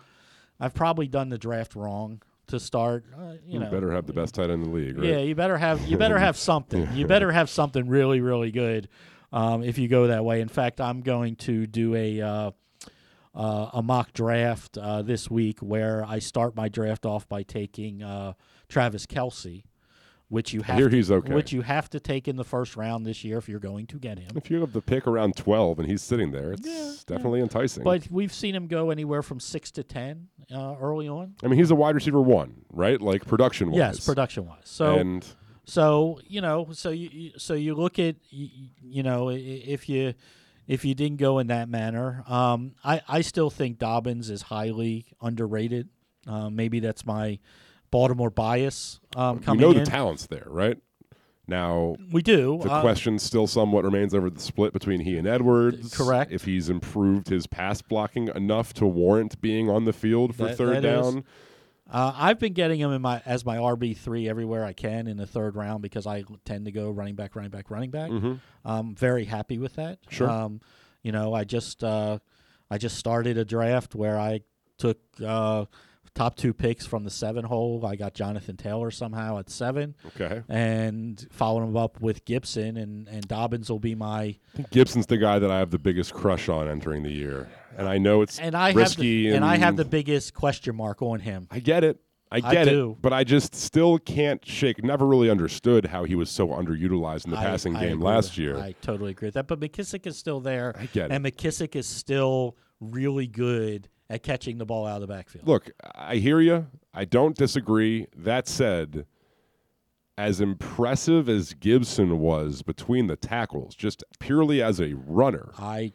I've 0.59 0.75
probably 0.75 1.07
done 1.09 1.29
the 1.29 1.39
draft 1.39 1.77
wrong 1.77 2.23
to 2.49 2.59
start. 2.59 3.05
Uh, 3.17 3.33
you 3.45 3.55
You 3.55 3.59
know, 3.61 3.71
better 3.71 3.93
have 3.93 4.07
the 4.07 4.13
best 4.13 4.35
tight 4.35 4.51
end 4.51 4.53
in 4.53 4.63
the 4.63 4.71
league, 4.71 4.99
right? 4.99 5.07
yeah, 5.07 5.19
you 5.19 5.35
better 5.35 5.59
have 5.59 5.87
you 5.87 5.97
better 5.97 6.19
have 6.19 6.37
something. 6.37 6.83
Yeah, 6.83 6.93
You 6.95 7.07
better 7.15 7.31
have 7.31 7.49
something 7.51 7.89
really 7.89 8.21
really 8.21 8.51
good 8.51 8.89
um, 9.33 9.63
if 9.63 9.79
you 9.79 9.89
go 9.89 10.09
that 10.09 10.25
way. 10.25 10.41
In 10.41 10.49
fact, 10.49 10.81
I'm 10.81 11.03
going 11.03 11.37
to 11.37 11.67
do 11.67 11.95
a 11.95 12.21
uh, 12.21 12.51
uh, 13.35 13.71
a 13.75 13.83
mock 13.83 14.13
draft 14.13 14.77
uh, 14.79 15.03
this 15.03 15.31
week 15.31 15.61
where 15.61 16.05
I 16.05 16.19
start 16.19 16.57
my 16.57 16.69
draft 16.69 17.07
off 17.07 17.29
by 17.29 17.43
taking 17.45 18.03
uh, 18.03 18.33
Travis 18.69 19.07
Kelce. 19.07 19.63
Which 20.29 20.53
you 20.53 20.61
have 20.63 20.77
hear 20.77 20.89
to, 20.91 20.97
he's 20.97 21.11
okay. 21.11 21.33
which 21.33 21.53
you 21.53 21.63
have 21.63 21.89
to 21.91 21.99
take 21.99 22.29
in 22.29 22.37
the 22.37 22.45
first 22.45 22.77
round 22.77 23.07
this 23.07 23.25
year 23.25 23.39
if 23.39 23.49
you're 23.49 23.59
going 23.59 23.87
to 23.87 23.99
get 23.99 24.19
him. 24.19 24.31
If 24.37 24.51
you 24.51 24.61
have 24.61 24.73
the 24.73 24.83
pick 24.83 25.07
around 25.07 25.37
12 25.37 25.79
and 25.79 25.89
he's 25.89 26.03
sitting 26.03 26.33
there, 26.33 26.53
it's 26.53 27.05
definitely 27.05 27.41
enticing. 27.41 27.83
But 27.83 28.11
we've 28.11 28.33
seen 28.33 28.55
him 28.55 28.67
go 28.67 28.91
anywhere 28.91 29.23
from 29.23 29.41
six 29.41 29.71
to 29.73 29.83
ten 29.83 30.29
uh, 30.55 30.77
early 30.81 31.09
on. 31.09 31.35
I 31.43 31.49
mean, 31.49 31.59
he's 31.59 31.71
a 31.71 31.75
wide 31.75 31.95
receiver 31.95 32.21
one, 32.21 32.63
right? 32.71 33.01
Like 33.01 33.27
production 33.27 33.71
wise. 33.71 33.79
Yes, 33.79 34.07
production 34.07 34.47
wise. 34.47 34.61
So 34.65 34.99
and 34.99 35.27
so 35.65 36.21
you 36.27 36.41
know, 36.41 36.69
so 36.73 36.91
you- 36.91 37.11
you 37.13 37.31
so 37.39 37.55
you 37.55 37.75
look 37.75 37.99
at 37.99 38.17
you, 38.31 38.49
you 38.83 39.03
know 39.03 39.31
if 39.31 39.89
you 39.89 40.15
if 40.67 40.85
you 40.85 40.95
didn't 40.95 41.17
go 41.17 41.39
in 41.39 41.47
that 41.47 41.69
manner, 41.71 42.23
um, 42.27 42.75
I 42.85 43.01
I 43.09 43.21
still 43.23 43.49
think 43.51 43.79
Dobbins 43.79 44.29
is 44.29 44.43
highly 44.43 45.07
underrated. 45.23 45.89
Uh, 46.27 46.51
maybe 46.51 46.81
that's 46.81 47.07
my 47.07 47.39
Baltimore 47.91 48.31
bias 48.31 49.01
um, 49.17 49.41
we 49.47 49.57
know 49.57 49.71
in. 49.71 49.79
the 49.79 49.85
talent's 49.87 50.27
there, 50.27 50.47
right? 50.47 50.77
Now 51.47 51.97
We 52.13 52.21
do, 52.21 52.61
The 52.63 52.71
uh, 52.71 52.81
question 52.83 53.19
still 53.19 53.47
somewhat 53.47 53.85
remains 53.85 54.15
over 54.15 54.29
the 54.29 54.41
split 54.41 54.75
between 54.75 55.01
he 55.01 55.17
and 55.17 55.27
Edwards. 55.27 55.97
Correct. 55.97 56.31
If 56.31 56.45
he's 56.45 56.69
improved 56.69 57.29
his 57.29 57.47
pass 57.47 57.81
blocking 57.81 58.29
enough 58.35 58.75
to 58.75 58.87
warrant 58.87 59.41
being 59.41 59.71
on 59.71 59.85
the 59.85 59.95
field 59.95 60.35
for 60.35 60.45
That- 60.45 60.57
third 60.59 60.83
that 60.83 60.85
is- 60.85 61.15
down. 61.15 61.25
Uh, 61.91 62.13
I've 62.15 62.39
been 62.39 62.53
getting 62.53 62.79
him 62.81 62.93
in 62.93 63.01
my 63.01 63.23
as 63.25 63.47
my 63.47 63.57
RB 63.57 63.97
three 63.97 64.29
everywhere 64.29 64.63
I 64.63 64.75
can 64.75 65.07
in 65.07 65.17
the 65.17 65.27
third 65.27 65.57
round 65.57 65.81
because 65.81 66.07
I 66.07 66.23
tend 66.45 66.67
to 66.67 66.71
go 66.71 66.91
running 66.91 67.15
back, 67.15 67.35
running 67.35 67.51
back, 67.51 67.71
running 67.71 67.91
back. 67.91 68.11
Mhm. 68.11 68.41
I'm 68.63 68.95
very 68.95 69.25
happy 69.25 69.57
with 69.57 69.77
that. 69.77 69.99
Sure. 70.11 70.29
Um, 70.29 70.61
you 71.03 71.13
know, 71.13 71.33
I 71.33 71.45
just 71.45 71.83
uh, 71.83 72.19
I 72.71 72.77
just 72.77 72.99
started 72.99 73.39
a 73.39 73.45
draft 73.47 73.95
where 73.95 74.19
I 74.21 74.41
took 74.77 74.99
uh, 75.25 75.65
top 76.19 76.37
two 76.37 76.53
picks 76.53 76.85
from 76.85 77.05
the 77.05 77.11
seven 77.11 77.45
hole. 77.45 77.85
I 77.87 77.97
got 77.97 78.13
Jonathan 78.15 78.57
Taylor 78.57 78.91
somehow 78.91 79.39
at 79.39 79.49
seven. 79.51 79.95
Okay. 80.09 80.43
And 80.49 81.27
followed 81.31 81.63
him 81.65 81.77
up 81.77 82.01
with 82.01 82.25
Gibson 82.25 82.77
and 82.77 83.07
and 83.09 83.27
Dobbins 83.29 83.71
will 83.71 83.79
be 83.79 83.95
my 83.95 84.37
Gibson's 84.71 85.07
the 85.07 85.17
guy 85.19 85.39
that 85.39 85.51
I 85.51 85.59
have 85.59 85.71
the 85.71 85.79
biggest 85.79 86.13
crush 86.13 86.49
on 86.49 86.69
entering 86.69 87.03
the 87.05 87.13
year, 87.13 87.49
and 87.77 87.89
I 87.89 87.99
know 87.99 88.23
it's 88.23 88.39
and 88.39 88.57
I 88.57 88.73
risky. 88.73 89.25
have 89.27 89.33
the, 89.33 89.37
and 89.37 89.45
I 89.45 89.57
have 89.57 89.77
the 89.77 89.85
biggest 89.85 90.35
question 90.35 90.75
mark 90.77 91.01
on 91.03 91.21
him. 91.21 91.47
I 91.51 91.61
get 91.61 91.85
it. 91.85 92.01
I 92.31 92.43
I 92.45 92.53
get 92.53 92.65
do. 92.65 92.91
it, 92.91 93.01
but 93.01 93.15
I 93.15 93.25
just 93.25 93.55
still 93.55 93.99
can't 93.99 94.45
shake. 94.45 94.85
Never 94.85 95.07
really 95.07 95.31
understood 95.31 95.87
how 95.87 96.05
he 96.05 96.15
was 96.15 96.29
so 96.29 96.49
underutilized 96.49 97.25
in 97.25 97.31
the 97.31 97.39
I- 97.39 97.45
passing 97.45 97.75
I 97.77 97.87
game 97.87 98.01
last 98.01 98.33
with- 98.33 98.39
year. 98.39 98.59
I 98.59 98.73
totally 98.83 99.13
agree 99.13 99.29
with 99.29 99.35
that. 99.35 99.47
But 99.47 99.61
McKissic 99.61 100.07
is 100.07 100.19
still 100.19 100.41
there. 100.41 100.75
I 100.79 100.87
get 100.87 101.07
it. 101.11 101.15
And 101.15 101.25
McKissic 101.25 101.75
is 101.75 101.87
still 101.87 102.57
really 102.81 103.27
good 103.27 103.89
at 104.11 104.23
catching 104.23 104.59
the 104.59 104.67
ball 104.67 104.87
out 104.87 104.97
of 104.97 105.01
the 105.03 105.07
backfield. 105.07 105.47
Look, 105.47 105.71
I 105.95 106.17
hear 106.17 106.41
you. 106.41 106.67
I 106.95 107.05
don't 107.05 107.37
disagree. 107.37 108.07
That 108.17 108.49
said, 108.49 109.07
as 110.17 110.41
impressive 110.41 111.29
as 111.29 111.55
Gibson 111.55 112.19
was 112.19 112.63
between 112.63 113.07
the 113.07 113.17
tackles, 113.17 113.75
just 113.75 114.03
purely 114.19 114.63
as 114.63 114.81
a 114.81 114.95
runner, 114.95 115.51
I 115.59 115.93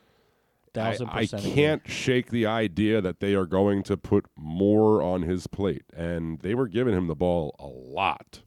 I, 0.76 0.95
thousand 0.95 1.10
I 1.10 1.26
can't 1.27 1.88
shake 1.88 2.31
the 2.31 2.45
idea 2.45 2.99
that 3.02 3.19
they 3.19 3.35
are 3.35 3.45
going 3.45 3.84
to 3.84 3.98
put 3.98 4.26
more 4.35 5.02
on 5.02 5.22
his 5.23 5.45
plate. 5.45 5.84
And 5.95 6.40
they 6.40 6.56
were 6.56 6.68
giving 6.68 6.95
him 6.95 7.07
the 7.07 7.15
ball 7.15 7.56
a 7.60 7.68
lot 7.68 8.41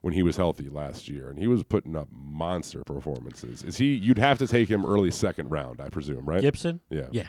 when 0.00 0.14
he 0.14 0.22
was 0.22 0.36
healthy 0.36 0.68
last 0.68 1.08
year, 1.08 1.28
and 1.30 1.38
he 1.38 1.46
was 1.46 1.62
putting 1.62 1.96
up 1.96 2.08
monster 2.12 2.82
performances. 2.84 3.62
Is 3.62 3.76
he? 3.78 3.94
You'd 3.94 4.18
have 4.18 4.38
to 4.38 4.46
take 4.46 4.68
him 4.68 4.84
early 4.84 5.10
second 5.12 5.48
round, 5.48 5.80
I 5.80 5.88
presume, 5.88 6.24
right? 6.24 6.40
Gibson? 6.40 6.80
Yeah. 6.90 7.06
Yeah. 7.12 7.28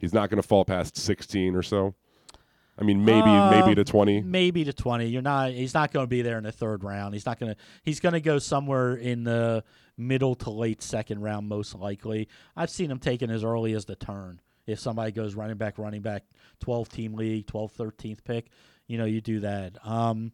He's 0.00 0.12
not 0.14 0.30
going 0.30 0.40
to 0.40 0.46
fall 0.46 0.64
past 0.64 0.96
sixteen 0.96 1.54
or 1.54 1.62
so. 1.62 1.94
I 2.78 2.82
mean, 2.82 3.04
maybe 3.04 3.28
Uh, 3.28 3.50
maybe 3.50 3.74
to 3.74 3.84
twenty. 3.84 4.22
Maybe 4.22 4.64
to 4.64 4.72
twenty. 4.72 5.06
You're 5.06 5.22
not. 5.22 5.52
He's 5.52 5.74
not 5.74 5.92
going 5.92 6.04
to 6.04 6.08
be 6.10 6.22
there 6.22 6.38
in 6.38 6.44
the 6.44 6.52
third 6.52 6.82
round. 6.82 7.14
He's 7.14 7.26
not 7.26 7.38
going 7.38 7.54
to. 7.54 7.60
He's 7.82 8.00
going 8.00 8.14
to 8.14 8.20
go 8.20 8.38
somewhere 8.38 8.94
in 8.94 9.24
the 9.24 9.62
middle 9.98 10.34
to 10.36 10.50
late 10.50 10.82
second 10.82 11.20
round, 11.20 11.48
most 11.48 11.74
likely. 11.74 12.28
I've 12.56 12.70
seen 12.70 12.90
him 12.90 12.98
taken 12.98 13.30
as 13.30 13.44
early 13.44 13.74
as 13.74 13.84
the 13.84 13.96
turn. 13.96 14.40
If 14.66 14.80
somebody 14.80 15.12
goes 15.12 15.34
running 15.34 15.56
back, 15.58 15.78
running 15.78 16.00
back, 16.00 16.24
twelve 16.60 16.88
team 16.88 17.14
league, 17.14 17.46
12th, 17.46 17.74
13th 17.76 18.24
pick, 18.24 18.46
you 18.86 18.96
know, 18.98 19.04
you 19.04 19.20
do 19.20 19.40
that. 19.40 19.76
Um, 19.86 20.32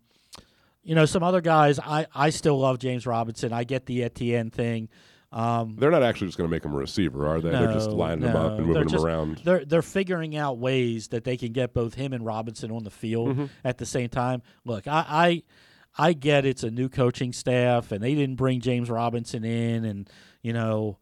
you 0.85 0.95
know, 0.95 1.05
some 1.07 1.25
other 1.25 1.41
guys. 1.41 1.81
I 1.81 2.07
I 2.15 2.31
still 2.31 2.59
love 2.59 2.79
James 2.79 3.07
Robinson. 3.07 3.53
I 3.53 3.65
get 3.65 3.87
the 3.87 4.05
Etienne 4.05 4.51
thing. 4.51 4.89
Um, 5.37 5.77
They're 5.79 5.91
not 5.91 6.03
actually 6.03 6.29
just 6.29 6.39
going 6.39 6.49
to 6.49 6.51
make 6.51 6.65
him 6.65 6.73
a 6.73 6.77
receiver, 6.79 7.27
are 7.27 7.43
they? 7.43 7.51
They're 7.51 7.73
just 7.73 7.91
no, 7.91 7.97
lining 7.97 8.25
him 8.27 8.35
up 8.37 8.57
and 8.59 8.67
moving 8.67 8.89
him 8.89 9.05
around. 9.05 9.43
They're 9.45 9.67
they're 9.67 9.83
figuring 9.83 10.35
out 10.35 10.57
ways 10.59 11.09
that 11.09 11.25
they 11.25 11.37
can 11.37 11.53
get 11.53 11.75
both 11.75 11.93
him 11.95 12.15
and 12.15 12.25
Robinson 12.25 12.71
on 12.71 12.85
the 12.85 12.91
field 12.91 13.37
Mhm. 13.37 13.51
at 13.63 13.77
the 13.77 13.85
same 13.85 14.09
time. 14.09 14.41
Look, 14.65 14.89
I, 14.89 15.05
I 15.99 16.09
I 16.09 16.13
get 16.15 16.47
it's 16.47 16.63
a 16.63 16.71
new 16.71 16.89
coaching 16.89 17.35
staff 17.35 17.93
and 17.93 18.03
they 18.03 18.15
didn't 18.15 18.37
bring 18.37 18.61
James 18.61 18.89
Robinson 18.89 19.45
in 19.45 19.85
and 19.85 20.09
you 20.43 20.55
know 20.55 20.99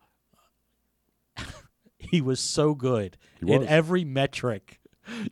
he 1.98 2.20
was 2.20 2.40
so 2.40 2.74
good 2.74 3.16
He 3.44 3.52
in 3.52 3.64
every 3.66 4.04
metric 4.04 4.80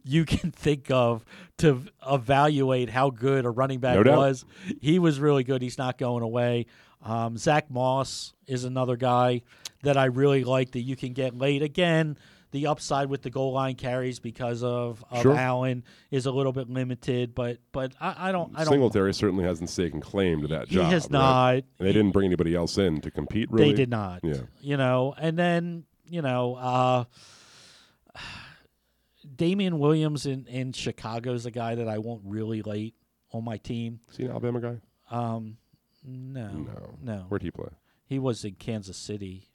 you 0.05 0.25
can 0.27 0.51
think 0.51 0.91
of 0.91 1.25
to 1.59 1.83
evaluate 2.09 2.91
how 2.91 3.09
good 3.11 3.45
a 3.47 3.51
running 3.51 3.81
back 3.81 4.05
No 4.05 4.17
was. 4.19 4.45
He 4.81 4.99
was 4.99 5.19
really 5.19 5.45
good. 5.45 5.63
He's 5.63 5.79
not 5.79 5.97
going 5.97 6.23
away. 6.23 6.67
Um, 7.03 7.37
Zack 7.37 7.71
Moss 7.71 8.33
is 8.47 8.65
another 8.65 8.97
guy 8.97 9.43
that 9.83 9.97
I 9.97 10.07
really 10.07 10.45
like 10.45 10.73
that 10.73 10.81
you 10.81 10.97
can 10.97 11.13
get 11.13 11.37
late. 11.37 11.63
Again, 11.63 12.17
the 12.53 12.67
upside 12.67 13.09
with 13.09 13.23
the 13.23 13.31
goal 13.31 13.53
line 13.53 13.75
carries 13.75 14.21
because 14.21 14.63
of, 14.63 15.05
of 15.11 15.23
Sure. 15.23 15.35
Allen 15.35 15.85
is 16.11 16.27
a 16.27 16.31
little 16.31 16.53
bit 16.53 16.69
limited, 16.71 17.35
but 17.35 17.59
but 17.73 17.93
I, 18.01 18.29
I 18.29 18.33
don't 18.33 18.53
I 18.55 18.65
don't 18.65 18.75
Singletary 18.75 19.15
certainly 19.15 19.45
hasn't 19.45 19.75
taken 19.75 20.01
claim 20.01 20.43
to 20.43 20.49
that 20.49 20.69
He 20.69 20.77
job. 20.77 20.87
He 20.87 20.93
has 20.93 21.05
right? 21.05 21.11
not. 21.11 21.55
And 21.55 21.65
they 21.89 21.93
didn't 21.93 22.13
bring 22.13 22.27
anybody 22.27 22.55
else 22.55 22.79
in 22.79 23.01
to 23.01 23.11
compete. 23.11 23.51
Really, 23.51 23.71
They 23.71 23.75
did 23.77 23.91
not. 23.91 24.21
Yeah. 24.23 24.43
You 24.61 24.77
know, 24.77 25.15
and 25.19 25.39
then 25.39 25.85
you 26.07 26.21
know, 26.21 26.55
uh, 26.57 27.05
Damien 29.35 29.79
Williams 29.79 30.27
in 30.27 30.47
in 30.47 30.73
Chicago 30.73 31.33
is 31.33 31.47
a 31.47 31.51
guy 31.51 31.75
that 31.77 31.89
I 31.89 31.99
want 31.99 32.23
really 32.25 32.63
late 32.63 32.95
on 33.33 33.45
my 33.45 33.57
team. 33.57 34.01
Is 34.11 34.19
he 34.19 34.25
an 34.25 34.31
Alabama 34.31 34.61
guy? 34.61 34.77
Um, 35.11 35.57
no, 36.05 36.49
No. 36.53 36.95
no. 37.03 37.25
Where'd 37.29 37.43
he 37.43 37.51
play? 37.51 37.69
He 38.07 38.19
was 38.19 38.45
in 38.45 38.55
Kansas 38.55 38.97
City. 38.97 39.49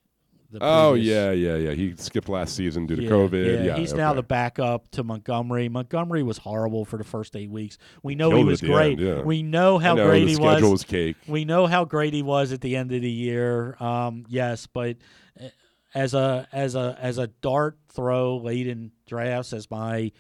the 0.50 0.60
Oh 0.62 0.92
previous- 0.94 1.14
yeah, 1.14 1.32
yeah, 1.32 1.56
yeah. 1.58 1.72
He 1.72 1.94
skipped 1.98 2.30
last 2.30 2.56
season 2.56 2.86
due 2.88 2.96
to 2.96 3.02
COVID. 3.02 3.66
Yeah, 3.66 3.76
he's 3.76 3.94
now 3.94 4.12
okay. 4.12 4.16
the 4.16 4.24
backup 4.24 4.90
to 4.92 5.04
Montgomery. 5.04 5.68
Montgomery 5.68 6.24
was 6.24 6.38
horrible 6.38 6.86
for 6.86 6.96
the 6.96 7.04
first 7.04 7.36
eight 7.36 7.50
weeks. 7.52 7.78
We 8.02 8.16
know 8.16 8.30
Killed 8.30 8.38
he 8.40 8.42
it 8.44 8.46
was 8.46 8.64
at 8.64 8.68
the 8.68 8.74
great. 8.74 8.92
end, 8.92 9.00
yeah. 9.02 9.22
We 9.24 9.44
know 9.44 9.78
how 9.78 9.92
I 9.92 9.96
know, 9.96 10.08
great 10.08 10.22
the 10.22 10.28
he 10.30 10.34
schedule 10.36 10.72
was. 10.72 10.72
was 10.72 10.84
cake. 10.86 11.18
We 11.28 11.44
know 11.44 11.68
how 11.68 11.84
great 11.84 12.14
he 12.14 12.22
was 12.22 12.54
at 12.54 12.62
the 12.62 12.78
end 12.78 12.94
of 12.94 13.02
the 13.02 13.12
year. 13.12 13.76
Um, 13.82 14.24
yes, 14.30 14.68
but 14.68 14.96
uh, 15.38 15.50
as 15.94 16.14
a 16.14 16.48
as 16.54 16.76
a 16.76 16.98
as 16.98 17.18
a 17.18 17.28
dart 17.28 17.78
throw 17.90 18.38
late 18.38 18.68
in 18.68 18.92
drafts 19.06 19.52
as 19.52 19.70
my 19.70 20.14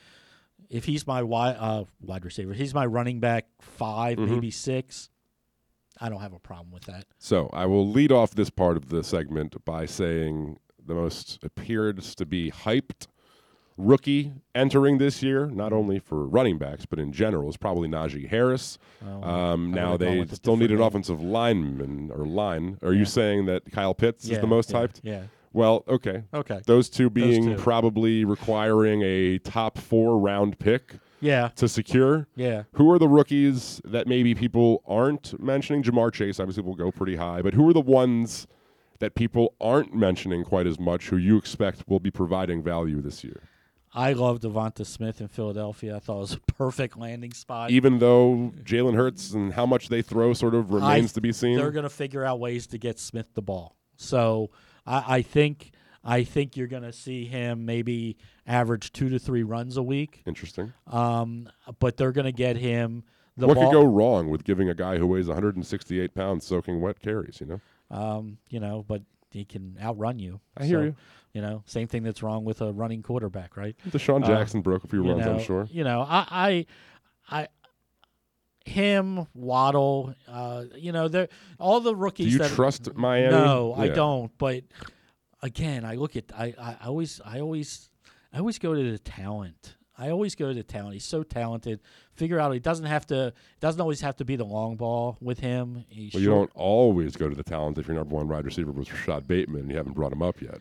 if 0.70 0.84
he's 0.84 1.08
my 1.08 1.24
wide 1.24 1.56
uh, 1.58 1.86
wide 2.02 2.26
receiver, 2.26 2.52
he's 2.52 2.74
my 2.74 2.86
running 2.86 3.22
back 3.22 3.48
5 3.62 4.18
Mhm. 4.18 4.28
maybe 4.30 4.52
six. 4.52 5.10
I 5.99 6.10
don't 6.10 6.22
have 6.22 6.34
a 6.34 6.40
problem 6.40 6.72
with 6.72 6.84
that. 6.86 7.06
So 7.18 7.49
I 7.53 7.65
will 7.65 7.88
lead 7.88 8.11
off 8.11 8.32
this 8.36 8.49
part 8.49 8.78
of 8.78 8.90
the 8.90 9.03
segment 9.03 9.64
by 9.65 9.86
saying 9.86 10.60
the 10.86 10.94
most 10.95 11.40
appears 11.44 12.15
to 12.15 12.26
be 12.26 12.52
hyped 12.52 13.07
rookie 13.78 14.34
entering 14.56 14.98
this 14.98 15.22
year, 15.22 15.45
not 15.48 15.72
only 15.72 15.99
for 15.99 16.26
running 16.26 16.57
backs 16.57 16.86
but 16.86 16.98
in 16.99 17.11
general, 17.11 17.49
is 17.49 17.57
probably 17.57 17.88
Najee 17.88 18.28
Harris. 18.28 18.78
Oh, 19.06 19.22
um, 19.24 19.72
now 19.72 19.98
they 19.98 20.26
still 20.28 20.57
need 20.57 20.72
an 20.72 20.78
name. 20.78 20.88
offensive 20.88 21.22
lineman 21.22 22.10
or 22.11 22.26
line. 22.26 22.78
Are 22.82 22.91
Yeah. 22.94 22.99
you 22.99 23.06
saying 23.06 23.45
that 23.45 23.72
Kyle 23.72 23.94
Pitts 23.94 24.28
is 24.30 24.40
the 24.40 24.48
most 24.48 24.72
yeah, 24.72 24.78
hyped? 24.78 24.99
yeah. 25.03 25.22
Well, 25.53 25.84
okay. 25.88 26.24
Okay. 26.34 26.61
Those 26.65 26.90
two 26.90 27.06
Those 27.10 27.14
being 27.14 27.45
two. 27.45 27.56
probably 27.56 28.26
requiring 28.26 29.02
a 29.03 29.40
top 29.40 29.78
four 29.78 30.19
round 30.19 30.60
pick. 30.60 30.95
Yeah. 31.19 31.49
To 31.56 31.68
secure. 31.68 32.27
Yeah. 32.35 32.64
Who 32.73 32.91
are 32.91 32.99
the 32.99 33.07
rookies 33.07 33.81
that 33.85 34.07
maybe 34.07 34.35
people 34.35 34.84
aren't 34.88 35.39
mentioning? 35.41 35.84
Ja'Marr 35.84 36.14
Chase 36.14 36.39
obviously 36.39 36.64
will 36.64 36.76
go 36.76 36.91
pretty 36.91 37.15
high, 37.15 37.41
but 37.41 37.53
who 37.53 37.68
are 37.69 37.73
the 37.73 37.81
ones 37.81 38.48
that 38.99 39.15
people 39.15 39.53
aren't 39.61 39.94
mentioning 39.95 40.44
quite 40.44 40.68
as 40.68 40.80
much 40.80 41.10
who 41.10 41.18
you 41.18 41.38
expect 41.38 41.88
will 41.88 41.99
be 41.99 42.11
providing 42.11 42.64
value 42.64 43.02
this 43.02 43.23
year? 43.23 43.44
I 43.94 44.14
love 44.14 44.41
DeVonta 44.41 44.85
Smith 44.85 45.22
in 45.22 45.27
Philadelphia. 45.27 45.95
I 45.95 45.99
thought 45.99 46.18
it 46.18 46.19
was 46.19 46.34
a 46.34 46.39
perfect 46.53 46.98
landing 46.98 47.34
spot. 47.34 47.72
Even 47.72 47.99
though 47.99 48.52
Jalen 48.64 48.95
Hurts 48.95 49.34
and 49.34 49.53
how 49.53 49.65
much 49.65 49.89
they 49.89 50.02
throw 50.02 50.34
sort 50.34 50.53
of 50.53 50.72
remains 50.72 51.14
I- 51.14 51.15
to 51.15 51.22
be 51.22 51.31
seen. 51.31 51.57
They're 51.57 51.72
going 51.72 51.84
to 51.84 51.89
figure 51.89 52.23
out 52.23 52.39
ways 52.39 52.68
to 52.68 52.77
get 52.77 52.99
Smith 52.99 53.27
the 53.34 53.41
ball. 53.41 53.76
So 53.95 54.52
I, 54.85 55.18
I 55.18 55.22
think 55.23 55.72
I 56.09 56.23
think 56.23 56.55
you're 56.55 56.67
going 56.67 56.84
to 56.84 56.93
see 56.93 57.25
him 57.25 57.65
maybe 57.65 58.15
average 58.47 58.93
two 58.93 59.09
to 59.09 59.19
three 59.19 59.43
runs 59.43 59.75
a 59.75 59.84
week. 59.84 60.23
Interesting. 60.25 60.71
Um, 60.88 61.49
but 61.79 61.97
they're 61.97 62.13
going 62.13 62.25
to 62.25 62.31
get 62.31 62.55
him 62.55 63.03
the 63.35 63.45
what 63.45 63.55
ball. 63.55 63.65
could 63.69 63.73
go 63.73 63.85
wrong 63.85 64.29
with 64.29 64.45
giving 64.45 64.69
a 64.69 64.73
guy 64.73 64.97
who 64.97 65.05
weighs 65.05 65.27
168 65.27 66.15
pounds 66.15 66.45
soaking 66.45 66.79
wet 66.79 67.01
carries? 67.01 67.41
You 67.41 67.47
know, 67.47 67.61
Um, 67.91 68.38
you 68.49 68.59
know, 68.61 68.85
but 68.88 69.01
he 69.31 69.43
can 69.43 69.77
outrun 69.84 70.17
you. 70.17 70.39
I 70.55 70.65
hear 70.65 70.79
So, 70.79 70.84
you. 70.84 70.95
You 71.34 71.41
know, 71.41 71.61
same 71.67 71.88
thing 71.88 72.01
that's 72.03 72.23
wrong 72.23 72.45
with 72.45 72.61
a 72.61 72.71
running 72.71 73.03
quarterback, 73.03 73.57
right? 73.57 73.75
Deshaun 73.89 74.23
Uh, 74.23 74.27
Jackson 74.27 74.61
broke 74.61 74.85
a 74.85 74.88
few 74.88 75.03
runs, 75.03 75.27
I'm 75.27 75.39
sure. 75.39 75.67
You 75.69 75.84
know, 75.84 76.01
I, 76.01 76.65
I, 77.29 77.43
I, 77.43 77.47
him, 78.65 79.27
Waddle, 79.35 80.15
uh, 80.27 80.63
you 80.75 80.91
know, 80.91 81.07
they're 81.09 81.27
all 81.59 81.79
the 81.79 81.95
rookies. 81.95 82.35
Do 82.38 82.43
you 82.43 82.49
trust 82.49 82.95
Miami? 82.95 83.31
No, 83.31 83.73
I 83.77 83.89
don't. 83.89 84.31
But 84.38 84.63
again, 85.41 85.85
I 85.85 85.95
look 85.95 86.15
at 86.15 86.26
I, 86.38 86.53
I, 86.59 86.88
always 86.88 87.22
I 87.26 87.39
always 87.39 87.89
I 88.34 88.39
always 88.39 88.59
go 88.59 88.73
to 88.73 88.91
the 88.91 88.99
talent. 88.99 89.76
I 89.99 90.11
always 90.11 90.35
go 90.35 90.49
to 90.49 90.53
the 90.53 90.64
talent. 90.64 90.93
He's 90.93 91.05
so 91.05 91.23
talented. 91.23 91.81
Figure 92.14 92.39
out 92.39 92.53
he 92.53 92.59
doesn't 92.59 92.85
have 92.85 93.07
to 93.07 93.34
doesn't 93.59 93.81
always 93.81 94.01
have 94.01 94.15
to 94.18 94.26
be 94.26 94.35
the 94.35 94.45
long 94.45 94.76
ball 94.76 95.18
with 95.19 95.39
him. 95.39 95.85
He's 95.89 96.14
Well, 96.14 96.22
you 96.22 96.30
don't 96.30 96.51
always 96.53 97.15
go 97.15 97.30
to 97.30 97.35
the 97.35 97.43
talent 97.43 97.77
if 97.77 97.88
your 97.88 97.95
number 97.95 98.15
one 98.15 98.27
wide 98.27 98.45
receiver 98.45 98.72
was 98.72 98.91
Rashod 98.91 99.27
Bateman 99.27 99.61
and 99.61 99.72
you 99.72 99.77
haven't 99.77 99.93
brought 99.93 100.11
him 100.11 100.22
up 100.22 100.41
yet. 100.41 100.59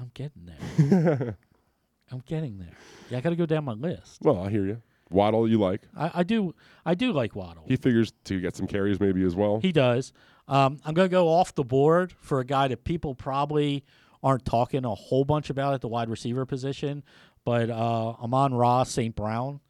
I'm 0.00 0.10
getting 0.14 0.46
there. 0.46 1.36
I'm 2.10 2.22
getting 2.26 2.58
there. 2.58 2.76
Yeah, 3.10 3.18
I 3.18 3.20
got 3.20 3.30
to 3.30 3.36
go 3.36 3.46
down 3.46 3.64
my 3.64 3.72
list. 3.72 4.18
Well, 4.22 4.40
I 4.42 4.50
hear 4.50 4.64
you. 4.64 4.82
Waddle, 5.10 5.48
you 5.48 5.58
like? 5.58 5.82
I, 5.96 6.10
I 6.16 6.22
do. 6.22 6.54
I 6.84 6.94
do 6.94 7.12
like 7.12 7.34
Waddle. 7.34 7.64
He 7.66 7.76
figures 7.76 8.12
to 8.24 8.40
get 8.40 8.56
some 8.56 8.66
carries 8.66 9.00
maybe 9.00 9.24
as 9.24 9.34
well. 9.34 9.58
He 9.60 9.72
does. 9.72 10.12
Um, 10.48 10.78
I'm 10.84 10.94
going 10.94 11.08
to 11.08 11.12
go 11.12 11.28
off 11.28 11.54
the 11.54 11.62
board 11.64 12.12
for 12.20 12.40
a 12.40 12.44
guy 12.44 12.68
that 12.68 12.82
people 12.84 13.14
probably 13.14 13.84
aren't 14.22 14.44
talking 14.44 14.84
a 14.84 14.94
whole 14.94 15.24
bunch 15.24 15.50
about 15.50 15.74
at 15.74 15.80
the 15.82 15.88
wide 15.88 16.08
receiver 16.08 16.44
position, 16.46 17.04
but 17.44 17.70
uh, 17.70 18.10
Amon-Ra 18.22 18.82
St. 18.84 19.14
Brown 19.14 19.60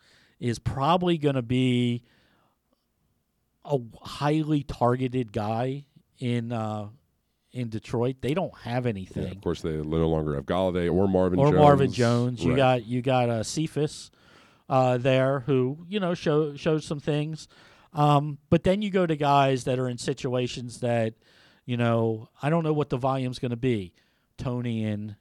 is 0.41 0.59
probably 0.59 1.19
going 1.19 1.35
to 1.35 1.43
be 1.43 2.03
a 3.65 3.79
highly 4.03 4.63
targeted 4.63 5.33
guy 5.33 5.85
in 6.19 6.53
uh, 6.53 6.89
in 7.53 7.69
Detroit. 7.69 8.17
They 8.21 8.35
don't 8.35 8.57
have 8.59 8.87
anything. 8.87 9.25
Yeah, 9.25 9.31
of 9.33 9.41
course, 9.41 9.61
they 9.63 9.73
no 9.73 10.09
longer 10.09 10.35
have 10.37 10.47
Golladay 10.47 10.93
or 10.93 11.09
Marvin 11.09 11.39
or 11.39 11.47
Jones. 11.51 11.61
Marvin 11.61 11.93
Jones. 11.93 12.43
You 12.45 12.51
Right. 12.53 12.57
got 12.57 12.87
you 12.87 13.03
got 13.03 13.29
uh, 13.29 13.43
Cephus 13.43 14.11
uh, 14.69 14.97
there 14.99 15.41
who 15.41 15.85
you 15.89 16.01
know 16.01 16.15
show 16.15 16.55
shows 16.57 16.85
some 16.87 17.01
things, 17.01 17.49
um, 17.99 18.39
but 18.51 18.63
then 18.65 18.81
you 18.83 18.91
go 18.91 19.07
to 19.07 19.17
guys 19.17 19.65
that 19.65 19.79
are 19.79 19.89
in 19.89 19.99
situations 19.99 20.81
that 20.81 21.15
you 21.67 21.77
know 21.77 22.29
I 22.43 22.49
don't 22.51 22.65
know 22.65 22.73
what 22.73 22.89
the 22.91 22.97
volume's 22.97 23.39
going 23.39 23.51
to 23.51 23.57
be. 23.57 23.93
Tony 24.39 24.85
and 24.85 25.17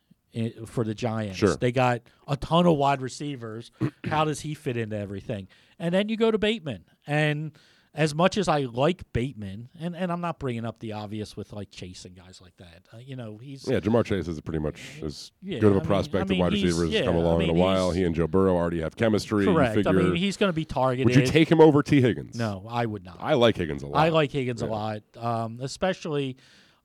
for 0.68 0.84
the 0.84 0.94
Giants, 0.94 1.38
Sure. 1.40 1.56
they 1.56 1.72
got 1.72 2.02
a 2.28 2.38
ton 2.38 2.68
of 2.68 2.78
wide 2.78 3.02
receivers. 3.02 3.72
How 4.06 4.26
does 4.26 4.42
he 4.42 4.54
fit 4.54 4.78
into 4.78 4.96
everything? 4.98 5.48
And 5.80 5.94
then 5.94 6.10
you 6.10 6.18
go 6.18 6.32
to 6.32 6.38
Bateman 6.38 6.86
and. 7.08 7.52
As 7.98 8.14
much 8.14 8.38
as 8.38 8.48
I 8.48 8.60
like 8.62 9.12
Bateman, 9.12 9.70
and, 9.80 9.96
and 9.96 10.12
I'm 10.12 10.22
not 10.22 10.38
bringing 10.38 10.66
up 10.66 10.78
the 10.80 10.94
obvious 10.94 11.36
with 11.36 11.52
like 11.52 11.72
Chase 11.72 12.06
and 12.06 12.16
guys 12.16 12.40
like 12.42 12.56
that, 12.58 12.84
uh, 12.94 12.98
you 13.04 13.16
know, 13.16 13.40
he's 13.42 13.68
Yeah, 13.68 13.80
Ja'Marr 13.80 14.06
Chase 14.06 14.28
is 14.28 14.40
pretty 14.40 14.60
much 14.60 14.80
as 15.04 15.32
Yeah, 15.42 15.58
good 15.58 15.72
of 15.72 15.74
a 15.74 15.76
I 15.78 15.80
mean- 15.80 15.88
prospect 15.88 16.26
I 16.26 16.30
mean, 16.30 16.40
wide 16.40 16.54
he's- 16.54 16.66
receiver 16.66 16.86
has 16.86 16.94
yeah, 16.94 17.06
come 17.06 17.16
I 17.16 17.20
along 17.20 17.42
in 17.42 17.50
a 17.50 17.54
while. 17.54 17.90
He 17.90 18.04
and 18.04 18.14
Joe 18.14 18.28
Burrow 18.28 18.56
already 18.56 18.82
have 18.82 18.96
chemistry. 18.96 19.46
Correct. 19.46 19.72
I 19.72 19.76
figure- 19.82 19.94
mean, 19.94 20.16
he's 20.16 20.38
going 20.38 20.50
to 20.50 20.56
be 20.56 20.64
targeted. 20.64 21.08
Would 21.08 21.16
you 21.16 21.26
take 21.26 21.50
him 21.50 21.60
over 21.60 21.82
Tee 21.82 22.00
Higgins? 22.00 22.38
No, 22.38 22.68
I 22.70 22.86
would 22.86 23.04
not. 23.04 23.18
I 23.20 23.34
like 23.34 23.58
Higgins 23.58 23.82
a 23.82 23.88
lot. 23.88 23.98
I 24.00 24.10
like 24.10 24.32
Higgins 24.32 24.62
Yeah. 24.62 24.68
a 24.68 24.70
lot, 24.70 25.02
um, 25.18 25.58
especially 25.60 26.38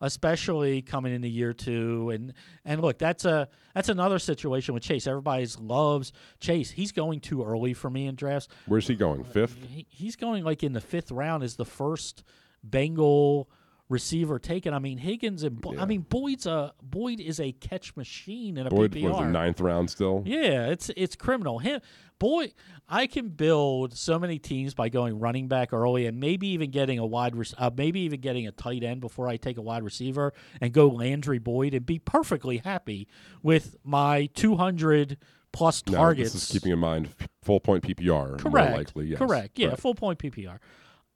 especially 0.03 0.83
coming 0.83 1.15
into 1.15 1.29
year 1.29 1.55
two. 1.55 2.11
And 2.11 2.35
and 2.67 2.83
look, 2.83 2.99
that's 2.99 3.25
a 3.25 3.49
that's 3.75 3.89
another 3.89 4.19
situation 4.19 4.75
with 4.75 4.83
Chase. 4.83 5.07
Everybody 5.07 5.47
loves 5.59 6.13
Chase. 6.41 6.73
He's 6.73 6.93
going 6.93 7.21
too 7.21 7.43
early 7.43 7.73
for 7.73 7.89
me 7.89 8.07
in 8.07 8.17
drafts. 8.17 8.49
Where's 8.67 8.89
he 8.89 8.95
going? 8.95 9.25
Fifth? 9.25 9.57
He, 9.67 9.87
he's 9.89 10.17
going 10.17 10.45
like 10.45 10.63
in 10.63 10.75
the 10.75 10.81
fifth 10.81 11.11
round 11.11 11.43
is 11.43 11.57
the 11.57 11.65
first 11.65 12.25
Bengal 12.63 13.49
receiver 13.93 14.39
taken. 14.39 14.75
I 14.75 14.79
mean 14.79 14.99
Higgins 14.99 15.43
and 15.45 15.61
Bo- 15.61 15.79
I 15.79 15.85
mean 15.85 16.01
Boyd's 16.01 16.47
a 16.47 16.73
Boyd 16.83 17.21
is 17.21 17.39
a 17.39 17.53
catch 17.53 17.95
machine 17.97 18.57
in 18.57 18.67
a 18.67 18.71
Boyd 18.71 18.93
PPR. 18.93 19.11
was 19.11 19.19
the 19.19 19.27
ninth 19.27 19.61
round 19.61 19.91
still. 19.91 20.23
Yeah, 20.27 20.69
it's 20.69 20.91
it's 20.97 21.15
criminal. 21.15 21.59
Him, 21.61 21.81
boy, 22.19 22.53
I 22.89 23.07
can 23.07 23.29
build 23.29 23.97
so 23.97 24.19
many 24.19 24.39
teams 24.39 24.75
by 24.75 24.89
going 24.89 25.19
running 25.19 25.49
back 25.49 25.73
early 25.73 26.07
and 26.07 26.19
maybe 26.21 26.49
even 26.49 26.71
getting 26.71 26.99
a 26.99 27.07
wide, 27.07 27.37
rec- 27.37 27.49
uh, 27.59 27.71
maybe 27.77 28.01
even 28.01 28.21
getting 28.21 28.47
a 28.47 28.53
tight 28.53 28.83
end 28.83 29.01
before 29.01 29.29
I 29.29 29.37
take 29.37 29.59
a 29.59 29.63
wide 29.63 29.83
receiver 29.83 30.33
and 30.61 30.73
go 30.73 30.89
Landry 30.89 31.39
Boyd 31.39 31.75
and 31.75 31.85
be 31.85 31.99
perfectly 31.99 32.59
happy 32.59 33.09
with 33.43 33.77
my 33.85 34.27
200 34.35 35.19
plus 35.53 35.83
Now, 35.87 35.99
targets. 35.99 36.33
This 36.33 36.45
is 36.45 36.51
keeping 36.51 36.73
in 36.73 36.79
mind 36.79 37.09
full 37.43 37.61
point 37.61 37.83
PPR. 37.85 38.39
Correct. 38.39 38.71
More 38.71 38.79
likely, 38.79 39.07
yes. 39.07 39.19
Correct. 39.19 39.59
Yeah, 39.59 39.75
full 39.75 39.95
point 39.95 40.19
PPR. 40.19 40.59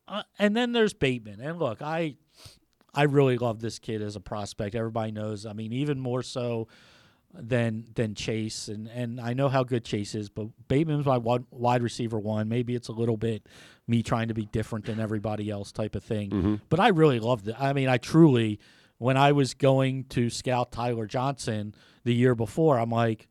Uh, 0.09 0.23
and 0.39 0.57
then 0.57 0.73
there's 0.73 0.93
Bateman. 0.93 1.41
And 1.41 1.59
look, 1.59 1.83
I 1.83 2.17
I 2.97 3.03
really 3.05 3.37
love 3.39 3.61
this 3.61 3.79
kid 3.79 4.03
as 4.03 4.17
a 4.17 4.21
prospect. 4.21 4.75
Everybody 4.75 5.13
knows. 5.13 5.45
I 5.47 5.53
mean, 5.53 5.73
even 5.73 6.01
more 6.01 6.23
so 6.23 6.69
than 7.35 7.85
than 7.95 8.15
Chase. 8.15 8.69
And 8.69 8.89
and 8.89 9.21
I 9.21 9.35
know 9.35 9.49
how 9.49 9.63
good 9.63 9.85
Chase 9.85 10.15
is, 10.15 10.29
but 10.31 10.47
Bateman's 10.69 11.05
my 11.07 11.19
wide, 11.19 11.83
receiver 11.83 12.19
one. 12.19 12.49
Maybe 12.49 12.75
it's 12.75 12.89
a 12.89 12.93
little 12.93 13.17
bit 13.17 13.47
me 13.87 14.03
trying 14.03 14.29
to 14.29 14.35
be 14.35 14.47
different 14.47 14.87
than 14.87 14.99
everybody 14.99 15.51
else 15.51 15.71
type 15.73 15.95
of 15.95 16.03
thing. 16.03 16.31
Mhm. 16.31 16.61
But 16.69 16.81
I 16.81 16.89
really 16.89 17.21
loved 17.21 17.47
it. 17.49 17.55
I 17.59 17.73
mean, 17.73 17.89
I 17.89 17.99
truly 17.99 18.59
when 18.99 19.17
I 19.19 19.33
was 19.33 19.53
going 19.53 20.05
to 20.05 20.31
scout 20.31 20.73
Tyler 20.73 21.07
Johnson 21.07 21.75
the 22.05 22.15
year 22.15 22.35
before, 22.35 22.79
I'm 22.79 22.91
like 22.91 23.29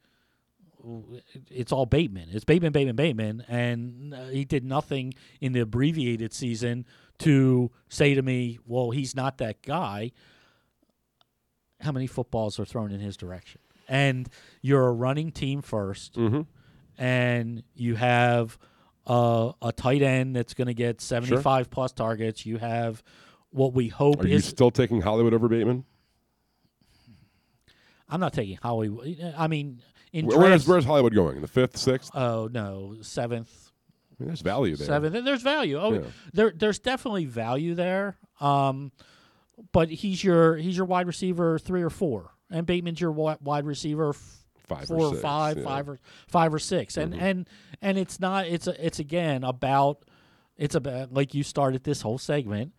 it's 1.49 1.71
all 1.71 1.87
Bateman. 1.87 2.29
It's 2.31 2.45
Bateman, 2.45 2.71
Bateman, 2.71 2.95
Bateman, 2.95 3.43
and 3.47 4.13
uh, 4.13 4.25
he 4.27 4.45
did 4.45 4.63
nothing 4.63 5.13
in 5.41 5.53
the 5.53 5.61
abbreviated 5.61 6.31
season 6.31 6.85
to 7.19 7.71
say 7.89 8.13
to 8.13 8.21
me, 8.21 8.59
"Well, 8.65 8.91
he's 8.91 9.15
not 9.15 9.37
that 9.39 9.61
guy." 9.61 10.11
How 11.81 11.91
many 11.91 12.07
footballs 12.07 12.59
are 12.59 12.65
thrown 12.65 12.91
in 12.91 12.99
his 12.99 13.17
direction? 13.17 13.61
And 13.87 14.27
you're 14.61 14.87
a 14.87 14.91
running 14.91 15.31
team 15.31 15.61
1st 15.61 16.11
Mm-hmm. 16.13 16.41
and 16.97 17.63
you 17.75 17.95
have 17.95 18.57
uh, 19.05 19.51
a 19.61 19.71
tight 19.71 20.01
end 20.01 20.35
that's 20.35 20.53
going 20.55 20.67
to 20.67 20.73
get 20.73 21.01
75 21.01 21.69
plus 21.69 21.91
targets. 21.91 22.45
You 22.45 22.57
have 22.57 23.03
what 23.51 23.73
we 23.73 23.89
hope 23.89 24.23
Are 24.23 24.27
you 24.27 24.37
is. 24.37 24.45
still 24.45 24.71
taking 24.71 25.01
Hollywood 25.01 25.33
over 25.33 25.47
Bateman? 25.47 25.83
I'm 28.09 28.19
not 28.19 28.33
taking 28.33 28.57
Hollywood. 28.61 29.33
I 29.37 29.47
mean, 29.47 29.81
in 30.13 30.25
Where- 30.27 30.39
where's, 30.39 30.67
where's 30.67 30.85
Hollywood 30.85 31.13
going? 31.13 31.41
The 31.41 31.47
fifth, 31.47 31.77
sixth? 31.77 32.09
Oh 32.15 32.49
no, 32.51 32.95
seventh. 33.01 33.64
I 34.19 34.23
mean, 34.23 34.27
there's 34.29 34.41
value 34.41 34.75
there. 34.75 34.87
Seventh. 34.87 35.15
And 35.15 35.27
There's 35.27 35.41
value. 35.41 35.77
Oh, 35.79 35.93
Yeah. 35.93 36.01
there 36.33 36.51
there's 36.55 36.79
definitely 36.79 37.25
value 37.25 37.75
there. 37.75 38.17
Um, 38.39 38.91
but 39.71 39.89
he's 39.89 40.23
your 40.23 40.55
he's 40.57 40.77
your 40.77 40.85
wide 40.85 41.07
receiver 41.07 41.59
three 41.59 41.81
or 41.81 41.89
four, 41.89 42.31
and 42.49 42.65
Bateman's 42.65 42.99
your 43.01 43.11
wide 43.11 43.65
receiver 43.65 44.09
f- 44.09 44.41
Five 44.67 44.83
or 44.89 44.97
four 44.97 45.09
six, 45.11 45.21
five, 45.21 45.57
yeah. 45.57 45.63
five 45.63 45.87
or 45.89 45.99
five 46.27 46.51
or 46.53 46.57
6 46.59 46.97
and 46.97 47.13
Mhm. 47.13 47.21
and 47.21 47.49
and 47.83 47.97
it's 47.99 48.19
not 48.19 48.47
it's 48.47 48.65
a, 48.65 48.85
it's 48.85 48.97
again 48.99 49.43
about 49.43 49.99
it's 50.57 50.73
about 50.73 51.13
like 51.13 51.33
you 51.35 51.43
started 51.43 51.83
this 51.83 52.01
whole 52.01 52.17
segment. 52.17 52.73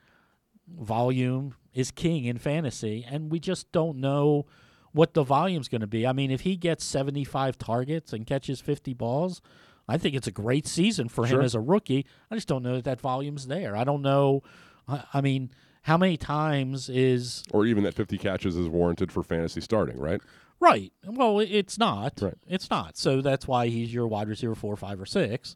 Volume 0.69 1.55
is 1.73 1.91
king 1.93 2.25
in 2.25 2.39
fantasy, 2.39 3.07
and 3.09 3.31
we 3.31 3.39
just 3.39 3.71
don't 3.71 3.99
know 3.99 4.47
what 4.93 5.15
the 5.15 5.23
volume's 5.23 5.69
going 5.69 5.81
to 5.83 5.87
be. 5.87 6.07
I 6.07 6.13
mean, 6.13 6.31
if 6.31 6.41
he 6.41 6.57
gets 6.57 6.85
75 6.85 7.57
targets 7.59 8.13
and 8.13 8.27
catches 8.27 8.61
50 8.61 8.93
balls, 8.95 9.41
I 9.89 9.99
think 9.99 10.15
it's 10.15 10.27
a 10.27 10.33
great 10.33 10.67
season 10.67 11.09
for 11.09 11.27
him 11.27 11.41
as 11.41 11.55
a 11.55 11.61
rookie. 11.61 12.07
I 12.31 12.35
just 12.35 12.49
don't 12.49 12.63
know 12.63 12.75
that 12.75 12.85
that 12.85 13.01
volume's 13.01 13.47
there. 13.47 13.77
I 13.77 13.85
don't 13.85 14.03
know. 14.03 14.43
I, 14.89 15.05
I 15.15 15.21
mean, 15.21 15.51
how 15.83 15.97
many 15.97 16.17
times 16.17 16.89
is 16.89 17.45
Or 17.53 17.65
even 17.67 17.85
that 17.85 17.95
50 17.95 18.19
catches 18.19 18.57
is 18.57 18.69
warranted 18.69 19.13
for 19.13 19.23
fantasy 19.23 19.61
starting, 19.61 19.99
right? 19.99 20.21
right? 20.59 20.93
Well, 21.05 21.39
it's 21.39 21.79
not. 21.79 22.21
Right. 22.21 22.35
It's 22.49 22.69
not. 22.71 22.97
So 22.97 23.21
that's 23.21 23.47
why 23.47 23.69
he's 23.69 23.95
your 23.95 24.09
wide 24.09 24.29
receiver 24.29 24.55
four, 24.55 24.77
five, 24.77 25.01
or 25.01 25.07
six. 25.07 25.55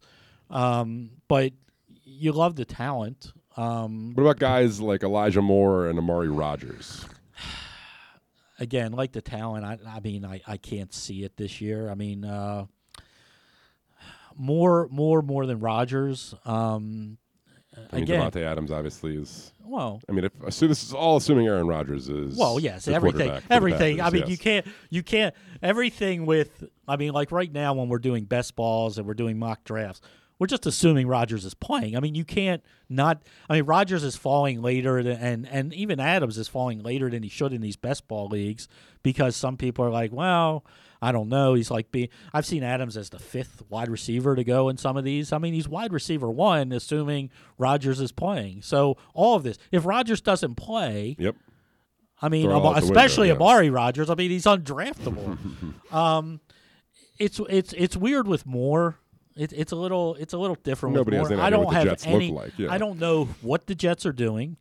Um, 0.48 1.10
but 1.26 1.52
you 2.04 2.32
love 2.32 2.56
the 2.56 2.64
talent. 2.64 3.32
Um, 3.56 4.12
What 4.14 4.22
about 4.22 4.38
guys 4.38 4.80
like 4.80 5.02
Elijah 5.02 5.42
Moore 5.42 5.88
and 5.88 5.98
Amari 5.98 6.28
Rodgers? 6.28 7.06
again, 8.60 8.92
like 8.92 9.12
the 9.12 9.22
talent, 9.22 9.64
I, 9.64 9.78
I 9.88 10.00
mean, 10.00 10.24
I, 10.24 10.40
I 10.46 10.56
can't 10.56 10.92
see 10.92 11.24
it 11.24 11.36
this 11.36 11.60
year. 11.60 11.88
I 11.90 11.94
mean, 11.94 12.24
uh, 12.24 12.66
more, 14.40 14.88
more, 14.90 15.22
more 15.22 15.46
than 15.46 15.60
Rodgers. 15.60 16.34
Um, 16.44 17.18
I 17.76 17.96
mean, 17.96 18.04
again, 18.04 18.30
Davante 18.30 18.42
Adams 18.42 18.70
obviously 18.70 19.16
is. 19.16 19.52
Well- 19.64 20.00
I 20.08 20.12
mean, 20.12 20.24
if 20.24 20.32
assume 20.42 20.68
this 20.68 20.82
is 20.82 20.92
all 20.92 21.16
assuming 21.16 21.46
Aaron 21.46 21.66
Rodgers 21.66 22.08
is. 22.08 22.36
Well, 22.36 22.58
yes, 22.58 22.88
everything, 22.88 23.38
everything. 23.50 24.00
I 24.00 24.10
mean, 24.10 24.22
yes. 24.22 24.30
you 24.30 24.38
can't, 24.38 24.66
you 24.88 25.02
can't. 25.02 25.34
Everything 25.62 26.26
with, 26.26 26.64
I 26.88 26.96
mean, 26.96 27.12
like 27.12 27.30
right 27.30 27.52
now 27.52 27.74
when 27.74 27.88
we're 27.88 27.98
doing 27.98 28.24
best 28.24 28.56
balls 28.56 28.98
and 28.98 29.06
we're 29.06 29.14
doing 29.14 29.38
mock 29.38 29.62
drafts, 29.64 30.00
we're 30.40 30.46
just 30.46 30.64
assuming 30.66 31.06
Rodgers 31.06 31.44
is 31.44 31.52
playing. 31.52 31.96
I 31.96 32.00
mean, 32.00 32.14
you 32.14 32.24
can't 32.24 32.64
not. 32.88 33.22
I 33.48 33.56
mean, 33.56 33.64
Rodgers 33.64 34.02
is 34.02 34.16
falling 34.16 34.62
later, 34.62 35.02
than, 35.02 35.18
and 35.18 35.46
and 35.46 35.74
even 35.74 36.00
Adams 36.00 36.38
is 36.38 36.48
falling 36.48 36.82
later 36.82 37.10
than 37.10 37.22
he 37.22 37.28
should 37.28 37.52
in 37.52 37.60
these 37.60 37.76
best 37.76 38.08
ball 38.08 38.26
leagues 38.26 38.66
because 39.02 39.36
some 39.36 39.58
people 39.58 39.84
are 39.84 39.90
like, 39.90 40.12
well, 40.12 40.64
I 41.02 41.12
don't 41.12 41.28
know. 41.28 41.54
He's 41.54 41.70
like, 41.70 41.90
be, 41.90 42.10
I've 42.34 42.44
seen 42.44 42.62
Adams 42.62 42.96
as 42.96 43.08
the 43.10 43.18
fifth 43.18 43.62
wide 43.70 43.88
receiver 43.88 44.36
to 44.36 44.44
go 44.44 44.68
in 44.68 44.76
some 44.76 44.96
of 44.96 45.04
these. 45.04 45.32
I 45.32 45.38
mean, 45.38 45.54
he's 45.54 45.66
wide 45.68 45.92
receiver 45.92 46.30
one, 46.30 46.72
assuming 46.72 47.30
Rodgers 47.56 48.00
is 48.00 48.12
playing. 48.12 48.62
So 48.62 48.96
all 49.14 49.34
of 49.36 49.42
this, 49.42 49.56
if 49.72 49.86
Rodgers 49.86 50.20
doesn't 50.20 50.56
play, 50.56 51.16
Yep. 51.18 51.36
I 52.22 52.28
mean, 52.28 52.44
Throw 52.46 52.50
it 52.50 52.54
all 52.54 52.60
Ama- 52.66 52.68
out 52.68 52.80
the 52.80 52.86
window, 52.86 53.00
especially 53.00 53.28
yeah. 53.28 53.34
Amari 53.34 53.70
Rodgers. 53.70 54.10
I 54.10 54.14
mean, 54.14 54.30
he's 54.30 54.44
undraftable. 54.44 55.38
um, 55.92 56.40
it's 57.18 57.40
it's 57.48 57.72
it's 57.72 57.96
weird 57.96 58.28
with 58.28 58.44
Moore. 58.44 58.96
it, 59.36 59.54
it's 59.54 59.72
a 59.72 59.76
little 59.76 60.16
it's 60.16 60.34
a 60.34 60.38
little 60.38 60.56
different. 60.62 60.92
with 60.94 61.00
Nobody 61.00 61.16
has 61.16 61.30
any 61.30 61.40
I 61.40 61.48
don't 61.48 61.64
what 61.64 61.70
the 61.70 61.76
have 61.76 61.84
Jets 61.86 62.04
look 62.06 62.14
any. 62.14 62.30
like, 62.30 62.58
yeah. 62.58 62.70
I 62.70 62.76
don't 62.76 62.98
know 62.98 63.24
what 63.40 63.66
the 63.66 63.74
Jets 63.74 64.04
are 64.04 64.12
doing. 64.12 64.58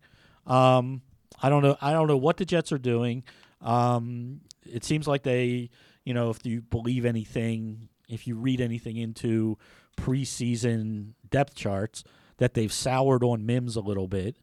Um, 0.48 1.02
I 1.44 1.50
don't 1.50 1.62
know. 1.64 1.76
I 1.82 1.92
don't 1.92 2.08
know 2.08 2.16
what 2.18 2.38
the 2.38 2.46
Jets 2.46 2.72
are 2.72 2.78
doing. 2.78 3.24
Um, 3.62 4.40
it 4.66 4.84
seems 4.86 5.06
like 5.08 5.24
they, 5.24 5.70
you 6.04 6.14
know, 6.14 6.30
if 6.30 6.46
you 6.46 6.62
believe 6.62 7.06
anything, 7.06 7.90
if 8.08 8.28
you 8.28 8.36
read 8.36 8.62
anything 8.62 8.98
into 8.98 9.58
preseason 9.98 11.14
depth 11.30 11.56
charts, 11.56 12.04
that 12.38 12.54
they've 12.54 12.74
soured 12.74 13.24
on 13.24 13.46
Mims 13.46 13.76
a 13.76 13.82
little 13.82 14.08
bit. 14.08 14.38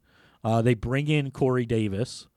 Uh, 0.44 0.62
they 0.62 0.74
bring 0.74 1.08
in 1.08 1.30
Corey 1.30 1.66
Davis 1.66 2.28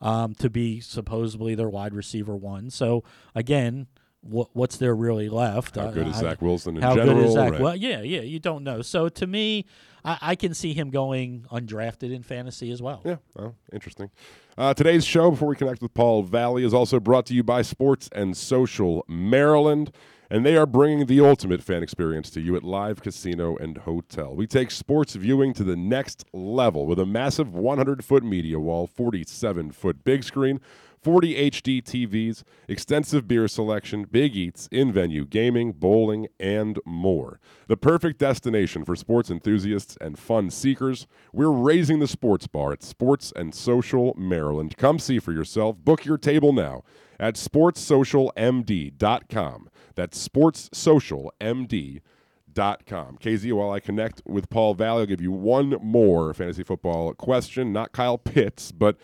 um, 0.00 0.34
to 0.34 0.48
be 0.48 0.80
supposedly 0.80 1.54
their 1.54 1.68
wide 1.68 1.94
receiver 1.94 2.36
one. 2.36 2.70
So 2.70 3.02
again, 3.34 3.88
what 4.20 4.48
what's 4.52 4.76
there 4.76 4.94
really 4.94 5.28
left? 5.28 5.76
How 5.76 5.82
Uh, 5.86 5.90
good 5.92 6.08
is 6.08 6.16
I- 6.16 6.20
Zach 6.20 6.42
Wilson 6.42 6.76
in 6.76 6.82
how 6.82 6.94
good 6.94 7.16
is 7.18 7.32
Zach? 7.32 7.52
Right. 7.52 7.60
Well, 7.60 7.76
yeah, 7.76 8.02
yeah, 8.02 8.20
you 8.20 8.38
don't 8.40 8.64
know. 8.64 8.82
So 8.82 9.08
to 9.08 9.26
me, 9.26 9.64
I, 10.04 10.18
I 10.20 10.34
can 10.34 10.54
see 10.54 10.74
him 10.74 10.90
going 10.90 11.44
undrafted 11.52 12.12
in 12.12 12.22
fantasy 12.22 12.70
as 12.70 12.82
well. 12.82 13.02
Yeah, 13.04 13.16
well, 13.34 13.54
interesting. 13.72 14.10
Uh, 14.56 14.74
today's 14.74 15.04
show, 15.04 15.30
before 15.30 15.48
we 15.48 15.56
connect 15.56 15.82
with 15.82 15.94
Paul 15.94 16.22
Valley, 16.24 16.64
is 16.64 16.74
also 16.74 16.98
brought 16.98 17.26
to 17.26 17.34
you 17.34 17.44
by 17.44 17.62
Sports 17.62 18.08
and 18.12 18.36
Social 18.36 19.04
Maryland, 19.06 19.92
and 20.30 20.44
they 20.44 20.56
are 20.56 20.66
bringing 20.66 21.06
the 21.06 21.20
ultimate 21.20 21.62
fan 21.62 21.82
experience 21.82 22.28
to 22.30 22.40
you 22.40 22.56
at 22.56 22.64
Live 22.64 23.00
Casino 23.00 23.56
and 23.56 23.78
Hotel. 23.78 24.34
We 24.34 24.46
take 24.48 24.72
sports 24.72 25.14
viewing 25.14 25.54
to 25.54 25.62
the 25.64 25.76
next 25.76 26.24
level 26.32 26.86
with 26.86 26.98
a 26.98 27.06
massive 27.06 27.54
100 27.54 28.04
foot 28.04 28.24
media 28.24 28.58
wall, 28.58 28.88
47 28.88 29.70
foot 29.70 30.02
big 30.04 30.24
screen. 30.24 30.60
40 31.02 31.50
HD 31.50 31.82
TVs, 31.82 32.42
extensive 32.68 33.28
beer 33.28 33.48
selection, 33.48 34.04
big 34.04 34.36
eats, 34.36 34.68
in 34.70 34.92
venue 34.92 35.24
gaming, 35.24 35.72
bowling, 35.72 36.28
and 36.38 36.78
more. 36.84 37.40
The 37.66 37.76
perfect 37.76 38.18
destination 38.18 38.84
for 38.84 38.94
sports 38.96 39.30
enthusiasts 39.30 39.96
and 40.00 40.18
fun 40.18 40.50
seekers. 40.50 41.06
We're 41.32 41.50
raising 41.50 42.00
the 42.00 42.08
sports 42.08 42.46
bar 42.46 42.72
at 42.72 42.82
Sports 42.82 43.32
and 43.34 43.54
Social 43.54 44.14
Maryland. 44.16 44.76
Come 44.76 44.98
see 44.98 45.18
for 45.18 45.32
yourself. 45.32 45.76
Book 45.78 46.04
your 46.04 46.18
table 46.18 46.52
now 46.52 46.84
at 47.20 47.34
sportssocialmd.com. 47.34 49.68
That's 49.94 50.28
sportssocialmd.com. 50.28 53.18
KZ, 53.18 53.52
while 53.52 53.70
I 53.70 53.80
connect 53.80 54.22
with 54.26 54.50
Paul 54.50 54.74
Valley, 54.74 55.00
I'll 55.00 55.06
give 55.06 55.20
you 55.20 55.32
one 55.32 55.76
more 55.82 56.32
fantasy 56.34 56.62
football 56.62 57.12
question. 57.14 57.72
Not 57.72 57.92
Kyle 57.92 58.18
Pitts, 58.18 58.72
but 58.72 58.96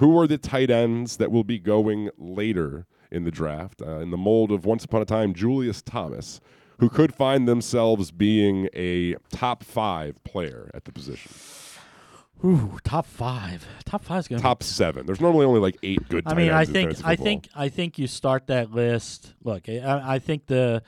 who 0.00 0.18
are 0.18 0.26
the 0.26 0.38
tight 0.38 0.70
ends 0.70 1.18
that 1.18 1.30
will 1.30 1.44
be 1.44 1.58
going 1.58 2.08
later 2.16 2.86
in 3.10 3.24
the 3.24 3.30
draft? 3.30 3.82
Uh, 3.82 3.98
in 3.98 4.10
the 4.10 4.16
mold 4.16 4.50
of 4.50 4.64
once 4.64 4.84
upon 4.84 5.02
a 5.02 5.04
time, 5.04 5.34
Julius 5.34 5.82
Thomas, 5.82 6.40
who 6.78 6.88
could 6.88 7.14
find 7.14 7.46
themselves 7.46 8.10
being 8.10 8.68
a 8.74 9.14
top 9.30 9.62
five 9.62 10.22
player 10.24 10.70
at 10.72 10.86
the 10.86 10.92
position. 10.92 11.30
Ooh, 12.42 12.78
top 12.82 13.04
five. 13.04 13.66
Top 13.84 14.02
five 14.02 14.20
is 14.20 14.28
going 14.28 14.38
to 14.38 14.42
Top 14.42 14.62
seven. 14.62 15.04
There's 15.04 15.20
normally 15.20 15.44
only 15.44 15.60
like 15.60 15.76
eight 15.82 16.08
good. 16.08 16.22
I 16.26 16.32
mean, 16.32 16.50
I 16.50 16.64
think 16.64 16.92
I 16.92 16.94
football. 16.94 17.24
think 17.26 17.48
I 17.54 17.68
think 17.68 17.98
you 17.98 18.06
start 18.06 18.46
that 18.46 18.70
list. 18.70 19.34
Look, 19.44 19.68
I, 19.68 20.14
I 20.14 20.18
think 20.18 20.46
the 20.46 20.82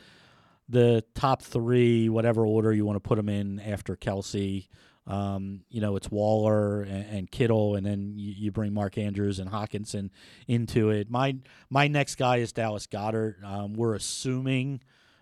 the 0.71 1.05
top 1.15 1.43
three, 1.43 2.09
whatever 2.09 2.47
order 2.47 2.73
you 2.73 2.87
want 2.87 2.97
to 2.97 3.01
put 3.07 3.17
them 3.17 3.29
in 3.29 3.61
after 3.61 3.95
Kelce. 3.95 4.69
Um, 5.07 5.63
you 5.69 5.81
know, 5.81 5.97
it's 5.97 6.11
Waller 6.11 6.83
and, 6.83 7.07
and 7.11 7.31
Kittle, 7.31 7.75
and 7.75 7.85
then 7.85 8.15
you, 8.17 8.35
you 8.37 8.53
bring 8.53 8.73
Mark 8.73 8.97
Andrews 8.99 9.39
and 9.39 9.51
Hockenson 9.51 10.11
into 10.47 10.91
it. 10.91 11.11
My 11.11 11.37
my 11.71 11.89
next 11.89 12.17
guy 12.17 12.37
is 12.37 12.53
Dallas 12.53 12.87
Goedert. 12.87 13.43
Um, 13.43 13.75
we're 13.75 13.95
assuming 13.95 14.81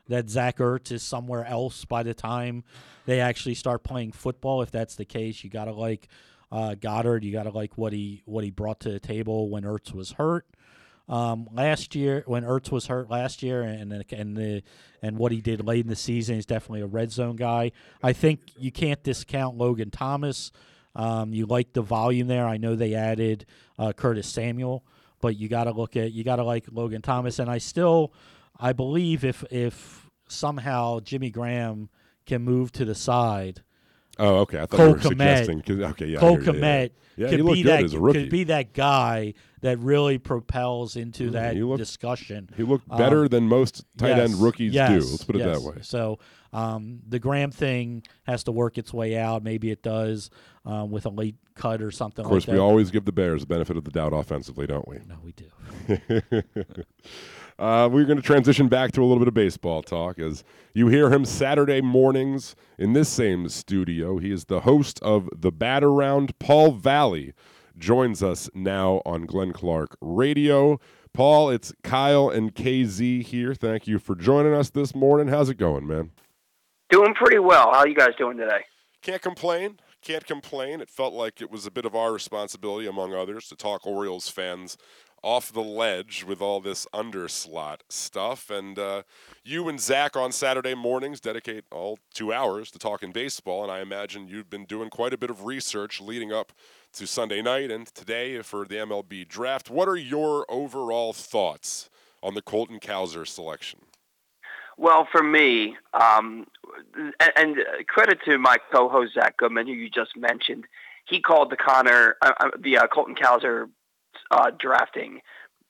that 0.09 0.29
Zach 0.29 0.59
Ertz 0.59 0.93
is 0.93 1.03
somewhere 1.03 1.45
else 1.47 1.85
by 1.85 2.03
the 2.03 2.15
time 2.15 2.65
they 3.07 3.21
actually 3.21 3.55
start 3.55 3.83
playing 3.83 4.13
football. 4.13 4.61
If 4.61 4.71
that's 4.71 4.97
the 4.97 5.05
case, 5.05 5.43
you 5.43 5.51
got 5.51 5.65
to 5.65 5.73
like 5.73 6.09
uh, 6.53 6.75
Goedert. 6.75 7.23
You 7.23 7.33
got 7.33 7.45
to 7.45 7.51
like 7.51 7.79
what 7.79 7.93
he 7.93 8.23
what 8.27 8.45
he 8.45 8.51
brought 8.51 8.81
to 8.81 8.91
the 8.91 9.01
table 9.01 9.49
when 9.49 9.63
Ertz 9.63 9.95
was 9.95 10.13
hurt. 10.13 10.47
Um, 11.11 11.49
last 11.53 11.97
year, 11.97 12.23
when 12.27 12.45
Ertz 12.45 12.71
was 12.71 12.87
hurt 12.87 13.11
last 13.11 13.43
year, 13.43 13.63
and 13.63 13.93
and 14.13 14.37
the 14.37 14.63
and 15.03 15.19
what 15.19 15.33
he 15.33 15.41
did 15.41 15.67
late 15.67 15.85
in 15.85 15.89
the 15.89 15.97
season, 15.97 16.37
he's 16.37 16.47
definitely 16.47 16.83
a 16.83 16.87
red 16.87 17.11
zone 17.11 17.35
guy. 17.35 17.73
I 18.01 18.13
think 18.13 18.53
you 18.57 18.71
can't 18.71 19.03
discount 19.03 19.59
Logan 19.59 19.91
Thomas. 19.91 20.53
Um, 20.95 21.33
you 21.35 21.47
like 21.47 21.73
the 21.73 21.83
volume 21.83 22.29
there. 22.29 22.47
I 22.47 22.59
know 22.59 22.77
they 22.77 22.95
added 22.95 23.45
uh, 23.77 23.93
Curtis 23.93 24.29
Samuel, 24.29 24.85
but 25.21 25.37
you 25.37 25.49
got 25.49 25.65
to 25.65 25.73
look 25.73 25.97
at 25.97 26.13
you 26.13 26.23
got 26.23 26.37
to 26.37 26.45
like 26.45 26.67
Logan 26.71 27.03
Thomas. 27.03 27.41
And 27.41 27.51
I 27.51 27.59
still, 27.59 28.13
I 28.57 28.73
believe 28.73 29.25
if 29.25 29.43
if 29.51 30.09
somehow 30.29 31.01
Jimmy 31.01 31.31
Graham 31.31 31.89
can 32.25 32.43
move 32.43 32.71
to 32.73 32.85
the 32.85 32.95
side, 32.95 33.63
Oh, 34.19 34.37
okay. 34.41 34.59
I 34.59 34.67
thought 34.67 34.77
Cole 34.77 34.87
you 34.89 34.93
were 34.95 34.99
Kmet, 35.01 35.47
suggesting. 35.47 35.83
okay, 35.85 36.07
yeah. 36.07 36.19
Cole 36.21 36.43
you, 36.43 36.53
yeah, 36.53 36.89
yeah. 37.17 37.31
Could 37.31 37.47
be 37.47 37.63
that 37.65 37.91
could 37.91 38.31
be 38.31 38.45
that 38.45 38.75
guy 38.75 39.35
that 39.63 39.79
really 39.79 40.19
propels 40.19 40.97
into 40.97 41.25
Yeah, 41.25 41.31
that 41.31 41.55
he 41.57 41.63
looked- 41.63 41.79
discussion. 41.79 42.49
he 42.57 42.63
looked 42.63 42.89
better 42.89 43.29
than 43.29 43.47
most 43.49 43.85
tight 43.97 44.13
end 44.19 44.31
yes, 44.33 44.39
rookies 44.41 44.73
do. 44.73 44.79
Let's 44.79 45.25
put 45.25 45.37
it 45.37 45.45
that 45.45 45.61
way. 45.61 45.77
So 45.83 46.19
um, 46.53 47.01
the 47.07 47.19
Graham 47.19 47.51
thing 47.51 48.03
has 48.25 48.45
to 48.45 48.53
work 48.53 48.79
its 48.79 48.93
way 48.93 49.17
out. 49.17 49.43
Maybe 49.43 49.71
it 49.71 49.83
does 49.83 50.31
um, 50.65 50.91
with 50.91 51.07
a 51.07 51.11
late 51.11 51.37
cut 51.55 51.83
or 51.83 51.91
something. 51.91 52.25
Of 52.25 52.31
course, 52.31 52.49
like 52.49 52.55
we 52.55 52.59
always 52.61 52.91
give 52.91 53.05
the 53.05 53.13
Bears 53.13 53.43
the 53.43 53.47
benefit 53.47 53.77
of 53.77 53.85
the 53.85 53.91
doubt 53.91 54.13
offensively, 54.13 54.67
don't 54.67 54.87
we? 54.89 54.99
No, 55.07 55.17
we 55.23 55.33
do. 55.33 55.47
uh, 57.59 57.89
we're 57.93 58.05
going 58.05 58.17
to 58.17 58.23
transition 58.23 58.69
back 58.69 58.93
to 58.93 59.03
a 59.03 59.05
little 59.05 59.19
bit 59.19 59.29
of 59.29 59.35
baseball 59.35 59.83
talk 59.83 60.19
as 60.19 60.43
you 60.75 60.89
hear 60.89 61.11
him 61.13 61.25
Saturday 61.25 61.81
mornings 61.81 62.57
in 62.79 62.95
this 62.95 63.09
same 63.09 63.49
studio. 63.49 64.19
He 64.19 64.31
is 64.33 64.47
the 64.47 64.61
host 64.61 64.99
of 65.03 65.29
The 65.37 65.53
Bat 65.53 65.85
Around. 65.85 66.39
Paul 66.39 66.73
Valley 66.73 67.33
joins 67.81 68.23
us 68.23 68.49
now 68.55 69.03
on 69.05 69.27
Glenn 69.27 69.53
Clark 69.53 69.97
Radio. 70.01 70.79
Paul, 71.13 71.51
it's 71.51 71.73
Kyle 71.83 72.29
and 72.29 72.55
KZ 72.55 73.25
here. 73.25 73.55
Thank 73.55 73.89
you 73.89 73.99
for 73.99 74.15
joining 74.15 74.55
us 74.55 74.71
this 74.71 74.95
morning. 74.95 75.29
How's 75.29 75.49
it 75.49 75.57
going, 75.57 75.87
man? 75.87 76.13
Doing 76.91 77.15
pretty 77.15 77.39
well. 77.39 77.73
How 77.73 77.85
you 77.85 77.95
guys 77.97 78.11
doing 78.17 78.37
today? 78.37 78.65
Can't 79.03 79.23
complain. 79.23 79.81
Can't 80.03 80.25
complain. 80.25 80.81
It 80.81 80.89
felt 80.89 81.13
like 81.13 81.41
it 81.41 81.51
was 81.51 81.67
a 81.67 81.71
bit 81.71 81.85
of 81.85 81.95
our 81.95 82.13
responsibility, 82.13 82.87
among 82.87 83.15
others, 83.15 83.49
to 83.49 83.57
talk 83.57 83.87
Orioles 83.87 84.29
fans 84.29 84.77
off 85.23 85.53
the 85.53 85.63
ledge 85.63 86.25
with 86.25 86.41
all 86.41 86.61
this 86.61 86.87
underslot 86.95 87.81
stuff. 87.89 88.51
And 88.51 88.79
uh, 88.79 89.03
you 89.45 89.69
and 89.69 89.81
Zach 89.81 90.17
on 90.17 90.33
Saturday 90.33 90.75
mornings 90.75 91.21
dedicate 91.21 91.65
all 91.71 91.99
two 92.15 92.33
hours 92.33 92.71
to 92.71 92.79
talking 92.79 93.13
baseball. 93.13 93.63
And 93.63 93.73
I 93.73 93.81
imagine 93.81 94.29
you've 94.29 94.51
been 94.51 94.65
doing 94.65 94.89
quite 94.91 95.13
a 95.13 95.19
bit 95.19 95.31
of 95.31 95.45
research 95.45 96.01
leading 96.01 96.33
up 96.33 96.53
to 96.95 97.07
Sunday 97.07 97.43
night 97.43 97.71
and 97.71 97.87
today 97.87 98.41
for 98.43 98.65
the 98.65 98.77
MLB 98.77 99.27
draft. 99.29 99.71
What 99.71 99.89
are 99.89 99.97
your 99.97 100.45
overall 100.49 101.13
thoughts 101.13 101.89
on 102.23 102.35
the 102.35 102.43
Colton 102.43 102.81
Cowser 102.81 103.27
selection? 103.27 103.81
Well, 104.77 105.07
for 105.11 105.23
me, 105.23 105.77
um, 105.93 106.47
and, 106.97 107.33
and 107.37 107.57
credit 107.87 108.19
to 108.25 108.39
my 108.39 108.57
co-host 108.73 109.15
Zach 109.15 109.37
Goodman, 109.37 109.67
who 109.67 109.73
you 109.73 109.91
just 109.91 110.17
mentioned. 110.17 110.65
He 111.07 111.21
called 111.21 111.51
the 111.51 111.57
Connor, 111.57 112.17
uh, 112.23 112.33
uh, 112.41 112.51
the 112.59 112.79
uh, 112.79 112.87
Colton 112.87 113.15
Cowser 113.15 113.69
uh, 114.31 114.51
drafting 114.59 115.21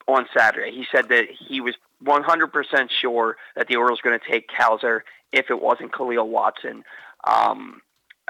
on 0.07 0.27
Saturday. 0.35 0.71
He 0.71 0.85
said 0.91 1.09
that 1.09 1.25
he 1.47 1.61
was 1.61 1.75
100% 2.05 2.89
sure 2.89 3.37
that 3.55 3.67
the 3.67 3.75
Orioles 3.75 3.99
were 4.03 4.11
going 4.11 4.19
to 4.19 4.31
take 4.31 4.49
Cowser 4.49 5.01
if 5.31 5.49
it 5.49 5.61
wasn't 5.61 5.93
Khalil 5.93 6.29
Watson. 6.29 6.83
Um, 7.25 7.81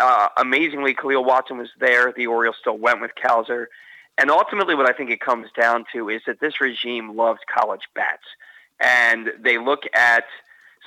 uh, 0.01 0.29
amazingly, 0.37 0.93
Khalil 0.93 1.23
Watson 1.23 1.57
was 1.57 1.69
there. 1.79 2.13
The 2.15 2.27
Orioles 2.27 2.57
still 2.59 2.77
went 2.77 3.01
with 3.01 3.11
Cowser. 3.15 3.67
And 4.17 4.29
ultimately, 4.29 4.75
what 4.75 4.89
I 4.89 4.93
think 4.93 5.09
it 5.09 5.19
comes 5.19 5.47
down 5.57 5.85
to 5.93 6.09
is 6.09 6.21
that 6.27 6.39
this 6.39 6.59
regime 6.59 7.15
loves 7.15 7.39
college 7.53 7.87
bats. 7.95 8.23
And 8.79 9.31
they 9.39 9.57
look 9.57 9.83
at 9.93 10.25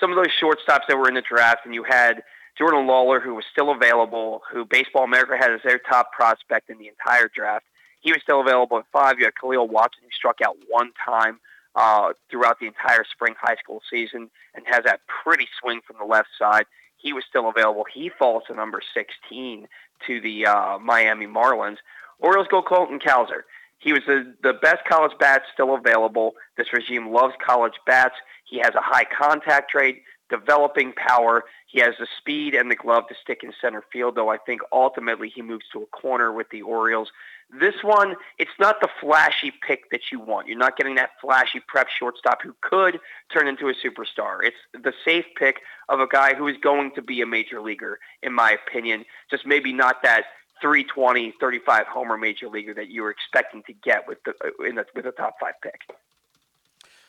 some 0.00 0.10
of 0.10 0.16
those 0.16 0.32
shortstops 0.40 0.86
that 0.88 0.96
were 0.98 1.08
in 1.08 1.14
the 1.14 1.22
draft, 1.22 1.64
and 1.64 1.74
you 1.74 1.84
had 1.84 2.22
Jordan 2.58 2.86
Lawlar, 2.86 3.22
who 3.22 3.34
was 3.34 3.44
still 3.50 3.70
available, 3.70 4.42
who 4.52 4.64
Baseball 4.64 5.04
America 5.04 5.36
had 5.36 5.52
as 5.52 5.60
their 5.64 5.78
top 5.78 6.12
prospect 6.12 6.70
in 6.70 6.78
the 6.78 6.88
entire 6.88 7.28
draft. 7.34 7.64
He 8.00 8.12
was 8.12 8.20
still 8.22 8.40
available 8.40 8.78
at 8.78 8.84
five. 8.92 9.18
You 9.18 9.24
had 9.24 9.34
Khalil 9.40 9.68
Watson, 9.68 10.02
who 10.04 10.10
struck 10.10 10.40
out 10.40 10.56
one 10.68 10.90
time 11.04 11.40
uh, 11.74 12.12
throughout 12.30 12.60
the 12.60 12.66
entire 12.66 13.04
spring 13.10 13.34
high 13.40 13.56
school 13.56 13.80
season 13.90 14.30
and 14.54 14.64
has 14.66 14.84
that 14.84 15.00
pretty 15.06 15.48
swing 15.60 15.80
from 15.86 15.96
the 15.98 16.04
left 16.04 16.28
side. 16.38 16.66
He 17.04 17.12
was 17.12 17.24
still 17.28 17.50
available. 17.50 17.84
He 17.92 18.10
falls 18.18 18.44
to 18.48 18.54
number 18.54 18.80
16 18.94 19.68
to 20.06 20.20
the 20.22 20.46
uh, 20.46 20.78
Miami 20.78 21.26
Marlins. 21.26 21.76
Orioles 22.18 22.48
go 22.50 22.62
Colton 22.62 22.98
Cowser. 22.98 23.42
He 23.78 23.92
was 23.92 24.00
the, 24.06 24.34
the 24.42 24.54
best 24.54 24.86
college 24.88 25.12
bat 25.20 25.42
still 25.52 25.74
available. 25.74 26.32
This 26.56 26.72
regime 26.72 27.12
loves 27.12 27.34
college 27.46 27.74
bats. 27.86 28.14
He 28.46 28.58
has 28.58 28.74
a 28.74 28.80
high 28.80 29.04
contact 29.04 29.74
rate. 29.74 30.02
developing 30.30 30.94
power. 30.94 31.44
He 31.66 31.80
has 31.80 31.94
the 31.98 32.06
speed 32.18 32.54
and 32.54 32.70
the 32.70 32.76
glove 32.76 33.06
to 33.08 33.14
stick 33.22 33.40
in 33.42 33.52
center 33.60 33.84
field, 33.92 34.14
though 34.14 34.30
I 34.30 34.38
think 34.38 34.62
ultimately 34.72 35.28
he 35.28 35.42
moves 35.42 35.66
to 35.74 35.82
a 35.82 35.86
corner 35.86 36.32
with 36.32 36.48
the 36.48 36.62
Orioles. 36.62 37.10
This 37.50 37.74
one, 37.82 38.16
it's 38.38 38.50
not 38.58 38.80
the 38.80 38.88
flashy 39.00 39.52
pick 39.66 39.90
that 39.90 40.10
you 40.10 40.18
want. 40.18 40.48
You're 40.48 40.58
not 40.58 40.76
getting 40.76 40.96
that 40.96 41.10
flashy 41.20 41.60
prep 41.66 41.88
shortstop 41.88 42.42
who 42.42 42.54
could 42.60 42.98
turn 43.32 43.46
into 43.46 43.68
a 43.68 43.74
superstar. 43.74 44.38
It's 44.42 44.56
the 44.72 44.92
safe 45.04 45.26
pick 45.36 45.60
of 45.88 46.00
a 46.00 46.06
guy 46.06 46.34
who 46.34 46.48
is 46.48 46.56
going 46.60 46.92
to 46.96 47.02
be 47.02 47.20
a 47.20 47.26
major 47.26 47.60
leaguer, 47.60 48.00
in 48.22 48.32
my 48.32 48.56
opinion. 48.66 49.04
Just 49.30 49.46
maybe 49.46 49.72
not 49.72 50.02
that 50.02 50.24
320, 50.60 51.34
35 51.38 51.86
homer 51.86 52.16
major 52.16 52.48
leaguer 52.48 52.74
that 52.74 52.88
you 52.88 53.02
were 53.02 53.10
expecting 53.10 53.62
to 53.64 53.72
get 53.72 54.08
with 54.08 54.18
the 54.24 54.34
in 54.66 54.76
the 54.76 54.86
with 54.94 55.06
a 55.06 55.12
top 55.12 55.34
five 55.40 55.54
pick. 55.62 55.80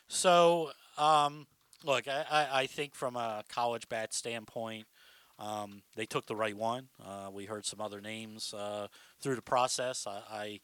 So, 0.08 0.72
um, 0.98 1.48
look, 1.84 2.08
I, 2.08 2.48
I 2.52 2.66
think 2.68 2.94
from 2.94 3.16
a 3.16 3.44
college 3.50 3.90
bat 3.90 4.14
standpoint, 4.14 4.86
um, 5.40 5.82
they 5.96 6.06
took 6.06 6.28
the 6.28 6.36
right 6.36 6.56
one. 6.56 6.88
Uh, 7.04 7.30
we 7.32 7.46
heard 7.46 7.66
some 7.66 7.82
other 7.82 8.02
names 8.02 8.54
uh, 8.54 8.88
through 9.22 9.36
the 9.36 9.42
process. 9.42 10.08
I, 10.08 10.22
I, 10.32 10.60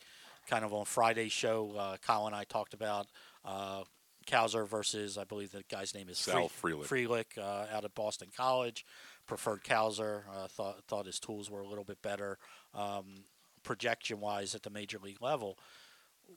kind 0.48 0.66
of 0.66 0.74
on 0.74 0.86
Friday's 0.86 1.32
show, 1.32 1.74
uh, 1.78 1.98
Colin 2.06 2.34
and 2.34 2.36
I 2.36 2.46
talked 2.46 2.74
about 2.74 3.08
uh, 3.46 3.84
Cowser 4.28 4.68
versus, 4.68 5.18
I 5.18 5.24
believe 5.24 5.52
the 5.52 5.64
guy's 5.70 5.94
name 5.94 6.10
is 6.10 6.18
Sal 6.18 6.48
Free- 6.48 6.74
Frelick. 6.74 6.88
Frelick 6.88 7.38
uh, 7.38 7.76
out 7.76 7.86
of 7.86 7.94
Boston 7.96 8.30
College. 8.36 8.86
Preferred 9.28 9.64
Cowser. 9.64 10.24
Uh, 10.30 10.48
thought 10.48 10.84
thought 10.88 11.06
his 11.06 11.20
tools 11.20 11.50
were 11.50 11.62
a 11.62 11.68
little 11.68 11.84
bit 11.84 12.02
better 12.02 12.38
um, 12.74 13.24
projection 13.64 14.20
wise 14.20 14.56
at 14.56 14.64
the 14.64 14.70
major 14.70 15.00
league 15.02 15.22
level. 15.22 15.58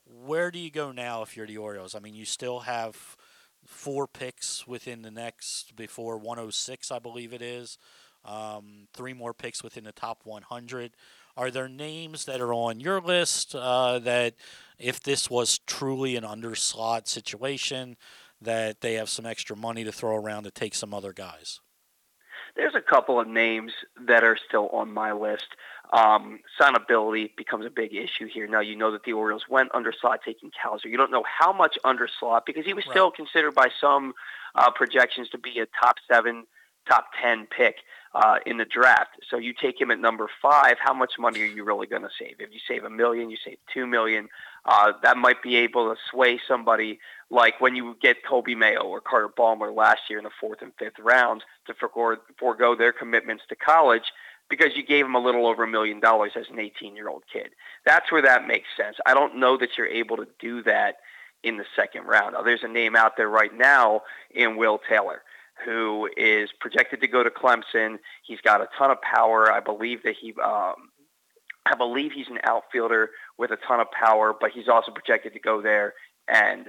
Where 0.05 0.51
do 0.51 0.59
you 0.59 0.71
go 0.71 0.93
now 0.93 1.23
if 1.23 1.37
you're 1.37 1.47
the 1.47 1.57
Orioles? 1.57 1.95
I 1.95 2.01
mean, 2.01 2.15
you 2.15 2.25
still 2.25 2.61
have 2.61 3.17
four 3.67 4.07
picks 4.07 4.67
within 4.67 5.03
the 5.03 5.11
next 5.11 5.77
before 5.77 6.19
106, 6.19 6.91
I 6.91 6.99
believe 6.99 7.33
it 7.33 7.43
is. 7.43 7.79
Um, 8.25 8.89
three 8.95 9.13
more 9.13 9.35
picks 9.35 9.63
within 9.63 9.85
the 9.85 9.93
top 9.93 10.21
100. 10.25 10.93
Are 11.37 11.51
there 11.51 11.69
names 11.69 12.25
that 12.27 12.41
are 12.41 12.55
on 12.55 12.81
your 12.81 13.01
list 13.01 13.55
uh, 13.55 13.99
that, 14.01 14.35
if 14.79 15.01
this 15.01 15.29
was 15.29 15.59
truly 15.67 16.17
an 16.17 16.25
underslot 16.25 17.07
situation, 17.09 17.97
that 18.41 18.81
they 18.81 18.95
have 18.95 19.09
some 19.09 19.27
extra 19.27 19.57
money 19.57 19.85
to 19.85 19.93
throw 19.93 20.17
around 20.17 20.45
to 20.45 20.51
take 20.51 20.75
some 20.75 20.95
other 20.95 21.13
guys? 21.13 21.61
There's 22.57 22.75
a 22.75 22.81
couple 22.81 23.19
of 23.19 23.27
names 23.27 23.73
that 24.07 24.23
are 24.23 24.37
still 24.49 24.69
on 24.69 24.93
my 24.93 25.13
list. 25.13 25.47
Um, 25.93 26.41
signability 26.61 27.35
becomes 27.37 27.67
a 27.67 27.71
big 27.71 27.95
issue 27.95 28.27
here. 28.27 28.47
Now 28.47 28.61
you 28.61 28.77
know 28.77 28.93
that 28.93 29.05
the 29.05 29.13
Orioles 29.13 29.45
went 29.49 29.73
underslot 29.73 30.19
taking 30.25 30.51
Cowser. 30.51 30.85
You 30.85 30.97
don't 30.97 31.11
know 31.11 31.25
how 31.25 31.53
much 31.53 31.79
underslot 31.85 32.43
because 32.47 32.65
he 32.65 32.73
was 32.73 32.85
still 32.85 33.11
considered 33.11 33.55
by 33.55 33.69
some 33.81 34.15
uh, 34.55 34.71
projections 34.71 35.29
to 35.31 35.39
be 35.39 35.59
a 35.59 35.67
top 35.67 35.97
seven, 36.09 36.47
top 36.89 37.07
ten 37.21 37.47
pick 37.47 37.77
uh, 38.15 38.39
in 38.47 38.59
the 38.59 38.65
draft. 38.65 39.11
So 39.29 39.39
you 39.39 39.53
take 39.53 39.81
him 39.81 39.91
at 39.91 39.99
number 39.99 40.29
five. 40.41 40.77
How 40.79 40.95
much 40.95 41.13
money 41.19 41.43
are 41.43 41.47
you 41.47 41.65
really 41.65 41.87
going 41.87 42.03
to 42.03 42.11
save? 42.19 42.37
If 42.39 42.53
you 42.53 42.61
save 42.67 42.85
a 42.85 42.91
million, 42.91 43.31
you 43.31 43.37
save 43.45 43.59
two 43.73 43.87
million. 43.87 44.29
Uh, 44.65 44.93
that 45.03 45.17
might 45.17 45.43
be 45.43 45.57
able 45.57 45.93
to 45.93 46.01
sway 46.11 46.41
somebody 46.47 47.01
like 47.31 47.61
when 47.61 47.75
you 47.75 47.97
get 48.01 48.25
Coby 48.25 48.57
Mayo 48.57 48.83
or 48.83 49.01
Carter 49.01 49.29
Baumler 49.29 49.75
last 49.75 50.03
year 50.09 50.19
in 50.19 50.25
the 50.25 50.31
fourth 50.41 50.63
and 50.63 50.73
fifth 50.79 50.99
rounds 50.99 51.43
to 51.67 51.75
forego, 51.75 52.17
forego 52.39 52.75
their 52.75 52.93
commitments 52.93 53.43
to 53.49 53.57
college 53.57 54.13
because 54.49 54.77
you 54.77 54.85
gave 54.85 55.05
them 55.05 55.15
a 55.15 55.21
little 55.21 55.47
over 55.47 55.65
a 55.65 55.69
million 55.69 56.01
dollars 56.01 56.33
as 56.37 56.47
an 56.51 56.61
18 56.61 56.95
year 56.95 57.09
old 57.09 57.25
kid. 57.33 57.49
That's 57.85 58.13
where 58.13 58.23
that 58.23 58.47
makes 58.47 58.69
sense. 58.77 58.97
I 59.07 59.15
don't 59.15 59.37
know 59.37 59.57
that 59.57 59.71
you're 59.77 59.87
able 59.87 60.17
to 60.19 60.29
do 60.39 60.63
that 60.63 60.97
in 61.43 61.57
the 61.57 61.65
second 61.77 62.05
round. 62.05 62.35
Now, 62.35 62.43
there's 62.43 62.63
a 62.63 62.69
name 62.69 62.97
out 62.97 63.17
there 63.17 63.29
right 63.29 63.55
now 63.55 64.03
in 64.31 64.57
Will 64.57 64.81
Taylor 64.89 65.23
who 65.65 66.09
is 66.17 66.51
projected 66.61 67.01
to 67.01 67.09
go 67.09 67.23
to 67.23 67.31
Clemson. 67.31 67.99
He's 68.25 68.41
got 68.41 68.61
a 68.61 68.69
ton 68.77 68.91
of 68.91 69.01
power. 69.01 69.53
I 69.53 69.61
believe 69.61 70.03
that 70.03 70.15
he 70.21 70.35
um, 70.43 70.91
I 71.67 71.75
believe 71.77 72.13
he's 72.13 72.29
an 72.29 72.39
outfielder 72.45 73.11
with 73.39 73.51
a 73.51 73.57
ton 73.57 73.81
of 73.81 73.91
power, 73.91 74.35
but 74.39 74.51
he's 74.51 74.69
also 74.69 74.93
projected 74.93 75.33
to 75.33 75.41
go 75.41 75.63
there 75.63 75.95
and 76.29 76.67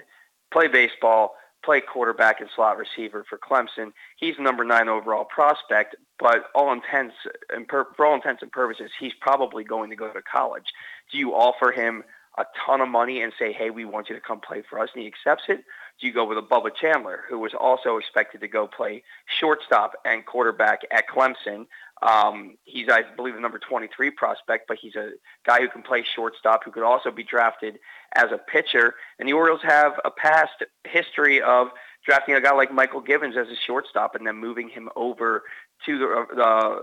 play 0.53 0.67
baseball, 0.67 1.35
play 1.63 1.81
quarterback 1.81 2.39
and 2.39 2.49
slot 2.55 2.77
receiver 2.77 3.25
for 3.29 3.37
Clemson. 3.37 3.91
He's 4.17 4.35
number 4.39 4.63
nine 4.63 4.87
overall 4.87 5.25
prospect, 5.25 5.95
but 6.17 6.45
all 6.53 6.71
intents 6.71 7.15
and 7.49 7.65
for 7.69 7.87
all 8.05 8.15
intents 8.15 8.41
and 8.41 8.51
purposes, 8.51 8.91
he's 8.99 9.13
probably 9.19 9.63
going 9.63 9.89
to 9.89 9.95
go 9.95 10.11
to 10.11 10.21
college. 10.21 10.65
Do 11.11 11.17
you 11.17 11.33
offer 11.33 11.71
him 11.71 12.03
a 12.37 12.45
ton 12.65 12.81
of 12.81 12.89
money 12.89 13.21
and 13.21 13.33
say, 13.37 13.51
"Hey, 13.51 13.69
we 13.69 13.85
want 13.85 14.09
you 14.09 14.15
to 14.15 14.21
come 14.21 14.39
play 14.39 14.61
for 14.69 14.79
us," 14.79 14.89
and 14.93 15.01
he 15.01 15.07
accepts 15.07 15.43
it? 15.49 15.63
Do 15.99 16.07
you 16.07 16.13
go 16.13 16.25
with 16.25 16.37
a 16.37 16.41
Bubba 16.41 16.75
Chandler, 16.75 17.21
who 17.29 17.39
was 17.39 17.53
also 17.59 17.97
expected 17.97 18.41
to 18.41 18.47
go 18.47 18.67
play 18.67 19.03
shortstop 19.39 19.93
and 20.03 20.25
quarterback 20.25 20.81
at 20.91 21.05
Clemson? 21.07 21.67
Um, 22.01 22.57
he's, 22.65 22.89
I 22.89 23.03
believe, 23.15 23.35
the 23.35 23.39
number 23.39 23.59
23 23.59 24.11
prospect, 24.11 24.67
but 24.67 24.77
he's 24.81 24.95
a 24.95 25.11
guy 25.45 25.61
who 25.61 25.69
can 25.69 25.81
play 25.81 26.03
shortstop, 26.03 26.65
who 26.65 26.71
could 26.71 26.83
also 26.83 27.11
be 27.11 27.23
drafted 27.23 27.79
as 28.13 28.25
a 28.33 28.37
pitcher. 28.37 28.95
And 29.19 29.29
the 29.29 29.33
Orioles 29.33 29.61
have 29.63 29.93
a 30.03 30.11
past 30.11 30.63
history 30.83 31.41
of 31.41 31.69
drafting 32.05 32.35
a 32.35 32.41
guy 32.41 32.53
like 32.53 32.71
Mychal 32.71 33.05
Givens 33.05 33.37
as 33.37 33.47
a 33.47 33.55
shortstop 33.65 34.15
and 34.15 34.27
then 34.27 34.35
moving 34.35 34.69
him 34.69 34.89
over 34.95 35.43
to 35.85 35.97
the, 35.97 36.25
the 36.35 36.81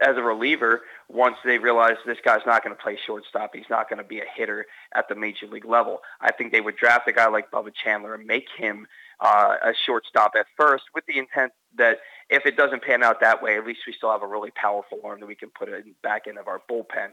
as 0.00 0.16
a 0.16 0.22
reliever 0.22 0.82
once 1.08 1.36
they 1.44 1.58
realize 1.58 1.96
this 2.06 2.18
guy's 2.24 2.46
not 2.46 2.64
going 2.64 2.74
to 2.74 2.82
play 2.82 2.98
shortstop. 3.06 3.54
He's 3.54 3.68
not 3.70 3.88
going 3.88 3.98
to 3.98 4.08
be 4.08 4.20
a 4.20 4.26
hitter 4.34 4.66
at 4.94 5.08
the 5.08 5.14
major 5.14 5.46
league 5.46 5.64
level. 5.64 6.00
I 6.20 6.32
think 6.32 6.52
they 6.52 6.60
would 6.60 6.76
draft 6.76 7.08
a 7.08 7.12
guy 7.12 7.28
like 7.28 7.50
Bubba 7.50 7.72
Chandler 7.74 8.14
and 8.14 8.26
make 8.26 8.46
him 8.56 8.86
uh, 9.20 9.56
a 9.62 9.72
shortstop 9.86 10.32
at 10.38 10.46
first 10.56 10.84
with 10.94 11.04
the 11.06 11.18
intent 11.18 11.52
that 11.76 11.98
if 12.30 12.46
it 12.46 12.56
doesn't 12.56 12.82
pan 12.82 13.02
out 13.02 13.20
that 13.20 13.42
way, 13.42 13.56
at 13.56 13.66
least 13.66 13.80
we 13.86 13.92
still 13.92 14.10
have 14.10 14.22
a 14.22 14.26
really 14.26 14.50
powerful 14.52 15.00
arm 15.04 15.20
that 15.20 15.26
we 15.26 15.34
can 15.34 15.50
put 15.50 15.68
in 15.68 15.94
back 16.02 16.26
end 16.26 16.38
of 16.38 16.48
our 16.48 16.60
bullpen. 16.70 17.10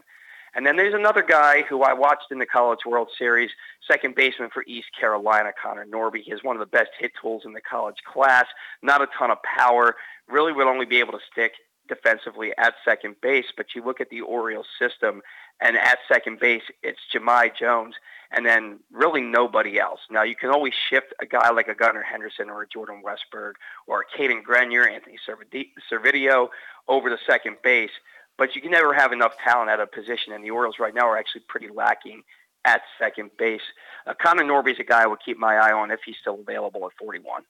And 0.54 0.66
then 0.66 0.76
there's 0.76 0.94
another 0.94 1.22
guy 1.22 1.62
who 1.68 1.82
I 1.82 1.92
watched 1.92 2.30
in 2.30 2.38
the 2.38 2.46
College 2.46 2.80
World 2.86 3.08
Series, 3.18 3.50
second 3.86 4.14
baseman 4.14 4.48
for 4.52 4.64
East 4.66 4.86
Carolina, 4.98 5.50
Connor 5.62 5.84
Norby. 5.84 6.22
He 6.22 6.30
has 6.30 6.42
one 6.42 6.56
of 6.56 6.60
the 6.60 6.66
best 6.66 6.90
hit 6.98 7.12
tools 7.20 7.42
in 7.44 7.52
the 7.52 7.60
college 7.60 7.98
class, 8.10 8.46
not 8.82 9.02
a 9.02 9.08
ton 9.18 9.30
of 9.30 9.36
power, 9.42 9.96
really 10.28 10.52
would 10.52 10.66
only 10.66 10.86
be 10.86 10.98
able 10.98 11.12
to 11.12 11.20
stick 11.30 11.52
defensively 11.88 12.52
at 12.58 12.74
second 12.84 13.16
base, 13.20 13.46
but 13.56 13.74
you 13.74 13.84
look 13.84 14.00
at 14.00 14.10
the 14.10 14.20
Orioles 14.20 14.66
system, 14.78 15.22
and 15.60 15.76
at 15.76 15.98
second 16.08 16.38
base, 16.38 16.62
it's 16.82 16.98
Jahmai 17.12 17.50
Jones, 17.58 17.94
and 18.30 18.44
then 18.44 18.80
really 18.92 19.20
nobody 19.22 19.78
else. 19.78 20.00
Now, 20.10 20.22
you 20.22 20.36
can 20.36 20.50
always 20.50 20.74
shift 20.74 21.14
a 21.20 21.26
guy 21.26 21.50
like 21.50 21.68
a 21.68 21.74
Gunnar 21.74 22.02
Henderson 22.02 22.50
or 22.50 22.62
a 22.62 22.68
Jordan 22.68 23.02
Westburg 23.04 23.52
or 23.86 24.02
a 24.02 24.18
Cadyn 24.18 24.42
Grenier, 24.42 24.86
Anthony 24.86 25.18
Servidi- 25.24 25.72
Servideo 25.90 26.48
over 26.88 27.10
the 27.10 27.18
second 27.26 27.56
base, 27.62 27.90
but 28.36 28.54
you 28.54 28.60
can 28.60 28.70
never 28.70 28.92
have 28.92 29.12
enough 29.12 29.32
talent 29.42 29.70
at 29.70 29.80
a 29.80 29.86
position, 29.86 30.32
and 30.32 30.44
the 30.44 30.50
Orioles 30.50 30.78
right 30.78 30.94
now 30.94 31.08
are 31.08 31.16
actually 31.16 31.42
pretty 31.48 31.68
lacking 31.68 32.22
at 32.64 32.82
second 32.98 33.30
base. 33.38 33.62
Uh, 34.06 34.14
Connor 34.20 34.42
Norby 34.42 34.72
is 34.72 34.80
a 34.80 34.84
guy 34.84 35.04
I 35.04 35.06
would 35.06 35.20
keep 35.24 35.38
my 35.38 35.56
eye 35.56 35.72
on 35.72 35.90
if 35.90 36.00
he's 36.04 36.16
still 36.20 36.40
available 36.40 36.84
at 36.86 36.92
41. 36.98 37.44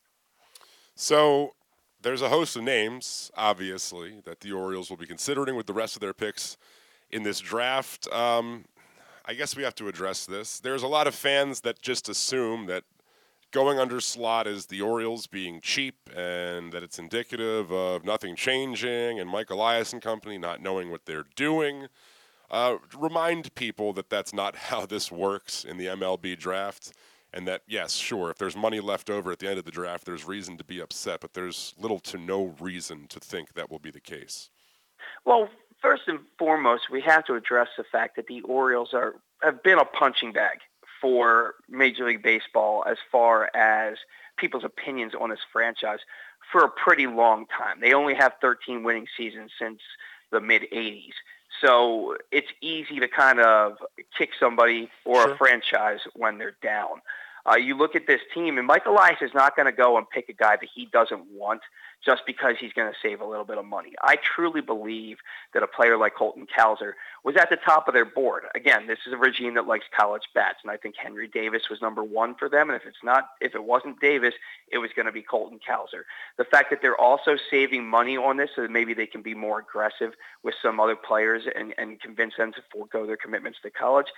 So 0.95 1.55
there's 2.03 2.23
a 2.23 2.29
host 2.29 2.57
of 2.57 2.63
names, 2.63 3.31
obviously, 3.37 4.21
that 4.25 4.41
the 4.41 4.53
Orioles 4.53 4.91
will 4.91 4.97
be 4.97 5.07
considering 5.07 5.57
with 5.57 5.67
the 5.67 5.73
rest 5.73 5.97
of 5.97 6.01
their 6.01 6.15
picks 6.15 6.57
in 7.11 7.23
this 7.23 7.41
draft. 7.41 8.07
Um, 8.13 8.65
I 9.25 9.35
guess 9.35 9.57
we 9.57 9.63
have 9.65 9.75
to 9.77 9.89
address 9.89 10.27
this. 10.27 10.61
There's 10.61 10.83
a 10.83 10.89
lot 10.89 11.07
of 11.07 11.15
fans 11.15 11.61
that 11.63 11.83
just 11.83 12.09
assume 12.09 12.67
that 12.67 12.85
going 13.51 13.79
under 13.79 14.01
slot 14.01 14.47
is 14.47 14.67
the 14.67 14.83
Orioles 14.83 15.27
being 15.27 15.61
cheap 15.61 16.11
and 16.15 16.73
that 16.73 16.83
it's 16.83 16.99
indicative 16.99 17.73
of 17.73 18.05
nothing 18.05 18.37
changing 18.37 19.19
and 19.19 19.29
Mike 19.31 19.51
Elias 19.51 19.93
and 19.93 20.03
company 20.03 20.39
not 20.39 20.61
knowing 20.61 20.91
what 20.91 21.07
they're 21.07 21.27
doing. 21.35 21.87
Uh, 22.51 22.77
remind 22.97 23.55
people 23.55 23.93
that 23.95 24.11
that's 24.11 24.33
not 24.33 24.57
how 24.71 24.87
this 24.87 25.11
works 25.11 25.65
in 25.65 25.77
the 25.77 25.87
MLB 25.87 26.39
draft 26.39 26.93
and 27.37 27.47
that 27.47 27.63
yes, 27.69 27.93
sure, 27.93 28.31
if 28.31 28.39
there's 28.39 28.57
money 28.57 28.81
left 28.81 29.11
over 29.11 29.31
at 29.31 29.39
the 29.39 29.49
end 29.49 29.59
of 29.59 29.67
the 29.67 29.71
draft, 29.71 30.07
there's 30.07 30.25
reason 30.25 30.57
to 30.57 30.65
be 30.65 30.81
upset, 30.81 31.21
but 31.21 31.35
there's 31.35 31.75
little 31.79 31.99
to 32.01 32.17
no 32.17 32.55
reason 32.59 33.07
to 33.09 33.21
think 33.21 33.53
that 33.53 33.71
will 33.71 33.79
be 33.79 33.91
the 33.91 34.01
case. 34.01 34.49
Well, 35.27 35.51
first 35.83 36.05
and 36.07 36.21
foremost, 36.39 36.91
we 36.91 37.03
have 37.03 37.27
to 37.27 37.35
address 37.35 37.69
the 37.77 37.85
fact 37.85 38.17
that 38.17 38.27
the 38.27 38.41
Orioles 38.41 38.95
are 38.95 39.17
have 39.43 39.63
been 39.63 39.79
a 39.79 39.85
punching 39.85 40.33
bag 40.33 40.61
for 40.99 41.57
Major 41.69 42.07
League 42.07 42.23
Baseball 42.23 42.85
as 42.89 42.97
far 43.13 43.51
as 43.55 43.99
people's 44.39 44.65
opinions 44.65 45.13
on 45.15 45.29
this 45.29 45.41
franchise 45.53 45.99
for 46.51 46.65
a 46.65 46.71
pretty 46.71 47.07
long 47.07 47.45
time. 47.47 47.81
They 47.81 47.93
only 47.93 48.15
have 48.15 48.33
13 48.41 48.83
winning 48.83 49.07
seasons 49.15 49.51
since 49.59 49.81
the 50.33 50.41
mid 50.41 50.63
80s. 50.73 51.13
So 51.61 52.17
it's 52.33 52.49
easy 52.61 52.99
to 53.01 53.09
kind 53.09 53.41
of 53.41 53.77
kick 54.17 54.31
somebody 54.39 54.91
or 55.05 55.23
Sure. 55.23 55.33
a 55.33 55.37
franchise 55.37 56.01
when 56.15 56.39
they're 56.39 56.57
down. 56.63 57.03
Uh, 57.49 57.57
you 57.57 57.77
look 57.77 57.95
at 57.95 58.07
this 58.07 58.21
team, 58.35 58.59
and 58.59 58.67
Mike 58.67 58.87
Elias 58.87 59.19
is 59.21 59.31
not 59.33 59.55
going 59.55 59.67
to 59.67 59.73
go 59.73 59.97
and 59.97 60.09
pick 60.11 60.29
a 60.29 60.33
guy 60.33 60.57
that 60.57 60.69
he 60.75 60.87
doesn't 60.87 61.25
want 61.31 61.61
just 62.05 62.23
because 62.27 62.57
he's 62.61 62.73
going 62.73 62.91
to 62.91 62.99
save 63.01 63.21
a 63.21 63.25
little 63.25 63.45
bit 63.45 63.59
of 63.59 63.65
money. 63.65 63.93
I 64.03 64.17
truly 64.17 64.61
believe 64.61 65.19
that 65.55 65.63
a 65.63 65.67
player 65.67 65.97
like 65.97 66.15
Colton 66.15 66.47
Cowser 66.47 66.93
was 67.25 67.37
at 67.37 67.49
the 67.49 67.57
top 67.57 67.89
of 67.89 67.95
their 67.95 68.05
board. 68.05 68.45
Again, 68.55 68.87
this 68.87 68.99
is 69.07 69.13
a 69.13 69.17
regime 69.17 69.55
that 69.55 69.67
likes 69.67 69.87
college 69.97 70.23
bats, 70.35 70.59
and 70.63 70.71
I 70.71 70.77
think 70.77 70.97
Henry 70.97 71.29
Davis 71.29 71.63
was 71.71 71.81
number 71.81 72.05
one 72.05 72.35
for 72.35 72.49
them. 72.49 72.69
And 72.69 72.81
if 72.81 72.87
it's 72.87 73.03
not, 73.03 73.31
if 73.41 73.55
it 73.55 73.65
wasn't 73.65 74.01
Davis, 74.01 74.35
it 74.71 74.79
was 74.79 74.91
going 74.95 75.07
to 75.07 75.13
be 75.13 75.23
Colton 75.23 75.59
Cowser. 75.59 76.03
The 76.39 76.45
fact 76.45 76.71
that 76.71 76.81
they're 76.83 77.01
also 77.01 77.37
saving 77.51 77.87
money 77.87 78.17
on 78.17 78.37
this, 78.37 78.51
so 78.55 78.63
that 78.63 78.71
maybe 78.71 78.93
they 78.95 79.07
can 79.07 79.23
be 79.23 79.35
more 79.35 79.61
aggressive 79.61 80.13
with 80.43 80.55
some 80.63 80.79
other 80.81 80.97
players 80.97 81.45
and, 81.55 81.75
and 81.79 82.01
convince 82.01 82.35
them 82.37 82.53
to 82.53 82.63
forego 82.73 83.07
their 83.07 83.17
commitments 83.17 83.59
to 83.63 83.71
college, 83.71 84.09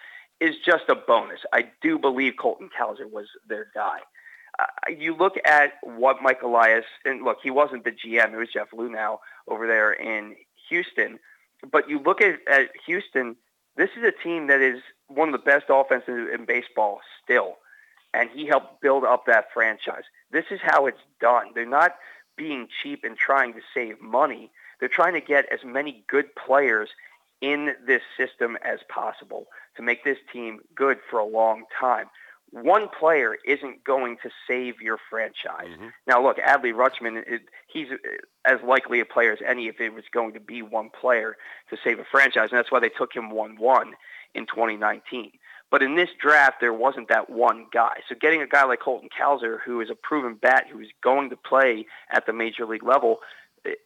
is 0.40 0.54
just 0.64 0.84
a 0.88 0.94
bonus. 0.94 1.40
I 1.52 1.70
do 1.82 1.98
believe 1.98 2.34
Colton 2.38 2.70
Cowser 2.78 3.10
was 3.10 3.26
their 3.48 3.68
guy. 3.74 3.98
Uh, 4.58 4.64
you 4.96 5.14
look 5.14 5.34
at 5.44 5.74
what 5.82 6.22
Mike 6.22 6.42
Elias, 6.42 6.84
and 7.04 7.22
look, 7.22 7.38
he 7.42 7.50
wasn't 7.50 7.84
the 7.84 7.90
GM. 7.92 8.32
It 8.32 8.36
was 8.36 8.48
Jeff 8.52 8.70
Luhnow 8.72 9.18
over 9.46 9.66
there 9.66 9.92
in 9.92 10.36
Houston. 10.68 11.18
But 11.70 11.88
you 11.88 12.00
look 12.00 12.20
at, 12.20 12.38
at 12.50 12.70
Houston, 12.86 13.36
this 13.76 13.90
is 13.96 14.04
a 14.04 14.12
team 14.22 14.48
that 14.48 14.60
is 14.60 14.80
one 15.08 15.28
of 15.28 15.32
the 15.32 15.44
best 15.44 15.66
offenses 15.68 16.28
in 16.32 16.44
baseball 16.44 17.00
still. 17.22 17.56
And 18.14 18.30
he 18.30 18.46
helped 18.46 18.80
build 18.80 19.04
up 19.04 19.26
that 19.26 19.46
franchise. 19.52 20.04
This 20.30 20.46
is 20.50 20.60
how 20.62 20.86
it's 20.86 20.98
done. 21.20 21.48
They're 21.54 21.66
not 21.66 21.94
being 22.36 22.68
cheap 22.82 23.04
and 23.04 23.16
trying 23.16 23.52
to 23.52 23.60
save 23.74 24.00
money. 24.00 24.50
They're 24.80 24.88
trying 24.88 25.14
to 25.14 25.20
get 25.20 25.46
as 25.52 25.60
many 25.64 26.04
good 26.08 26.34
players 26.34 26.88
in 27.40 27.74
this 27.86 28.02
system 28.16 28.56
as 28.64 28.80
possible 28.88 29.46
to 29.76 29.82
make 29.82 30.04
this 30.04 30.18
team 30.32 30.60
good 30.74 30.98
for 31.08 31.18
a 31.18 31.24
long 31.24 31.64
time. 31.78 32.06
One 32.50 32.88
player 32.88 33.36
isn't 33.46 33.84
going 33.84 34.16
to 34.22 34.30
save 34.48 34.80
your 34.80 34.98
franchise. 35.10 35.68
Mm-hmm. 35.68 35.88
Now, 36.06 36.22
look, 36.22 36.38
Adley 36.38 36.72
Rutschman, 36.72 37.22
it, 37.26 37.42
he's 37.66 37.88
as 38.46 38.58
likely 38.66 39.00
a 39.00 39.04
player 39.04 39.32
as 39.32 39.40
any 39.46 39.68
if 39.68 39.80
it 39.80 39.92
was 39.92 40.04
going 40.10 40.32
to 40.32 40.40
be 40.40 40.62
one 40.62 40.88
player 40.88 41.36
to 41.68 41.76
save 41.84 41.98
a 41.98 42.04
franchise, 42.04 42.48
and 42.50 42.58
that's 42.58 42.72
why 42.72 42.80
they 42.80 42.88
took 42.88 43.12
him 43.12 43.30
1-1 43.30 43.90
in 44.34 44.46
2019. 44.46 45.32
But 45.70 45.82
in 45.82 45.96
this 45.96 46.08
draft, 46.18 46.60
there 46.60 46.72
wasn't 46.72 47.08
that 47.08 47.28
one 47.28 47.66
guy. 47.70 47.98
So 48.08 48.14
getting 48.18 48.40
a 48.40 48.46
guy 48.46 48.64
like 48.64 48.80
Colton 48.80 49.10
Cowser, 49.10 49.58
who 49.64 49.82
is 49.82 49.90
a 49.90 49.94
proven 49.94 50.34
bat, 50.34 50.66
who 50.72 50.80
is 50.80 50.88
going 51.02 51.28
to 51.30 51.36
play 51.36 51.84
at 52.10 52.24
the 52.24 52.32
major 52.32 52.64
league 52.64 52.82
level, 52.82 53.18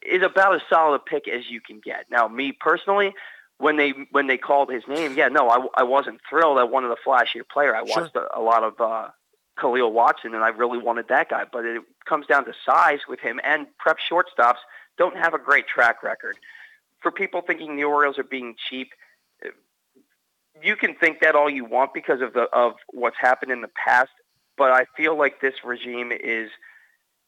is 0.06 0.22
about 0.22 0.54
as 0.54 0.60
solid 0.68 0.96
a 0.96 0.98
pick 1.00 1.26
as 1.26 1.50
you 1.50 1.60
can 1.60 1.80
get. 1.80 2.06
Now, 2.10 2.28
me 2.28 2.52
personally, 2.52 3.14
when 3.62 3.76
they 3.76 3.90
when 4.10 4.26
they 4.26 4.36
called 4.36 4.72
his 4.72 4.82
name, 4.88 5.14
yeah, 5.16 5.28
no, 5.28 5.48
I, 5.48 5.82
I 5.82 5.82
wasn't 5.84 6.20
thrilled. 6.28 6.58
I 6.58 6.64
wanted 6.64 6.90
a 6.90 6.96
flashier 7.06 7.48
player. 7.48 7.76
I 7.76 7.82
watched 7.82 8.16
a, 8.16 8.26
a 8.36 8.40
lot 8.40 8.64
of 8.64 8.80
uh, 8.80 9.08
Khalil 9.56 9.92
Watson, 9.92 10.34
and 10.34 10.42
I 10.42 10.48
really 10.48 10.78
wanted 10.78 11.06
that 11.08 11.30
guy. 11.30 11.44
But 11.50 11.64
it 11.64 11.82
comes 12.04 12.26
down 12.26 12.44
to 12.46 12.52
size 12.66 13.00
with 13.08 13.20
him, 13.20 13.40
and 13.44 13.66
prep 13.78 13.98
shortstops 14.10 14.56
don't 14.98 15.16
have 15.16 15.32
a 15.32 15.38
great 15.38 15.68
track 15.68 16.02
record. 16.02 16.36
For 17.02 17.12
people 17.12 17.40
thinking 17.40 17.76
the 17.76 17.84
Orioles 17.84 18.18
are 18.18 18.24
being 18.24 18.56
cheap, 18.68 18.90
you 20.60 20.74
can 20.74 20.96
think 20.96 21.20
that 21.20 21.36
all 21.36 21.48
you 21.48 21.64
want 21.64 21.94
because 21.94 22.20
of 22.20 22.32
the 22.32 22.48
of 22.52 22.74
what's 22.88 23.16
happened 23.20 23.52
in 23.52 23.60
the 23.60 23.70
past. 23.86 24.10
But 24.58 24.72
I 24.72 24.86
feel 24.96 25.16
like 25.16 25.40
this 25.40 25.54
regime 25.64 26.10
is 26.10 26.50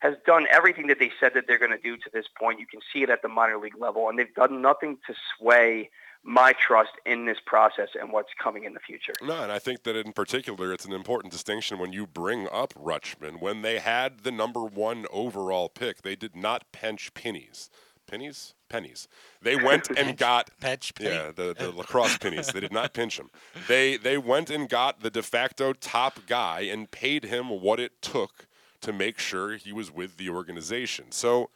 has 0.01 0.15
done 0.27 0.47
everything 0.51 0.89
that 0.89 0.99
they 0.99 1.13
said 1.21 1.33
that 1.35 1.45
they're 1.47 1.61
going 1.61 1.71
to 1.71 1.79
do 1.79 1.97
to 1.97 2.11
this 2.13 2.27
point. 2.37 2.59
You 2.59 2.67
can 2.67 2.81
see 2.93 3.05
it 3.05 3.11
at 3.11 3.23
the 3.23 3.29
minor 3.29 3.57
league 3.57 3.79
level, 3.79 4.09
and 4.09 4.19
they've 4.19 4.35
done 4.35 4.61
nothing 4.61 4.99
to 5.07 5.15
sway 5.39 5.91
my 6.25 6.55
trust 6.55 6.93
in 7.05 7.27
this 7.27 7.37
process 7.45 7.89
and 8.01 8.11
what's 8.11 8.33
coming 8.43 8.65
in 8.65 8.73
the 8.73 8.81
future. 8.81 9.13
No, 9.23 9.43
and 9.43 9.53
I 9.53 9.59
think 9.59 9.83
that 9.83 9.95
in 9.95 10.13
particular, 10.13 10.73
it's 10.73 10.87
an 10.87 10.93
important 10.93 11.33
distinction 11.33 11.79
when 11.79 11.93
you 11.93 12.07
bring 12.07 12.49
up 12.51 12.73
Rutschman. 12.75 13.41
When 13.41 13.61
they 13.61 13.79
had 13.79 14.21
the 14.21 14.33
number 14.33 14.65
one 14.65 15.05
overall 15.13 15.69
pick, 15.69 16.03
they 16.03 16.17
did 16.17 16.35
not 16.35 16.73
pinch 16.73 17.13
pennies. 17.13 17.69
Pennies? 18.07 18.55
Pennies. 18.71 19.07
They 19.43 19.57
went 19.63 19.91
and 19.91 20.17
got 20.17 20.51
pinch 20.61 20.95
yeah 20.99 21.31
the, 21.35 21.55
the 21.59 21.71
lacrosse 21.77 22.17
pennies. 22.17 22.49
They 22.49 22.61
did 22.61 22.73
not 22.73 22.95
pinch 22.95 23.19
them. 23.19 23.31
They 23.69 23.99
they 23.99 24.17
went 24.17 24.49
and 24.49 24.69
got 24.69 25.01
the 25.01 25.11
de 25.11 25.23
facto 25.23 25.75
top 25.75 26.21
guy 26.27 26.61
and 26.63 26.91
paid 26.91 27.25
him 27.25 27.49
what 27.61 27.79
it 27.79 28.01
took 28.01 28.47
to 28.81 28.93
make 28.93 29.19
sure 29.19 29.57
he 29.57 29.73
was 29.73 29.91
with 29.91 30.17
the 30.17 30.31
organization. 30.31 31.11
So 31.11 31.51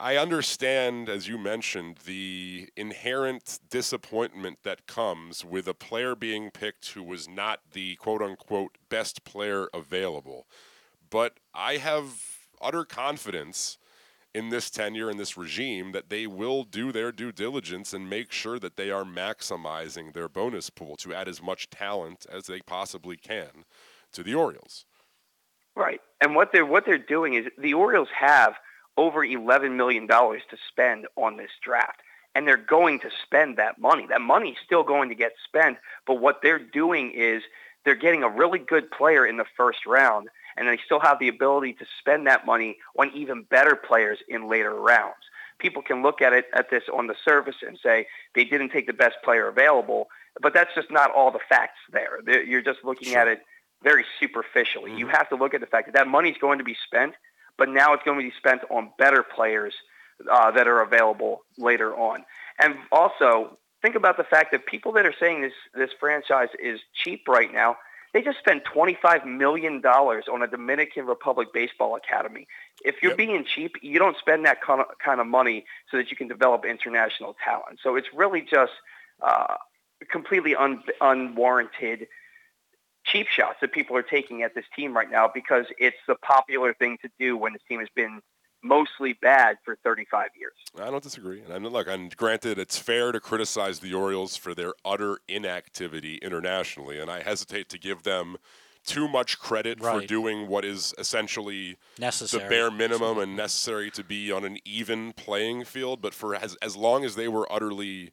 I 0.00 0.16
understand, 0.16 1.10
as 1.10 1.28
you 1.28 1.36
mentioned, 1.36 1.98
the 2.06 2.70
inherent 2.74 3.60
disappointment 3.68 4.60
that 4.62 4.86
comes 4.86 5.44
with 5.44 5.68
a 5.68 5.74
player 5.74 6.14
being 6.14 6.50
picked 6.50 6.92
who 6.92 7.02
was 7.02 7.28
not 7.28 7.60
the 7.74 7.96
quote 7.96 8.22
unquote 8.22 8.78
best 8.88 9.24
player 9.24 9.68
available. 9.74 10.46
But 11.10 11.34
I 11.52 11.76
have 11.76 12.38
utter 12.62 12.86
confidence 12.86 13.76
in 14.34 14.48
this 14.48 14.70
tenure 14.70 15.10
and 15.10 15.20
this 15.20 15.36
regime 15.36 15.92
that 15.92 16.08
they 16.08 16.26
will 16.26 16.64
do 16.64 16.92
their 16.92 17.12
due 17.12 17.30
diligence 17.30 17.92
and 17.92 18.08
make 18.08 18.32
sure 18.32 18.58
that 18.58 18.76
they 18.76 18.90
are 18.90 19.04
maximizing 19.04 20.14
their 20.14 20.30
bonus 20.30 20.70
pool 20.70 20.96
to 20.96 21.12
add 21.12 21.28
as 21.28 21.42
much 21.42 21.68
talent 21.68 22.24
as 22.32 22.46
they 22.46 22.60
possibly 22.60 23.18
can 23.18 23.66
to 24.12 24.22
the 24.22 24.34
Orioles. 24.34 24.86
Right. 25.76 26.00
And 26.22 26.34
what 26.34 26.52
they're 26.52 26.64
what 26.64 26.86
they're 26.86 26.96
doing 26.96 27.34
is 27.34 27.48
the 27.58 27.74
Orioles 27.74 28.08
have 28.18 28.54
over 29.00 29.26
$11 29.26 29.76
million 29.76 30.06
to 30.06 30.38
spend 30.68 31.06
on 31.16 31.38
this 31.38 31.50
draft. 31.62 32.00
And 32.34 32.46
they're 32.46 32.58
going 32.58 33.00
to 33.00 33.08
spend 33.24 33.56
that 33.56 33.80
money. 33.80 34.06
That 34.08 34.20
money's 34.20 34.58
still 34.64 34.84
going 34.84 35.08
to 35.08 35.14
get 35.14 35.32
spent. 35.42 35.78
But 36.06 36.20
what 36.20 36.40
they're 36.42 36.58
doing 36.58 37.10
is 37.16 37.42
they're 37.84 37.94
getting 37.94 38.22
a 38.22 38.28
really 38.28 38.58
good 38.58 38.90
player 38.90 39.26
in 39.26 39.38
the 39.38 39.46
first 39.56 39.86
round, 39.86 40.28
and 40.56 40.68
they 40.68 40.78
still 40.84 41.00
have 41.00 41.18
the 41.18 41.28
ability 41.28 41.72
to 41.74 41.86
spend 41.98 42.26
that 42.26 42.44
money 42.44 42.76
on 42.98 43.10
even 43.14 43.42
better 43.44 43.74
players 43.74 44.18
in 44.28 44.50
later 44.50 44.74
rounds. 44.74 45.24
People 45.58 45.80
can 45.80 46.02
look 46.02 46.20
at 46.20 46.34
it 46.34 46.44
at 46.52 46.70
this 46.70 46.84
on 46.92 47.06
the 47.06 47.16
surface 47.24 47.56
and 47.66 47.78
say 47.82 48.06
they 48.34 48.44
didn't 48.44 48.68
take 48.68 48.86
the 48.86 48.92
best 48.92 49.16
player 49.24 49.48
available, 49.48 50.08
but 50.42 50.52
that's 50.52 50.74
just 50.74 50.90
not 50.90 51.10
all 51.10 51.30
the 51.30 51.40
facts 51.48 51.80
there. 51.90 52.20
You're 52.44 52.62
just 52.62 52.84
looking 52.84 53.08
sure. 53.08 53.18
at 53.18 53.28
it 53.28 53.40
very 53.82 54.04
superficially. 54.20 54.90
Mm-hmm. 54.90 54.98
You 54.98 55.06
have 55.08 55.28
to 55.30 55.36
look 55.36 55.54
at 55.54 55.62
the 55.62 55.66
fact 55.66 55.86
that 55.86 55.94
that 55.94 56.06
money's 56.06 56.36
going 56.38 56.58
to 56.58 56.64
be 56.64 56.76
spent– 56.86 57.14
but 57.60 57.68
now 57.68 57.92
it's 57.92 58.02
going 58.02 58.18
to 58.18 58.24
be 58.24 58.32
spent 58.38 58.62
on 58.70 58.90
better 58.98 59.22
players 59.22 59.74
uh, 60.32 60.50
that 60.50 60.66
are 60.66 60.80
available 60.80 61.42
later 61.58 61.94
on. 61.94 62.24
And 62.58 62.74
also, 62.90 63.58
think 63.82 63.94
about 63.94 64.16
the 64.16 64.24
fact 64.24 64.50
that 64.52 64.64
people 64.64 64.92
that 64.92 65.04
are 65.06 65.14
saying 65.20 65.42
this 65.42 65.52
this 65.74 65.90
franchise 66.00 66.48
is 66.58 66.80
cheap 66.94 67.28
right 67.28 67.52
now, 67.52 67.76
they 68.14 68.22
just 68.22 68.38
spent 68.38 68.64
$25 68.64 69.26
million 69.26 69.84
on 69.84 70.42
a 70.42 70.46
Dominican 70.46 71.04
Republic 71.04 71.48
Baseball 71.52 71.96
Academy. 71.96 72.48
If 72.82 72.96
you're 73.02 73.12
yep. 73.12 73.18
being 73.18 73.44
cheap, 73.44 73.76
you 73.82 73.98
don't 73.98 74.16
spend 74.16 74.46
that 74.46 74.62
kind 74.62 74.80
of, 74.80 74.86
kind 75.04 75.20
of 75.20 75.26
money 75.26 75.66
so 75.90 75.98
that 75.98 76.10
you 76.10 76.16
can 76.16 76.28
develop 76.28 76.64
international 76.64 77.36
talent. 77.44 77.78
So 77.82 77.94
it's 77.94 78.08
really 78.14 78.40
just 78.40 78.72
uh, 79.22 79.56
completely 80.10 80.56
un, 80.56 80.82
unwarranted 81.02 82.08
cheap 83.04 83.26
shots 83.28 83.58
that 83.60 83.72
people 83.72 83.96
are 83.96 84.02
taking 84.02 84.42
at 84.42 84.54
this 84.54 84.64
team 84.76 84.94
right 84.94 85.10
now 85.10 85.30
because 85.32 85.66
it's 85.78 85.96
the 86.06 86.14
popular 86.16 86.74
thing 86.74 86.98
to 87.02 87.08
do 87.18 87.36
when 87.36 87.52
this 87.52 87.62
team 87.68 87.80
has 87.80 87.88
been 87.94 88.20
mostly 88.62 89.14
bad 89.14 89.56
for 89.64 89.76
35 89.82 90.28
years. 90.38 90.52
I 90.78 90.90
don't 90.90 91.02
disagree. 91.02 91.40
And 91.40 91.52
I 91.52 91.58
mean, 91.58 91.72
look, 91.72 91.88
and 91.88 92.14
granted, 92.16 92.58
it's 92.58 92.78
fair 92.78 93.12
to 93.12 93.20
criticize 93.20 93.80
the 93.80 93.94
Orioles 93.94 94.36
for 94.36 94.54
their 94.54 94.74
utter 94.84 95.18
inactivity 95.28 96.16
internationally, 96.16 97.00
and 97.00 97.10
I 97.10 97.22
hesitate 97.22 97.68
to 97.70 97.78
give 97.78 98.02
them 98.02 98.36
too 98.84 99.08
much 99.08 99.38
credit 99.38 99.80
right. 99.80 100.00
for 100.00 100.06
doing 100.06 100.48
what 100.48 100.64
is 100.64 100.94
essentially 100.98 101.76
necessary. 101.98 102.42
the 102.42 102.48
bare 102.48 102.70
minimum 102.70 103.18
and 103.18 103.36
necessary 103.36 103.90
to 103.90 104.02
be 104.02 104.32
on 104.32 104.44
an 104.44 104.58
even 104.64 105.12
playing 105.12 105.64
field. 105.64 106.00
But 106.00 106.14
for 106.14 106.34
as 106.34 106.56
as 106.62 106.76
long 106.76 107.04
as 107.04 107.14
they 107.14 107.28
were 107.28 107.50
utterly 107.52 108.12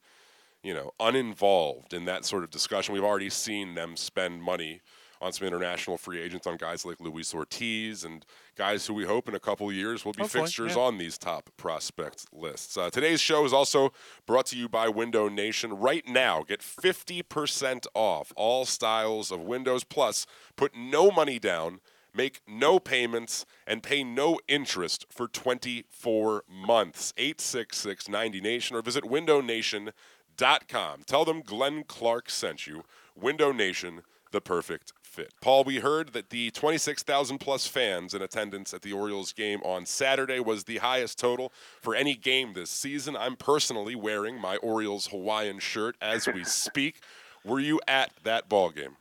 you 0.63 0.73
know, 0.73 0.91
uninvolved 0.99 1.93
in 1.93 2.05
that 2.05 2.25
sort 2.25 2.43
of 2.43 2.49
discussion. 2.49 2.93
We've 2.93 3.03
already 3.03 3.29
seen 3.29 3.75
them 3.75 3.95
spend 3.95 4.41
money 4.41 4.81
on 5.21 5.33
some 5.33 5.47
international 5.47 5.97
free 5.97 6.21
agents 6.21 6.45
on 6.45 6.57
guys 6.57 6.85
like 6.85 6.99
Luis 6.99 7.33
Ortiz 7.33 8.03
and 8.03 8.25
guys 8.55 8.85
who 8.85 8.93
we 8.93 9.05
hope 9.05 9.27
in 9.27 9.35
a 9.35 9.39
couple 9.39 9.71
years 9.71 10.05
will 10.05 10.13
be 10.13 10.21
Hopefully, 10.21 10.43
fixtures 10.43 10.75
yeah. 10.75 10.81
on 10.81 10.97
these 10.97 11.17
top 11.17 11.49
prospect 11.57 12.27
lists. 12.31 12.77
Uh, 12.77 12.89
today's 12.89 13.21
show 13.21 13.45
is 13.45 13.53
also 13.53 13.91
brought 14.25 14.45
to 14.47 14.57
you 14.57 14.69
by 14.69 14.87
Window 14.87 15.27
Nation. 15.27 15.73
Right 15.73 16.07
now, 16.07 16.43
get 16.43 16.61
50% 16.61 17.87
off 17.93 18.31
all 18.35 18.65
styles 18.65 19.31
of 19.31 19.41
Windows 19.41 19.83
Plus. 19.83 20.25
Put 20.55 20.75
no 20.75 21.11
money 21.11 21.39
down. 21.39 21.79
Make 22.13 22.41
no 22.47 22.79
payments 22.79 23.45
and 23.67 23.83
pay 23.83 24.03
no 24.03 24.39
interest 24.47 25.05
for 25.09 25.27
24 25.27 26.45
months. 26.49 27.13
866 27.15 28.09
90 28.09 28.41
Nation 28.41 28.75
or 28.75 28.81
visit 28.81 29.03
windownation.com. 29.03 29.93
Tell 30.37 31.25
them 31.25 31.41
Glenn 31.41 31.83
Clark 31.83 32.29
sent 32.29 32.67
you. 32.67 32.83
Window 33.15 33.51
Nation, 33.51 34.01
the 34.31 34.41
perfect 34.41 34.93
fit. 35.01 35.33
Paul, 35.41 35.63
we 35.63 35.77
heard 35.77 36.13
that 36.13 36.29
the 36.29 36.51
26,000 36.51 37.39
plus 37.39 37.65
fans 37.65 38.13
in 38.13 38.21
attendance 38.21 38.73
at 38.73 38.83
the 38.83 38.93
Orioles 38.93 39.33
game 39.33 39.61
on 39.63 39.85
Saturday 39.85 40.39
was 40.39 40.65
the 40.65 40.77
highest 40.77 41.17
total 41.17 41.51
for 41.81 41.95
any 41.95 42.15
game 42.15 42.53
this 42.53 42.69
season. 42.69 43.17
I'm 43.17 43.35
personally 43.35 43.95
wearing 43.95 44.39
my 44.39 44.57
Orioles 44.57 45.07
Hawaiian 45.07 45.59
shirt 45.59 45.95
as 46.01 46.27
we 46.27 46.43
speak. 46.43 47.01
Were 47.43 47.59
you 47.59 47.79
at 47.87 48.11
that 48.23 48.47
ball 48.47 48.69
game? 48.69 48.97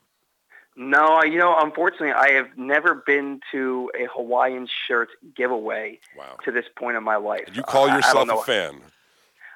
No, 0.75 1.23
you 1.23 1.39
know, 1.39 1.55
unfortunately, 1.59 2.11
I 2.11 2.33
have 2.33 2.55
never 2.55 2.93
been 2.93 3.41
to 3.51 3.91
a 3.99 4.05
Hawaiian 4.15 4.67
shirt 4.87 5.09
giveaway 5.35 5.99
wow. 6.15 6.37
to 6.45 6.51
this 6.51 6.65
point 6.77 6.97
in 6.97 7.03
my 7.03 7.15
life. 7.15 7.49
You 7.51 7.63
call 7.63 7.89
yourself 7.89 8.29
a 8.29 8.43
fan. 8.43 8.81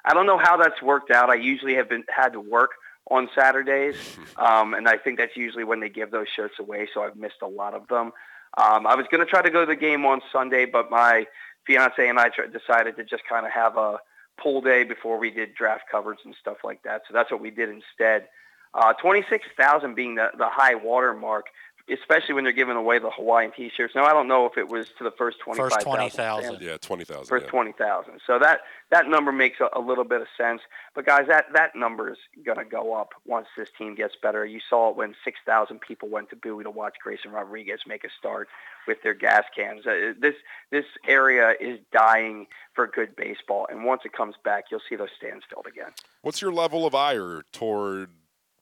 I 0.04 0.14
don't 0.14 0.26
know 0.26 0.38
how 0.38 0.56
that's 0.56 0.80
worked 0.82 1.10
out. 1.10 1.30
I 1.30 1.34
usually 1.34 1.74
have 1.74 1.88
been 1.88 2.04
had 2.08 2.32
to 2.32 2.40
work 2.40 2.72
on 3.10 3.28
Saturdays, 3.34 3.96
um, 4.36 4.74
and 4.74 4.88
I 4.88 4.96
think 4.96 5.18
that's 5.18 5.36
usually 5.36 5.64
when 5.64 5.80
they 5.80 5.88
give 5.88 6.10
those 6.10 6.28
shirts 6.28 6.54
away. 6.58 6.88
So 6.92 7.02
I've 7.02 7.16
missed 7.16 7.42
a 7.42 7.48
lot 7.48 7.74
of 7.74 7.88
them. 7.88 8.12
Um, 8.58 8.86
I 8.86 8.94
was 8.96 9.06
going 9.10 9.24
to 9.24 9.30
try 9.30 9.42
to 9.42 9.50
go 9.50 9.60
to 9.60 9.66
the 9.66 9.76
game 9.76 10.04
on 10.04 10.20
Sunday, 10.30 10.66
but 10.66 10.90
my 10.90 11.26
fiance 11.66 12.06
and 12.06 12.18
I 12.18 12.28
tr- 12.28 12.42
decided 12.42 12.96
to 12.96 13.04
just 13.04 13.22
kind 13.28 13.46
of 13.46 13.52
have 13.52 13.76
a 13.76 13.98
pool 14.38 14.60
day 14.60 14.84
before 14.84 15.18
we 15.18 15.30
did 15.30 15.54
draft 15.54 15.84
coverage 15.90 16.18
and 16.24 16.34
stuff 16.38 16.58
like 16.64 16.82
that. 16.82 17.02
So 17.08 17.14
that's 17.14 17.30
what 17.30 17.40
we 17.40 17.50
did 17.50 17.70
instead. 17.70 18.28
Uh, 18.74 18.92
26,000 18.94 19.94
being 19.94 20.14
the, 20.14 20.28
the 20.36 20.48
high 20.48 20.74
water 20.74 21.14
mark, 21.14 21.46
especially 21.90 22.34
when 22.34 22.44
they're 22.44 22.52
giving 22.52 22.76
away 22.76 22.98
the 22.98 23.10
Hawaiian 23.10 23.52
T-shirts. 23.52 23.94
Now, 23.94 24.04
I 24.04 24.12
don't 24.12 24.28
know 24.28 24.46
if 24.46 24.56
it 24.56 24.68
was 24.68 24.86
to 24.98 25.04
the 25.04 25.10
first 25.10 25.38
25,000. 25.40 25.70
First 25.70 25.86
20,000. 25.86 26.62
Yeah, 26.62 26.76
20,000. 26.78 27.26
First 27.26 27.44
yeah. 27.46 27.50
20,000. 27.50 28.20
So 28.26 28.38
that, 28.38 28.60
that 28.90 29.08
number 29.08 29.32
makes 29.32 29.58
a, 29.60 29.68
a 29.76 29.80
little 29.80 30.04
bit 30.04 30.20
of 30.20 30.28
sense. 30.36 30.60
But 30.94 31.06
guys, 31.06 31.26
that, 31.28 31.46
that 31.54 31.74
number 31.74 32.10
is 32.10 32.18
going 32.44 32.58
to 32.58 32.64
go 32.64 32.94
up 32.94 33.10
once 33.26 33.46
this 33.56 33.68
team 33.76 33.94
gets 33.94 34.14
better. 34.20 34.44
You 34.46 34.60
saw 34.68 34.90
it 34.90 34.96
when 34.96 35.14
6,000 35.24 35.80
people 35.80 36.08
went 36.08 36.30
to 36.30 36.36
Bowie 36.36 36.64
to 36.64 36.70
watch 36.70 36.94
Grayson 37.02 37.32
Rodriguez 37.32 37.80
make 37.86 38.04
a 38.04 38.10
start 38.18 38.48
with 38.86 39.02
their 39.02 39.14
gas 39.14 39.44
cans. 39.54 39.86
Uh, 39.86 40.12
this, 40.20 40.34
this 40.70 40.86
area 41.06 41.54
is 41.60 41.78
dying 41.92 42.46
for 42.74 42.86
good 42.86 43.16
baseball. 43.16 43.66
And 43.70 43.84
once 43.84 44.02
it 44.04 44.12
comes 44.12 44.34
back, 44.44 44.66
you'll 44.70 44.80
see 44.88 44.96
those 44.96 45.10
stands 45.16 45.44
filled 45.50 45.66
again. 45.66 45.92
What's 46.22 46.40
your 46.40 46.52
level 46.52 46.86
of 46.86 46.94
ire 46.94 47.42
toward 47.52 48.10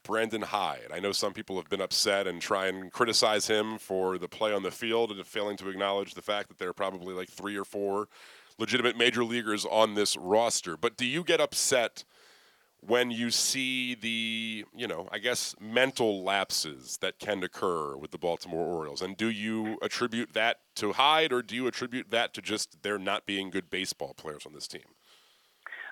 Brandon 0.03 0.43
Hyde? 0.43 0.89
I 0.93 1.01
know 1.01 1.13
some 1.13 1.33
people 1.33 1.57
have 1.57 1.69
been 1.69 1.81
upset 1.81 2.27
and 2.27 2.41
try 2.41 2.67
and 2.67 2.93
criticize 2.93 3.47
him 3.47 3.79
for 3.79 4.19
the 4.19 4.29
play 4.29 4.53
on 4.53 4.63
the 4.63 4.71
field 4.71 5.11
and 5.11 5.27
failing 5.27 5.57
to 5.59 5.69
acknowledge 5.69 6.15
the 6.15 6.23
fact 6.23 6.49
that 6.49 6.59
there 6.59 6.69
are 6.69 6.75
probably 6.75 7.15
like 7.15 7.29
three 7.29 7.57
or 7.57 7.65
four 7.65 8.09
legitimate 8.59 8.97
major 8.97 9.25
leaguers 9.25 9.65
on 9.65 9.95
this 9.95 10.17
roster. 10.17 10.77
But 10.77 10.97
do 10.97 11.07
you 11.07 11.25
get 11.25 11.41
upset 11.41 12.05
when 12.81 13.11
you 13.11 13.31
see 13.31 13.95
the, 13.95 14.65
you 14.75 14.87
know, 14.87 15.09
I 15.13 15.19
guess 15.19 15.55
mental 15.61 16.23
lapses 16.23 16.99
that 17.01 17.19
can 17.19 17.43
occur 17.43 17.97
with 17.97 18.11
the 18.11 18.19
Baltimore 18.19 18.67
Orioles? 18.67 19.03
And 19.03 19.17
do 19.17 19.29
you 19.29 19.79
attribute 19.83 20.33
that 20.35 20.61
to 20.77 20.93
Hyde 20.93 21.33
or 21.33 21.43
do 21.43 21.55
you 21.55 21.67
attribute 21.67 22.11
that 22.11 22.33
to 22.35 22.43
just 22.43 22.83
there 22.83 22.99
not 22.99 23.27
being 23.27 23.51
good 23.51 23.71
baseball 23.71 24.15
players 24.15 24.47
on 24.47 24.53
this 24.53 24.69
team? 24.69 24.83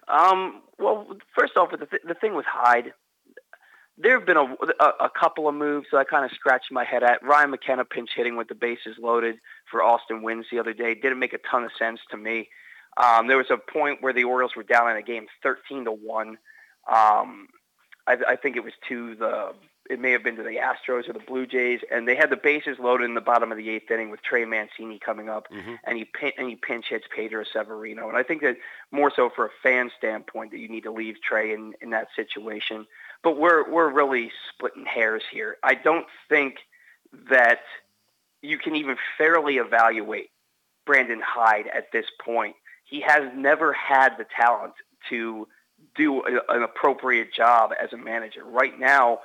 Um, 0.09 0.63
well, 0.79 1.07
first 1.39 1.57
off, 1.57 1.71
the, 1.71 1.85
th- 1.85 2.03
the 2.07 2.15
thing 2.15 2.35
with 2.35 2.47
Hyde, 2.47 2.95
there 4.01 4.17
have 4.19 4.27
been 4.27 4.37
a, 4.37 4.45
a, 4.81 5.07
a 5.07 5.11
couple 5.11 5.49
of 5.49 5.55
moves 5.55 5.89
that 5.93 5.99
I 5.99 6.05
kind 6.05 6.25
of 6.25 6.31
scratched 6.33 6.71
my 6.71 6.85
head 6.85 7.03
at. 7.03 7.23
Ryan 7.23 7.51
McKenna 7.51 7.85
pinch 7.85 8.11
hitting 8.15 8.37
with 8.37 8.49
the 8.49 8.55
bases 8.55 8.97
loaded 8.99 9.37
for 9.71 9.83
Austin 9.83 10.23
Wynns 10.23 10.45
the 10.51 10.59
other 10.61 10.73
day 10.73 10.95
didn't 10.95 11.19
make 11.19 11.33
a 11.33 11.39
ton 11.51 11.65
of 11.65 11.71
sense 11.79 12.01
to 12.11 12.17
me. 12.17 12.49
Um, 12.97 13.27
there 13.29 13.37
was 13.37 13.51
a 13.51 13.57
point 13.59 14.03
where 14.03 14.13
the 14.13 14.25
Orioles 14.25 14.57
were 14.57 14.63
down 14.63 14.91
in 14.91 14.97
a 14.97 15.03
game 15.03 15.27
13 15.43 15.85
to 15.85 15.93
one. 15.93 16.39
Um, 16.91 17.49
I, 18.07 18.17
I 18.29 18.37
think 18.37 18.57
it 18.57 18.65
was 18.65 18.73
to 18.89 19.15
the 19.17 19.53
it 19.91 19.99
may 19.99 20.11
have 20.11 20.23
been 20.23 20.37
to 20.37 20.43
the 20.43 20.57
Astros 20.59 21.09
or 21.09 21.15
the 21.15 21.19
Blue 21.27 21.47
Jays, 21.47 21.81
and 21.91 22.07
they 22.07 22.15
had 22.15 22.29
the 22.29 22.37
bases 22.37 22.77
loaded 22.79 23.05
in 23.05 23.15
the 23.15 23.23
bottom 23.23 23.51
of 23.51 23.57
the 23.57 23.71
eighth 23.71 23.91
inning 23.91 24.11
with 24.11 24.21
Trey 24.23 24.45
Mancini 24.45 24.99
coming 24.99 25.31
up, 25.31 25.49
Mm-hmm. 25.51 25.75
and 25.85 25.97
he 25.97 26.05
pin, 26.05 26.33
and 26.37 26.47
he 26.47 26.57
pinch 26.57 26.87
hits 26.91 27.07
Pedro 27.15 27.43
Severino. 27.51 28.07
And 28.07 28.17
I 28.19 28.23
think 28.23 28.43
that 28.43 28.57
more 28.91 29.11
so 29.15 29.31
for 29.35 29.47
a 29.47 29.51
fan 29.63 29.91
standpoint 29.97 30.51
that 30.51 30.59
you 30.59 30.69
need 30.69 30.83
to 30.83 30.91
leave 30.93 31.23
Trey 31.23 31.55
in, 31.55 31.73
in 31.81 31.89
that 31.91 32.09
situation. 32.15 32.87
But 33.23 33.39
we're 33.39 33.71
we're 33.71 33.91
really 33.91 34.31
splitting 34.51 34.87
hairs 34.87 35.23
here. 35.31 35.57
I 35.63 35.75
don't 35.75 36.07
think 36.29 36.59
that 37.31 37.61
you 38.43 38.59
can 38.59 38.77
even 38.77 38.97
fairly 39.17 39.57
evaluate 39.57 40.31
Brandon 40.87 41.21
Hyde 41.25 41.67
at 41.67 41.91
this 41.93 42.07
point. 42.25 42.55
He 42.85 43.01
has 43.01 43.31
never 43.35 43.73
had 43.73 44.17
the 44.19 44.25
talent 44.25 44.75
to 45.11 45.49
do 45.97 46.23
a, 46.23 46.55
an 46.55 46.63
appropriate 46.63 47.33
job 47.33 47.73
as 47.81 47.93
a 47.93 47.97
manager. 47.97 48.45
Right 48.45 48.79
now, 48.79 49.21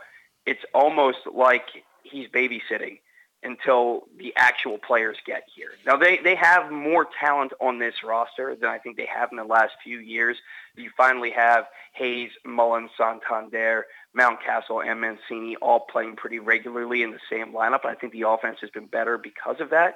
it's 0.45 0.63
almost 0.73 1.19
like 1.33 1.65
he's 2.03 2.27
babysitting 2.27 2.99
until 3.43 4.07
the 4.17 4.33
actual 4.35 4.77
players 4.77 5.17
get 5.25 5.43
here. 5.53 5.71
Now 5.85 5.97
they, 5.97 6.17
they 6.17 6.35
have 6.35 6.71
more 6.71 7.07
talent 7.19 7.53
on 7.59 7.79
this 7.79 8.03
roster 8.03 8.55
than 8.55 8.69
I 8.69 8.77
think 8.77 8.97
they 8.97 9.05
have 9.05 9.29
in 9.31 9.37
the 9.37 9.43
last 9.43 9.73
few 9.83 9.99
years. 9.99 10.37
You 10.75 10.89
finally 10.95 11.31
have 11.31 11.65
Hays, 11.93 12.31
Mullins, 12.45 12.91
Santander, 12.97 13.85
Mountcastle, 14.17 14.85
and 14.85 15.01
Mancini 15.01 15.55
all 15.57 15.81
playing 15.81 16.15
pretty 16.15 16.39
regularly 16.39 17.03
in 17.03 17.11
the 17.11 17.19
same 17.29 17.53
lineup. 17.53 17.85
I 17.85 17.95
think 17.95 18.13
the 18.13 18.27
offense 18.27 18.59
has 18.61 18.69
been 18.69 18.87
better 18.87 19.17
because 19.17 19.59
of 19.59 19.69
that. 19.71 19.95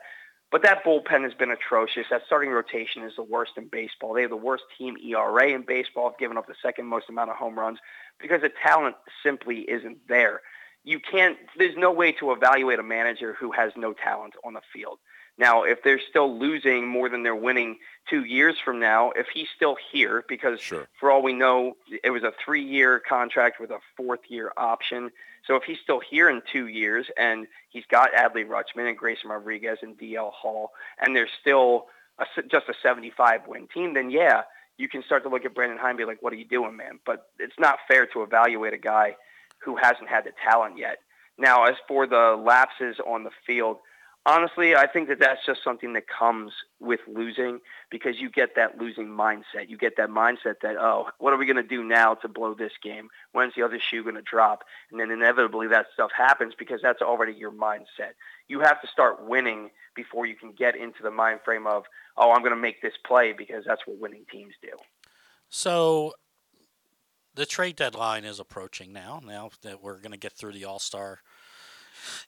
But 0.50 0.64
that 0.64 0.86
bullpen 0.86 1.24
has 1.24 1.34
been 1.34 1.52
atrocious. 1.52 2.08
That 2.10 2.22
starting 2.26 2.52
rotation 2.52 3.04
is 3.04 3.18
the 3.18 3.24
worst 3.24 3.54
in 3.58 3.68
baseball. 3.68 4.14
They 4.14 4.22
have 4.22 4.30
the 4.30 4.38
worst 4.38 4.64
team 4.78 4.96
ERA 4.98 5.50
in 5.50 5.64
baseball, 5.64 6.10
have 6.10 6.18
given 6.18 6.38
up 6.38 6.48
the 6.48 6.56
second 6.62 6.86
most 6.86 7.10
amount 7.10 7.32
of 7.32 7.36
home 7.36 7.60
runs 7.60 7.80
because 8.20 8.42
the 8.42 8.52
talent 8.64 8.96
simply 9.24 9.70
isn't 9.70 10.08
there. 10.08 10.42
You 10.84 11.00
can't, 11.00 11.38
there's 11.58 11.76
no 11.76 11.92
way 11.92 12.14
to 12.14 12.32
evaluate 12.32 12.80
a 12.80 12.84
manager 12.84 13.34
who 13.34 13.52
has 13.52 13.72
no 13.76 13.94
talent 13.94 14.36
on 14.46 14.54
the 14.54 14.62
field. 14.74 15.00
Now, 15.40 15.64
if 15.64 15.84
they're 15.84 16.00
still 16.10 16.40
losing 16.40 16.88
more 16.88 17.10
than 17.10 17.22
they're 17.22 17.36
winning 17.36 17.78
two 18.10 18.24
years 18.24 18.56
from 18.64 18.80
now, 18.80 19.12
if 19.12 19.28
he's 19.32 19.48
still 19.56 19.78
here, 19.92 20.26
because 20.28 20.60
Sure. 20.60 20.88
for 21.00 21.12
all 21.12 21.22
we 21.22 21.34
know, 21.34 21.78
it 22.04 22.10
was 22.10 22.24
a 22.24 22.34
three-year 22.44 23.00
contract 23.08 23.60
with 23.60 23.70
a 23.70 23.80
fourth-year 23.96 24.52
option. 24.58 25.12
So 25.46 25.56
if 25.56 25.64
he's 25.64 25.80
still 25.80 26.00
here 26.00 26.28
in 26.30 26.42
two 26.52 26.68
years 26.68 27.08
and 27.18 27.48
he's 27.70 27.86
got 27.86 28.14
Adley 28.14 28.48
Rutschman 28.48 28.90
and 28.90 28.98
Grayson 28.98 29.30
Rodriguez 29.30 29.80
and 29.84 29.96
DL 29.98 30.32
Hall, 30.32 30.72
and 31.00 31.16
they're 31.16 31.30
still 31.40 31.86
a, 32.18 32.26
just 32.50 32.66
a 32.68 32.74
75-win 32.88 33.68
team, 33.68 33.94
then 33.94 34.10
yeah, 34.10 34.42
you 34.78 34.90
can 34.90 35.04
start 35.04 35.22
to 35.24 35.30
look 35.30 35.46
at 35.46 35.54
Brandon 35.54 35.78
Hyde 35.78 35.90
and 35.90 35.98
be 36.00 36.06
like, 36.06 36.22
what 36.24 36.34
are 36.34 36.38
you 36.38 36.46
doing, 36.46 36.76
man? 36.76 37.00
But 37.06 37.28
it's 37.38 37.60
not 37.60 37.78
fair 37.88 38.08
to 38.08 38.24
evaluate 38.24 38.74
a 38.74 38.78
guy 38.78 39.16
who 39.60 39.76
hasn't 39.76 40.10
had 40.10 40.26
the 40.26 40.32
talent 40.50 40.78
yet. 40.78 41.00
Now, 41.38 41.66
as 41.66 41.76
for 41.88 42.08
the 42.08 42.42
lapses 42.44 42.98
on 43.06 43.24
the 43.24 43.32
field, 43.46 43.78
honestly, 44.26 44.76
I 44.76 44.88
think 44.88 45.08
that 45.08 45.20
that's 45.20 45.46
just 45.46 45.64
something 45.64 45.94
that 45.94 46.08
comes 46.08 46.52
with 46.80 47.00
losing 47.08 47.60
because 47.90 48.20
you 48.20 48.30
get 48.30 48.56
that 48.56 48.78
losing 48.80 49.08
mindset. 49.08 49.70
You 49.70 49.78
get 49.78 49.98
that 49.98 50.10
mindset 50.10 50.56
that, 50.62 50.76
oh, 50.78 51.08
what 51.20 51.34
are 51.34 51.38
we 51.38 51.46
going 51.46 51.56
to 51.56 51.64
do 51.64 51.84
now 51.84 52.16
to 52.16 52.28
blow 52.28 52.54
this 52.54 52.74
game? 52.84 53.10
When's 53.32 53.54
the 53.56 53.64
other 53.64 53.80
shoe 53.80 54.04
going 54.04 54.16
to 54.16 54.22
drop? 54.22 54.64
And 54.92 55.00
then 55.00 55.12
inevitably 55.12 55.68
that 55.68 55.88
stuff 55.94 56.12
happens 56.16 56.54
because 56.58 56.82
that's 56.82 57.02
already 57.02 57.34
your 57.34 57.52
mindset. 57.52 58.14
You 58.48 58.60
have 58.60 58.82
to 58.82 58.88
start 58.88 59.26
winning 59.26 59.70
before 59.96 60.26
you 60.26 60.36
can 60.36 60.52
get 60.52 60.76
into 60.76 61.04
the 61.04 61.12
mind 61.12 61.40
frame 61.46 61.66
of, 61.66 61.86
oh, 62.18 62.32
I'm 62.32 62.42
going 62.42 62.52
to 62.52 62.58
make 62.58 62.82
this 62.82 62.94
play 63.06 63.34
because 63.34 63.64
that's 63.66 63.88
what 63.88 64.00
winning 64.00 64.26
teams 64.32 64.56
do. 64.62 64.72
So 65.50 66.14
the 67.38 67.46
trade 67.46 67.76
deadline 67.76 68.26
is 68.26 68.40
approaching 68.40 68.92
now. 68.92 69.22
Now 69.26 69.52
that 69.62 69.82
we're 69.82 70.00
going 70.00 70.12
to 70.12 70.18
get 70.18 70.34
through 70.34 70.54
the 70.54 70.66
All 70.66 70.80
Star 70.80 71.20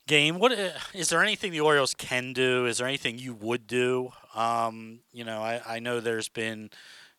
game, 0.07 0.39
what 0.39 0.51
uh, 0.51 0.69
there 1.09 1.21
anything 1.21 1.51
the 1.51 1.59
Orioles 1.59 1.95
can 1.95 2.31
do? 2.31 2.67
Is 2.67 2.77
there 2.77 2.87
anything 2.87 3.17
you 3.17 3.33
would 3.33 3.67
do? 3.67 4.11
Um, 4.35 4.99
you 5.11 5.25
know, 5.25 5.41
I, 5.41 5.61
I 5.67 5.79
know 5.79 5.99
there's 5.99 6.29
been, 6.29 6.69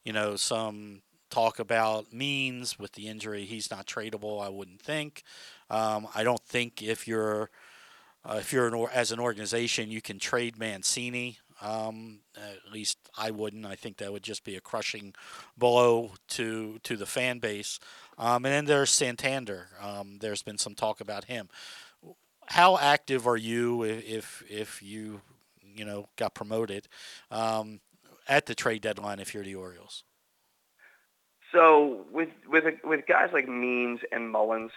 you 0.05 0.13
know, 0.13 0.37
some 0.37 1.03
talk 1.31 1.59
about 1.59 2.13
Means 2.13 2.79
with 2.79 2.93
the 2.93 3.09
injury. 3.09 3.45
He's 3.45 3.71
not 3.71 3.87
tradable. 3.87 4.41
I 4.41 4.49
wouldn't 4.49 4.81
think. 4.81 5.25
Um, 5.69 6.07
I 6.15 6.23
don't 6.23 6.43
think 6.43 6.83
if 6.83 7.09
you're 7.09 7.51
uh, 8.25 8.37
if 8.39 8.53
you're 8.53 8.69
an 8.69 8.75
or- 8.75 8.91
as 8.93 9.11
an 9.11 9.19
organization, 9.19 9.91
you 9.91 10.01
can 10.01 10.19
trade 10.21 10.59
Mancini. 10.59 11.39
Um, 11.61 12.21
at 12.37 12.73
least 12.73 12.99
I 13.17 13.31
wouldn't. 13.31 13.67
I 13.67 13.75
think 13.75 13.99
that 13.99 14.13
would 14.13 14.23
just 14.23 14.45
be 14.45 14.57
a 14.57 14.61
crushing 14.61 15.15
blow 15.57 16.13
to 16.29 16.79
to 16.83 16.97
the 16.97 17.07
fan 17.07 17.39
base. 17.39 17.79
Um, 18.19 18.45
and 18.45 18.55
then 18.55 18.65
there's 18.65 18.91
Santander. 18.91 19.69
Um, 19.81 20.19
there's 20.21 20.43
been 20.43 20.59
some 20.59 20.75
talk 20.75 21.01
about 21.01 21.25
him. 21.25 21.49
How 22.47 22.79
active 22.79 23.27
are 23.27 23.37
you 23.37 23.85
if 23.85 24.43
if 24.49 24.83
you 24.83 25.21
you 25.63 25.85
know 25.85 26.09
got 26.17 26.35
promoted 26.35 26.89
um, 27.31 27.81
at 28.29 28.47
the 28.47 28.55
trade 28.55 28.83
deadline 28.83 29.21
if 29.21 29.35
you're 29.35 29.45
the 29.45 29.55
Orioles? 29.55 30.05
So 31.53 32.05
with 32.13 32.29
with 32.49 32.65
with 32.85 33.07
guys 33.07 33.31
like 33.33 33.49
Means 33.49 34.01
and 34.13 34.31
Mullins, 34.31 34.73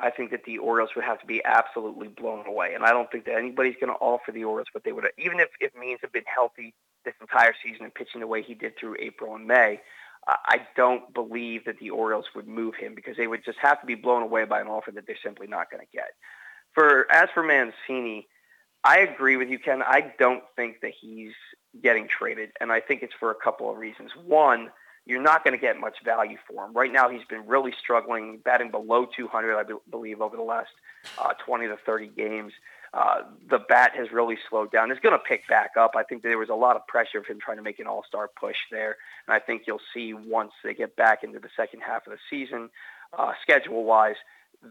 I 0.00 0.10
think 0.10 0.30
that 0.30 0.44
the 0.44 0.58
Orioles 0.58 0.90
would 0.94 1.04
have 1.04 1.20
to 1.20 1.26
be 1.26 1.42
absolutely 1.44 2.08
blown 2.08 2.46
away, 2.46 2.74
and 2.74 2.84
I 2.84 2.90
don't 2.90 3.10
think 3.10 3.24
that 3.24 3.36
anybody's 3.36 3.74
going 3.80 3.92
to 3.92 3.98
offer 3.98 4.30
the 4.30 4.44
Orioles 4.44 4.68
what 4.72 4.84
they 4.84 4.92
would. 4.92 5.04
have, 5.04 5.12
Even 5.18 5.40
if 5.40 5.48
if 5.60 5.72
Means 5.74 5.98
had 6.02 6.12
been 6.12 6.22
healthy 6.32 6.74
this 7.04 7.14
entire 7.20 7.54
season 7.64 7.84
and 7.84 7.94
pitching 7.94 8.20
the 8.20 8.26
way 8.26 8.42
he 8.42 8.54
did 8.54 8.74
through 8.78 8.96
April 9.00 9.34
and 9.34 9.46
May, 9.46 9.80
I 10.26 10.66
don't 10.76 11.12
believe 11.14 11.64
that 11.64 11.78
the 11.78 11.90
Orioles 11.90 12.26
would 12.34 12.46
move 12.46 12.74
him 12.74 12.94
because 12.94 13.16
they 13.16 13.26
would 13.26 13.44
just 13.44 13.58
have 13.62 13.80
to 13.80 13.86
be 13.86 13.94
blown 13.94 14.22
away 14.22 14.44
by 14.44 14.60
an 14.60 14.66
offer 14.66 14.90
that 14.90 15.06
they're 15.06 15.16
simply 15.24 15.46
not 15.46 15.70
going 15.70 15.80
to 15.80 15.90
get. 15.92 16.10
For 16.74 17.10
as 17.10 17.28
for 17.32 17.42
Mancini, 17.42 18.28
I 18.84 19.00
agree 19.00 19.36
with 19.36 19.48
you, 19.48 19.58
Ken. 19.58 19.82
I 19.82 20.12
don't 20.18 20.42
think 20.54 20.80
that 20.82 20.92
he's 21.00 21.32
getting 21.82 22.08
traded, 22.08 22.50
and 22.60 22.70
I 22.70 22.80
think 22.80 23.02
it's 23.02 23.14
for 23.18 23.30
a 23.30 23.34
couple 23.34 23.70
of 23.70 23.78
reasons. 23.78 24.10
One, 24.24 24.70
you're 25.08 25.22
not 25.22 25.42
going 25.42 25.52
to 25.52 25.60
get 25.60 25.80
much 25.80 25.96
value 26.04 26.36
for 26.46 26.66
him. 26.66 26.74
Right 26.74 26.92
now, 26.92 27.08
he's 27.08 27.24
been 27.24 27.46
really 27.46 27.72
struggling, 27.80 28.40
batting 28.44 28.70
below 28.70 29.06
200, 29.06 29.56
I 29.56 29.62
be- 29.62 29.74
believe, 29.90 30.20
over 30.20 30.36
the 30.36 30.42
last 30.42 30.68
uh, 31.18 31.32
20 31.44 31.66
to 31.66 31.78
30 31.84 32.08
games. 32.08 32.52
Uh, 32.92 33.22
the 33.48 33.58
bat 33.58 33.92
has 33.96 34.12
really 34.12 34.36
slowed 34.50 34.70
down. 34.70 34.90
It's 34.90 35.00
going 35.00 35.18
to 35.18 35.24
pick 35.24 35.48
back 35.48 35.70
up. 35.78 35.92
I 35.96 36.02
think 36.02 36.22
there 36.22 36.36
was 36.36 36.50
a 36.50 36.54
lot 36.54 36.76
of 36.76 36.86
pressure 36.86 37.18
of 37.18 37.26
him 37.26 37.38
trying 37.40 37.56
to 37.56 37.62
make 37.62 37.78
an 37.78 37.86
all-star 37.86 38.30
push 38.38 38.56
there, 38.70 38.96
and 39.26 39.34
I 39.34 39.38
think 39.38 39.62
you'll 39.66 39.80
see 39.94 40.12
once 40.12 40.52
they 40.62 40.74
get 40.74 40.94
back 40.94 41.24
into 41.24 41.38
the 41.38 41.48
second 41.56 41.80
half 41.80 42.06
of 42.06 42.12
the 42.12 42.18
season, 42.28 42.68
uh, 43.18 43.32
schedule-wise, 43.40 44.16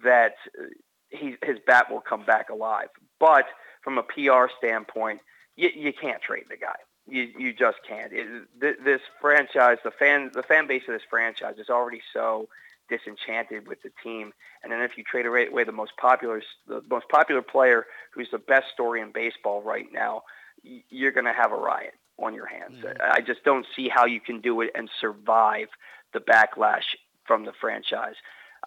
that 0.03 0.35
uh, 0.59 0.65
he, 1.09 1.35
his 1.43 1.57
bat 1.65 1.89
will 1.89 2.01
come 2.01 2.25
back 2.25 2.49
alive. 2.51 2.89
But 3.19 3.45
from 3.83 3.97
a 3.97 4.03
PR 4.03 4.53
standpoint, 4.59 5.21
you, 5.55 5.69
you 5.75 5.93
can't 5.93 6.21
trade 6.21 6.45
the 6.47 6.57
guy. 6.57 6.75
You 7.07 7.29
you 7.37 7.53
just 7.53 7.77
can't. 7.87 8.11
It, 8.11 8.27
th- 8.59 8.77
this 8.83 9.01
franchise, 9.21 9.77
the 9.83 9.91
fan 9.91 10.31
the 10.33 10.43
fan 10.43 10.67
base 10.67 10.83
of 10.87 10.93
this 10.93 11.03
franchise 11.09 11.55
is 11.57 11.69
already 11.69 12.01
so 12.13 12.49
disenchanted 12.89 13.67
with 13.67 13.81
the 13.81 13.91
team. 14.03 14.33
And 14.63 14.71
then 14.71 14.81
if 14.81 14.97
you 14.97 15.03
trade 15.03 15.25
away 15.25 15.47
away 15.47 15.63
the 15.63 15.71
most 15.71 15.95
popular 15.97 16.41
the 16.67 16.83
most 16.89 17.07
popular 17.09 17.41
player, 17.41 17.85
who's 18.11 18.29
the 18.31 18.37
best 18.37 18.67
story 18.73 19.01
in 19.01 19.11
baseball 19.11 19.61
right 19.61 19.87
now, 19.91 20.23
you're 20.63 21.11
going 21.11 21.25
to 21.25 21.33
have 21.33 21.51
a 21.51 21.55
riot 21.55 21.93
on 22.19 22.33
your 22.33 22.47
hands. 22.47 22.77
Mm-hmm. 22.83 23.01
I 23.01 23.21
just 23.21 23.43
don't 23.43 23.65
see 23.75 23.89
how 23.89 24.05
you 24.05 24.19
can 24.19 24.41
do 24.41 24.61
it 24.61 24.71
and 24.75 24.89
survive 24.99 25.67
the 26.13 26.19
backlash 26.19 26.95
from 27.25 27.45
the 27.45 27.53
franchise. 27.59 28.15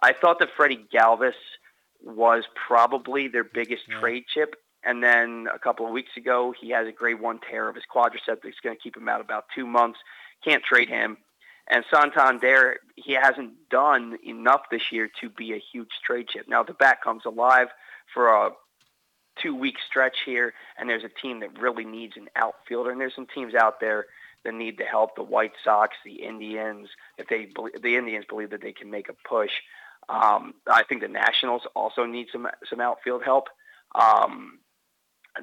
I 0.01 0.13
thought 0.13 0.39
that 0.39 0.49
Freddie 0.55 0.85
Galvis 0.93 1.33
was 2.03 2.45
probably 2.67 3.27
their 3.27 3.43
biggest 3.43 3.83
trade 3.99 4.23
chip. 4.33 4.55
And 4.83 5.03
then 5.03 5.47
a 5.53 5.59
couple 5.59 5.85
of 5.85 5.91
weeks 5.91 6.11
ago, 6.17 6.53
he 6.59 6.69
has 6.71 6.87
a 6.87 6.91
grade 6.91 7.21
one 7.21 7.39
tear 7.39 7.69
of 7.69 7.75
his 7.75 7.83
quadricep 7.93 8.41
that's 8.43 8.59
going 8.63 8.75
to 8.75 8.81
keep 8.81 8.97
him 8.97 9.07
out 9.07 9.21
about 9.21 9.45
two 9.53 9.67
months. 9.67 9.99
Can't 10.43 10.63
trade 10.63 10.89
him. 10.89 11.17
And 11.69 11.85
Santander, 11.93 12.77
he 12.95 13.13
hasn't 13.13 13.69
done 13.69 14.17
enough 14.25 14.61
this 14.71 14.91
year 14.91 15.09
to 15.21 15.29
be 15.29 15.53
a 15.53 15.61
huge 15.71 15.91
trade 16.03 16.27
chip. 16.27 16.47
Now 16.47 16.63
the 16.63 16.73
bat 16.73 16.97
comes 17.03 17.23
alive 17.25 17.67
for 18.13 18.29
a 18.29 18.49
two-week 19.41 19.75
stretch 19.87 20.17
here, 20.25 20.53
and 20.77 20.89
there's 20.89 21.03
a 21.03 21.21
team 21.21 21.39
that 21.39 21.59
really 21.59 21.85
needs 21.85 22.17
an 22.17 22.27
outfielder, 22.35 22.91
and 22.91 22.99
there's 22.99 23.15
some 23.15 23.27
teams 23.27 23.53
out 23.55 23.79
there 23.79 24.07
that 24.43 24.53
need 24.53 24.77
to 24.79 24.83
help 24.83 25.15
the 25.15 25.23
White 25.23 25.53
Sox, 25.63 25.95
the 26.03 26.23
Indians, 26.23 26.89
if 27.17 27.27
they 27.27 27.47
the 27.81 27.95
Indians 27.95 28.25
believe 28.27 28.49
that 28.49 28.61
they 28.61 28.73
can 28.73 28.89
make 28.89 29.07
a 29.07 29.13
push. 29.27 29.51
Um, 30.09 30.55
I 30.67 30.83
think 30.83 31.01
the 31.01 31.07
Nationals 31.07 31.61
also 31.75 32.05
need 32.05 32.27
some 32.31 32.47
some 32.69 32.81
outfield 32.81 33.23
help. 33.23 33.47
Um, 33.95 34.59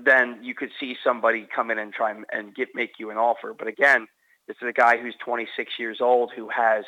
then 0.05 0.39
you 0.43 0.55
could 0.55 0.71
see 0.79 0.97
somebody 1.03 1.47
come 1.55 1.71
in 1.71 1.79
and 1.79 1.93
try 1.93 2.15
and- 2.33 2.55
get 2.55 2.75
make 2.75 2.99
you 2.99 3.11
an 3.11 3.17
offer. 3.17 3.55
But 3.55 3.69
again, 3.69 4.07
this 4.47 4.57
is 4.61 4.69
a 4.69 4.73
guy 4.73 4.97
who's 4.97 5.15
26 5.17 5.79
years 5.79 6.01
old 6.01 6.33
who 6.35 6.49
has 6.49 6.85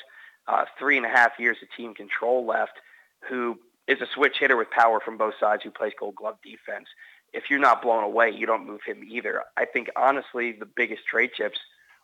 uh, 0.47 0.65
three 0.79 0.97
and 0.97 1.07
a 1.07 1.09
half 1.09 1.39
years 1.39 1.59
of 1.63 1.69
team 1.77 1.95
control 1.95 2.45
left, 2.45 2.81
who 3.29 3.59
is 3.87 4.01
a 4.01 4.07
switch 4.07 4.39
hitter 4.39 4.57
with 4.57 4.71
power 4.71 4.99
from 5.01 5.17
both 5.17 5.35
sides, 5.39 5.63
who 5.63 5.71
plays 5.71 5.93
Gold 5.99 6.17
Glove 6.17 6.39
defense. 6.43 6.89
If 7.33 7.51
you're 7.51 7.61
not 7.61 7.83
blown 7.83 8.03
away, 8.03 8.31
you 8.31 8.47
don't 8.47 8.67
move 8.67 8.81
him 8.85 9.05
either. 9.09 9.43
I 9.57 9.65
think 9.65 9.91
honestly, 9.95 10.53
the 10.53 10.67
biggest 10.67 11.07
trade 11.07 11.31
chips 11.35 11.59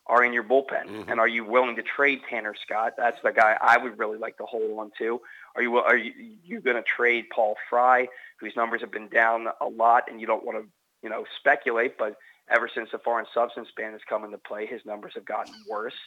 are 0.05 0.23
in 0.23 0.31
your 0.31 0.43
bullpen. 0.43 1.05
And 1.09 1.19
are 1.19 1.27
you 1.27 1.43
willing 1.43 1.75
to 1.75 1.83
trade 1.83 2.21
Tanner 2.29 2.55
Scott? 2.55 2.93
That's 2.97 3.17
the 3.23 3.31
guy 3.33 3.57
I 3.59 3.77
would 3.77 3.99
really 3.99 4.17
like 4.17 4.37
to 4.37 4.45
hold 4.45 4.79
on 4.79 4.91
to. 4.99 5.19
Are 5.55 5.61
you 5.61 5.77
are 5.77 5.97
you, 5.97 6.13
you 6.45 6.61
going 6.61 6.77
to 6.77 6.83
trade 6.83 7.25
Paul 7.33 7.55
Fry, 7.69 8.07
whose 8.39 8.55
numbers 8.55 8.79
have 8.81 8.91
been 8.91 9.09
down 9.09 9.47
a 9.59 9.65
lot, 9.67 10.03
and 10.09 10.21
you 10.21 10.27
don't 10.27 10.45
want 10.45 10.59
to 10.59 10.69
you 11.01 11.09
know 11.09 11.25
speculate, 11.39 11.97
but 11.97 12.17
ever 12.49 12.69
since 12.73 12.89
the 12.91 12.99
foreign 12.99 13.25
substance 13.33 13.69
ban 13.75 13.91
has 13.91 14.01
come 14.07 14.23
into 14.23 14.37
play, 14.37 14.65
his 14.65 14.81
numbers 14.85 15.13
have 15.15 15.25
gotten 15.25 15.53
worse. 15.69 15.97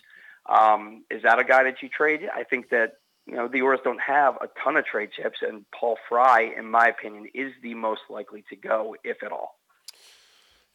Um, 0.48 1.04
is 1.10 1.22
that 1.22 1.38
a 1.38 1.44
guy 1.44 1.64
that 1.64 1.82
you 1.82 1.88
trade? 1.88 2.28
I 2.34 2.44
think 2.44 2.70
that 2.70 2.94
you 3.26 3.34
know 3.34 3.48
the 3.48 3.60
Orioles 3.60 3.84
don't 3.84 4.00
have 4.00 4.36
a 4.36 4.48
ton 4.62 4.76
of 4.76 4.84
trade 4.84 5.10
chips, 5.16 5.38
and 5.42 5.64
Paul 5.78 5.96
Fry, 6.08 6.52
in 6.56 6.70
my 6.70 6.88
opinion, 6.88 7.26
is 7.34 7.52
the 7.62 7.74
most 7.74 8.02
likely 8.08 8.44
to 8.48 8.56
go, 8.56 8.96
if 9.04 9.22
at 9.22 9.32
all. 9.32 9.56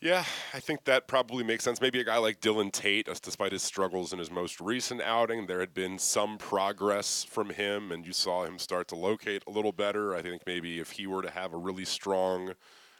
Yeah, 0.02 0.26
I 0.54 0.60
think 0.60 0.84
that 0.84 1.08
probably 1.08 1.44
makes 1.44 1.64
sense. 1.64 1.82
Maybe 1.82 2.00
a 2.00 2.04
guy 2.04 2.18
like 2.18 2.40
Dylan 2.40 2.72
Tate, 2.72 3.10
despite 3.24 3.54
his 3.54 3.64
struggles 3.64 4.14
in 4.14 4.20
his 4.20 4.30
most 4.30 4.60
recent 4.60 5.02
outing, 5.02 5.48
there 5.48 5.62
had 5.62 5.74
been 5.74 5.98
some 5.98 6.38
progress 6.38 7.24
from 7.24 7.50
him, 7.50 7.92
and 7.92 8.06
you 8.06 8.14
saw 8.14 8.44
him 8.44 8.60
start 8.60 8.88
to 8.90 8.96
locate 8.96 9.44
a 9.48 9.52
little 9.52 9.72
better. 9.72 10.14
I 10.14 10.22
think 10.22 10.44
maybe 10.46 10.80
if 10.80 10.92
he 10.92 11.08
were 11.08 11.22
to 11.22 11.32
have 11.32 11.54
a 11.54 11.58
really 11.58 11.86
strong 11.86 12.54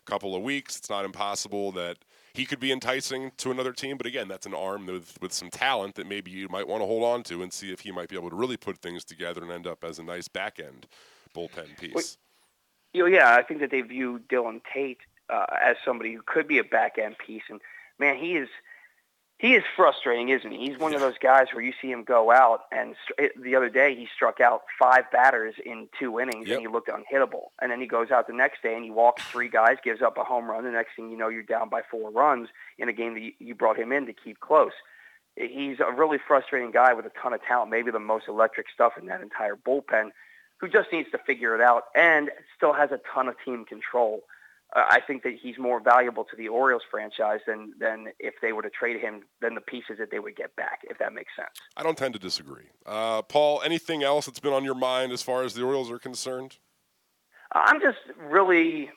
couple 0.06 0.36
of 0.36 0.42
weeks, 0.42 0.78
it's 0.78 0.90
not 0.90 1.06
impossible 1.06 1.72
that 1.74 1.98
he 2.34 2.46
could 2.46 2.60
be 2.60 2.72
enticing 2.72 3.32
to 3.38 3.52
another 3.52 3.72
team. 3.72 3.98
But 3.98 4.06
again, 4.08 4.28
that's 4.28 4.46
an 4.46 4.54
arm 4.54 4.86
with, 4.86 5.18
with 5.22 5.32
some 5.32 5.50
talent 5.50 5.96
that 5.96 6.08
maybe 6.08 6.32
you 6.32 6.48
might 6.50 6.68
want 6.68 6.82
to 6.82 6.86
hold 6.86 7.04
on 7.04 7.24
to 7.24 7.44
and 7.44 7.52
see 7.52 7.72
if 7.72 7.82
he 7.82 7.92
might 7.92 8.10
be 8.10 8.16
able 8.16 8.30
to 8.30 8.36
really 8.36 8.58
put 8.58 8.80
things 8.80 9.04
together 9.04 9.42
and 9.42 9.52
end 9.52 9.68
up 9.68 9.84
as 9.84 10.00
a 10.00 10.04
nice 10.04 10.28
back 10.28 10.60
end 10.60 10.88
bullpen 11.36 11.78
piece. 11.80 12.18
You 12.94 13.02
know, 13.02 13.08
yeah, 13.08 13.36
I 13.36 13.44
think 13.44 13.60
that 13.60 13.72
they 13.72 13.82
view 13.82 14.22
Dylan 14.30 14.62
Tate 14.74 15.00
uh, 15.30 15.46
as 15.62 15.76
somebody 15.84 16.14
who 16.14 16.22
could 16.26 16.48
be 16.48 16.60
a 16.60 16.64
back 16.64 16.98
end 16.98 17.18
piece, 17.18 17.44
and 17.50 17.60
man, 18.00 18.16
he 18.18 18.36
is 18.38 18.48
he 19.38 19.54
is 19.54 19.64
frustrating, 19.76 20.30
isn't 20.30 20.50
he? 20.50 20.70
He's 20.70 20.80
one 20.80 20.94
of 20.94 21.02
those 21.02 21.18
guys 21.18 21.48
where 21.54 21.64
you 21.64 21.74
see 21.82 21.92
him 21.92 22.06
go 22.06 22.32
out, 22.32 22.62
and 22.72 22.96
the 23.42 23.56
other 23.56 23.68
day 23.68 23.94
he 23.94 24.08
struck 24.16 24.40
out 24.40 24.62
five 24.80 25.12
batters 25.12 25.56
in 25.66 25.90
two 26.00 26.22
innings, 26.22 26.50
and 26.50 26.62
he 26.62 26.68
looked 26.68 26.88
unhittable. 26.88 27.48
And 27.62 27.70
then 27.70 27.82
he 27.82 27.88
goes 27.88 28.12
out 28.12 28.28
the 28.28 28.34
next 28.34 28.64
day 28.64 28.76
and 28.76 28.84
he 28.86 28.92
walks 28.92 29.24
three 29.24 29.50
guys, 29.50 29.76
gives 29.84 30.02
up 30.02 30.18
a 30.18 30.24
home 30.24 30.50
run. 30.50 30.64
The 30.64 30.72
next 30.72 30.96
thing 30.96 31.12
you 31.12 31.18
know, 31.18 31.28
you're 31.28 31.44
down 31.44 31.68
by 31.68 31.82
four 31.92 32.12
runs 32.12 32.48
in 32.78 32.88
a 32.88 32.94
game 32.94 33.14
that 33.16 33.32
you 33.40 33.56
brought 33.56 33.78
him 33.78 33.92
in 33.92 34.06
to 34.06 34.14
keep 34.14 34.40
close. 34.40 34.72
He's 35.36 35.82
a 35.82 35.92
really 35.92 36.18
frustrating 36.26 36.72
guy 36.72 36.94
with 36.94 37.06
a 37.06 37.12
ton 37.22 37.34
of 37.34 37.44
talent, 37.44 37.70
maybe 37.70 37.92
the 37.92 38.00
most 38.00 38.30
electric 38.30 38.68
stuff 38.74 38.94
in 38.98 39.08
that 39.08 39.20
entire 39.20 39.58
bullpen, 39.58 40.12
who 40.62 40.70
just 40.70 40.94
needs 40.94 41.12
to 41.12 41.18
figure 41.18 41.54
it 41.54 41.62
out 41.62 41.84
and 41.94 42.32
still 42.56 42.72
has 42.72 42.92
a 42.92 43.02
ton 43.14 43.28
of 43.28 43.36
team 43.44 43.66
control. 43.66 44.22
Uh, 44.76 44.84
I 44.90 45.00
think 45.00 45.24
that 45.24 45.34
he's 45.42 45.58
more 45.58 45.80
valuable 45.80 46.24
to 46.24 46.36
the 46.36 46.48
Orioles 46.48 46.84
franchise 46.90 47.40
than 47.46 47.74
than 47.80 48.08
if 48.20 48.36
they 48.42 48.54
were 48.54 48.62
to 48.62 48.70
trade 48.70 49.00
him 49.00 49.24
than 49.42 49.56
the 49.56 49.62
pieces 49.62 49.98
that 50.00 50.12
they 50.12 50.20
would 50.20 50.36
get 50.36 50.56
back, 50.56 50.80
if 50.90 50.98
that 51.00 51.14
makes 51.14 51.36
sense. 51.36 51.52
I 51.78 51.84
don't 51.84 51.98
tend 51.98 52.14
to 52.14 52.20
disagree. 52.20 52.66
Uh, 52.86 53.22
Paul, 53.22 53.62
anything 53.64 54.04
else 54.04 54.26
that's 54.26 54.40
been 54.40 54.54
on 54.54 54.64
your 54.64 54.76
mind 54.76 55.12
as 55.12 55.22
far 55.22 55.44
as 55.44 55.54
the 55.54 55.64
Orioles 55.64 55.92
are 55.92 56.00
concerned? 56.00 56.58
I'm 57.52 57.80
just 57.80 58.00
really, 58.20 58.90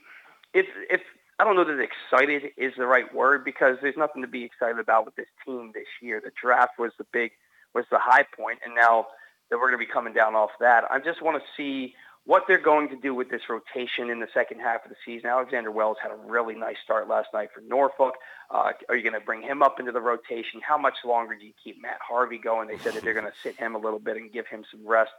if 0.55 0.67
if 0.91 1.01
I 1.39 1.45
don't 1.45 1.55
know 1.55 1.65
that 1.65 1.79
excited 1.79 2.51
is 2.57 2.73
the 2.77 2.87
right 2.87 3.13
word 3.15 3.45
because 3.45 3.77
there's 3.81 3.97
nothing 3.97 4.23
to 4.23 4.29
be 4.29 4.43
excited 4.43 4.79
about 4.79 5.05
with 5.05 5.15
this 5.15 5.29
team 5.47 5.71
this 5.73 5.87
year. 6.03 6.21
The 6.23 6.33
draft 6.41 6.79
was 6.79 6.93
the 6.99 7.07
big 7.13 7.31
was 7.75 7.85
the 7.91 7.99
high 8.01 8.25
point, 8.37 8.59
and 8.65 8.75
now 8.75 9.07
that 9.51 9.59
we're 9.59 9.69
going 9.69 9.81
to 9.81 9.87
be 9.87 9.91
coming 9.91 10.13
down 10.13 10.35
off 10.35 10.51
that, 10.61 10.85
I 10.91 10.99
just 10.99 11.23
want 11.23 11.41
to 11.41 11.49
see 11.57 11.95
what 12.29 12.43
they're 12.47 12.61
going 12.61 12.91
to 12.91 12.97
do 12.97 13.15
with 13.15 13.31
this 13.31 13.41
rotation 13.49 14.11
in 14.11 14.21
the 14.21 14.29
second 14.35 14.61
half 14.61 14.85
of 14.85 14.91
the 14.91 14.97
season. 15.03 15.31
Alexander 15.31 15.71
Wells 15.71 15.97
had 16.03 16.11
a 16.11 16.15
really 16.15 16.55
nice 16.55 16.77
start 16.85 17.09
last 17.09 17.29
night 17.33 17.49
for 17.55 17.63
Norfolk. 17.63 18.17
Uh, 18.51 18.73
are 18.91 18.97
you 18.97 19.03
going 19.03 19.19
to 19.19 19.25
bring 19.25 19.41
him 19.41 19.63
up 19.63 19.81
into 19.81 19.93
the 19.93 20.01
rotation? 20.03 20.61
How 20.61 20.77
much 20.77 20.97
longer 21.07 21.35
do 21.35 21.47
you 21.47 21.55
keep 21.65 21.81
Matt 21.81 21.97
Harvey 22.07 22.37
going? 22.37 22.69
They 22.69 22.77
said 22.77 22.93
that 22.93 23.03
they're 23.03 23.15
going 23.15 23.25
to 23.25 23.33
sit 23.43 23.57
him 23.57 23.75
a 23.75 23.79
little 23.79 23.99
bit 23.99 24.19
and 24.19 24.31
give 24.31 24.47
him 24.47 24.63
some 24.71 24.87
rest 24.87 25.11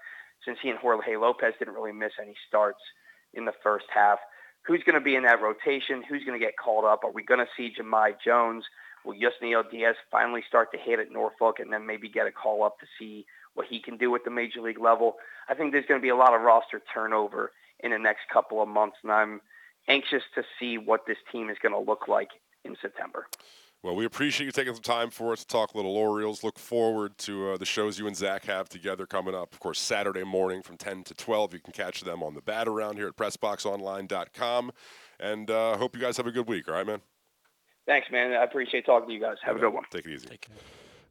since 0.45 0.59
he 0.61 0.69
and 0.69 0.77
Jorge 0.77 1.17
Lopez 1.17 1.55
didn't 1.57 1.73
really 1.73 1.91
miss 1.91 2.11
any 2.21 2.35
starts 2.47 2.79
in 3.33 3.45
the 3.45 3.53
first 3.63 3.87
half. 3.91 4.19
Who's 4.67 4.83
going 4.83 4.93
to 4.93 5.03
be 5.03 5.15
in 5.15 5.23
that 5.23 5.41
rotation? 5.41 6.03
Who's 6.07 6.23
going 6.23 6.39
to 6.39 6.45
get 6.45 6.57
called 6.63 6.85
up? 6.85 7.03
Are 7.03 7.11
we 7.11 7.23
going 7.23 7.39
to 7.39 7.49
see 7.57 7.73
Jahmai 7.75 8.17
Jones? 8.23 8.65
Will 9.03 9.15
Yusniel 9.15 9.63
Diaz 9.71 9.95
finally 10.11 10.43
start 10.47 10.71
to 10.73 10.77
hit 10.77 10.99
at 10.99 11.11
Norfolk 11.11 11.59
and 11.59 11.73
then 11.73 11.87
maybe 11.87 12.07
get 12.07 12.27
a 12.27 12.31
call 12.31 12.63
up 12.63 12.79
to 12.81 12.85
see 12.99 13.25
what 13.53 13.67
he 13.69 13.81
can 13.81 13.97
do 13.97 14.13
at 14.15 14.23
the 14.23 14.31
major 14.31 14.61
league 14.61 14.79
level? 14.79 15.15
I 15.47 15.53
think 15.53 15.71
there's 15.71 15.85
going 15.85 15.99
to 15.99 16.03
be 16.03 16.09
a 16.09 16.15
lot 16.15 16.33
of 16.33 16.41
roster 16.41 16.81
turnover 16.93 17.51
in 17.81 17.91
the 17.91 17.99
next 17.99 18.21
couple 18.31 18.61
of 18.61 18.67
months, 18.67 18.97
and 19.03 19.11
I'm 19.11 19.41
anxious 19.87 20.23
to 20.35 20.43
see 20.59 20.77
what 20.77 21.05
this 21.07 21.17
team 21.31 21.49
is 21.49 21.57
going 21.61 21.73
to 21.73 21.79
look 21.79 22.07
like 22.07 22.29
in 22.65 22.75
September. 22.81 23.27
Well, 23.81 23.95
we 23.95 24.03
appreciate 24.03 24.45
you 24.45 24.51
taking 24.51 24.73
some 24.73 24.83
time 24.83 25.09
for 25.09 25.31
us 25.31 25.39
to 25.39 25.47
talk 25.47 25.73
a 25.73 25.77
little 25.77 25.95
Orioles. 25.95 26.43
Look 26.43 26.59
forward 26.59 27.17
to 27.19 27.51
uh, 27.51 27.57
the 27.57 27.65
shows 27.65 27.97
you 27.97 28.07
and 28.07 28.15
Zach 28.15 28.43
have 28.45 28.67
together 28.67 29.05
coming 29.05 29.33
up. 29.33 29.53
Of 29.53 29.61
course, 29.61 29.79
Saturday 29.79 30.25
morning 30.25 30.61
from 30.61 30.75
10 30.75 31.05
to 31.05 31.13
12. 31.13 31.53
You 31.53 31.59
can 31.61 31.71
catch 31.71 32.01
them 32.01 32.21
on 32.21 32.33
the 32.33 32.41
bat 32.41 32.67
around 32.67 32.97
here 32.97 33.07
at 33.07 33.15
PressBoxOnline.com. 33.15 34.71
And 35.21 35.49
uh, 35.49 35.77
hope 35.77 35.95
you 35.95 36.01
guys 36.01 36.17
have 36.17 36.27
a 36.27 36.31
good 36.31 36.47
week. 36.47 36.67
All 36.67 36.73
right, 36.73 36.85
man? 36.85 36.99
Thanks, 37.85 38.07
man. 38.11 38.33
I 38.33 38.43
appreciate 38.43 38.85
talking 38.85 39.07
to 39.07 39.13
you 39.13 39.21
guys. 39.21 39.37
Have 39.43 39.55
a 39.55 39.59
good 39.59 39.73
one. 39.73 39.85
Take 39.89 40.05
it 40.05 40.11
easy. 40.11 40.27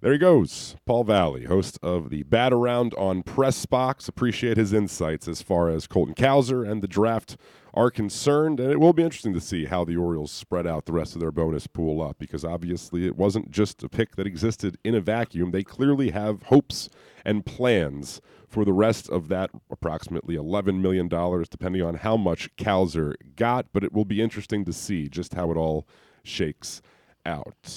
There 0.00 0.12
he 0.12 0.18
goes, 0.18 0.76
Paul 0.86 1.02
Valley, 1.02 1.46
host 1.46 1.76
of 1.82 2.10
the 2.10 2.22
Bat 2.22 2.52
Around 2.52 2.94
on 2.94 3.24
Press 3.24 3.66
Box. 3.66 4.06
Appreciate 4.06 4.56
his 4.56 4.72
insights 4.72 5.26
as 5.26 5.42
far 5.42 5.68
as 5.68 5.88
Colton 5.88 6.14
Cowser 6.14 6.64
and 6.64 6.80
the 6.80 6.86
draft 6.86 7.36
are 7.74 7.90
concerned, 7.90 8.60
and 8.60 8.70
it 8.70 8.78
will 8.78 8.92
be 8.92 9.02
interesting 9.02 9.34
to 9.34 9.40
see 9.40 9.64
how 9.64 9.84
the 9.84 9.96
Orioles 9.96 10.30
spread 10.30 10.68
out 10.68 10.84
the 10.84 10.92
rest 10.92 11.16
of 11.16 11.20
their 11.20 11.32
bonus 11.32 11.66
pool 11.66 12.00
up 12.00 12.16
because 12.20 12.44
obviously 12.44 13.06
it 13.06 13.16
wasn't 13.16 13.50
just 13.50 13.82
a 13.82 13.88
pick 13.88 14.14
that 14.14 14.26
existed 14.26 14.78
in 14.84 14.94
a 14.94 15.00
vacuum. 15.00 15.50
They 15.50 15.64
clearly 15.64 16.10
have 16.10 16.44
hopes 16.44 16.88
and 17.24 17.44
plans 17.44 18.20
for 18.46 18.64
the 18.64 18.72
rest 18.72 19.10
of 19.10 19.26
that 19.30 19.50
approximately 19.68 20.36
$11 20.36 20.80
million, 20.80 21.08
depending 21.08 21.82
on 21.82 21.96
how 21.96 22.16
much 22.16 22.54
Cowser 22.54 23.14
got, 23.34 23.66
but 23.72 23.82
it 23.82 23.92
will 23.92 24.04
be 24.04 24.22
interesting 24.22 24.64
to 24.64 24.72
see 24.72 25.08
just 25.08 25.34
how 25.34 25.50
it 25.50 25.56
all 25.56 25.88
shakes 26.22 26.82
out. 26.84 26.97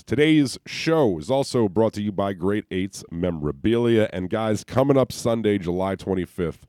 Today's 0.06 0.57
show 0.65 1.19
is 1.19 1.30
also 1.30 1.68
brought 1.68 1.91
to 1.94 2.02
you 2.02 2.14
by 2.14 2.32
Great 2.32 2.64
Eights 2.72 3.03
Memorabilia. 3.11 4.10
And 4.14 4.30
guys, 4.30 4.64
coming 4.64 4.95
up 4.95 5.11
Sunday, 5.11 5.57
July 5.57 5.98
25th, 5.98 6.60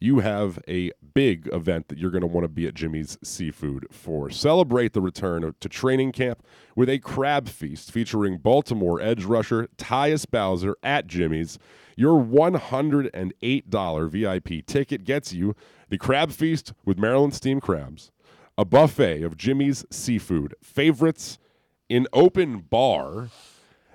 you 0.00 0.18
have 0.18 0.58
a 0.66 0.90
big 1.14 1.48
event 1.52 1.86
that 1.86 1.98
you're 1.98 2.10
going 2.10 2.22
to 2.22 2.26
want 2.26 2.42
to 2.42 2.48
be 2.48 2.66
at 2.66 2.74
Jimmy's 2.74 3.16
Seafood 3.22 3.86
for. 3.92 4.28
Celebrate 4.28 4.92
the 4.92 5.00
return 5.00 5.54
to 5.60 5.68
training 5.68 6.10
camp 6.10 6.44
with 6.74 6.88
a 6.88 6.98
crab 6.98 7.48
feast 7.48 7.92
featuring 7.92 8.38
Baltimore 8.38 9.00
edge 9.00 9.24
rusher 9.24 9.68
Tyus 9.78 10.28
Bowser 10.28 10.74
at 10.82 11.06
Jimmy's. 11.06 11.60
Your 11.96 12.20
$108 12.20 14.10
VIP 14.10 14.66
ticket 14.66 15.04
gets 15.04 15.32
you 15.32 15.54
the 15.90 15.98
crab 15.98 16.32
feast 16.32 16.72
with 16.84 16.98
Maryland 16.98 17.34
steamed 17.34 17.62
crabs, 17.62 18.10
a 18.58 18.64
buffet 18.64 19.22
of 19.22 19.36
Jimmy's 19.36 19.84
seafood 19.90 20.56
favorites, 20.60 21.38
an 21.88 22.06
open 22.12 22.58
bar, 22.58 23.30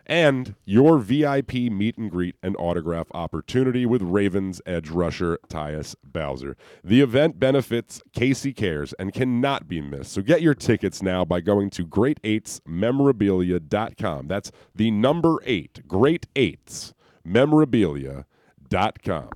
and 0.06 0.56
your 0.66 0.98
VIP 0.98 1.54
meet 1.54 1.98
and 1.98 2.12
greet 2.12 2.36
and 2.44 2.58
autograph 2.58 3.08
opportunity 3.14 3.86
with 3.86 4.02
Ravens 4.02 4.62
edge 4.66 4.90
rusher 4.90 5.40
Tyus 5.48 5.96
Bowser. 6.04 6.58
The 6.84 7.00
event 7.02 7.40
benefits 7.40 8.02
Casey 8.12 8.52
Cares 8.54 8.94
and 8.94 9.14
cannot 9.14 9.68
be 9.68 9.82
missed. 9.82 10.12
So 10.12 10.22
get 10.22 10.42
your 10.42 10.56
tickets 10.56 11.02
now 11.02 11.24
by 11.24 11.40
going 11.42 11.70
to 11.72 11.86
great8smemorabilia.com. 11.86 14.28
That's 14.28 14.52
the 14.76 14.92
number 14.92 15.38
8, 15.46 15.88
Great 15.88 16.28
8s 16.36 16.94
memorabilia.com. 17.24 19.30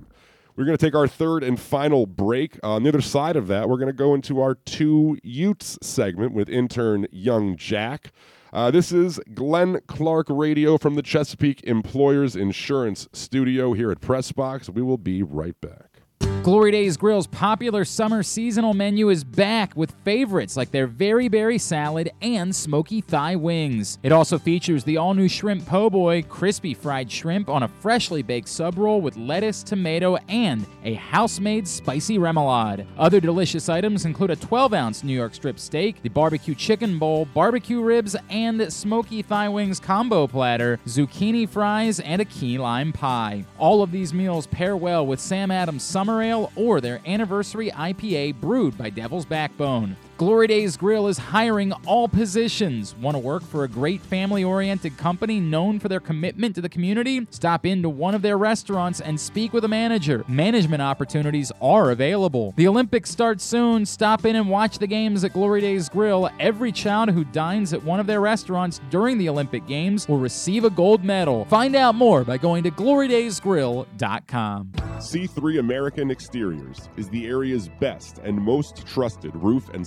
We're 0.56 0.64
going 0.64 0.78
to 0.78 0.86
take 0.86 0.94
our 0.94 1.06
third 1.06 1.44
and 1.44 1.60
final 1.60 2.06
break. 2.06 2.58
On 2.62 2.82
the 2.82 2.88
other 2.88 3.02
side 3.02 3.36
of 3.36 3.46
that, 3.48 3.68
we're 3.68 3.76
going 3.76 3.88
to 3.88 3.92
go 3.92 4.14
into 4.14 4.40
our 4.40 4.54
two 4.54 5.18
Utes 5.22 5.78
segment 5.82 6.32
with 6.32 6.48
intern 6.48 7.06
Young 7.12 7.56
Jack. 7.56 8.10
Uh, 8.52 8.70
this 8.70 8.92
is 8.92 9.20
Glenn 9.34 9.80
Clark 9.86 10.26
Radio 10.30 10.78
from 10.78 10.94
the 10.94 11.02
Chesapeake 11.02 11.62
Employers 11.64 12.36
Insurance 12.36 13.08
Studio 13.12 13.72
here 13.72 13.90
at 13.90 14.00
Pressbox. 14.00 14.68
We 14.70 14.82
will 14.82 14.98
be 14.98 15.22
right 15.22 15.60
back. 15.60 16.02
Glory 16.46 16.70
Days 16.70 16.96
Grill's 16.96 17.26
popular 17.26 17.84
summer 17.84 18.22
seasonal 18.22 18.72
menu 18.72 19.08
is 19.08 19.24
back 19.24 19.76
with 19.76 19.90
favorites 20.04 20.56
like 20.56 20.70
their 20.70 20.86
very 20.86 21.26
berry 21.26 21.58
salad 21.58 22.08
and 22.22 22.54
smoky 22.54 23.00
thigh 23.00 23.34
wings. 23.34 23.98
It 24.04 24.12
also 24.12 24.38
features 24.38 24.84
the 24.84 24.96
all 24.96 25.12
new 25.12 25.26
shrimp 25.26 25.66
po' 25.66 25.90
boy, 25.90 26.22
crispy 26.22 26.72
fried 26.72 27.10
shrimp 27.10 27.48
on 27.48 27.64
a 27.64 27.68
freshly 27.68 28.22
baked 28.22 28.46
sub 28.46 28.78
roll 28.78 29.00
with 29.00 29.16
lettuce, 29.16 29.64
tomato, 29.64 30.18
and 30.28 30.64
a 30.84 30.94
house 30.94 31.40
made 31.40 31.66
spicy 31.66 32.16
remoulade. 32.16 32.86
Other 32.96 33.18
delicious 33.18 33.68
items 33.68 34.04
include 34.04 34.30
a 34.30 34.36
12 34.36 34.72
ounce 34.72 35.02
New 35.02 35.14
York 35.14 35.34
strip 35.34 35.58
steak, 35.58 36.00
the 36.02 36.10
barbecue 36.10 36.54
chicken 36.54 36.96
bowl, 36.96 37.24
barbecue 37.24 37.80
ribs, 37.80 38.14
and 38.30 38.72
smoky 38.72 39.20
thigh 39.20 39.48
wings 39.48 39.80
combo 39.80 40.28
platter, 40.28 40.78
zucchini 40.86 41.48
fries, 41.48 41.98
and 41.98 42.22
a 42.22 42.24
key 42.24 42.56
lime 42.56 42.92
pie. 42.92 43.44
All 43.58 43.82
of 43.82 43.90
these 43.90 44.14
meals 44.14 44.46
pair 44.46 44.76
well 44.76 45.04
with 45.04 45.18
Sam 45.18 45.50
Adams 45.50 45.82
Summer 45.82 46.22
Ale 46.22 46.35
or 46.56 46.80
their 46.80 47.00
anniversary 47.06 47.70
IPA 47.70 48.40
brewed 48.40 48.76
by 48.76 48.90
Devil's 48.90 49.24
Backbone. 49.24 49.96
Glory 50.16 50.46
Days 50.46 50.78
Grill 50.78 51.08
is 51.08 51.18
hiring 51.18 51.72
all 51.84 52.08
positions. 52.08 52.96
Want 52.96 53.16
to 53.16 53.18
work 53.18 53.42
for 53.42 53.64
a 53.64 53.68
great 53.68 54.00
family 54.00 54.42
oriented 54.42 54.96
company 54.96 55.40
known 55.40 55.78
for 55.78 55.88
their 55.88 56.00
commitment 56.00 56.54
to 56.54 56.62
the 56.62 56.70
community? 56.70 57.26
Stop 57.30 57.66
into 57.66 57.90
one 57.90 58.14
of 58.14 58.22
their 58.22 58.38
restaurants 58.38 59.02
and 59.02 59.20
speak 59.20 59.52
with 59.52 59.66
a 59.66 59.68
manager. 59.68 60.24
Management 60.26 60.80
opportunities 60.80 61.52
are 61.60 61.90
available. 61.90 62.54
The 62.56 62.66
Olympics 62.66 63.10
start 63.10 63.42
soon. 63.42 63.84
Stop 63.84 64.24
in 64.24 64.36
and 64.36 64.48
watch 64.48 64.78
the 64.78 64.86
games 64.86 65.22
at 65.22 65.34
Glory 65.34 65.60
Days 65.60 65.90
Grill. 65.90 66.30
Every 66.40 66.72
child 66.72 67.10
who 67.10 67.24
dines 67.24 67.74
at 67.74 67.84
one 67.84 68.00
of 68.00 68.06
their 68.06 68.22
restaurants 68.22 68.80
during 68.88 69.18
the 69.18 69.28
Olympic 69.28 69.66
Games 69.66 70.08
will 70.08 70.16
receive 70.16 70.64
a 70.64 70.70
gold 70.70 71.04
medal. 71.04 71.44
Find 71.44 71.76
out 71.76 71.94
more 71.94 72.24
by 72.24 72.38
going 72.38 72.62
to 72.62 72.70
glorydaysgrill.com. 72.70 74.72
C3 74.96 75.58
American 75.58 76.10
Exteriors 76.10 76.88
is 76.96 77.10
the 77.10 77.26
area's 77.26 77.68
best 77.68 78.16
and 78.24 78.34
most 78.34 78.86
trusted 78.86 79.36
roof 79.36 79.68
and 79.74 79.86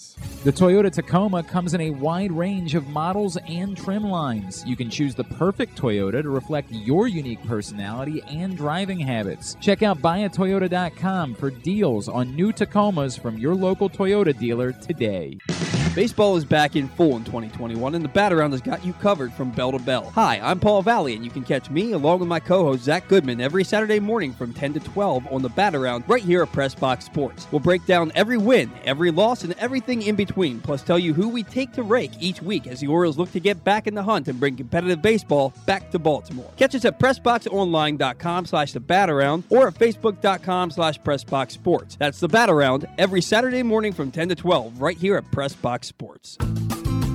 The 0.43 0.51
Toyota 0.51 0.91
Tacoma 0.91 1.43
comes 1.43 1.73
in 1.73 1.81
a 1.81 1.91
wide 1.91 2.31
range 2.31 2.75
of 2.75 2.87
models 2.87 3.37
and 3.47 3.77
trim 3.77 4.03
lines. 4.03 4.65
You 4.65 4.75
can 4.75 4.89
choose 4.89 5.13
the 5.13 5.23
perfect 5.23 5.77
Toyota 5.77 6.23
to 6.23 6.29
reflect 6.29 6.71
your 6.71 7.07
unique 7.07 7.43
personality 7.45 8.23
and 8.27 8.57
driving 8.57 8.99
habits. 8.99 9.55
Check 9.61 9.83
out 9.83 10.01
buyatoyota.com 10.01 11.35
for 11.35 11.51
deals 11.51 12.09
on 12.09 12.35
new 12.35 12.51
Tacomas 12.51 13.19
from 13.19 13.37
your 13.37 13.55
local 13.55 13.89
Toyota 13.89 14.37
dealer 14.37 14.71
today. 14.71 15.37
Baseball 15.93 16.37
is 16.37 16.45
back 16.45 16.77
in 16.77 16.87
full 16.87 17.17
in 17.17 17.25
2021, 17.25 17.95
and 17.95 18.05
the 18.05 18.07
Bat 18.07 18.31
Around 18.31 18.51
has 18.51 18.61
got 18.61 18.85
you 18.85 18.93
covered 18.93 19.33
from 19.33 19.51
bell 19.51 19.73
to 19.73 19.79
bell. 19.79 20.09
Hi, 20.11 20.39
I'm 20.41 20.57
Paul 20.57 20.81
Valley, 20.81 21.15
and 21.15 21.25
you 21.25 21.29
can 21.29 21.43
catch 21.43 21.69
me 21.69 21.91
along 21.91 22.19
with 22.19 22.29
my 22.29 22.39
co-host 22.39 22.83
Zach 22.83 23.09
Goodman 23.09 23.41
every 23.41 23.65
Saturday 23.65 23.99
morning 23.99 24.31
from 24.31 24.53
10 24.53 24.71
to 24.75 24.79
12 24.79 25.27
on 25.29 25.41
the 25.41 25.49
Bat 25.49 25.75
Around 25.75 26.05
right 26.07 26.23
here 26.23 26.43
at 26.43 26.51
Press 26.53 26.73
Box 26.73 27.03
Sports. 27.03 27.45
We'll 27.51 27.59
break 27.59 27.85
down 27.85 28.13
every 28.15 28.37
win, 28.37 28.71
every 28.85 29.11
loss, 29.11 29.43
and 29.43 29.51
everything 29.59 30.03
in 30.03 30.15
between, 30.15 30.61
plus 30.61 30.81
tell 30.81 30.97
you 30.97 31.13
who 31.13 31.27
we 31.27 31.43
take 31.43 31.73
to 31.73 31.83
rake 31.83 32.11
each 32.21 32.41
week 32.41 32.67
as 32.67 32.79
the 32.79 32.87
Orioles 32.87 33.17
look 33.17 33.33
to 33.33 33.41
get 33.41 33.61
back 33.65 33.85
in 33.85 33.93
the 33.93 34.03
hunt 34.03 34.29
and 34.29 34.39
bring 34.39 34.55
competitive 34.55 35.01
baseball 35.01 35.53
back 35.65 35.91
to 35.91 35.99
Baltimore. 35.99 36.49
Catch 36.55 36.73
us 36.73 36.85
at 36.85 36.99
PressBoxOnline.com 36.99 38.45
slash 38.45 38.71
the 38.71 38.79
Bat 38.79 39.09
Around 39.09 39.43
or 39.49 39.67
at 39.67 39.73
Facebook.com 39.73 40.71
slash 40.71 41.01
PressBoxSports. 41.01 41.97
That's 41.97 42.21
the 42.21 42.29
Bat 42.29 42.49
Around 42.49 42.87
every 42.97 43.21
Saturday 43.21 43.61
morning 43.61 43.91
from 43.91 44.09
10 44.09 44.29
to 44.29 44.35
12 44.35 44.81
right 44.81 44.97
here 44.97 45.17
at 45.17 45.29
Press 45.33 45.53
Box 45.53 45.80
Sports. 45.83 46.37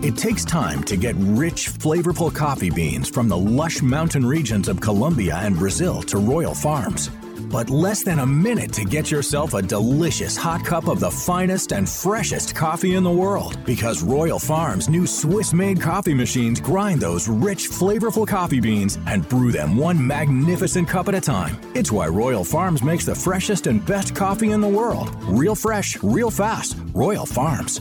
It 0.02 0.16
takes 0.16 0.44
time 0.44 0.82
to 0.84 0.97
get 0.97 1.14
rich, 1.18 1.70
flavorful 1.70 2.32
coffee 2.34 2.70
beans 2.70 3.09
from 3.09 3.28
the 3.28 3.36
lush 3.36 3.82
mountain 3.82 4.24
regions 4.24 4.68
of 4.68 4.80
Colombia 4.80 5.36
and 5.36 5.56
Brazil 5.56 6.02
to 6.02 6.18
Royal 6.18 6.55
Farms. 6.55 7.10
But 7.51 7.70
less 7.70 8.02
than 8.02 8.18
a 8.18 8.26
minute 8.26 8.72
to 8.74 8.84
get 8.84 9.10
yourself 9.10 9.55
a 9.55 9.62
delicious 9.62 10.36
hot 10.36 10.64
cup 10.64 10.88
of 10.88 11.01
the 11.01 11.10
finest 11.10 11.72
and 11.72 11.88
freshest 11.88 12.55
coffee 12.55 12.94
in 12.94 13.05
the 13.05 13.10
world. 13.10 13.59
Because 13.64 14.02
Royal 14.02 14.38
Farms' 14.38 14.88
new 14.88 15.06
Swiss 15.06 15.52
made 15.52 15.80
coffee 15.80 16.14
machines 16.14 16.60
grind 16.60 17.01
those 17.01 17.28
rich, 17.28 17.68
flavorful 17.68 18.26
coffee 18.26 18.60
beans 18.60 18.98
and 19.06 19.28
brew 19.28 19.52
them 19.52 19.76
one 19.76 20.05
magnificent 20.05 20.88
cup 20.88 21.09
at 21.09 21.14
a 21.14 21.20
time. 21.20 21.56
It's 21.74 21.93
why 21.93 22.09
Royal 22.09 22.44
Farms 22.44 22.82
makes 22.82 23.05
the 23.05 23.14
freshest 23.14 23.66
and 23.66 23.84
best 23.84 24.14
coffee 24.14 24.52
in 24.52 24.60
the 24.60 24.68
world. 24.68 25.10
Real 25.24 25.55
fresh, 25.55 25.97
real 26.02 26.30
fast. 26.30 26.76
Royal 26.94 27.26
Farms. 27.26 27.80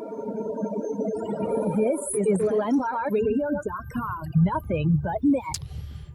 This 1.75 2.27
is 2.27 2.37
GlenClarkRadio.com. 2.37 4.31
Nothing 4.43 4.99
but 5.01 5.23
net. 5.23 5.59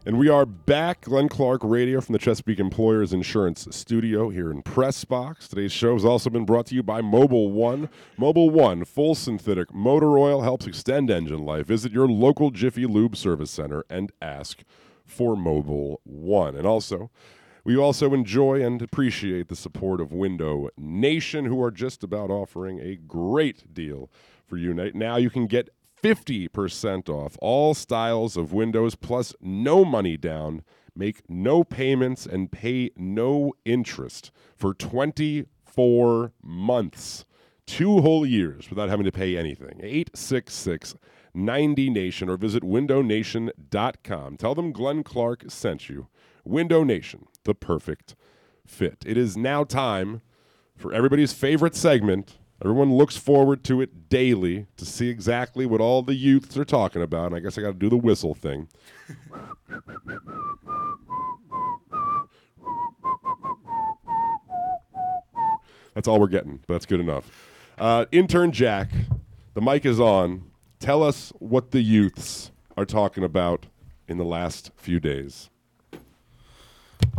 And 0.05 0.19
we 0.19 0.29
are 0.29 0.45
back, 0.45 1.01
Glenn 1.01 1.29
Clark 1.29 1.61
Radio 1.63 1.99
from 1.99 2.13
the 2.13 2.19
Chesapeake 2.19 2.59
Employers 2.59 3.11
Insurance 3.11 3.67
Studio 3.71 4.29
here 4.29 4.51
in 4.51 4.61
Press 4.61 5.03
Box. 5.03 5.47
Today's 5.47 5.71
show 5.71 5.93
has 5.93 6.05
also 6.05 6.29
been 6.29 6.45
brought 6.45 6.67
to 6.67 6.75
you 6.75 6.83
by 6.83 7.01
Mobil 7.01 7.49
One. 7.49 7.89
Mobil 8.19 8.51
One, 8.51 8.85
full 8.85 9.15
synthetic 9.15 9.73
motor 9.73 10.19
oil, 10.19 10.43
helps 10.43 10.67
extend 10.67 11.09
engine 11.09 11.43
life. 11.43 11.65
Visit 11.65 11.91
your 11.91 12.07
local 12.07 12.51
Jiffy 12.51 12.85
Lube 12.85 13.17
service 13.17 13.49
center 13.49 13.83
and 13.89 14.11
ask 14.21 14.63
for 15.05 15.35
Mobil 15.35 15.97
One. 16.03 16.55
And 16.55 16.67
also, 16.67 17.09
we 17.63 17.75
also 17.75 18.13
enjoy 18.13 18.63
and 18.63 18.79
appreciate 18.81 19.47
the 19.47 19.55
support 19.55 19.99
of 20.01 20.13
Window 20.13 20.69
Nation, 20.77 21.45
who 21.45 21.61
are 21.63 21.71
just 21.71 22.03
about 22.03 22.29
offering 22.29 22.79
a 22.79 22.95
great 22.95 23.73
deal 23.73 24.11
for 24.47 24.57
you. 24.57 24.73
Now 24.73 25.17
you 25.17 25.29
can 25.29 25.47
get 25.47 25.69
50% 26.01 27.09
off 27.09 27.37
all 27.41 27.73
styles 27.73 28.37
of 28.37 28.53
windows 28.53 28.95
plus 28.95 29.33
no 29.41 29.83
money 29.83 30.17
down. 30.17 30.63
Make 30.95 31.29
no 31.29 31.63
payments 31.63 32.25
and 32.25 32.51
pay 32.51 32.91
no 32.95 33.53
interest 33.65 34.31
for 34.55 34.73
24 34.73 36.33
months. 36.41 37.25
Two 37.65 38.01
whole 38.01 38.25
years 38.25 38.69
without 38.69 38.89
having 38.89 39.05
to 39.05 39.11
pay 39.11 39.37
anything. 39.37 39.79
866 39.81 40.95
90 41.33 41.89
Nation 41.91 42.29
or 42.29 42.37
visit 42.37 42.63
windownation.com. 42.63 44.37
Tell 44.37 44.55
them 44.55 44.71
Glenn 44.71 45.03
Clark 45.03 45.43
sent 45.49 45.87
you. 45.87 46.07
Window 46.43 46.83
Nation, 46.83 47.27
the 47.43 47.53
perfect 47.53 48.15
fit. 48.65 49.03
It 49.05 49.17
is 49.17 49.37
now 49.37 49.63
time 49.63 50.21
for 50.75 50.93
everybody's 50.93 51.33
favorite 51.33 51.75
segment. 51.75 52.37
Everyone 52.63 52.95
looks 52.95 53.17
forward 53.17 53.63
to 53.65 53.81
it 53.81 54.09
daily 54.09 54.65
to 54.77 54.85
see 54.85 55.09
exactly 55.09 55.65
what 55.65 55.79
all 55.79 56.01
the 56.01 56.15
youths 56.15 56.57
are 56.57 56.65
talking 56.65 57.03
about. 57.03 57.27
And 57.27 57.35
I 57.35 57.39
guess 57.39 57.57
I 57.57 57.61
got 57.61 57.67
to 57.67 57.73
do 57.73 57.89
the 57.89 57.97
whistle 57.97 58.33
thing. 58.33 58.67
That's 65.93 66.07
all 66.07 66.19
we're 66.19 66.27
getting, 66.27 66.57
but 66.67 66.75
that's 66.75 66.85
good 66.85 66.99
enough. 66.99 67.31
Uh, 67.77 68.05
intern 68.11 68.51
Jack, 68.51 68.89
the 69.53 69.61
mic 69.61 69.85
is 69.85 69.99
on. 69.99 70.49
Tell 70.79 71.03
us 71.03 71.31
what 71.39 71.71
the 71.71 71.81
youths 71.81 72.51
are 72.75 72.85
talking 72.85 73.23
about 73.23 73.67
in 74.07 74.17
the 74.17 74.23
last 74.23 74.71
few 74.75 74.99
days. 74.99 75.49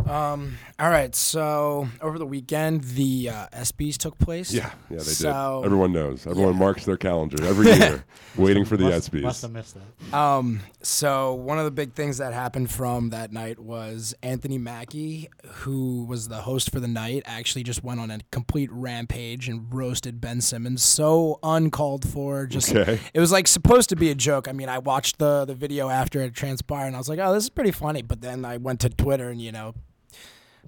Um, 0.07 0.57
all 0.79 0.89
right, 0.89 1.13
so 1.13 1.87
over 2.01 2.17
the 2.17 2.25
weekend, 2.25 2.83
the 2.83 3.29
uh, 3.29 3.47
ESPYs 3.53 3.97
took 3.97 4.17
place. 4.17 4.51
Yeah, 4.51 4.71
yeah, 4.89 4.97
they 4.97 5.03
so, 5.03 5.59
did. 5.61 5.65
Everyone 5.67 5.91
knows. 5.93 6.25
Everyone 6.25 6.55
marks 6.57 6.85
their 6.85 6.97
calendar 6.97 7.43
every 7.45 7.71
year, 7.71 8.05
waiting 8.37 8.65
for 8.65 8.75
the 8.77 8.85
must, 8.85 9.11
ESPYs. 9.11 9.21
Must 9.21 9.41
have 9.43 9.51
missed 9.51 9.75
that. 9.75 10.17
Um, 10.17 10.61
so 10.81 11.33
one 11.35 11.59
of 11.59 11.65
the 11.65 11.71
big 11.71 11.93
things 11.93 12.17
that 12.17 12.33
happened 12.33 12.71
from 12.71 13.09
that 13.09 13.31
night 13.31 13.59
was 13.59 14.15
Anthony 14.23 14.57
Mackie, 14.57 15.29
who 15.45 16.05
was 16.05 16.27
the 16.27 16.37
host 16.41 16.71
for 16.71 16.79
the 16.79 16.87
night, 16.87 17.23
actually 17.25 17.63
just 17.63 17.83
went 17.83 17.99
on 17.99 18.09
a 18.09 18.19
complete 18.31 18.71
rampage 18.71 19.47
and 19.49 19.71
roasted 19.73 20.19
Ben 20.21 20.41
Simmons. 20.41 20.81
So 20.81 21.39
uncalled 21.43 22.07
for. 22.07 22.45
Just 22.47 22.73
Okay. 22.73 22.99
it 23.13 23.19
was 23.19 23.31
like 23.31 23.47
supposed 23.47 23.89
to 23.89 23.95
be 23.95 24.09
a 24.09 24.15
joke. 24.15 24.47
I 24.47 24.53
mean, 24.53 24.69
I 24.69 24.79
watched 24.79 25.19
the 25.19 25.45
the 25.45 25.55
video 25.55 25.89
after 25.89 26.21
it 26.21 26.33
transpired, 26.33 26.87
and 26.87 26.95
I 26.95 26.99
was 26.99 27.09
like, 27.09 27.19
oh, 27.19 27.33
this 27.33 27.43
is 27.43 27.49
pretty 27.49 27.71
funny. 27.71 28.01
But 28.01 28.21
then 28.21 28.45
I 28.45 28.57
went 28.57 28.79
to 28.81 28.89
Twitter, 28.89 29.29
and 29.29 29.41
you 29.41 29.51
know, 29.51 29.75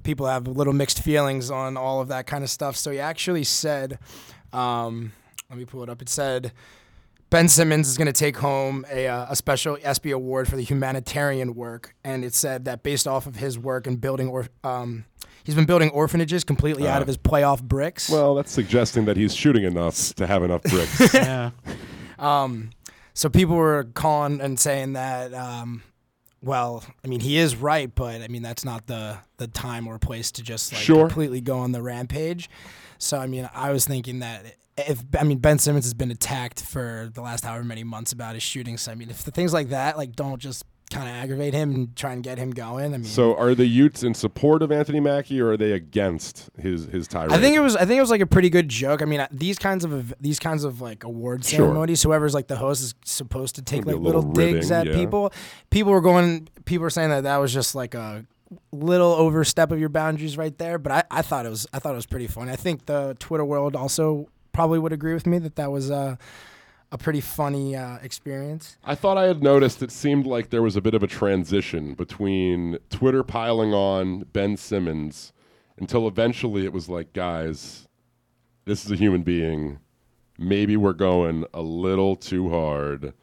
people 0.03 0.25
have 0.27 0.47
little 0.47 0.73
mixed 0.73 1.01
feelings 1.03 1.49
on 1.51 1.77
all 1.77 2.01
of 2.01 2.07
that 2.09 2.27
kind 2.27 2.43
of 2.43 2.49
stuff. 2.49 2.75
So 2.75 2.91
he 2.91 2.99
actually 2.99 3.43
said, 3.43 3.99
um, 4.53 5.11
let 5.49 5.57
me 5.59 5.65
pull 5.65 5.83
it 5.83 5.89
up. 5.89 6.01
It 6.01 6.09
said. 6.09 6.51
Ben 7.29 7.47
Simmons 7.47 7.87
is 7.87 7.97
going 7.97 8.07
to 8.07 8.11
take 8.11 8.35
home 8.35 8.85
a, 8.91 9.07
uh, 9.07 9.27
a 9.29 9.37
special 9.37 9.77
ESPY 9.81 10.11
award 10.11 10.49
for 10.49 10.57
the 10.57 10.63
humanitarian 10.63 11.55
work, 11.55 11.95
and 12.03 12.25
it 12.25 12.33
said 12.33 12.65
that 12.65 12.83
based 12.83 13.07
off 13.07 13.25
of 13.25 13.37
his 13.37 13.57
work 13.57 13.87
in 13.87 13.95
building, 13.95 14.27
or, 14.27 14.47
um, 14.65 15.05
he's 15.45 15.55
been 15.55 15.63
building 15.63 15.89
orphanages 15.91 16.43
completely 16.43 16.89
out 16.89 16.97
Ah. 16.97 17.01
of 17.03 17.07
his 17.07 17.17
playoff 17.17 17.63
bricks. 17.63 18.09
Well, 18.09 18.35
that's 18.35 18.51
suggesting 18.51 19.05
that 19.05 19.15
he's 19.15 19.33
shooting 19.33 19.63
enough 19.63 20.13
to 20.15 20.27
have 20.27 20.43
enough 20.43 20.61
bricks. 20.63 21.13
yeah. 21.13 21.51
Um, 22.19 22.71
so 23.13 23.29
people 23.29 23.55
were 23.55 23.85
calling 23.93 24.41
and 24.41 24.59
saying 24.59 24.93
that, 24.93 25.33
um, 25.33 25.83
well, 26.41 26.83
I 27.03 27.07
mean, 27.07 27.19
he 27.19 27.37
is 27.37 27.55
right, 27.55 27.93
but 27.93 28.21
I 28.21 28.27
mean, 28.27 28.41
that's 28.41 28.65
not 28.65 28.87
the 28.87 29.17
the 29.37 29.47
time 29.47 29.87
or 29.87 29.99
place 29.99 30.31
to 30.33 30.43
just 30.43 30.71
like 30.73 30.81
Sure. 30.81 31.07
completely 31.07 31.41
go 31.41 31.59
on 31.59 31.71
the 31.71 31.81
rampage. 31.81 32.49
So 32.97 33.17
I 33.17 33.27
mean, 33.27 33.49
I 33.53 33.71
was 33.71 33.85
thinking 33.85 34.19
that 34.19 34.55
if 34.77 35.03
I 35.19 35.23
mean 35.23 35.37
Ben 35.39 35.59
Simmons 35.59 35.85
has 35.85 35.93
been 35.93 36.11
attacked 36.11 36.61
for 36.61 37.09
the 37.13 37.21
last 37.21 37.43
however 37.45 37.63
many 37.63 37.83
months 37.83 38.11
about 38.11 38.33
his 38.35 38.43
shooting, 38.43 38.77
so 38.77 38.91
I 38.91 38.95
mean, 38.95 39.09
if 39.09 39.23
the 39.23 39.31
things 39.31 39.53
like 39.53 39.69
that 39.69 39.97
like 39.97 40.15
don't 40.15 40.39
just 40.39 40.65
kind 40.91 41.07
of 41.09 41.15
aggravate 41.15 41.53
him 41.53 41.73
and 41.73 41.95
try 41.95 42.13
and 42.13 42.23
get 42.23 42.37
him 42.37 42.51
going, 42.51 42.93
I 42.93 42.97
mean, 42.97 43.05
So, 43.05 43.35
are 43.35 43.55
the 43.55 43.65
Utes 43.65 44.03
in 44.03 44.13
support 44.13 44.61
of 44.61 44.71
Anthony 44.71 44.99
Mackie, 44.99 45.41
or 45.41 45.51
are 45.51 45.57
they 45.57 45.71
against 45.71 46.49
his 46.59 46.85
his 46.85 47.07
tirade? 47.07 47.31
I 47.31 47.39
think 47.39 47.55
it 47.55 47.59
was. 47.61 47.75
I 47.75 47.85
think 47.85 47.97
it 47.97 48.01
was 48.01 48.11
like 48.11 48.21
a 48.21 48.27
pretty 48.27 48.49
good 48.49 48.69
joke. 48.69 49.01
I 49.01 49.05
mean, 49.05 49.21
uh, 49.21 49.27
these 49.31 49.57
kinds 49.57 49.85
of 49.85 50.13
these 50.19 50.37
kinds 50.39 50.63
of 50.63 50.81
like 50.81 51.03
award 51.03 51.43
Sure. 51.45 51.65
ceremonies, 51.65 52.03
whoever's 52.03 52.33
like 52.33 52.47
the 52.47 52.57
host 52.57 52.83
is 52.83 52.93
supposed 53.05 53.55
to 53.55 53.61
take 53.61 53.85
like 53.85 53.95
little 53.95 54.21
little, 54.21 54.31
digs 54.33 54.69
at 54.71 54.87
yeah. 54.87 54.93
people. 54.93 55.33
People 55.69 55.91
were 55.91 56.01
going. 56.01 56.47
People 56.65 56.83
were 56.83 56.89
saying 56.89 57.09
that 57.09 57.23
that 57.23 57.37
was 57.37 57.53
just 57.53 57.73
like 57.73 57.95
a 57.95 58.25
little 58.71 59.13
overstep 59.13 59.71
of 59.71 59.79
your 59.79 59.89
boundaries 59.89 60.37
right 60.37 60.57
there. 60.57 60.77
But 60.77 60.91
I, 60.91 61.03
I 61.19 61.21
thought 61.21 61.45
it 61.45 61.49
was. 61.49 61.65
I 61.73 61.79
thought 61.79 61.93
it 61.93 61.95
was 61.95 62.05
pretty 62.05 62.27
funny. 62.27 62.51
I 62.51 62.57
think 62.57 62.85
the 62.85 63.15
Twitter 63.19 63.45
world 63.45 63.75
also 63.75 64.27
probably 64.53 64.79
would 64.79 64.91
agree 64.93 65.13
with 65.13 65.25
me 65.25 65.39
that 65.39 65.55
that 65.55 65.71
was 65.71 65.89
a 65.89 66.17
a 66.91 66.97
pretty 66.97 67.21
funny 67.21 67.75
uh, 67.75 67.97
experience. 67.99 68.77
I 68.83 68.95
thought 68.95 69.17
I 69.17 69.25
had 69.25 69.41
noticed 69.41 69.81
it 69.81 69.91
seemed 69.91 70.25
like 70.25 70.49
there 70.49 70.61
was 70.61 70.75
a 70.75 70.81
bit 70.81 70.93
of 70.93 71.03
a 71.03 71.07
transition 71.07 71.93
between 71.93 72.77
Twitter 72.89 73.23
piling 73.23 73.73
on 73.73 74.25
Ben 74.33 74.57
Simmons 74.57 75.31
until 75.77 76.07
eventually 76.07 76.65
it 76.65 76.73
was 76.73 76.89
like, 76.89 77.13
guys, 77.13 77.87
this 78.65 78.85
is 78.85 78.91
a 78.91 78.95
human 78.95 79.23
being. 79.23 79.79
Maybe 80.37 80.75
we're 80.75 80.93
going 80.93 81.45
a 81.53 81.61
little 81.61 82.15
too 82.15 82.49
hard 82.49 83.13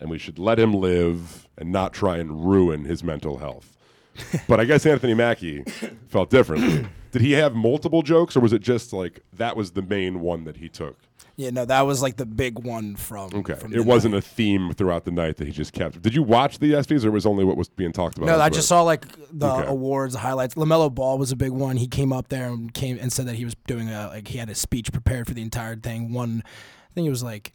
and 0.00 0.10
we 0.10 0.18
should 0.18 0.38
let 0.38 0.58
him 0.58 0.74
live 0.74 1.48
and 1.56 1.70
not 1.70 1.92
try 1.92 2.16
and 2.16 2.50
ruin 2.50 2.84
his 2.84 3.04
mental 3.04 3.38
health. 3.38 3.76
but 4.48 4.58
I 4.58 4.64
guess 4.64 4.84
Anthony 4.84 5.14
Mackie 5.14 5.62
felt 6.08 6.28
differently. 6.28 6.86
Did 7.12 7.22
he 7.22 7.32
have 7.32 7.54
multiple 7.54 8.02
jokes 8.02 8.36
or 8.36 8.40
was 8.40 8.52
it 8.52 8.62
just 8.62 8.92
like 8.92 9.20
that 9.32 9.56
was 9.56 9.72
the 9.72 9.82
main 9.82 10.20
one 10.20 10.44
that 10.44 10.56
he 10.56 10.68
took? 10.68 10.98
Yeah, 11.36 11.50
no, 11.50 11.64
that 11.64 11.82
was 11.82 12.02
like 12.02 12.16
the 12.16 12.26
big 12.26 12.58
one 12.58 12.94
from. 12.96 13.30
Okay. 13.34 13.54
from 13.54 13.72
It 13.72 13.84
wasn't 13.86 14.14
a 14.14 14.20
theme 14.20 14.72
throughout 14.74 15.04
the 15.04 15.10
night 15.10 15.38
that 15.38 15.46
he 15.46 15.52
just 15.52 15.72
kept. 15.72 16.02
Did 16.02 16.14
you 16.14 16.22
watch 16.22 16.58
the 16.58 16.72
ESPYs 16.72 17.04
or 17.04 17.10
was 17.10 17.24
only 17.24 17.44
what 17.44 17.56
was 17.56 17.68
being 17.68 17.92
talked 17.92 18.18
about? 18.18 18.26
No, 18.26 18.38
I 18.40 18.50
just 18.50 18.68
saw 18.68 18.82
like 18.82 19.06
the 19.32 19.50
Okay. 19.50 19.68
awards, 19.68 20.12
the 20.14 20.20
highlights. 20.20 20.54
LaMelo 20.54 20.94
Ball 20.94 21.16
was 21.18 21.32
a 21.32 21.36
big 21.36 21.50
one. 21.52 21.78
He 21.78 21.86
came 21.86 22.12
up 22.12 22.28
there 22.28 22.48
and 22.48 22.72
came 22.74 22.98
and 23.00 23.12
said 23.12 23.26
that 23.26 23.36
he 23.36 23.44
was 23.44 23.54
doing 23.66 23.88
a 23.88 24.08
like 24.08 24.28
he 24.28 24.38
had 24.38 24.50
a 24.50 24.54
speech 24.54 24.92
prepared 24.92 25.26
for 25.26 25.34
the 25.34 25.42
entire 25.42 25.76
thing. 25.76 26.12
One, 26.12 26.42
I 26.46 26.94
think 26.94 27.06
it 27.06 27.10
was 27.10 27.22
like 27.22 27.52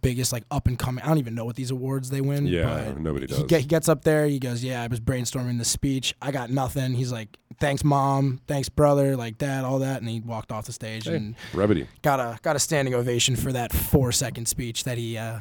biggest 0.00 0.32
like 0.32 0.44
up 0.50 0.66
and 0.66 0.78
coming. 0.78 1.04
I 1.04 1.08
don't 1.08 1.18
even 1.18 1.34
know 1.34 1.44
what 1.44 1.56
these 1.56 1.70
awards 1.70 2.10
they 2.10 2.20
win. 2.20 2.46
Yeah, 2.46 2.84
but 2.92 3.00
nobody 3.00 3.26
He, 3.26 3.32
does. 3.34 3.42
get, 3.44 3.60
he 3.62 3.66
gets 3.66 3.88
up 3.88 4.02
there. 4.04 4.26
He 4.26 4.38
goes, 4.38 4.62
"Yeah, 4.64 4.82
I 4.82 4.86
was 4.86 5.00
brainstorming 5.00 5.58
the 5.58 5.64
speech. 5.64 6.14
I 6.22 6.30
got 6.32 6.50
nothing." 6.50 6.94
He's 6.94 7.12
like, 7.12 7.36
"Thanks, 7.60 7.84
mom. 7.84 8.40
Thanks, 8.46 8.68
brother. 8.68 9.16
Like 9.16 9.38
that, 9.38 9.64
all 9.64 9.78
that." 9.80 10.00
And 10.00 10.08
he 10.08 10.20
walked 10.20 10.52
off 10.52 10.66
the 10.66 10.72
stage 10.72 11.04
Hey, 11.06 11.16
and 11.16 11.34
brevity. 11.52 11.86
got 12.02 12.20
a 12.20 12.38
got 12.42 12.56
a 12.56 12.58
standing 12.58 12.94
ovation 12.94 13.36
for 13.36 13.52
that 13.52 13.72
four 13.72 14.12
second 14.12 14.46
speech 14.48 14.84
that 14.84 14.98
he 14.98 15.16
uh, 15.18 15.40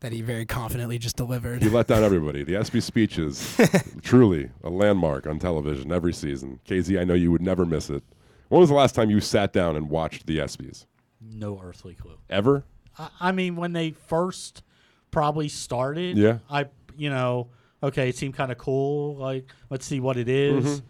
that 0.00 0.12
he 0.12 0.22
very 0.22 0.46
confidently 0.46 0.98
just 0.98 1.16
delivered. 1.16 1.62
He 1.62 1.68
let 1.68 1.86
down 1.86 2.02
everybody. 2.02 2.42
The 2.42 2.56
ESPY 2.56 2.80
speech 2.80 3.18
is 3.18 3.56
truly 4.02 4.50
a 4.64 4.70
landmark 4.70 5.26
on 5.26 5.38
television 5.38 5.92
every 5.92 6.14
season. 6.14 6.58
KZ, 6.66 6.98
I 6.98 7.04
know 7.04 7.12
you 7.14 7.30
would 7.30 7.42
never 7.42 7.66
miss 7.66 7.90
it. 7.90 8.02
When 8.48 8.60
was 8.60 8.70
the 8.70 8.74
last 8.74 8.94
time 8.94 9.10
you 9.10 9.20
sat 9.20 9.52
down 9.52 9.76
and 9.76 9.90
watched 9.90 10.26
the 10.26 10.38
ESPYs? 10.38 10.86
No 11.20 11.60
earthly 11.62 11.94
clue. 11.94 12.16
Ever? 12.30 12.64
I, 12.98 13.08
I 13.20 13.32
mean, 13.32 13.56
when 13.56 13.72
they 13.72 13.90
first 13.92 14.62
probably 15.10 15.48
started, 15.48 16.16
Yeah. 16.16 16.38
I 16.50 16.66
you 16.96 17.08
know, 17.10 17.48
okay, 17.82 18.08
it 18.08 18.16
seemed 18.16 18.34
kind 18.34 18.52
of 18.52 18.58
cool. 18.58 19.16
Like, 19.16 19.46
let's 19.70 19.86
see 19.86 20.00
what 20.00 20.16
it 20.16 20.28
is. 20.28 20.80
Mhm. 20.80 20.82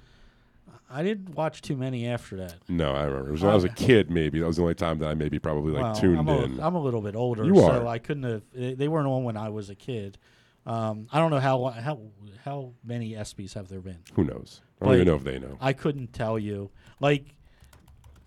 I 0.92 1.04
didn't 1.04 1.36
watch 1.36 1.62
too 1.62 1.76
many 1.76 2.08
after 2.08 2.34
that. 2.38 2.54
No, 2.68 2.90
I 2.92 3.04
remember. 3.04 3.28
It 3.28 3.32
was 3.32 3.42
when 3.42 3.52
I 3.52 3.54
was 3.54 3.62
a 3.62 3.68
kid, 3.68 4.10
maybe. 4.10 4.40
That 4.40 4.46
was 4.46 4.56
the 4.56 4.62
only 4.62 4.74
time 4.74 4.98
that 4.98 5.08
I 5.08 5.14
maybe 5.14 5.38
probably 5.38 5.72
like 5.72 5.84
Well, 5.84 5.94
tuned 5.94 6.18
I'm 6.18 6.28
a, 6.28 6.42
in. 6.42 6.60
I'm 6.60 6.74
a 6.74 6.82
little 6.82 7.00
bit 7.00 7.14
older, 7.14 7.44
You 7.44 7.54
so 7.54 7.70
are. 7.70 7.86
I 7.86 7.98
couldn't 7.98 8.24
have. 8.24 8.42
They 8.52 8.88
weren't 8.88 9.06
on 9.06 9.22
when 9.22 9.36
I 9.36 9.50
was 9.50 9.70
a 9.70 9.76
kid. 9.76 10.18
Um, 10.66 11.06
I 11.12 11.20
don't 11.20 11.30
know 11.30 11.38
how 11.38 11.64
how 11.66 12.00
how 12.44 12.72
many 12.82 13.12
ESPYS 13.12 13.54
have 13.54 13.68
there 13.68 13.80
been. 13.80 13.98
Who 14.14 14.24
knows? 14.24 14.62
I 14.82 14.86
don't 14.86 14.94
even 14.96 15.06
know 15.06 15.14
if 15.14 15.22
they 15.24 15.38
know. 15.38 15.56
I 15.60 15.74
couldn't 15.74 16.12
tell 16.12 16.38
you. 16.40 16.70
Like, 16.98 17.24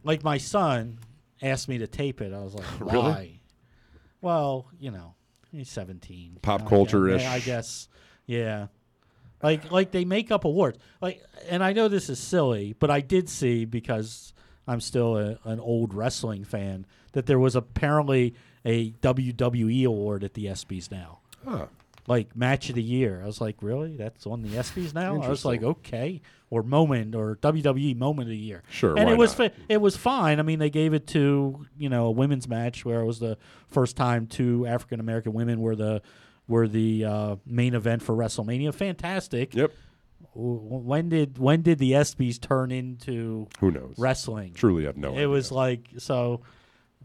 like 0.06 0.24
my 0.24 0.38
son 0.38 1.00
asked 1.42 1.68
me 1.68 1.80
to 1.80 1.88
tape 1.88 2.22
it. 2.22 2.32
I 2.34 2.40
was 2.40 2.54
like, 2.54 2.66
Really? 2.80 3.42
Well, 4.24 4.68
you 4.80 4.90
know, 4.90 5.16
he's 5.52 5.70
17. 5.70 6.38
Pop 6.42 6.62
I 6.62 6.64
guess- 6.64 6.70
culture-ish. 6.70 7.26
I 7.26 7.40
guess. 7.40 7.90
Yeah. 8.26 8.68
Like 9.44 9.70
like 9.72 9.92
they 9.92 10.06
make 10.06 10.32
up 10.32 10.46
awards. 10.46 10.80
Like 11.02 11.22
and 11.50 11.62
I 11.62 11.74
know 11.74 11.90
this 11.90 12.10
is 12.10 12.18
silly, 12.18 12.74
but 12.80 12.90
I 12.90 13.02
did 13.02 13.28
see 13.28 13.66
because 13.66 14.34
I'm 14.66 14.80
still 14.80 15.18
a, 15.18 15.38
an 15.44 15.60
old 15.60 15.94
wrestling 15.94 16.46
fan 16.46 16.86
that 17.12 17.26
there 17.26 17.38
was 17.38 17.54
apparently 17.54 18.34
a 18.64 18.92
WWE 18.92 19.86
award 19.86 20.24
at 20.24 20.36
the 20.36 20.46
ESPYS 20.46 20.90
now. 20.90 21.20
Huh. 21.46 21.66
Like 22.06 22.36
match 22.36 22.68
of 22.70 22.76
the 22.76 22.84
year. 22.84 23.22
I 23.24 23.26
was 23.26 23.40
like, 23.40 23.56
really? 23.62 23.96
That's 23.96 24.28
on 24.28 24.42
the 24.42 24.50
ESPYS 24.50 24.94
now? 24.94 25.22
I 25.22 25.30
was 25.30 25.46
like, 25.46 25.64
okay. 25.64 26.22
Or 26.50 26.62
moment 26.62 27.16
or 27.16 27.38
WWE 27.38 27.96
moment 27.98 28.28
of 28.28 28.32
the 28.32 28.38
year. 28.38 28.62
Sure, 28.70 28.98
And 29.00 29.10
it 29.10 29.18
was 29.18 29.34
fi- 29.34 29.52
it 29.70 29.78
was 29.82 29.96
fine. 29.96 30.40
I 30.40 30.44
mean, 30.44 30.60
they 30.60 30.70
gave 30.70 30.94
it 30.94 31.08
to 31.08 31.66
you 31.78 31.90
know 31.90 32.08
a 32.08 32.12
women's 32.12 32.48
match 32.48 32.84
where 32.86 33.00
it 33.00 33.06
was 33.06 33.20
the 33.20 33.38
first 33.70 33.96
time 33.96 34.28
two 34.28 34.68
African 34.68 35.00
American 35.00 35.32
women 35.34 35.62
were 35.62 35.76
the 35.78 36.02
were 36.48 36.68
the 36.68 37.06
uh, 37.06 37.36
main 37.46 37.74
event 37.74 38.04
for 38.04 38.14
WrestleMania. 38.14 38.74
Fantastic. 38.74 39.56
Yep. 39.56 39.72
When 40.36 41.10
did 41.10 41.38
when 41.38 41.62
did 41.62 41.78
the 41.80 41.92
ESPYS 41.94 42.42
turn 42.42 42.72
into 42.72 43.48
Who 43.60 43.72
knows? 43.72 43.96
wrestling? 43.98 44.54
Truly 44.54 44.84
I 44.84 44.88
have 44.88 44.98
no 44.98 45.10
It 45.10 45.14
idea. 45.14 45.30
was 45.30 45.52
like 45.52 45.88
so. 45.98 46.42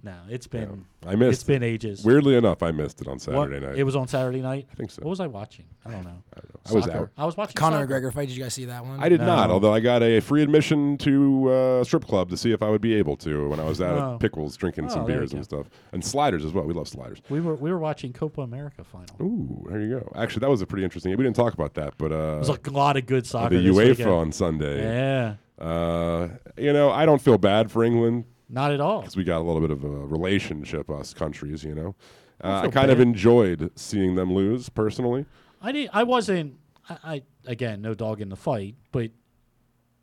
No, 0.00 0.14
it's 0.28 0.46
been. 0.46 0.84
I 1.06 1.16
missed. 1.16 1.32
It's 1.40 1.42
been 1.42 1.62
ages. 1.64 2.04
Weirdly 2.04 2.36
enough, 2.36 2.62
I 2.62 2.70
missed 2.70 3.00
it 3.00 3.08
on 3.08 3.14
What- 3.14 3.20
Saturday 3.22 3.58
night. 3.66 3.76
It 3.76 3.82
was 3.82 3.96
on 3.96 4.06
Saturday 4.06 4.40
night. 4.40 4.68
I 4.70 4.74
think 4.76 4.90
so. 4.92 5.02
What 5.02 5.10
was 5.10 5.18
I 5.20 5.26
watching? 5.26 5.64
I 5.84 5.90
don't 5.90 6.04
know. 6.04 6.22
I 6.34 6.40
don't 6.40 6.54
know. 6.54 6.60
I 6.70 6.72
was 6.74 6.84
Soccer. 6.84 6.98
out. 6.98 7.10
I 7.16 7.24
was 7.26 7.36
watching 7.36 7.54
Conor 7.56 7.80
soccer. 7.80 8.00
McGregor 8.00 8.12
fight. 8.12 8.28
Did 8.28 8.36
you 8.36 8.42
guys 8.44 8.54
see 8.54 8.66
that 8.66 8.84
one? 8.86 9.00
I 9.00 9.08
did 9.08 9.20
not, 9.20 9.50
although 9.50 9.74
I 9.74 9.80
got 9.80 10.02
a 10.04 10.20
free 10.20 10.42
admission 10.42 10.98
to 10.98 11.50
uh, 11.50 11.84
strip 11.84 12.04
club 12.06 12.30
to 12.30 12.36
see 12.36 12.52
if 12.52 12.62
I 12.62 12.68
would 12.70 12.80
be 12.80 12.94
able 12.94 13.16
to 13.18 13.48
when 13.48 13.58
I 13.58 13.64
was 13.64 13.80
out 13.80 13.98
Oh. 13.98 14.14
at 14.14 14.20
Pickles 14.20 14.56
drinking 14.56 14.88
some 14.90 15.02
Oh, 15.02 15.06
there 15.06 15.16
you 15.16 15.20
beers 15.22 15.32
and 15.32 15.44
stuff, 15.44 15.66
and 15.92 16.04
sliders 16.04 16.44
as 16.44 16.52
well. 16.52 16.64
We 16.64 16.74
love 16.74 16.86
sliders. 16.88 17.20
We 17.28 17.40
were 17.40 17.54
we 17.56 17.72
were 17.72 17.78
watching 17.78 18.12
Copa 18.12 18.42
America 18.42 18.84
final. 18.84 19.16
Ooh, 19.20 19.66
there 19.68 19.80
you 19.80 19.98
go. 19.98 20.12
Actually, 20.14 20.40
that 20.40 20.50
was 20.50 20.62
a 20.62 20.66
pretty 20.66 20.84
interesting. 20.84 21.10
We 21.16 21.24
didn't 21.24 21.36
talk 21.36 21.54
about 21.54 21.74
that, 21.74 21.94
but 21.98 22.12
uh, 22.12 22.36
There's 22.36 22.48
a 22.50 22.70
lot 22.70 22.96
of 22.96 23.06
good 23.06 23.26
soccer. 23.26 23.56
the 23.56 23.62
this 23.62 23.76
UEFA 23.76 23.88
weekend. 23.88 24.10
on 24.10 24.32
Sunday. 24.32 24.82
Yeah. 24.82 25.34
Uh, 25.64 26.28
you 26.56 26.72
know, 26.72 26.90
I 26.90 27.04
don't 27.04 27.20
feel 27.20 27.36
bad 27.38 27.70
for 27.72 27.82
England. 27.82 28.24
Not 28.48 28.72
at 28.72 28.80
all. 28.80 29.00
Because 29.02 29.16
we 29.16 29.24
got 29.24 29.38
a 29.38 29.44
little 29.44 29.60
bit 29.60 29.70
of 29.70 29.84
a 29.84 29.88
relationship, 29.88 30.90
us 30.90 31.12
countries, 31.12 31.62
you 31.64 31.74
know. 31.74 31.94
I 32.40 32.48
Uh, 32.48 32.62
I 32.62 32.68
kind 32.68 32.90
of 32.90 33.00
enjoyed 33.00 33.70
seeing 33.74 34.14
them 34.14 34.32
lose 34.32 34.68
personally. 34.68 35.26
I 35.60 35.72
did. 35.72 35.90
I 35.92 36.04
wasn't. 36.04 36.54
I, 36.88 36.96
I 37.04 37.22
again, 37.46 37.82
no 37.82 37.94
dog 37.94 38.20
in 38.20 38.28
the 38.28 38.36
fight, 38.36 38.76
but 38.92 39.10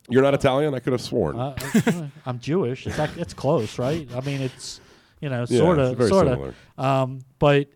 You're 0.10 0.22
not 0.22 0.34
Italian? 0.36 0.74
I 0.76 0.80
could 0.80 0.94
have 0.94 1.02
sworn. 1.02 1.38
uh, 1.40 1.56
I'm 2.26 2.40
Jewish. 2.40 2.86
It's 2.86 3.00
it's 3.18 3.34
close, 3.34 3.80
right? 3.80 4.08
I 4.14 4.22
mean, 4.22 4.42
it's 4.42 4.80
you 5.22 5.30
know 5.30 5.46
sort 5.46 5.80
of 5.80 6.02
sort 6.08 6.28
of. 6.28 6.56
Um, 6.78 7.22
but 7.40 7.70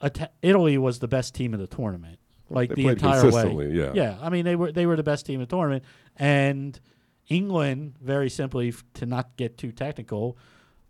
Ita- 0.00 0.30
Italy 0.42 0.78
was 0.78 1.00
the 1.00 1.08
best 1.08 1.34
team 1.34 1.54
of 1.54 1.60
the 1.60 1.66
tournament, 1.66 2.18
like 2.50 2.68
They 2.68 2.82
the 2.82 2.88
entire 2.88 3.20
consistently, 3.20 3.68
way. 3.68 3.74
yeah. 3.74 3.92
yeah. 3.94 4.18
I 4.20 4.28
mean, 4.28 4.44
they 4.44 4.54
were 4.54 4.70
they 4.70 4.86
were 4.86 4.94
the 4.96 5.02
best 5.02 5.26
team 5.26 5.40
of 5.40 5.48
the 5.48 5.56
tournament, 5.56 5.82
and 6.16 6.78
England, 7.28 7.94
very 8.02 8.30
simply, 8.30 8.68
f- 8.68 8.84
to 8.94 9.06
not 9.06 9.36
get 9.36 9.58
too 9.58 9.72
technical, 9.72 10.36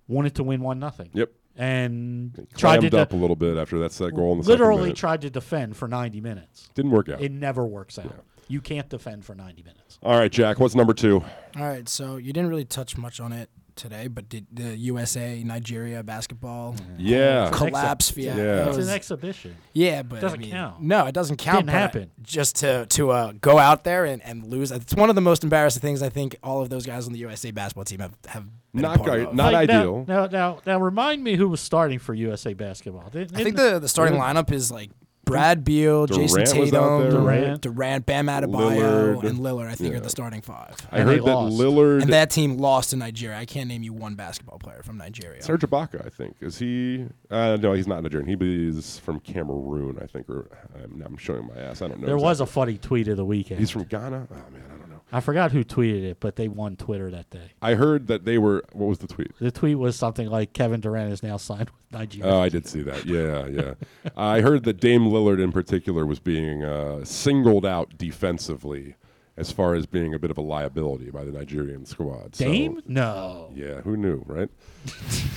wanted 0.07 0.35
to 0.37 0.43
win 0.45 0.61
one 0.61 0.79
nothing. 0.79 1.11
Yep. 1.13 1.31
And 1.57 2.35
tried 2.57 2.77
to 2.77 2.89
Clammed 2.89 2.91
de- 2.93 2.99
up 3.01 3.13
a 3.13 3.17
little 3.17 3.35
bit 3.37 3.57
after 3.57 3.79
that 3.81 3.91
set 3.93 4.15
goal 4.15 4.33
in 4.33 4.39
the 4.39 4.45
second 4.45 4.61
literally 4.61 4.83
minute. 4.83 4.97
tried 4.97 5.21
to 5.23 5.31
defend 5.31 5.77
for 5.77 5.89
90 5.89 6.21
minutes. 6.21 6.71
Didn't 6.75 6.93
work 6.93 7.09
out. 7.09 7.21
It 7.21 7.33
never 7.33 7.67
works 7.67 7.99
out. 7.99 8.15
You 8.47 8.61
can't 8.61 8.89
defend 8.89 9.25
for 9.25 9.35
90 9.35 9.63
minutes. 9.65 9.99
All 10.03 10.17
right, 10.17 10.31
Jack. 10.31 10.61
What's 10.61 10.75
number 10.77 10.95
two? 10.95 11.17
All 11.57 11.67
right, 11.67 11.89
so 11.89 12.17
you 12.17 12.33
didn't 12.33 12.49
really 12.49 12.65
touch 12.65 12.97
much 12.97 13.19
on 13.21 13.33
it 13.33 13.51
today, 13.79 14.07
but 14.09 14.29
did 14.29 14.47
the 14.53 14.77
USA 14.77 15.43
Nigeria 15.43 16.03
basketball 16.03 16.75
Yeah. 16.99 17.51
collapse? 17.53 18.11
It's 18.11 18.19
Yeah, 18.19 18.37
Yeah. 18.37 18.67
It's 18.69 18.77
was- 18.77 18.89
an 18.89 18.95
exhibition. 18.95 19.57
Yeah, 19.73 20.03
but 20.03 20.21
doesn't 20.21 20.39
I 20.41 20.43
mean, 20.43 20.51
count. 20.51 20.83
No, 20.83 21.07
it 21.07 21.13
doesn't 21.13 21.39
count. 21.39 21.61
Didn't 21.67 21.71
happen. 21.71 22.11
Just 22.23 22.57
to 22.57 22.85
to 22.91 23.11
uh, 23.11 23.33
go 23.41 23.59
out 23.59 23.85
there 23.85 24.05
and, 24.05 24.23
and 24.25 24.45
lose. 24.47 24.71
It's 24.73 24.95
one 24.95 25.09
of 25.09 25.15
the 25.15 25.21
most 25.23 25.43
embarrassing 25.45 25.81
things 25.81 26.03
I 26.03 26.09
think 26.11 26.37
all 26.43 26.61
of 26.61 26.69
those 26.69 26.85
guys 26.85 27.07
on 27.07 27.13
the 27.15 27.19
USA 27.21 27.51
basketball 27.51 27.85
team 27.85 28.01
have 28.01 28.15
have. 28.27 28.45
Been 28.75 28.85
a 28.85 28.89
Not 28.89 28.97
part 28.99 29.09
great- 29.11 29.27
of. 29.29 29.35
not 29.35 29.55
Like, 29.55 29.69
now- 29.71 29.79
ideal. 29.79 30.05
Now, 30.07 30.27
now, 30.27 30.59
now, 30.67 30.79
remind 30.79 31.25
me 31.25 31.37
who 31.37 31.49
was 31.49 31.59
starting 31.59 31.99
for 31.99 32.13
USA 32.13 32.53
basketball. 32.53 33.09
Didn't- 33.11 33.35
I 33.35 33.43
think 33.43 33.57
the 33.57 33.79
the 33.79 33.89
starting 33.89 34.19
lineup 34.19 34.53
is 34.53 34.71
like 34.71 34.91
Brad 35.29 35.65
Beal, 35.65 36.07
Durant 36.07 36.31
Jayson 36.31 36.45
Tatum, 36.45 37.11
Durant. 37.11 37.61
Durant, 37.63 38.07
Bam 38.07 38.27
Adebayo, 38.27 39.15
Lillard. 39.17 39.25
and 39.25 39.39
Lillard. 39.39 39.69
I 39.69 39.75
think 39.75 39.93
Yeah. 39.93 39.99
are 39.99 40.03
the 40.03 40.11
starting 40.11 40.41
five. 40.43 40.75
I 40.91 40.99
And 40.99 41.09
they 41.09 41.15
heard 41.17 41.25
that 41.27 41.35
lost. 41.35 41.57
Lillard. 41.59 42.03
And 42.03 42.13
that 42.13 42.31
team 42.31 42.57
lost 42.59 42.91
to 42.91 42.97
Nigeria. 42.97 43.37
I 43.39 43.45
can't 43.45 43.69
name 43.69 43.83
you 43.83 43.93
one 43.93 44.15
basketball 44.15 44.59
player 44.59 44.83
from 44.83 44.97
Nigeria. 44.99 45.43
Serge 45.43 45.61
Ibaka, 45.63 46.05
I 46.05 46.09
think. 46.11 46.37
Is 46.41 46.59
he? 46.59 47.05
Uh, 47.31 47.57
no, 47.61 47.73
he's 47.75 47.87
not 47.87 48.03
Nigerian. 48.03 48.29
He 48.29 48.69
is 48.69 48.99
from 48.99 49.21
Cameroon, 49.21 49.99
I 50.03 50.07
think. 50.07 50.29
Or 50.29 50.49
I'm, 50.83 51.03
I'm 51.05 51.17
showing 51.17 51.47
my 51.47 51.61
ass. 51.61 51.83
I 51.83 51.89
don't 51.89 52.01
know. 52.01 52.07
there 52.07 52.17
was 52.19 52.41
a 52.41 52.47
funny 52.47 52.79
tweet 52.79 53.09
of 53.09 53.17
the 53.17 53.25
weekend. 53.25 53.61
He's 53.61 53.71
from 53.71 53.85
Ghana. 53.85 54.29
Oh 54.31 54.35
man, 54.35 54.63
I 54.67 54.79
don't 54.79 54.88
know. 54.88 54.88
I 55.11 55.21
forgot 55.21 55.53
who 55.53 55.65
tweeted 55.65 56.05
it, 56.05 56.21
but 56.21 56.37
they 56.37 56.49
won 56.49 56.77
Twitter 56.77 57.11
that 57.11 57.31
day. 57.31 57.53
I 57.63 57.75
heard 57.75 58.09
that 58.09 58.25
they 58.25 58.39
were. 58.39 58.65
What 58.73 58.87
was 58.87 58.99
the 58.99 59.07
tweet? 59.07 59.33
The 59.39 59.51
tweet 59.51 59.79
was 59.79 59.97
something 59.97 60.29
like 60.29 60.53
Kevin 60.53 60.81
Durant 60.81 61.13
is 61.13 61.23
now 61.23 61.39
signed 61.39 61.71
with 61.71 61.93
Nigeria. 61.93 62.33
Oh, 62.33 62.41
I 62.41 62.49
did 62.49 62.67
see 62.67 62.83
that. 62.83 63.07
Yeah, 63.07 63.47
yeah. 63.47 63.75
I 64.17 64.41
heard 64.41 64.65
that 64.65 64.81
Dame 64.81 65.07
Lillard 65.07 65.43
in 65.43 65.53
particular 65.53 66.05
was 66.05 66.19
being 66.19 66.63
uh, 66.63 67.05
singled 67.05 67.65
out 67.65 67.97
defensively 67.97 68.97
as 69.39 69.53
far 69.53 69.75
as 69.75 69.87
being 69.87 70.15
a 70.15 70.19
bit 70.19 70.33
of 70.33 70.37
a 70.37 70.41
liability 70.41 71.11
by 71.11 71.25
the 71.25 71.31
Nigerian 71.31 71.87
squad. 71.87 72.35
So- 72.35 72.45
Dame? 72.45 72.83
No. 72.87 73.53
yeah, 73.55 73.81
who 73.83 73.97
knew, 73.97 74.25
right? 74.27 74.51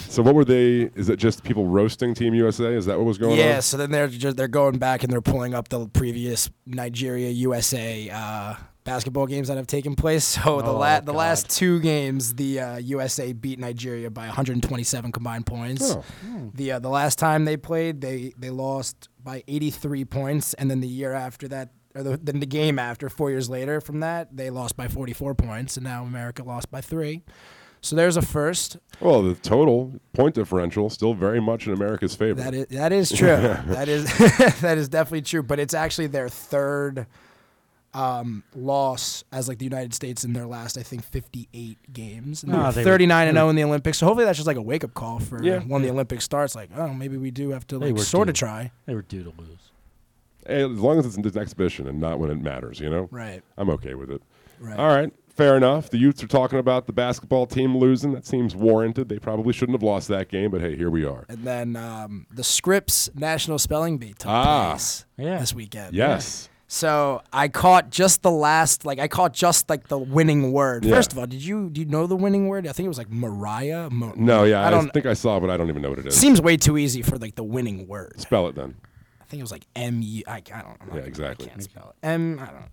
so 0.10 0.24
what 0.24 0.34
were 0.34 0.44
they? 0.44 0.90
Is 0.96 1.08
it 1.08 1.18
just 1.18 1.44
people 1.44 1.68
roasting 1.68 2.16
Team 2.16 2.34
USA? 2.34 2.74
Is 2.74 2.88
that 2.88 2.98
what 2.98 3.06
was 3.06 3.20
going 3.20 3.38
yeah, 3.38 3.44
on? 3.44 3.50
Yeah. 3.50 3.60
So 3.60 3.78
then 3.78 3.92
they're 3.92 4.08
just, 4.08 4.38
they're 4.38 4.48
going 4.48 4.80
back 4.80 5.04
and 5.04 5.14
they're 5.14 5.22
pulling 5.22 5.54
up 5.54 5.70
the 5.70 5.88
previous 5.88 6.50
Nigeria 6.66 7.30
USA 7.30 8.10
uh, 8.10 8.56
basketball 8.84 9.28
games 9.28 9.48
that 9.48 9.58
have 9.58 9.68
taken 9.68 9.96
place. 9.96 10.26
So 10.44 10.62
the 10.62 10.68
Oh, 10.70 10.78
la- 10.78 11.00
the 11.00 11.12
God. 11.12 11.16
last 11.18 11.50
two 11.50 11.80
games, 11.80 12.36
the 12.36 12.60
uh, 12.60 12.78
USA 12.78 13.34
beat 13.34 13.60
Nigeria 13.60 14.10
by 14.10 14.26
127 14.28 15.12
combined 15.12 15.46
points. 15.46 15.92
Oh. 15.96 16.04
The 16.54 16.74
uh, 16.74 16.80
the 16.80 16.90
last 16.90 17.20
time 17.20 17.46
they 17.46 17.58
played, 17.58 18.02
they 18.02 18.34
they 18.38 18.50
lost 18.50 19.10
by 19.24 19.44
83 19.48 20.06
points, 20.06 20.54
and 20.56 20.70
then 20.72 20.80
the 20.82 20.88
year 20.88 21.14
after 21.14 21.48
that. 21.50 21.70
Or 21.94 22.04
the, 22.04 22.16
then 22.18 22.40
the 22.40 22.46
game 22.46 22.80
after, 22.80 23.10
four 23.10 23.32
years 23.32 23.50
later 23.50 23.82
from 23.82 24.00
that, 24.00 24.38
they 24.38 24.50
lost 24.50 24.78
by 24.78 24.88
44 24.88 25.36
points, 25.36 25.76
and 25.76 25.84
now 25.84 26.06
America 26.06 26.42
lost 26.42 26.72
by 26.72 26.80
three. 26.80 27.22
So 27.82 27.98
there's 27.98 28.16
a 28.16 28.22
first. 28.22 28.78
Well, 29.02 29.22
the 29.22 29.36
total 29.36 30.00
point 30.14 30.36
differential 30.36 30.90
still 30.90 31.14
very 31.14 31.42
much 31.42 31.68
in 31.68 31.74
America's 31.74 32.16
favor. 32.16 32.36
That 32.42 32.54
is 32.54 32.68
that 32.68 32.94
is 32.94 33.12
true. 33.12 33.28
that 33.66 33.90
is 33.90 34.06
that 34.62 34.78
is 34.78 34.88
definitely 34.88 35.24
true. 35.24 35.44
But 35.44 35.60
it's 35.60 35.74
actually 35.74 36.08
their 36.08 36.30
third 36.30 37.08
um, 37.94 38.44
loss 38.56 39.24
as 39.32 39.48
like 39.48 39.58
the 39.58 39.66
United 39.66 39.94
States 39.94 40.24
in 40.24 40.34
their 40.34 40.46
last, 40.46 40.78
I 40.78 40.84
think, 40.84 41.04
58 41.04 41.78
games. 41.94 42.44
And 42.44 42.52
No, 42.52 42.58
they 42.60 42.64
were 42.66 42.72
they 42.72 42.82
were- 42.82 42.86
39 42.86 43.28
and 43.28 43.36
0 43.38 43.50
in 43.50 43.56
the 43.56 43.64
Olympics. 43.64 43.98
So 43.98 44.06
hopefully 44.06 44.26
that's 44.26 44.38
just 44.38 44.48
like 44.48 44.58
a 44.58 44.62
wake 44.62 44.84
up 44.84 44.94
call 44.94 45.20
for 45.20 45.44
Yeah. 45.44 45.60
when 45.60 45.82
the 45.82 45.90
Olympics 45.90 46.24
starts. 46.24 46.56
Like, 46.56 46.70
oh, 46.78 46.94
maybe 46.94 47.18
we 47.18 47.32
do 47.32 47.50
have 47.52 47.68
to 47.68 47.80
They 47.80 47.88
like 47.88 47.98
were 47.98 48.04
sort 48.04 48.30
of 48.30 48.36
try. 48.36 48.72
They 48.86 48.96
were 48.96 49.02
due 49.02 49.24
to 49.24 49.30
lose. 49.38 49.72
Hey, 50.48 50.64
as 50.64 50.80
long 50.80 50.98
as 51.00 51.06
it's 51.06 51.18
an 51.18 51.38
exhibition 51.38 51.88
and 51.88 52.00
not 52.00 52.20
when 52.20 52.32
it 52.32 52.42
matters, 52.42 52.80
you 52.80 52.90
know. 52.90 53.08
Right. 53.12 53.44
I'm 53.58 53.70
okay 53.72 53.94
with 53.94 54.10
it. 54.10 54.22
Right. 54.60 54.78
All 54.80 54.88
right, 54.88 55.12
fair 55.30 55.58
enough. 55.58 55.90
The 55.90 55.98
youths 55.98 56.24
are 56.24 56.28
talking 56.28 56.60
about 56.60 56.86
the 56.88 56.94
basketball 56.94 57.46
team 57.48 57.76
losing. 57.78 58.14
That 58.14 58.26
seems 58.28 58.56
warranted. 58.56 59.10
They 59.10 59.18
probably 59.20 59.54
shouldn't 59.54 59.76
have 59.76 59.84
lost 59.84 60.08
that 60.10 60.30
game, 60.30 60.50
but 60.52 60.62
hey, 60.62 60.76
here 60.76 60.90
we 60.90 61.04
are. 61.06 61.26
And 61.30 61.44
then 61.44 61.76
um, 61.76 62.26
the 62.32 62.44
Scripps 62.44 63.10
National 63.16 63.58
Spelling 63.60 63.98
Bee 63.98 64.14
took 64.14 64.28
Ah. 64.30 64.70
place 64.72 65.06
Yeah. 65.18 65.40
this 65.40 65.54
weekend. 65.54 65.96
Yes. 65.96 66.48
So 66.74 67.22
I 67.34 67.50
caught 67.50 67.90
just 67.90 68.22
the 68.22 68.32
last, 68.32 68.86
like 68.86 68.98
I 68.98 69.10
caught 69.10 69.34
just 69.34 69.70
like 69.70 69.90
the 69.90 69.98
winning 69.98 70.54
word. 70.54 70.86
Yeah. 70.86 70.96
First 70.96 71.12
of 71.12 71.20
all, 71.20 71.28
did 71.28 71.44
you 71.44 71.70
do 71.70 71.82
you 71.82 71.86
know 71.86 72.08
the 72.08 72.16
winning 72.16 72.48
word? 72.48 72.66
I 72.66 72.72
think 72.72 72.86
it 72.86 72.88
was 72.88 72.98
like 72.98 73.12
Mariah. 73.12 73.90
Mo- 73.90 74.14
No, 74.16 74.46
yeah, 74.46 74.62
I 74.64 74.68
I, 74.68 74.70
don't. 74.72 74.90
think 74.94 75.06
I 75.06 75.14
saw, 75.14 75.36
it, 75.36 75.42
but 75.42 75.50
I 75.50 75.58
don't 75.58 75.68
even 75.68 75.82
know 75.82 75.90
what 75.90 76.00
it 76.00 76.06
is. 76.06 76.16
seems 76.16 76.40
way 76.42 76.56
too 76.56 76.78
easy 76.78 77.02
for 77.02 77.18
like 77.18 77.36
the 77.36 77.44
winning 77.44 77.90
word. 77.90 78.22
Spell 78.22 78.48
it 78.48 78.56
then. 78.56 78.76
I 79.20 79.26
think 79.26 79.42
it 79.42 79.44
was 79.44 79.52
like 79.52 79.68
M 79.76 80.02
U. 80.02 80.24
I, 80.26 80.36
I 80.38 80.40
don't. 80.40 80.88
Not 80.88 80.96
Yeah, 80.96 81.02
exactly. 81.02 81.48
I 81.48 81.50
can't 81.50 81.64
spell 81.64 81.90
it. 82.02 82.08
M. 82.08 82.40
I 82.40 82.46
don't. 82.46 82.66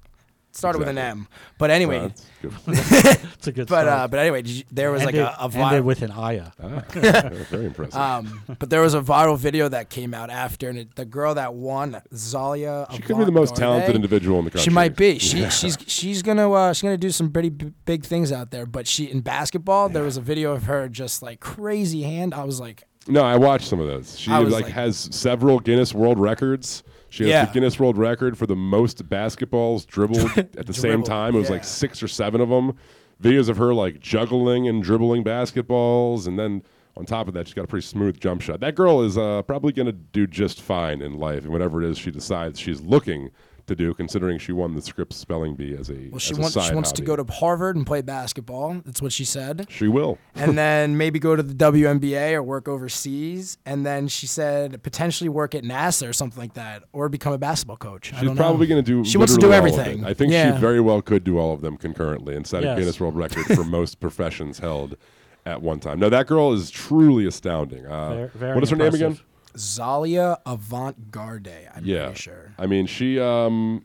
Know. 0.59 0.61
Started 0.61 0.79
with 0.81 0.89
an 0.89 0.99
M. 0.99 1.29
But 1.59 1.71
anyway. 1.71 1.99
Uh, 1.99 2.09
that's 2.09 2.27
good. 2.43 3.19
It's 3.39 3.47
a 3.47 3.53
good 3.53 3.69
but 3.69 3.83
start. 3.83 3.87
uh, 3.89 4.09
but 4.09 4.19
anyway, 4.19 4.43
you, 4.45 4.65
there 4.73 4.91
was 4.91 5.03
ended, 5.03 5.23
like 5.23 5.33
a, 5.39 5.41
a 5.41 5.45
ended 5.45 5.83
viral. 5.83 5.85
with 5.85 6.03
an 6.03 6.11
Aya. 6.11 6.47
Ah, 6.61 6.83
very 7.51 7.67
impressive. 7.67 7.95
um, 7.95 8.43
but 8.59 8.69
there 8.69 8.81
was 8.81 8.95
a 8.95 9.01
viral 9.01 9.39
video 9.39 9.69
that 9.69 9.91
came 9.91 10.13
out 10.13 10.29
after, 10.29 10.69
and 10.69 10.77
it, 10.79 10.97
the 10.97 11.05
girl 11.05 11.35
that 11.37 11.55
won, 11.55 12.01
Zaila. 12.13 12.91
she 12.93 13.01
could 13.03 13.17
be 13.17 13.25
the 13.25 13.31
most 13.31 13.55
talented 13.55 13.95
individual 13.95 14.41
in 14.41 14.45
the 14.45 14.51
country. 14.51 14.65
She 14.65 14.71
might 14.71 14.97
be. 14.97 15.19
She 15.21 15.49
she's 15.51 15.79
she's 15.87 16.23
gonna 16.23 16.51
uh, 16.51 16.73
she's 16.73 16.83
gonna 16.83 16.97
do 16.97 17.11
some 17.11 17.31
pretty 17.31 17.51
b- 17.51 17.73
big 17.85 18.05
things 18.05 18.33
out 18.33 18.51
there. 18.51 18.67
But 18.67 18.89
she 18.89 19.05
in 19.05 19.21
basketball, 19.21 19.89
there 19.89 20.03
was 20.03 20.17
a 20.17 20.21
video 20.21 20.53
of 20.53 20.65
her 20.65 20.89
just 20.89 21.23
like 21.23 21.39
crazy 21.39 22.03
hand. 22.03 22.35
I 22.35 22.43
was 22.45 22.59
like, 22.59 22.83
No, 23.07 23.23
I 23.23 23.37
watched 23.37 23.69
some 23.69 23.79
of 23.81 23.87
those. 23.87 24.19
She 24.19 24.31
like, 24.33 24.51
like- 24.51 24.67
has 24.67 25.09
several 25.13 25.61
Guinness 25.61 25.95
World 25.95 26.19
Records. 26.19 26.83
She 27.11 27.25
has 27.25 27.31
Yeah. 27.31 27.45
the 27.47 27.53
Guinness 27.53 27.79
World 27.81 27.97
Record 27.99 28.37
for 28.37 28.47
the 28.47 28.57
most 28.57 29.09
basketballs 29.09 29.87
dribbled 29.87 30.31
at 30.37 30.67
the 30.67 30.75
same 30.75 31.03
time. 31.03 31.35
It 31.35 31.39
was 31.39 31.49
yeah. 31.49 31.55
like 31.55 31.65
six 31.65 32.03
or 32.03 32.09
seven 32.09 32.41
of 32.41 32.49
them. 32.49 32.77
Videos 33.23 33.49
of 33.49 33.57
her 33.57 33.75
like 33.75 33.99
juggling 34.01 34.69
and 34.69 34.83
dribbling 34.83 35.25
basketballs, 35.25 36.27
and 36.29 36.39
then 36.39 36.63
on 36.97 37.05
top 37.05 37.27
of 37.29 37.35
that, 37.35 37.47
she's 37.49 37.55
got 37.55 37.65
a 37.65 37.69
pretty 37.69 37.87
smooth 37.87 38.21
jump 38.21 38.41
shot. 38.41 38.61
That 38.61 38.75
girl 38.75 39.03
is 39.03 39.17
uh, 39.19 39.43
probably 39.43 39.73
going 39.73 39.87
to 39.87 39.93
do 39.93 40.27
just 40.27 40.61
fine 40.61 41.01
in 41.03 41.15
life, 41.19 41.43
and 41.45 41.53
whatever 41.53 41.83
it 41.83 41.91
is 41.91 41.99
she 41.99 42.11
decides 42.11 42.61
she's 42.61 42.81
looking 42.81 43.31
to 43.69 43.77
do, 43.77 43.95
considering 43.95 44.39
she 44.39 44.53
won 44.53 44.75
the 44.75 44.83
Scripps 44.83 45.17
Spelling 45.17 45.55
Bee 45.55 45.75
as 45.75 45.89
a 45.89 46.09
well, 46.11 46.19
she 46.19 46.33
as 46.33 46.39
a 46.39 46.41
wants 46.41 46.55
side 46.55 46.69
she 46.69 46.75
wants 46.75 46.93
to 46.93 47.03
go 47.03 47.17
to 47.17 47.25
Harvard 47.33 47.77
and 47.77 47.87
play 47.87 48.03
basketball. 48.03 48.81
That's 48.85 49.01
what 49.01 49.13
she 49.13 49.25
said. 49.25 49.67
She 49.71 49.89
will. 49.89 50.19
and 50.35 50.59
then 50.59 50.97
maybe 50.97 51.19
go 51.19 51.37
to 51.37 51.43
the 51.43 51.55
WNBA 51.55 52.33
or 52.35 52.43
work 52.43 52.69
overseas. 52.69 53.59
And 53.65 53.87
then 53.87 54.09
she 54.09 54.27
said 54.27 54.83
potentially 54.83 55.29
work 55.29 55.55
at 55.55 55.63
NASA 55.65 56.09
or 56.09 56.13
something 56.13 56.41
like 56.41 56.55
that, 56.55 56.83
or 56.93 57.09
become 57.09 57.33
a 57.33 57.39
basketball 57.39 57.77
coach. 57.77 58.13
I 58.13 58.21
She's 58.21 58.29
don't 58.29 58.37
probably 58.37 58.67
going 58.67 58.83
to 58.85 58.87
do. 58.91 59.05
She 59.09 59.17
wants 59.19 59.35
to 59.35 59.41
do 59.41 59.47
literally 59.49 59.71
all 59.73 59.79
of 59.79 59.87
everything. 59.87 60.05
I 60.05 60.15
think 60.15 60.33
yeah. 60.33 60.55
she 60.55 60.61
very 60.61 60.81
well 60.81 61.01
could 61.03 61.25
do 61.25 61.39
all 61.39 61.53
of 61.53 61.61
them 61.61 61.77
concurrently 61.77 62.35
and 62.37 62.47
set 62.47 62.63
a 62.63 62.67
Yes. 62.67 62.79
Guinness 62.79 63.01
World 63.01 63.17
Record 63.17 63.45
for 63.47 63.65
most 63.79 64.01
professions 64.01 64.59
held 64.59 64.97
at 65.47 65.63
one 65.63 65.81
time. 65.81 65.99
Now 65.99 66.09
that 66.11 66.27
girl 66.27 66.53
is 66.53 66.71
truly 66.71 67.27
astounding. 67.27 67.87
Uh, 67.87 68.09
Very- 68.15 68.29
very 68.35 68.55
what 68.55 68.65
is 68.65 68.71
her 68.71 68.77
name 68.77 68.95
again? 68.95 69.19
Zaila 69.59 70.39
Avant 70.47 71.11
Garde. 71.11 71.49
I'm 71.75 71.85
Yeah, 71.85 72.07
pretty 72.07 72.21
sure. 72.21 72.55
I 72.59 72.67
mean 72.67 72.87
she 72.87 73.19
um, 73.21 73.85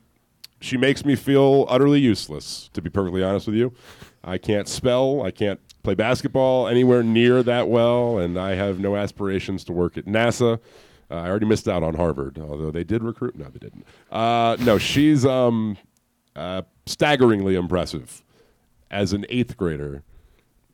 she 0.62 0.78
makes 0.78 1.04
me 1.04 1.16
feel 1.16 1.66
utterly 1.70 2.00
useless. 2.00 2.70
To 2.74 2.82
be 2.82 2.90
perfectly 2.90 3.24
honest 3.24 3.48
with 3.48 3.56
you, 3.56 3.74
I 4.24 4.38
can't 4.38 4.68
spell. 4.68 5.22
I 5.24 5.32
can't 5.32 5.60
play 5.84 5.96
basketball 5.96 6.68
anywhere 6.70 7.04
near 7.04 7.44
that 7.44 7.68
well, 7.68 8.18
and 8.18 8.40
I 8.40 8.56
have 8.56 8.80
no 8.80 8.96
aspirations 8.96 9.64
to 9.66 9.74
work 9.74 9.98
at 9.98 10.06
NASA. 10.06 10.60
Uh, 11.12 11.16
I 11.16 11.28
already 11.30 11.46
missed 11.46 11.68
out 11.68 11.84
on 11.84 11.96
Harvard, 11.96 12.40
although 12.40 12.72
they 12.72 12.86
did 12.86 13.04
recruit. 13.04 13.36
No, 13.38 13.46
they 13.46 13.60
didn't. 13.60 13.86
Uh, 14.10 14.56
no, 14.62 14.78
she's 14.78 15.26
um, 15.26 15.78
uh, 16.36 16.62
staggeringly 16.86 17.56
impressive 17.56 18.24
as 18.90 19.12
an 19.12 19.26
eighth 19.28 19.58
grader 19.58 20.04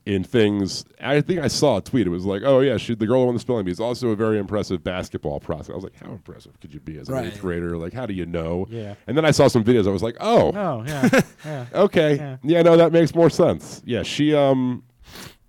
in 0.06 0.24
things. 0.24 0.86
I 1.02 1.22
think 1.22 1.40
I 1.40 1.48
saw 1.48 1.78
a 1.78 1.82
tweet. 1.82 2.08
It 2.08 2.10
was 2.10 2.26
like, 2.26 2.42
"Oh 2.44 2.60
yeah, 2.62 2.78
she, 2.78 2.96
the 2.96 3.06
girl 3.06 3.20
who 3.20 3.26
won 3.28 3.36
the 3.36 3.40
spelling 3.40 3.66
bee 3.66 3.72
is 3.72 3.80
also 3.80 4.10
a 4.10 4.16
very 4.16 4.40
impressive 4.40 4.84
basketball 4.84 5.40
prospect." 5.40 5.72
I 5.72 5.76
was 5.76 5.84
like, 5.84 5.96
"How 5.96 6.12
impressive 6.12 6.60
could 6.60 6.74
you 6.74 6.80
be 6.80 6.98
as 6.98 7.10
an 7.10 7.16
Right. 7.16 7.28
eighth 7.28 7.42
grader? 7.42 7.78
Like, 7.78 7.94
how 7.94 8.06
do 8.06 8.14
you 8.14 8.26
know?" 8.26 8.66
Yeah. 8.70 8.96
And 9.08 9.16
then 9.18 9.26
I 9.26 9.32
saw 9.32 9.48
some 9.48 9.64
videos. 9.64 9.88
I 9.88 9.92
was 9.92 10.02
like, 10.04 10.18
"Oh, 10.20 10.52
Oh, 10.56 10.84
yeah, 10.88 11.22
yeah. 11.46 11.66
okay, 11.76 12.16
Yeah. 12.16 12.38
yeah. 12.44 12.62
no, 12.64 12.78
that 12.78 12.92
makes 12.92 13.14
more 13.14 13.30
sense. 13.30 13.82
Yeah, 13.86 14.04
she 14.04 14.34
um, 14.34 14.84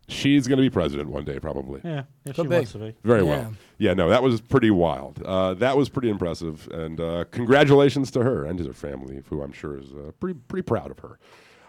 she's 0.09 0.47
going 0.49 0.57
to 0.59 0.63
be 0.63 0.71
president 0.71 1.09
one 1.09 1.25
day, 1.25 1.39
probably. 1.39 1.81
Yeah, 1.85 2.03
if 2.27 2.35
Could 2.37 2.45
she 2.45 2.49
be. 2.49 2.55
wants 2.57 2.73
to 2.73 2.79
be. 2.79 2.95
Very 3.05 3.21
Yeah. 3.23 3.29
well. 3.29 3.53
Yeah, 3.79 3.95
no, 3.95 4.11
that 4.11 4.23
was 4.23 4.43
pretty 4.43 4.71
wild. 4.71 5.23
Uh, 5.23 5.55
that 5.55 5.75
was 5.77 5.89
pretty 5.89 6.11
impressive, 6.11 6.69
and 6.71 7.01
uh, 7.01 7.25
congratulations 7.31 8.11
to 8.11 8.23
her 8.23 8.45
and 8.45 8.59
to 8.59 8.65
her 8.67 8.73
family, 8.75 9.23
who 9.31 9.41
I'm 9.43 9.53
sure 9.53 9.79
is 9.79 9.91
uh, 9.93 10.11
pretty 10.21 10.39
pretty 10.49 10.65
proud 10.65 10.91
of 10.91 10.99
her. 10.99 11.19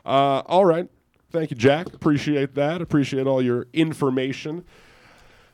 Uh, 0.05 0.39
all 0.47 0.65
right, 0.65 0.89
thank 1.31 1.51
you, 1.51 1.57
Jack. 1.57 1.93
Appreciate 1.93 2.55
that. 2.55 2.81
Appreciate 2.81 3.27
all 3.27 3.41
your 3.41 3.67
information. 3.73 4.65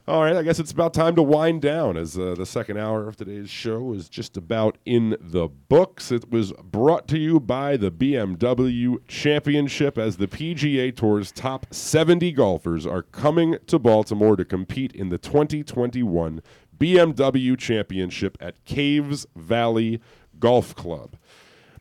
All 0.08 0.24
right, 0.24 0.38
I 0.38 0.44
guess 0.44 0.58
it's 0.58 0.72
about 0.72 0.94
time 0.94 1.18
to 1.18 1.22
wind 1.22 1.62
down 1.62 1.98
as 1.98 2.18
uh, 2.18 2.34
the 2.38 2.46
second 2.46 2.78
hour 2.78 3.10
of 3.10 3.18
today's 3.18 3.50
show 3.50 3.92
is 3.92 4.08
just 4.08 4.38
about 4.38 4.78
in 4.86 5.18
the 5.20 5.50
books. 5.50 6.14
It 6.14 6.32
was 6.32 6.54
brought 6.64 7.10
to 7.10 7.20
you 7.20 7.42
by 7.42 7.76
the 7.76 7.92
BMW 7.92 9.06
Championship 9.10 9.98
as 9.98 10.16
the 10.16 10.28
PGA 10.28 10.96
Tour's 10.96 11.34
top 11.34 11.66
70 11.74 12.32
golfers 12.32 12.86
are 12.86 13.02
coming 13.02 13.58
to 13.68 13.78
Baltimore 13.78 14.38
to 14.38 14.46
compete 14.46 14.94
in 14.94 15.10
the 15.10 15.18
2021 15.18 16.42
BMW 16.78 17.58
Championship 17.58 18.38
at 18.40 18.64
Caves 18.64 19.28
Valley 19.36 20.00
Golf 20.40 20.74
Club. 20.74 21.18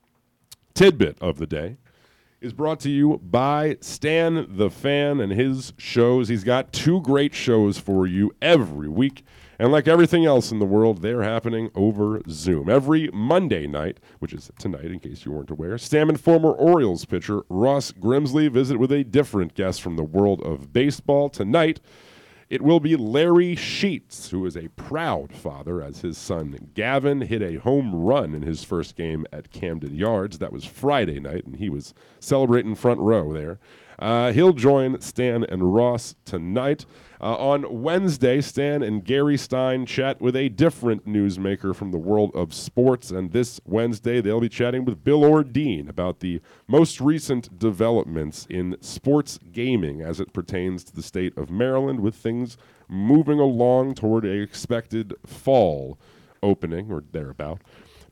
tidbit 0.73 1.17
of 1.21 1.37
the 1.37 1.47
day 1.47 1.77
is 2.39 2.53
brought 2.53 2.79
to 2.81 2.89
you 2.89 3.19
by 3.23 3.77
Stan 3.81 4.45
the 4.49 4.69
Fan 4.69 5.19
and 5.19 5.31
his 5.31 5.73
shows. 5.77 6.27
He's 6.27 6.43
got 6.43 6.71
two 6.71 7.01
great 7.01 7.33
shows 7.33 7.79
for 7.79 8.05
you 8.05 8.31
every 8.41 8.87
week. 8.87 9.23
And 9.59 9.71
like 9.71 9.87
everything 9.87 10.23
else 10.23 10.51
in 10.51 10.59
the 10.59 10.65
world, 10.65 11.01
they're 11.01 11.23
happening 11.23 11.71
over 11.73 12.21
Zoom. 12.29 12.69
Every 12.69 13.09
Monday 13.11 13.65
night, 13.65 13.99
which 14.19 14.33
is 14.33 14.51
tonight 14.59 14.85
in 14.85 14.99
case 14.99 15.25
you 15.25 15.31
weren't 15.31 15.49
aware, 15.49 15.79
Stan 15.79 16.09
and 16.09 16.19
former 16.19 16.51
Orioles 16.51 17.05
pitcher 17.05 17.41
Ross 17.49 17.91
Grimsley 17.91 18.51
visit 18.51 18.77
with 18.77 18.91
a 18.91 19.03
different 19.03 19.55
guest 19.55 19.81
from 19.81 19.95
the 19.95 20.03
world 20.03 20.43
of 20.43 20.71
baseball. 20.71 21.29
Tonight, 21.29 21.79
it 22.49 22.61
will 22.61 22.79
be 22.79 22.95
Larry 22.95 23.55
Sheets, 23.55 24.29
who 24.29 24.45
is 24.45 24.55
a 24.55 24.69
proud 24.69 25.33
father, 25.33 25.81
as 25.81 26.01
his 26.01 26.17
son 26.17 26.71
Gavin 26.73 27.21
hit 27.21 27.41
a 27.41 27.59
home 27.59 27.93
run 27.93 28.33
in 28.33 28.41
his 28.41 28.63
first 28.63 28.95
game 28.95 29.25
at 29.33 29.51
Camden 29.51 29.95
Yards. 29.95 30.39
That 30.39 30.53
was 30.53 30.63
Friday 30.63 31.19
night, 31.19 31.45
and 31.45 31.57
he 31.57 31.69
was 31.69 31.93
celebrating 32.19 32.75
front 32.75 33.01
row 33.01 33.33
there. 33.33 33.59
Uh, 33.99 34.31
he'll 34.31 34.53
join 34.53 34.99
Stan 35.01 35.43
and 35.43 35.73
Ross 35.73 36.15
tonight. 36.25 36.85
Uh, 37.19 37.35
on 37.35 37.81
Wednesday, 37.81 38.41
Stan 38.41 38.83
and 38.83 39.03
Gary 39.03 39.37
Stein 39.37 39.87
chat 39.87 40.21
with 40.21 40.35
a 40.35 40.49
different 40.49 41.07
newsmaker 41.07 41.75
from 41.75 41.91
the 41.91 41.97
world 41.97 42.29
of 42.35 42.53
sports. 42.53 43.09
And 43.09 43.31
this 43.31 43.59
Wednesday, 43.65 44.21
they'll 44.21 44.39
be 44.39 44.49
chatting 44.49 44.85
with 44.85 45.03
Bill 45.03 45.21
Ordine 45.21 45.89
about 45.89 46.19
the 46.19 46.41
most 46.67 47.01
recent 47.01 47.57
developments 47.57 48.45
in 48.49 48.77
sports 48.81 49.39
gaming 49.51 50.01
as 50.01 50.19
it 50.19 50.31
pertains 50.31 50.83
to 50.83 50.95
the 50.95 51.01
state 51.01 51.35
of 51.35 51.49
Maryland, 51.49 52.01
with 52.01 52.15
things 52.15 52.55
moving 52.87 53.39
along 53.39 53.95
toward 53.95 54.23
a 54.23 54.29
expected 54.29 55.15
fall 55.25 55.97
opening 56.43 56.91
or 56.91 57.03
thereabout. 57.11 57.61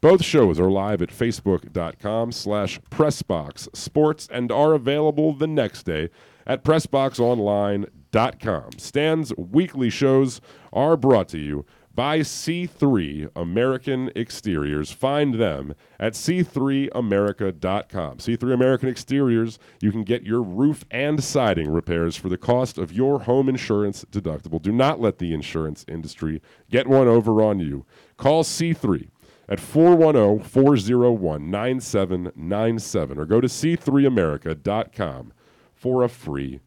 Both 0.06 0.24
shows 0.24 0.60
are 0.60 0.70
live 0.70 1.02
at 1.02 1.10
facebook.com 1.10 2.32
slash 2.32 2.80
Pressbox 2.92 3.76
Sports 3.76 4.28
and 4.32 4.52
are 4.52 4.74
available 4.74 5.34
the 5.34 5.48
next 5.48 5.82
day 5.82 6.12
at 6.46 6.64
pressboxonline.com. 6.64 8.70
Stan's 8.78 9.34
weekly 9.36 9.90
shows 9.90 10.42
are 10.72 10.96
brought 10.96 11.28
to 11.30 11.40
you 11.40 11.66
by 11.96 12.20
C3 12.20 13.32
American 13.36 14.12
Exteriors. 14.16 14.92
Find 14.92 15.42
them 15.42 15.74
at 16.00 16.14
c3america.com. 16.14 18.18
C3 18.18 18.54
American 18.54 18.90
Exteriors, 18.90 19.58
you 19.82 19.92
can 19.92 20.04
get 20.04 20.22
your 20.22 20.44
roof 20.44 20.86
and 20.92 21.24
siding 21.24 21.72
repairs 21.72 22.16
for 22.16 22.30
the 22.30 22.38
cost 22.38 22.78
of 22.78 22.94
your 22.94 23.22
home 23.22 23.50
insurance 23.50 24.06
deductible. 24.12 24.62
Do 24.62 24.72
not 24.72 25.02
let 25.02 25.18
the 25.18 25.34
insurance 25.34 25.84
industry 25.88 26.44
get 26.70 26.86
one 26.86 27.08
over 27.08 27.42
on 27.42 27.60
you. 27.60 27.88
Call 28.18 28.44
C3 28.44 29.10
at 29.48 29.60
410 29.60 30.48
401 30.48 31.52
9797 31.52 33.20
or 33.20 33.26
go 33.26 33.42
to 33.42 33.48
c3america.com 33.48 35.34
for 35.74 36.04
a 36.04 36.10
free 36.10 36.62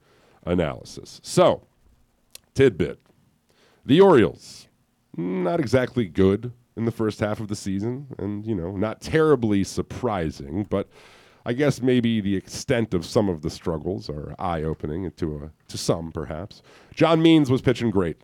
analysis. 0.44 1.20
So, 1.22 1.62
tidbit 2.54 3.00
the 3.84 4.00
Orioles, 4.00 4.68
not 5.16 5.60
exactly 5.60 6.06
good 6.06 6.52
in 6.76 6.84
the 6.84 6.92
first 6.92 7.20
half 7.20 7.40
of 7.40 7.48
the 7.48 7.56
season, 7.56 8.08
and, 8.18 8.46
you 8.46 8.54
know, 8.54 8.76
not 8.76 9.00
terribly 9.00 9.64
surprising, 9.64 10.66
but. 10.68 10.88
I 11.46 11.54
guess 11.54 11.80
maybe 11.80 12.20
the 12.20 12.36
extent 12.36 12.92
of 12.92 13.06
some 13.06 13.30
of 13.30 13.40
the 13.40 13.48
struggles 13.48 14.10
are 14.10 14.34
eye 14.38 14.62
opening 14.62 15.10
to, 15.12 15.36
a, 15.36 15.68
to 15.68 15.78
some, 15.78 16.12
perhaps. 16.12 16.60
John 16.92 17.22
Means 17.22 17.50
was 17.50 17.62
pitching 17.62 17.90
great. 17.90 18.18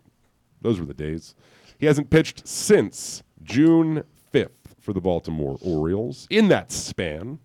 Those 0.61 0.79
were 0.79 0.85
the 0.85 0.93
days. 0.93 1.33
He 1.79 1.87
hasn't 1.87 2.11
pitched 2.11 2.47
since 2.47 3.23
June 3.41 3.95
5th 3.95 4.14
for 4.85 4.93
the 4.93 5.01
Baltimore 5.01 5.57
Orioles. 5.61 6.27
In 6.29 6.47
that 6.49 6.71
span, 6.71 7.39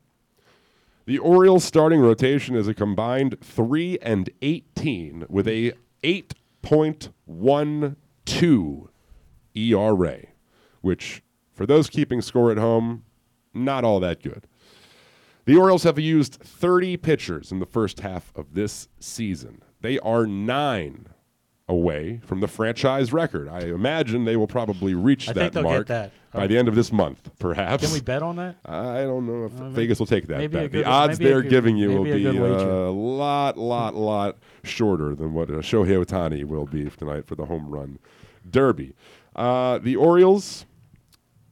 the 1.06 1.16
Orioles 1.18 1.64
starting 1.64 2.00
rotation 2.00 2.54
is 2.54 2.68
a 2.68 2.74
combined 2.74 3.40
3 3.40 3.98
and 4.02 4.28
18 4.42 5.24
with 5.28 5.48
a 5.48 5.72
8.12 6.04 8.88
ERA, 9.54 10.18
which 10.82 11.22
for 11.52 11.66
those 11.66 11.88
keeping 11.88 12.20
score 12.20 12.52
at 12.52 12.58
home, 12.58 13.04
not 13.54 13.84
all 13.84 14.00
that 14.00 14.22
good. 14.22 14.46
The 15.46 15.56
Orioles 15.56 15.84
have 15.84 15.98
used 15.98 16.34
30 16.34 16.98
pitchers 16.98 17.50
in 17.50 17.58
the 17.58 17.66
first 17.66 18.00
half 18.00 18.30
of 18.36 18.52
this 18.52 18.88
season. 19.00 19.62
They 19.80 19.98
are 20.00 20.26
9 20.26 21.06
away 21.70 22.20
from 22.26 22.40
the 22.40 22.48
franchise 22.48 23.12
record. 23.12 23.48
I 23.48 23.60
imagine 23.60 24.24
they 24.24 24.36
will 24.36 24.48
probably 24.48 24.92
reach 24.92 25.28
I 25.28 25.32
that 25.34 25.55
mark 25.55 25.86
that. 25.86 26.10
by 26.32 26.48
the 26.48 26.59
end 26.59 26.66
of 26.66 26.74
this 26.74 26.90
month, 26.92 27.30
perhaps. 27.38 27.84
Can 27.84 27.92
we 27.92 28.01
bet 28.01 28.22
on 28.22 28.36
that? 28.36 28.56
I 28.66 29.02
don't 29.02 29.24
know 29.26 29.44
if 29.44 29.59
Uh, 29.60 29.70
Vegas 29.70 30.01
will 30.01 30.06
take 30.06 30.26
that 30.26 30.51
bet. 30.51 30.72
the 30.72 30.84
odds 30.84 31.18
they're 31.18 31.42
good- 31.42 31.51
giving 31.51 31.76
you 31.76 31.90
will 31.90 32.02
maybe 32.05 32.26
a 32.26 32.32
be 32.32 32.38
a 32.38 32.42
lot, 32.90 33.56
lot, 33.56 33.94
lot 33.94 34.36
shorter 34.64 35.14
than 35.14 35.32
what 35.32 35.48
uh, 35.48 35.55
Shohei 35.62 36.05
Ohtani 36.05 36.44
will 36.44 36.66
be 36.66 36.90
tonight 36.90 37.24
for 37.24 37.36
the 37.36 37.44
home 37.47 37.68
run 37.70 37.98
derby. 38.51 38.94
Uh, 39.36 39.78
the 39.78 39.94
Orioles, 39.94 40.66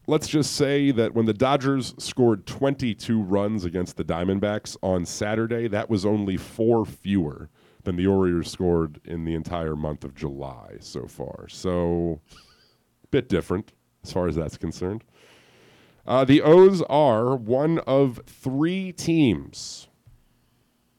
let's 0.09 0.27
just 0.27 0.55
say 0.57 0.91
that 0.91 1.15
when 1.15 1.27
the 1.27 1.33
Dodgers 1.35 1.95
scored 1.99 2.45
22 2.45 3.23
runs 3.23 3.65
against 3.65 3.97
the 3.97 4.05
Diamondbacks 4.05 4.77
on 4.83 5.07
Saturday, 5.07 5.69
that 5.69 5.89
was 5.89 6.05
only 6.05 6.37
four 6.37 6.85
fewer 6.85 7.49
than 7.85 7.97
the 7.97 8.07
Orioles 8.07 8.51
scored 8.51 9.01
in 9.05 9.25
the 9.25 9.35
entire 9.35 9.77
month 9.77 10.05
of 10.05 10.15
July 10.15 10.77
so 10.81 11.07
far. 11.07 11.47
So, 11.49 12.21
bit 13.11 13.29
different 13.29 13.73
as 14.05 14.13
far 14.13 14.29
as 14.29 14.37
that's 14.37 14.57
concerned. 14.57 15.05
Uh, 16.07 16.25
the 16.25 16.41
O's 16.43 16.83
are 16.83 17.37
one 17.37 17.79
of 17.81 18.21
three 18.27 18.93
teams 18.93 19.89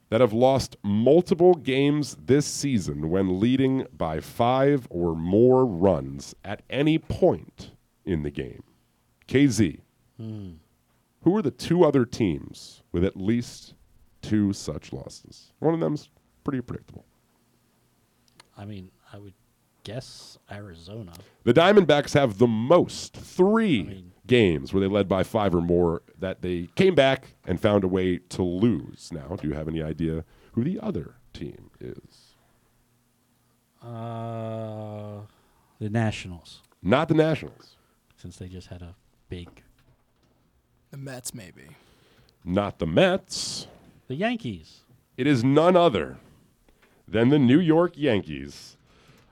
that 0.08 0.20
have 0.20 0.32
lost 0.32 0.76
multiple 0.82 1.54
games 1.54 2.16
this 2.24 2.46
season 2.46 3.10
when 3.10 3.38
leading 3.40 3.86
by 3.96 4.20
five 4.20 4.86
or 4.90 5.14
more 5.14 5.64
runs 5.64 6.34
at 6.44 6.62
any 6.68 6.98
point 6.98 7.70
in 8.04 8.22
the 8.22 8.30
game. 8.30 8.62
KZ, 9.28 9.80
Hmm. 10.16 10.50
who 11.22 11.36
are 11.36 11.42
the 11.42 11.50
two 11.52 11.84
other 11.84 12.04
teams 12.04 12.82
with 12.92 13.04
at 13.04 13.16
least 13.16 13.74
two 14.20 14.52
such 14.52 14.92
losses? 14.92 15.52
One 15.60 15.74
of 15.74 15.80
them's 15.80 16.08
pretty 16.44 16.60
predictable. 16.60 17.04
I 18.56 18.64
mean, 18.64 18.90
I 19.12 19.18
would 19.18 19.34
guess 19.84 20.38
Arizona. 20.50 21.12
The 21.44 21.54
Diamondbacks 21.54 22.12
have 22.14 22.38
the 22.38 22.46
most 22.46 23.16
three 23.16 24.04
games 24.26 24.72
where 24.72 24.80
they 24.80 24.86
led 24.86 25.08
by 25.08 25.22
five 25.22 25.54
or 25.54 25.60
more 25.62 26.02
that 26.18 26.42
they 26.42 26.68
came 26.76 26.94
back 26.94 27.34
and 27.46 27.58
found 27.60 27.82
a 27.84 27.88
way 27.88 28.18
to 28.18 28.42
lose. 28.42 29.10
Now, 29.12 29.36
do 29.40 29.48
you 29.48 29.54
have 29.54 29.68
any 29.68 29.82
idea 29.82 30.24
who 30.52 30.62
the 30.64 30.78
other 30.80 31.14
team 31.32 31.70
is? 31.80 32.34
Uh, 33.82 35.20
the 35.78 35.88
Nationals, 35.88 36.60
Not 36.82 37.08
the 37.08 37.14
Nationals. 37.14 37.76
since 38.16 38.36
they 38.36 38.46
just 38.48 38.66
had 38.68 38.82
a 38.82 38.94
big. 39.30 39.48
The 40.90 40.98
Mets, 40.98 41.32
maybe. 41.34 41.68
Not 42.44 42.78
the 42.78 42.86
Mets. 42.86 43.66
The 44.08 44.14
Yankees. 44.16 44.80
It 45.16 45.26
is 45.26 45.42
none 45.44 45.76
other 45.76 46.18
than 47.10 47.28
the 47.28 47.38
New 47.38 47.58
York 47.58 47.92
Yankees, 47.96 48.76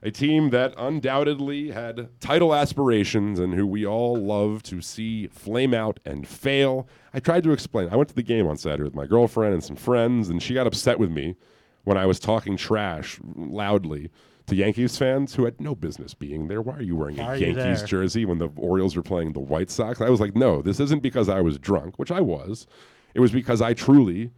a 0.02 0.10
team 0.10 0.50
that 0.50 0.74
undoubtedly 0.76 1.70
had 1.70 2.08
title 2.20 2.54
aspirations 2.54 3.38
and 3.38 3.54
who 3.54 3.66
we 3.66 3.86
all 3.86 4.16
love 4.16 4.62
to 4.64 4.80
see 4.80 5.26
flame 5.28 5.74
out 5.74 6.00
and 6.04 6.26
fail. 6.26 6.88
I 7.12 7.20
tried 7.20 7.44
to 7.44 7.52
explain. 7.52 7.88
I 7.90 7.96
went 7.96 8.08
to 8.10 8.14
the 8.14 8.22
game 8.22 8.46
on 8.46 8.56
Saturday 8.56 8.84
with 8.84 8.94
my 8.94 9.06
girlfriend 9.06 9.54
and 9.54 9.64
some 9.64 9.76
friends, 9.76 10.28
and 10.28 10.42
she 10.42 10.54
got 10.54 10.66
upset 10.66 10.98
with 10.98 11.10
me 11.10 11.36
when 11.84 11.96
I 11.96 12.06
was 12.06 12.20
talking 12.20 12.56
trash 12.56 13.18
loudly 13.34 14.10
to 14.46 14.54
Yankees 14.54 14.96
fans 14.96 15.34
who 15.34 15.44
had 15.44 15.60
no 15.60 15.74
business 15.74 16.14
being 16.14 16.48
there. 16.48 16.62
Why 16.62 16.76
are 16.76 16.82
you 16.82 16.96
wearing 16.96 17.18
a 17.18 17.36
you 17.36 17.46
Yankees 17.46 17.80
there? 17.80 17.86
jersey 17.86 18.24
when 18.24 18.38
the 18.38 18.48
Orioles 18.56 18.96
were 18.96 19.02
playing 19.02 19.32
the 19.32 19.40
White 19.40 19.70
Sox? 19.70 20.00
I 20.00 20.10
was 20.10 20.20
like, 20.20 20.34
no, 20.34 20.62
this 20.62 20.80
isn't 20.80 21.02
because 21.02 21.28
I 21.28 21.40
was 21.40 21.58
drunk, 21.58 21.98
which 21.98 22.10
I 22.10 22.20
was. 22.20 22.66
It 23.14 23.20
was 23.20 23.30
because 23.30 23.60
I 23.60 23.74
truly 23.74 24.30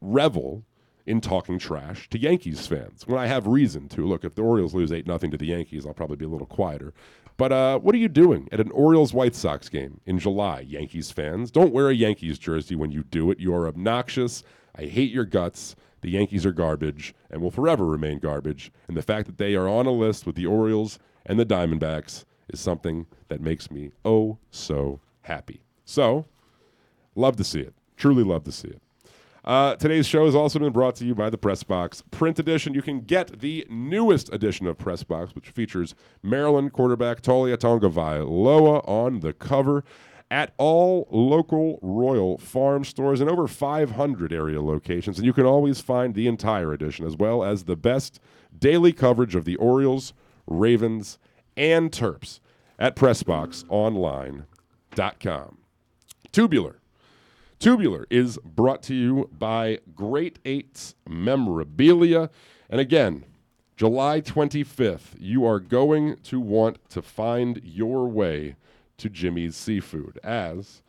revel 0.00 0.64
in 1.06 1.20
talking 1.20 1.58
trash 1.58 2.08
to 2.10 2.18
Yankees 2.18 2.66
fans 2.66 3.06
when 3.06 3.18
I 3.18 3.26
have 3.26 3.46
reason 3.46 3.88
to. 3.90 4.06
Look, 4.06 4.24
if 4.24 4.34
the 4.34 4.42
Orioles 4.42 4.74
lose 4.74 4.92
8 4.92 5.06
nothing 5.06 5.30
to 5.30 5.36
the 5.36 5.46
Yankees, 5.46 5.86
I'll 5.86 5.94
probably 5.94 6.16
be 6.16 6.24
a 6.24 6.28
little 6.28 6.46
quieter. 6.46 6.92
But 7.36 7.52
uh, 7.52 7.78
what 7.78 7.94
are 7.94 7.98
you 7.98 8.08
doing 8.08 8.48
at 8.52 8.60
an 8.60 8.70
Orioles 8.72 9.14
White 9.14 9.34
Sox 9.34 9.68
game 9.68 10.00
in 10.04 10.18
July, 10.18 10.60
Yankees 10.60 11.10
fans? 11.10 11.50
Don't 11.50 11.72
wear 11.72 11.88
a 11.88 11.94
Yankees 11.94 12.38
jersey 12.38 12.74
when 12.74 12.92
you 12.92 13.02
do 13.02 13.30
it. 13.30 13.40
You 13.40 13.54
are 13.54 13.66
obnoxious. 13.66 14.42
I 14.76 14.82
hate 14.84 15.10
your 15.10 15.24
guts. 15.24 15.74
The 16.02 16.10
Yankees 16.10 16.44
are 16.44 16.52
garbage 16.52 17.14
and 17.30 17.40
will 17.40 17.50
forever 17.50 17.86
remain 17.86 18.18
garbage. 18.18 18.70
And 18.88 18.96
the 18.96 19.02
fact 19.02 19.26
that 19.26 19.38
they 19.38 19.54
are 19.54 19.68
on 19.68 19.86
a 19.86 19.90
list 19.90 20.26
with 20.26 20.34
the 20.34 20.46
Orioles 20.46 20.98
and 21.24 21.38
the 21.38 21.46
Diamondbacks 21.46 22.24
is 22.48 22.60
something 22.60 23.06
that 23.28 23.40
makes 23.40 23.70
me 23.70 23.92
oh 24.04 24.38
so 24.50 25.00
happy. 25.22 25.62
So, 25.84 26.26
love 27.14 27.36
to 27.36 27.44
see 27.44 27.60
it. 27.60 27.74
Truly 27.96 28.22
love 28.22 28.44
to 28.44 28.52
see 28.52 28.68
it. 28.68 28.82
Uh, 29.44 29.74
today's 29.76 30.06
show 30.06 30.26
has 30.26 30.34
also 30.34 30.58
been 30.58 30.72
brought 30.72 30.94
to 30.96 31.04
you 31.04 31.14
by 31.14 31.30
the 31.30 31.38
Press 31.38 31.62
Box 31.62 32.02
print 32.10 32.38
edition. 32.38 32.74
You 32.74 32.82
can 32.82 33.00
get 33.00 33.40
the 33.40 33.66
newest 33.70 34.32
edition 34.32 34.66
of 34.66 34.78
Press 34.78 35.02
Box, 35.02 35.34
which 35.34 35.50
features 35.50 35.94
Maryland 36.22 36.72
quarterback 36.72 37.22
Taulia 37.22 37.56
Tagovailoa 37.56 38.86
on 38.86 39.20
the 39.20 39.32
cover 39.32 39.84
at 40.30 40.52
all 40.58 41.08
local 41.10 41.78
Royal 41.82 42.38
Farm 42.38 42.84
stores 42.84 43.20
and 43.20 43.28
over 43.28 43.48
500 43.48 44.32
area 44.32 44.62
locations. 44.62 45.18
And 45.18 45.26
you 45.26 45.32
can 45.32 45.46
always 45.46 45.80
find 45.80 46.14
the 46.14 46.28
entire 46.28 46.72
edition 46.72 47.04
as 47.06 47.16
well 47.16 47.42
as 47.42 47.64
the 47.64 47.74
best 47.76 48.20
daily 48.56 48.92
coverage 48.92 49.34
of 49.34 49.44
the 49.44 49.56
Orioles, 49.56 50.12
Ravens, 50.46 51.18
and 51.56 51.90
Terps 51.90 52.38
at 52.78 52.94
PressBoxOnline.com. 52.94 55.56
Tubular. 56.32 56.79
Tubular 57.60 58.06
is 58.08 58.38
brought 58.38 58.82
to 58.84 58.94
you 58.94 59.28
by 59.38 59.80
Great 59.94 60.38
Eights 60.46 60.94
Memorabilia. 61.06 62.30
And 62.70 62.80
again, 62.80 63.26
July 63.76 64.22
25th, 64.22 65.14
you 65.18 65.44
are 65.44 65.60
going 65.60 66.16
to 66.22 66.40
want 66.40 66.78
to 66.88 67.02
find 67.02 67.60
your 67.62 68.08
way 68.08 68.56
to 68.96 69.10
Jimmy's 69.10 69.56
Seafood 69.56 70.18
as 70.24 70.80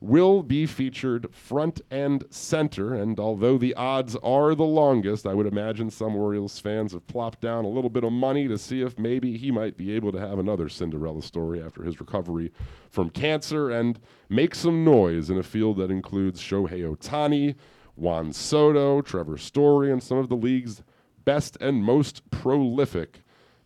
will 0.02 0.42
be 0.42 0.66
featured 0.66 1.32
front 1.32 1.80
and 1.90 2.24
center. 2.28 2.92
And 2.92 3.20
although 3.20 3.56
the 3.56 3.74
odds 3.74 4.16
are 4.16 4.54
the 4.54 4.64
longest, 4.64 5.26
I 5.26 5.34
would 5.34 5.46
imagine 5.46 5.90
some 5.90 6.16
Orioles 6.16 6.58
fans 6.58 6.92
have 6.92 7.06
plopped 7.06 7.40
down 7.40 7.64
a 7.64 7.68
little 7.68 7.88
bit 7.88 8.02
of 8.02 8.12
money 8.12 8.48
to 8.48 8.58
see 8.58 8.82
if 8.82 8.98
maybe 8.98 9.36
he 9.38 9.52
might 9.52 9.76
be 9.76 9.92
able 9.92 10.10
to 10.12 10.18
have 10.18 10.40
another 10.40 10.68
Cinderella 10.68 11.22
story 11.22 11.62
after 11.62 11.84
his 11.84 12.00
recovery 12.00 12.52
from 12.90 13.10
cancer 13.10 13.70
and 13.70 14.00
make 14.28 14.56
some 14.56 14.84
noise 14.84 15.30
in 15.30 15.38
a 15.38 15.42
field 15.42 15.76
that 15.78 15.90
includes 15.90 16.40
Shohei 16.42 16.82
Ohtani, 16.82 17.54
Juan 17.94 18.32
Soto, 18.32 19.02
Trevor 19.02 19.38
Story, 19.38 19.92
and 19.92 20.02
some 20.02 20.18
of 20.18 20.28
the 20.28 20.36
league's 20.36 20.82
best 21.24 21.56
and 21.60 21.84
most 21.84 22.28
prolific 22.30 23.20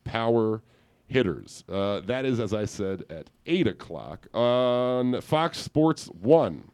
power 0.05 0.63
hitters. 1.07 1.65
Uh, 1.69 2.01
that 2.01 2.25
is, 2.25 2.41
as 2.41 2.53
I 2.53 2.65
said, 2.65 3.05
at 3.11 3.31
8 3.47 3.67
o'clock 3.69 4.27
on 4.35 5.21
Fox 5.21 5.59
Sports 5.59 6.07
1. 6.07 6.71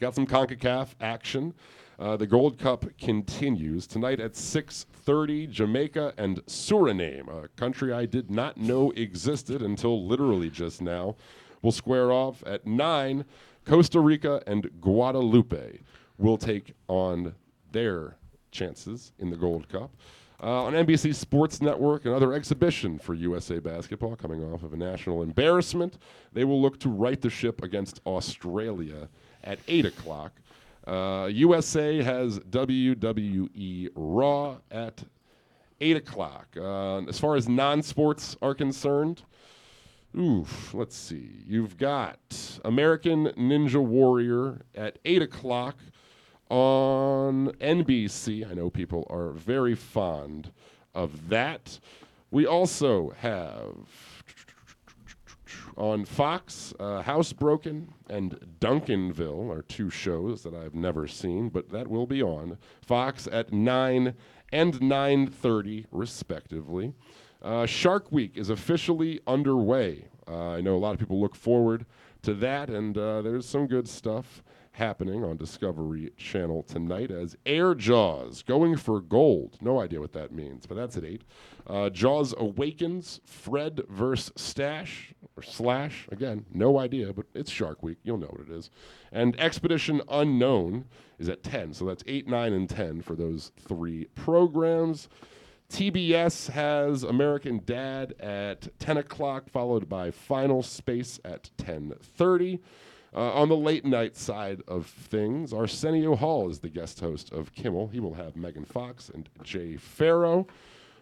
Got 0.00 0.14
some 0.14 0.26
CONCACAF 0.26 0.88
action. 1.00 1.54
Uh, 1.98 2.16
the 2.16 2.26
Gold 2.26 2.58
Cup 2.58 2.84
continues 2.98 3.86
tonight 3.86 4.18
at 4.18 4.32
6:30. 4.34 5.46
Jamaica 5.46 6.12
and 6.16 6.44
Suriname, 6.46 7.28
a 7.28 7.48
country 7.48 7.92
I 7.92 8.06
did 8.06 8.30
not 8.30 8.56
know 8.56 8.90
existed 8.92 9.62
until 9.62 10.04
literally 10.04 10.50
just 10.50 10.82
now, 10.82 11.14
will 11.60 11.70
square 11.70 12.10
off 12.10 12.42
at 12.44 12.66
nine. 12.66 13.24
Costa 13.64 14.00
Rica 14.00 14.42
and 14.46 14.68
Guadeloupe 14.80 15.84
will 16.18 16.36
take 16.36 16.74
on 16.88 17.34
their 17.70 18.16
chances 18.50 19.12
in 19.18 19.30
the 19.30 19.36
Gold 19.36 19.68
Cup. 19.68 19.94
Uh, 20.42 20.64
on 20.64 20.72
NBC 20.72 21.14
Sports 21.14 21.62
Network, 21.62 22.04
another 22.04 22.32
exhibition 22.32 22.98
for 22.98 23.14
USA 23.14 23.60
basketball 23.60 24.16
coming 24.16 24.42
off 24.42 24.64
of 24.64 24.72
a 24.72 24.76
national 24.76 25.22
embarrassment. 25.22 25.98
They 26.32 26.42
will 26.42 26.60
look 26.60 26.80
to 26.80 26.88
right 26.88 27.20
the 27.20 27.30
ship 27.30 27.62
against 27.62 28.00
Australia 28.06 29.08
at 29.44 29.60
8 29.68 29.86
o'clock. 29.86 30.32
Uh, 30.84 31.28
USA 31.32 32.02
has 32.02 32.40
WWE 32.40 33.90
Raw 33.94 34.56
at 34.72 35.04
8 35.80 35.96
o'clock. 35.96 36.48
Uh, 36.56 37.02
as 37.02 37.20
far 37.20 37.36
as 37.36 37.48
non 37.48 37.80
sports 37.80 38.36
are 38.42 38.54
concerned, 38.54 39.22
Oof, 40.18 40.74
let's 40.74 40.94
see. 40.94 41.30
You've 41.46 41.78
got 41.78 42.18
American 42.66 43.28
Ninja 43.28 43.82
Warrior 43.82 44.60
at 44.74 44.98
8 45.06 45.22
o'clock 45.22 45.78
on 46.52 47.50
NBC. 47.62 48.48
I 48.48 48.52
know 48.52 48.68
people 48.68 49.06
are 49.08 49.30
very 49.30 49.74
fond 49.74 50.52
of 50.94 51.30
that. 51.30 51.80
We 52.30 52.46
also 52.46 53.14
have 53.16 53.88
on 55.78 56.04
Fox, 56.04 56.74
uh, 56.78 57.02
Housebroken 57.02 57.88
and 58.10 58.38
Duncanville 58.60 59.50
are 59.50 59.62
two 59.62 59.88
shows 59.88 60.42
that 60.42 60.52
I've 60.52 60.74
never 60.74 61.06
seen, 61.06 61.48
but 61.48 61.70
that 61.70 61.88
will 61.88 62.06
be 62.06 62.22
on 62.22 62.58
Fox 62.82 63.26
at 63.32 63.50
9 63.50 64.14
and 64.52 64.74
9:30 64.82 65.86
respectively. 65.90 66.92
Uh, 67.40 67.64
Shark 67.64 68.12
Week 68.12 68.36
is 68.36 68.50
officially 68.50 69.20
underway. 69.26 70.08
Uh, 70.28 70.50
I 70.50 70.60
know 70.60 70.76
a 70.76 70.78
lot 70.78 70.92
of 70.92 70.98
people 70.98 71.18
look 71.18 71.34
forward 71.34 71.86
to 72.20 72.34
that, 72.34 72.68
and 72.68 72.98
uh, 72.98 73.22
there's 73.22 73.48
some 73.48 73.66
good 73.66 73.88
stuff 73.88 74.42
happening 74.72 75.22
on 75.24 75.36
Discovery 75.36 76.12
Channel 76.16 76.62
tonight 76.62 77.10
as 77.10 77.36
Air 77.44 77.74
Jaws 77.74 78.42
going 78.42 78.76
for 78.76 79.00
gold. 79.00 79.58
No 79.60 79.80
idea 79.80 80.00
what 80.00 80.12
that 80.14 80.32
means, 80.32 80.66
but 80.66 80.76
that's 80.76 80.96
at 80.96 81.04
8. 81.04 81.22
Uh, 81.66 81.90
Jaws 81.90 82.34
Awakens, 82.38 83.20
Fred 83.24 83.82
versus 83.88 84.32
Stash, 84.36 85.14
or 85.36 85.42
Slash. 85.42 86.08
Again, 86.10 86.46
no 86.52 86.78
idea, 86.78 87.12
but 87.12 87.26
it's 87.34 87.50
Shark 87.50 87.82
Week. 87.82 87.98
You'll 88.02 88.18
know 88.18 88.26
what 88.26 88.48
it 88.48 88.50
is. 88.50 88.70
And 89.12 89.38
Expedition 89.38 90.00
Unknown 90.08 90.86
is 91.18 91.28
at 91.28 91.42
10. 91.42 91.74
So 91.74 91.84
that's 91.84 92.02
8, 92.06 92.26
9, 92.26 92.52
and 92.52 92.68
10 92.68 93.02
for 93.02 93.14
those 93.14 93.52
three 93.58 94.06
programs. 94.14 95.08
TBS 95.72 96.50
has 96.50 97.02
American 97.02 97.62
Dad 97.64 98.14
at 98.20 98.78
10 98.78 98.98
o'clock, 98.98 99.48
followed 99.48 99.88
by 99.88 100.10
Final 100.10 100.62
Space 100.62 101.18
at 101.24 101.50
10:30. 101.56 102.60
Uh, 103.14 103.32
on 103.34 103.48
the 103.48 103.56
late 103.56 103.84
night 103.84 104.16
side 104.16 104.62
of 104.66 104.86
things, 104.86 105.52
Arsenio 105.52 106.16
Hall 106.16 106.48
is 106.48 106.60
the 106.60 106.70
guest 106.70 107.00
host 107.00 107.30
of 107.30 107.54
Kimmel. 107.54 107.88
He 107.88 108.00
will 108.00 108.14
have 108.14 108.36
Megan 108.36 108.64
Fox 108.64 109.10
and 109.10 109.28
Jay 109.42 109.76
Pharoah. 109.76 110.46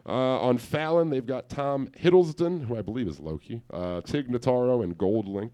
Uh, 0.07 0.41
on 0.41 0.59
Fallon, 0.59 1.11
they've 1.11 1.27
got 1.27 1.49
Tom 1.49 1.89
Hiddleston, 1.89 2.66
who 2.66 2.77
I 2.77 2.82
believe 2.82 3.07
is 3.07 3.20
Loki, 3.20 3.62
uh, 3.73 4.01
Tig 4.01 4.28
Notaro, 4.28 4.82
and 4.82 4.99
Goldlink. 4.99 5.53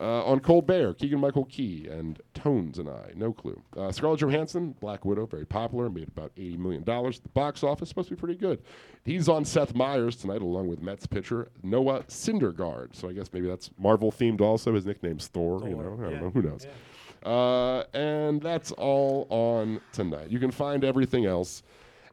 Uh, 0.00 0.24
on 0.24 0.40
Bear, 0.62 0.94
Keegan 0.94 1.20
Michael 1.20 1.44
Key 1.44 1.86
and 1.86 2.18
Tones 2.32 2.78
and 2.78 2.88
I, 2.88 3.12
no 3.14 3.34
clue. 3.34 3.60
Uh, 3.76 3.92
Scarlett 3.92 4.20
Johansson, 4.20 4.74
Black 4.80 5.04
Widow, 5.04 5.26
very 5.26 5.44
popular, 5.44 5.90
made 5.90 6.08
about 6.08 6.34
$80 6.36 6.58
million 6.58 6.80
at 6.88 7.22
the 7.22 7.28
box 7.34 7.62
office, 7.62 7.90
supposed 7.90 8.08
to 8.08 8.14
be 8.14 8.18
pretty 8.18 8.36
good. 8.36 8.62
He's 9.04 9.28
on 9.28 9.44
Seth 9.44 9.74
Meyers 9.74 10.16
tonight, 10.16 10.40
along 10.40 10.68
with 10.68 10.80
Mets 10.80 11.06
pitcher 11.06 11.48
Noah 11.62 12.04
Syndergaard. 12.04 12.96
So 12.96 13.10
I 13.10 13.12
guess 13.12 13.30
maybe 13.30 13.46
that's 13.46 13.70
Marvel 13.78 14.10
themed 14.10 14.40
also. 14.40 14.74
His 14.74 14.86
nickname's 14.86 15.26
Thor, 15.26 15.68
you 15.68 15.76
know, 15.76 15.80
I 15.80 16.10
don't 16.10 16.22
know, 16.22 16.30
who 16.30 16.42
knows. 16.42 16.66
Uh, 17.22 17.82
and 17.94 18.40
that's 18.40 18.72
all 18.72 19.26
on 19.28 19.82
tonight. 19.92 20.30
You 20.30 20.38
can 20.38 20.50
find 20.50 20.82
everything 20.82 21.26
else 21.26 21.62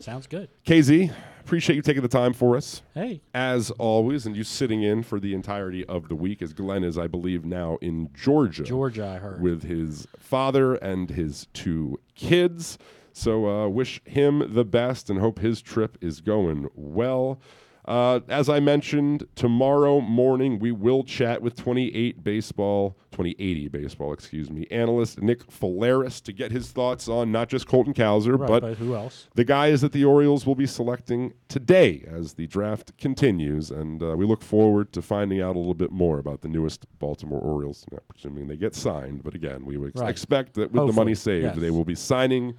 Sounds 0.00 0.26
good. 0.26 0.48
KZ, 0.66 1.12
appreciate 1.40 1.76
you 1.76 1.82
taking 1.82 2.02
the 2.02 2.08
time 2.08 2.32
for 2.32 2.56
us. 2.56 2.82
Hey. 2.94 3.20
As 3.34 3.70
always, 3.72 4.26
and 4.26 4.36
you 4.36 4.44
sitting 4.44 4.82
in 4.82 5.02
for 5.02 5.20
the 5.20 5.34
entirety 5.34 5.84
of 5.86 6.08
the 6.08 6.14
week, 6.14 6.42
as 6.42 6.52
Glenn 6.52 6.84
is, 6.84 6.96
I 6.96 7.06
believe, 7.06 7.44
now 7.44 7.78
in 7.80 8.10
Georgia. 8.14 8.64
Georgia, 8.64 9.06
I 9.06 9.18
heard. 9.18 9.42
With 9.42 9.64
his 9.64 10.06
father 10.18 10.74
and 10.76 11.10
his 11.10 11.46
two 11.52 12.00
kids. 12.14 12.78
So 13.12 13.46
uh, 13.46 13.68
wish 13.68 14.00
him 14.04 14.54
the 14.54 14.64
best 14.64 15.10
and 15.10 15.20
hope 15.20 15.38
his 15.38 15.60
trip 15.60 15.98
is 16.00 16.20
going 16.20 16.68
well. 16.74 17.40
Uh, 17.84 18.20
as 18.28 18.48
I 18.48 18.60
mentioned, 18.60 19.26
tomorrow 19.34 20.00
morning 20.00 20.60
we 20.60 20.70
will 20.70 21.02
chat 21.02 21.42
with 21.42 21.56
28 21.56 22.22
baseball, 22.22 22.96
2080 23.10 23.68
baseball, 23.68 24.12
excuse 24.12 24.50
me, 24.50 24.68
analyst 24.70 25.20
Nick 25.20 25.44
Faleris 25.50 26.22
to 26.22 26.32
get 26.32 26.52
his 26.52 26.70
thoughts 26.70 27.08
on 27.08 27.32
not 27.32 27.48
just 27.48 27.66
Colton 27.66 27.92
Cowser, 27.92 28.38
Right, 28.38 28.46
but, 28.48 28.60
but 28.60 28.78
who 28.78 28.94
else? 28.94 29.26
the 29.34 29.42
guys 29.42 29.80
that 29.80 29.90
the 29.90 30.04
Orioles 30.04 30.46
will 30.46 30.54
be 30.54 30.66
selecting 30.66 31.32
today 31.48 32.04
as 32.08 32.34
the 32.34 32.46
draft 32.46 32.96
continues. 32.98 33.72
And 33.72 34.00
uh, 34.00 34.14
we 34.16 34.26
look 34.26 34.42
forward 34.42 34.92
to 34.92 35.02
finding 35.02 35.40
out 35.42 35.56
a 35.56 35.58
little 35.58 35.74
bit 35.74 35.90
more 35.90 36.20
about 36.20 36.42
the 36.42 36.48
newest 36.48 36.86
Baltimore 37.00 37.40
Orioles, 37.40 37.84
not 37.90 38.06
presuming 38.08 38.46
they 38.46 38.56
get 38.56 38.76
signed. 38.76 39.24
But 39.24 39.34
again, 39.34 39.64
we 39.64 39.76
would 39.76 39.88
ex- 39.90 40.00
Right. 40.00 40.08
expect 40.10 40.54
that 40.54 40.70
with 40.70 40.86
the 40.86 40.92
money 40.92 41.16
saved, 41.16 41.44
yes. 41.46 41.56
they 41.56 41.72
will 41.72 41.84
be 41.84 41.96
signing 41.96 42.54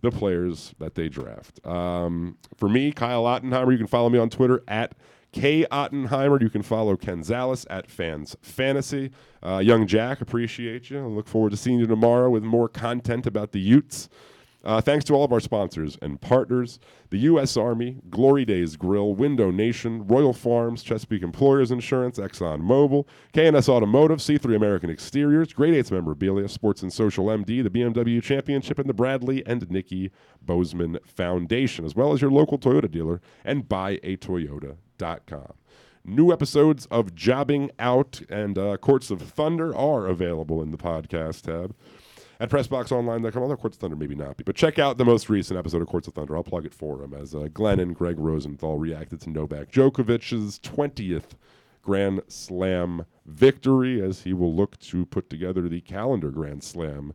the 0.00 0.10
players 0.10 0.74
that 0.78 0.94
they 0.94 1.08
draft. 1.08 1.64
Um, 1.66 2.36
for 2.56 2.68
me, 2.68 2.92
Kyle 2.92 3.24
Ottenheimer, 3.24 3.72
you 3.72 3.78
can 3.78 3.86
follow 3.86 4.08
me 4.08 4.18
on 4.18 4.30
Twitter 4.30 4.62
at 4.68 4.94
K 5.32 5.66
Ottenheimer. 5.70 6.40
You 6.40 6.50
can 6.50 6.62
follow 6.62 6.96
Ken 6.96 7.22
Zales 7.22 7.66
at 7.68 7.90
Fans 7.90 8.36
Fantasy. 8.40 9.10
Uh, 9.42 9.58
Young 9.58 9.86
Jack, 9.86 10.20
appreciate 10.20 10.90
you. 10.90 11.00
I 11.00 11.06
look 11.06 11.28
forward 11.28 11.50
to 11.50 11.56
seeing 11.56 11.78
you 11.78 11.86
tomorrow 11.86 12.30
with 12.30 12.42
more 12.42 12.68
content 12.68 13.26
about 13.26 13.52
the 13.52 13.60
Utes. 13.60 14.08
Uh, 14.64 14.80
thanks 14.80 15.04
to 15.04 15.14
all 15.14 15.24
of 15.24 15.32
our 15.32 15.40
sponsors 15.40 15.96
and 16.02 16.20
partners 16.20 16.80
the 17.10 17.18
U.S. 17.20 17.56
Army, 17.56 17.98
Glory 18.10 18.44
Days 18.44 18.76
Grill, 18.76 19.14
Window 19.14 19.50
Nation, 19.50 20.06
Royal 20.06 20.32
Farms, 20.34 20.82
Chesapeake 20.82 21.22
Employers 21.22 21.70
Insurance, 21.70 22.18
Exxon 22.18 22.60
Mobil, 22.60 23.06
KNS 23.32 23.68
Automotive, 23.68 24.18
C3 24.18 24.56
American 24.56 24.90
Exteriors, 24.90 25.52
Great 25.52 25.74
Eights 25.74 25.90
Memorabilia, 25.90 26.48
Sports 26.48 26.82
and 26.82 26.92
Social 26.92 27.26
MD, 27.26 27.62
the 27.62 27.70
BMW 27.70 28.22
Championship, 28.22 28.78
and 28.78 28.88
the 28.88 28.94
Bradley 28.94 29.46
and 29.46 29.70
Nikki 29.70 30.10
Bozeman 30.42 30.98
Foundation, 31.06 31.84
as 31.84 31.94
well 31.94 32.12
as 32.12 32.20
your 32.20 32.30
local 32.30 32.58
Toyota 32.58 32.90
dealer 32.90 33.20
and 33.44 33.68
buyatoyota.com. 33.68 35.52
New 36.04 36.32
episodes 36.32 36.86
of 36.90 37.14
Jobbing 37.14 37.70
Out 37.78 38.22
and 38.28 38.58
uh, 38.58 38.76
Courts 38.78 39.10
of 39.10 39.20
Thunder 39.22 39.74
are 39.76 40.06
available 40.06 40.62
in 40.62 40.70
the 40.72 40.78
podcast 40.78 41.42
tab 41.42 41.74
at 42.40 42.50
PressBoxOnline.com. 42.50 43.42
Although 43.42 43.56
Courts 43.56 43.76
of 43.76 43.80
Thunder 43.80 43.96
maybe 43.96 44.14
not 44.14 44.36
be, 44.36 44.44
but 44.44 44.56
check 44.56 44.78
out 44.78 44.98
the 44.98 45.04
most 45.04 45.28
recent 45.28 45.58
episode 45.58 45.82
of 45.82 45.88
Courts 45.88 46.08
of 46.08 46.14
Thunder. 46.14 46.36
I'll 46.36 46.42
plug 46.42 46.66
it 46.66 46.74
for 46.74 47.02
him 47.02 47.14
as 47.14 47.34
uh, 47.34 47.48
Glenn 47.52 47.80
and 47.80 47.94
Greg 47.94 48.18
Rosenthal 48.18 48.78
reacted 48.78 49.20
to 49.22 49.30
Novak 49.30 49.70
Djokovic's 49.70 50.58
20th 50.60 51.36
Grand 51.82 52.20
Slam 52.28 53.06
victory 53.24 54.02
as 54.02 54.22
he 54.22 54.32
will 54.32 54.54
look 54.54 54.78
to 54.80 55.06
put 55.06 55.30
together 55.30 55.68
the 55.68 55.80
calendar 55.80 56.30
Grand 56.30 56.62
Slam 56.62 57.14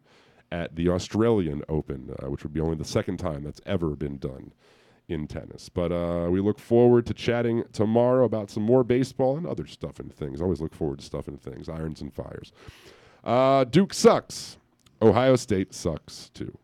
at 0.51 0.75
the 0.75 0.89
Australian 0.89 1.63
Open, 1.67 2.15
uh, 2.21 2.29
which 2.29 2.43
would 2.43 2.53
be 2.53 2.59
only 2.59 2.75
the 2.75 2.85
second 2.85 3.17
time 3.17 3.43
that's 3.43 3.61
ever 3.65 3.95
been 3.95 4.17
done 4.17 4.53
in 5.07 5.27
tennis. 5.27 5.69
But 5.69 5.91
uh, 5.91 6.29
we 6.29 6.39
look 6.39 6.59
forward 6.59 7.05
to 7.07 7.13
chatting 7.13 7.63
tomorrow 7.73 8.23
about 8.23 8.49
some 8.49 8.63
more 8.63 8.83
baseball 8.83 9.37
and 9.37 9.45
other 9.45 9.67
stuff 9.67 9.99
and 9.99 10.13
things. 10.13 10.41
Always 10.41 10.61
look 10.61 10.73
forward 10.73 10.99
to 10.99 11.05
stuff 11.05 11.27
and 11.27 11.41
things, 11.41 11.69
irons 11.69 12.01
and 12.01 12.13
fires. 12.13 12.51
Uh, 13.23 13.63
Duke 13.63 13.93
sucks. 13.93 14.57
Ohio 15.03 15.35
State 15.35 15.73
sucks 15.73 16.29
too. 16.33 16.57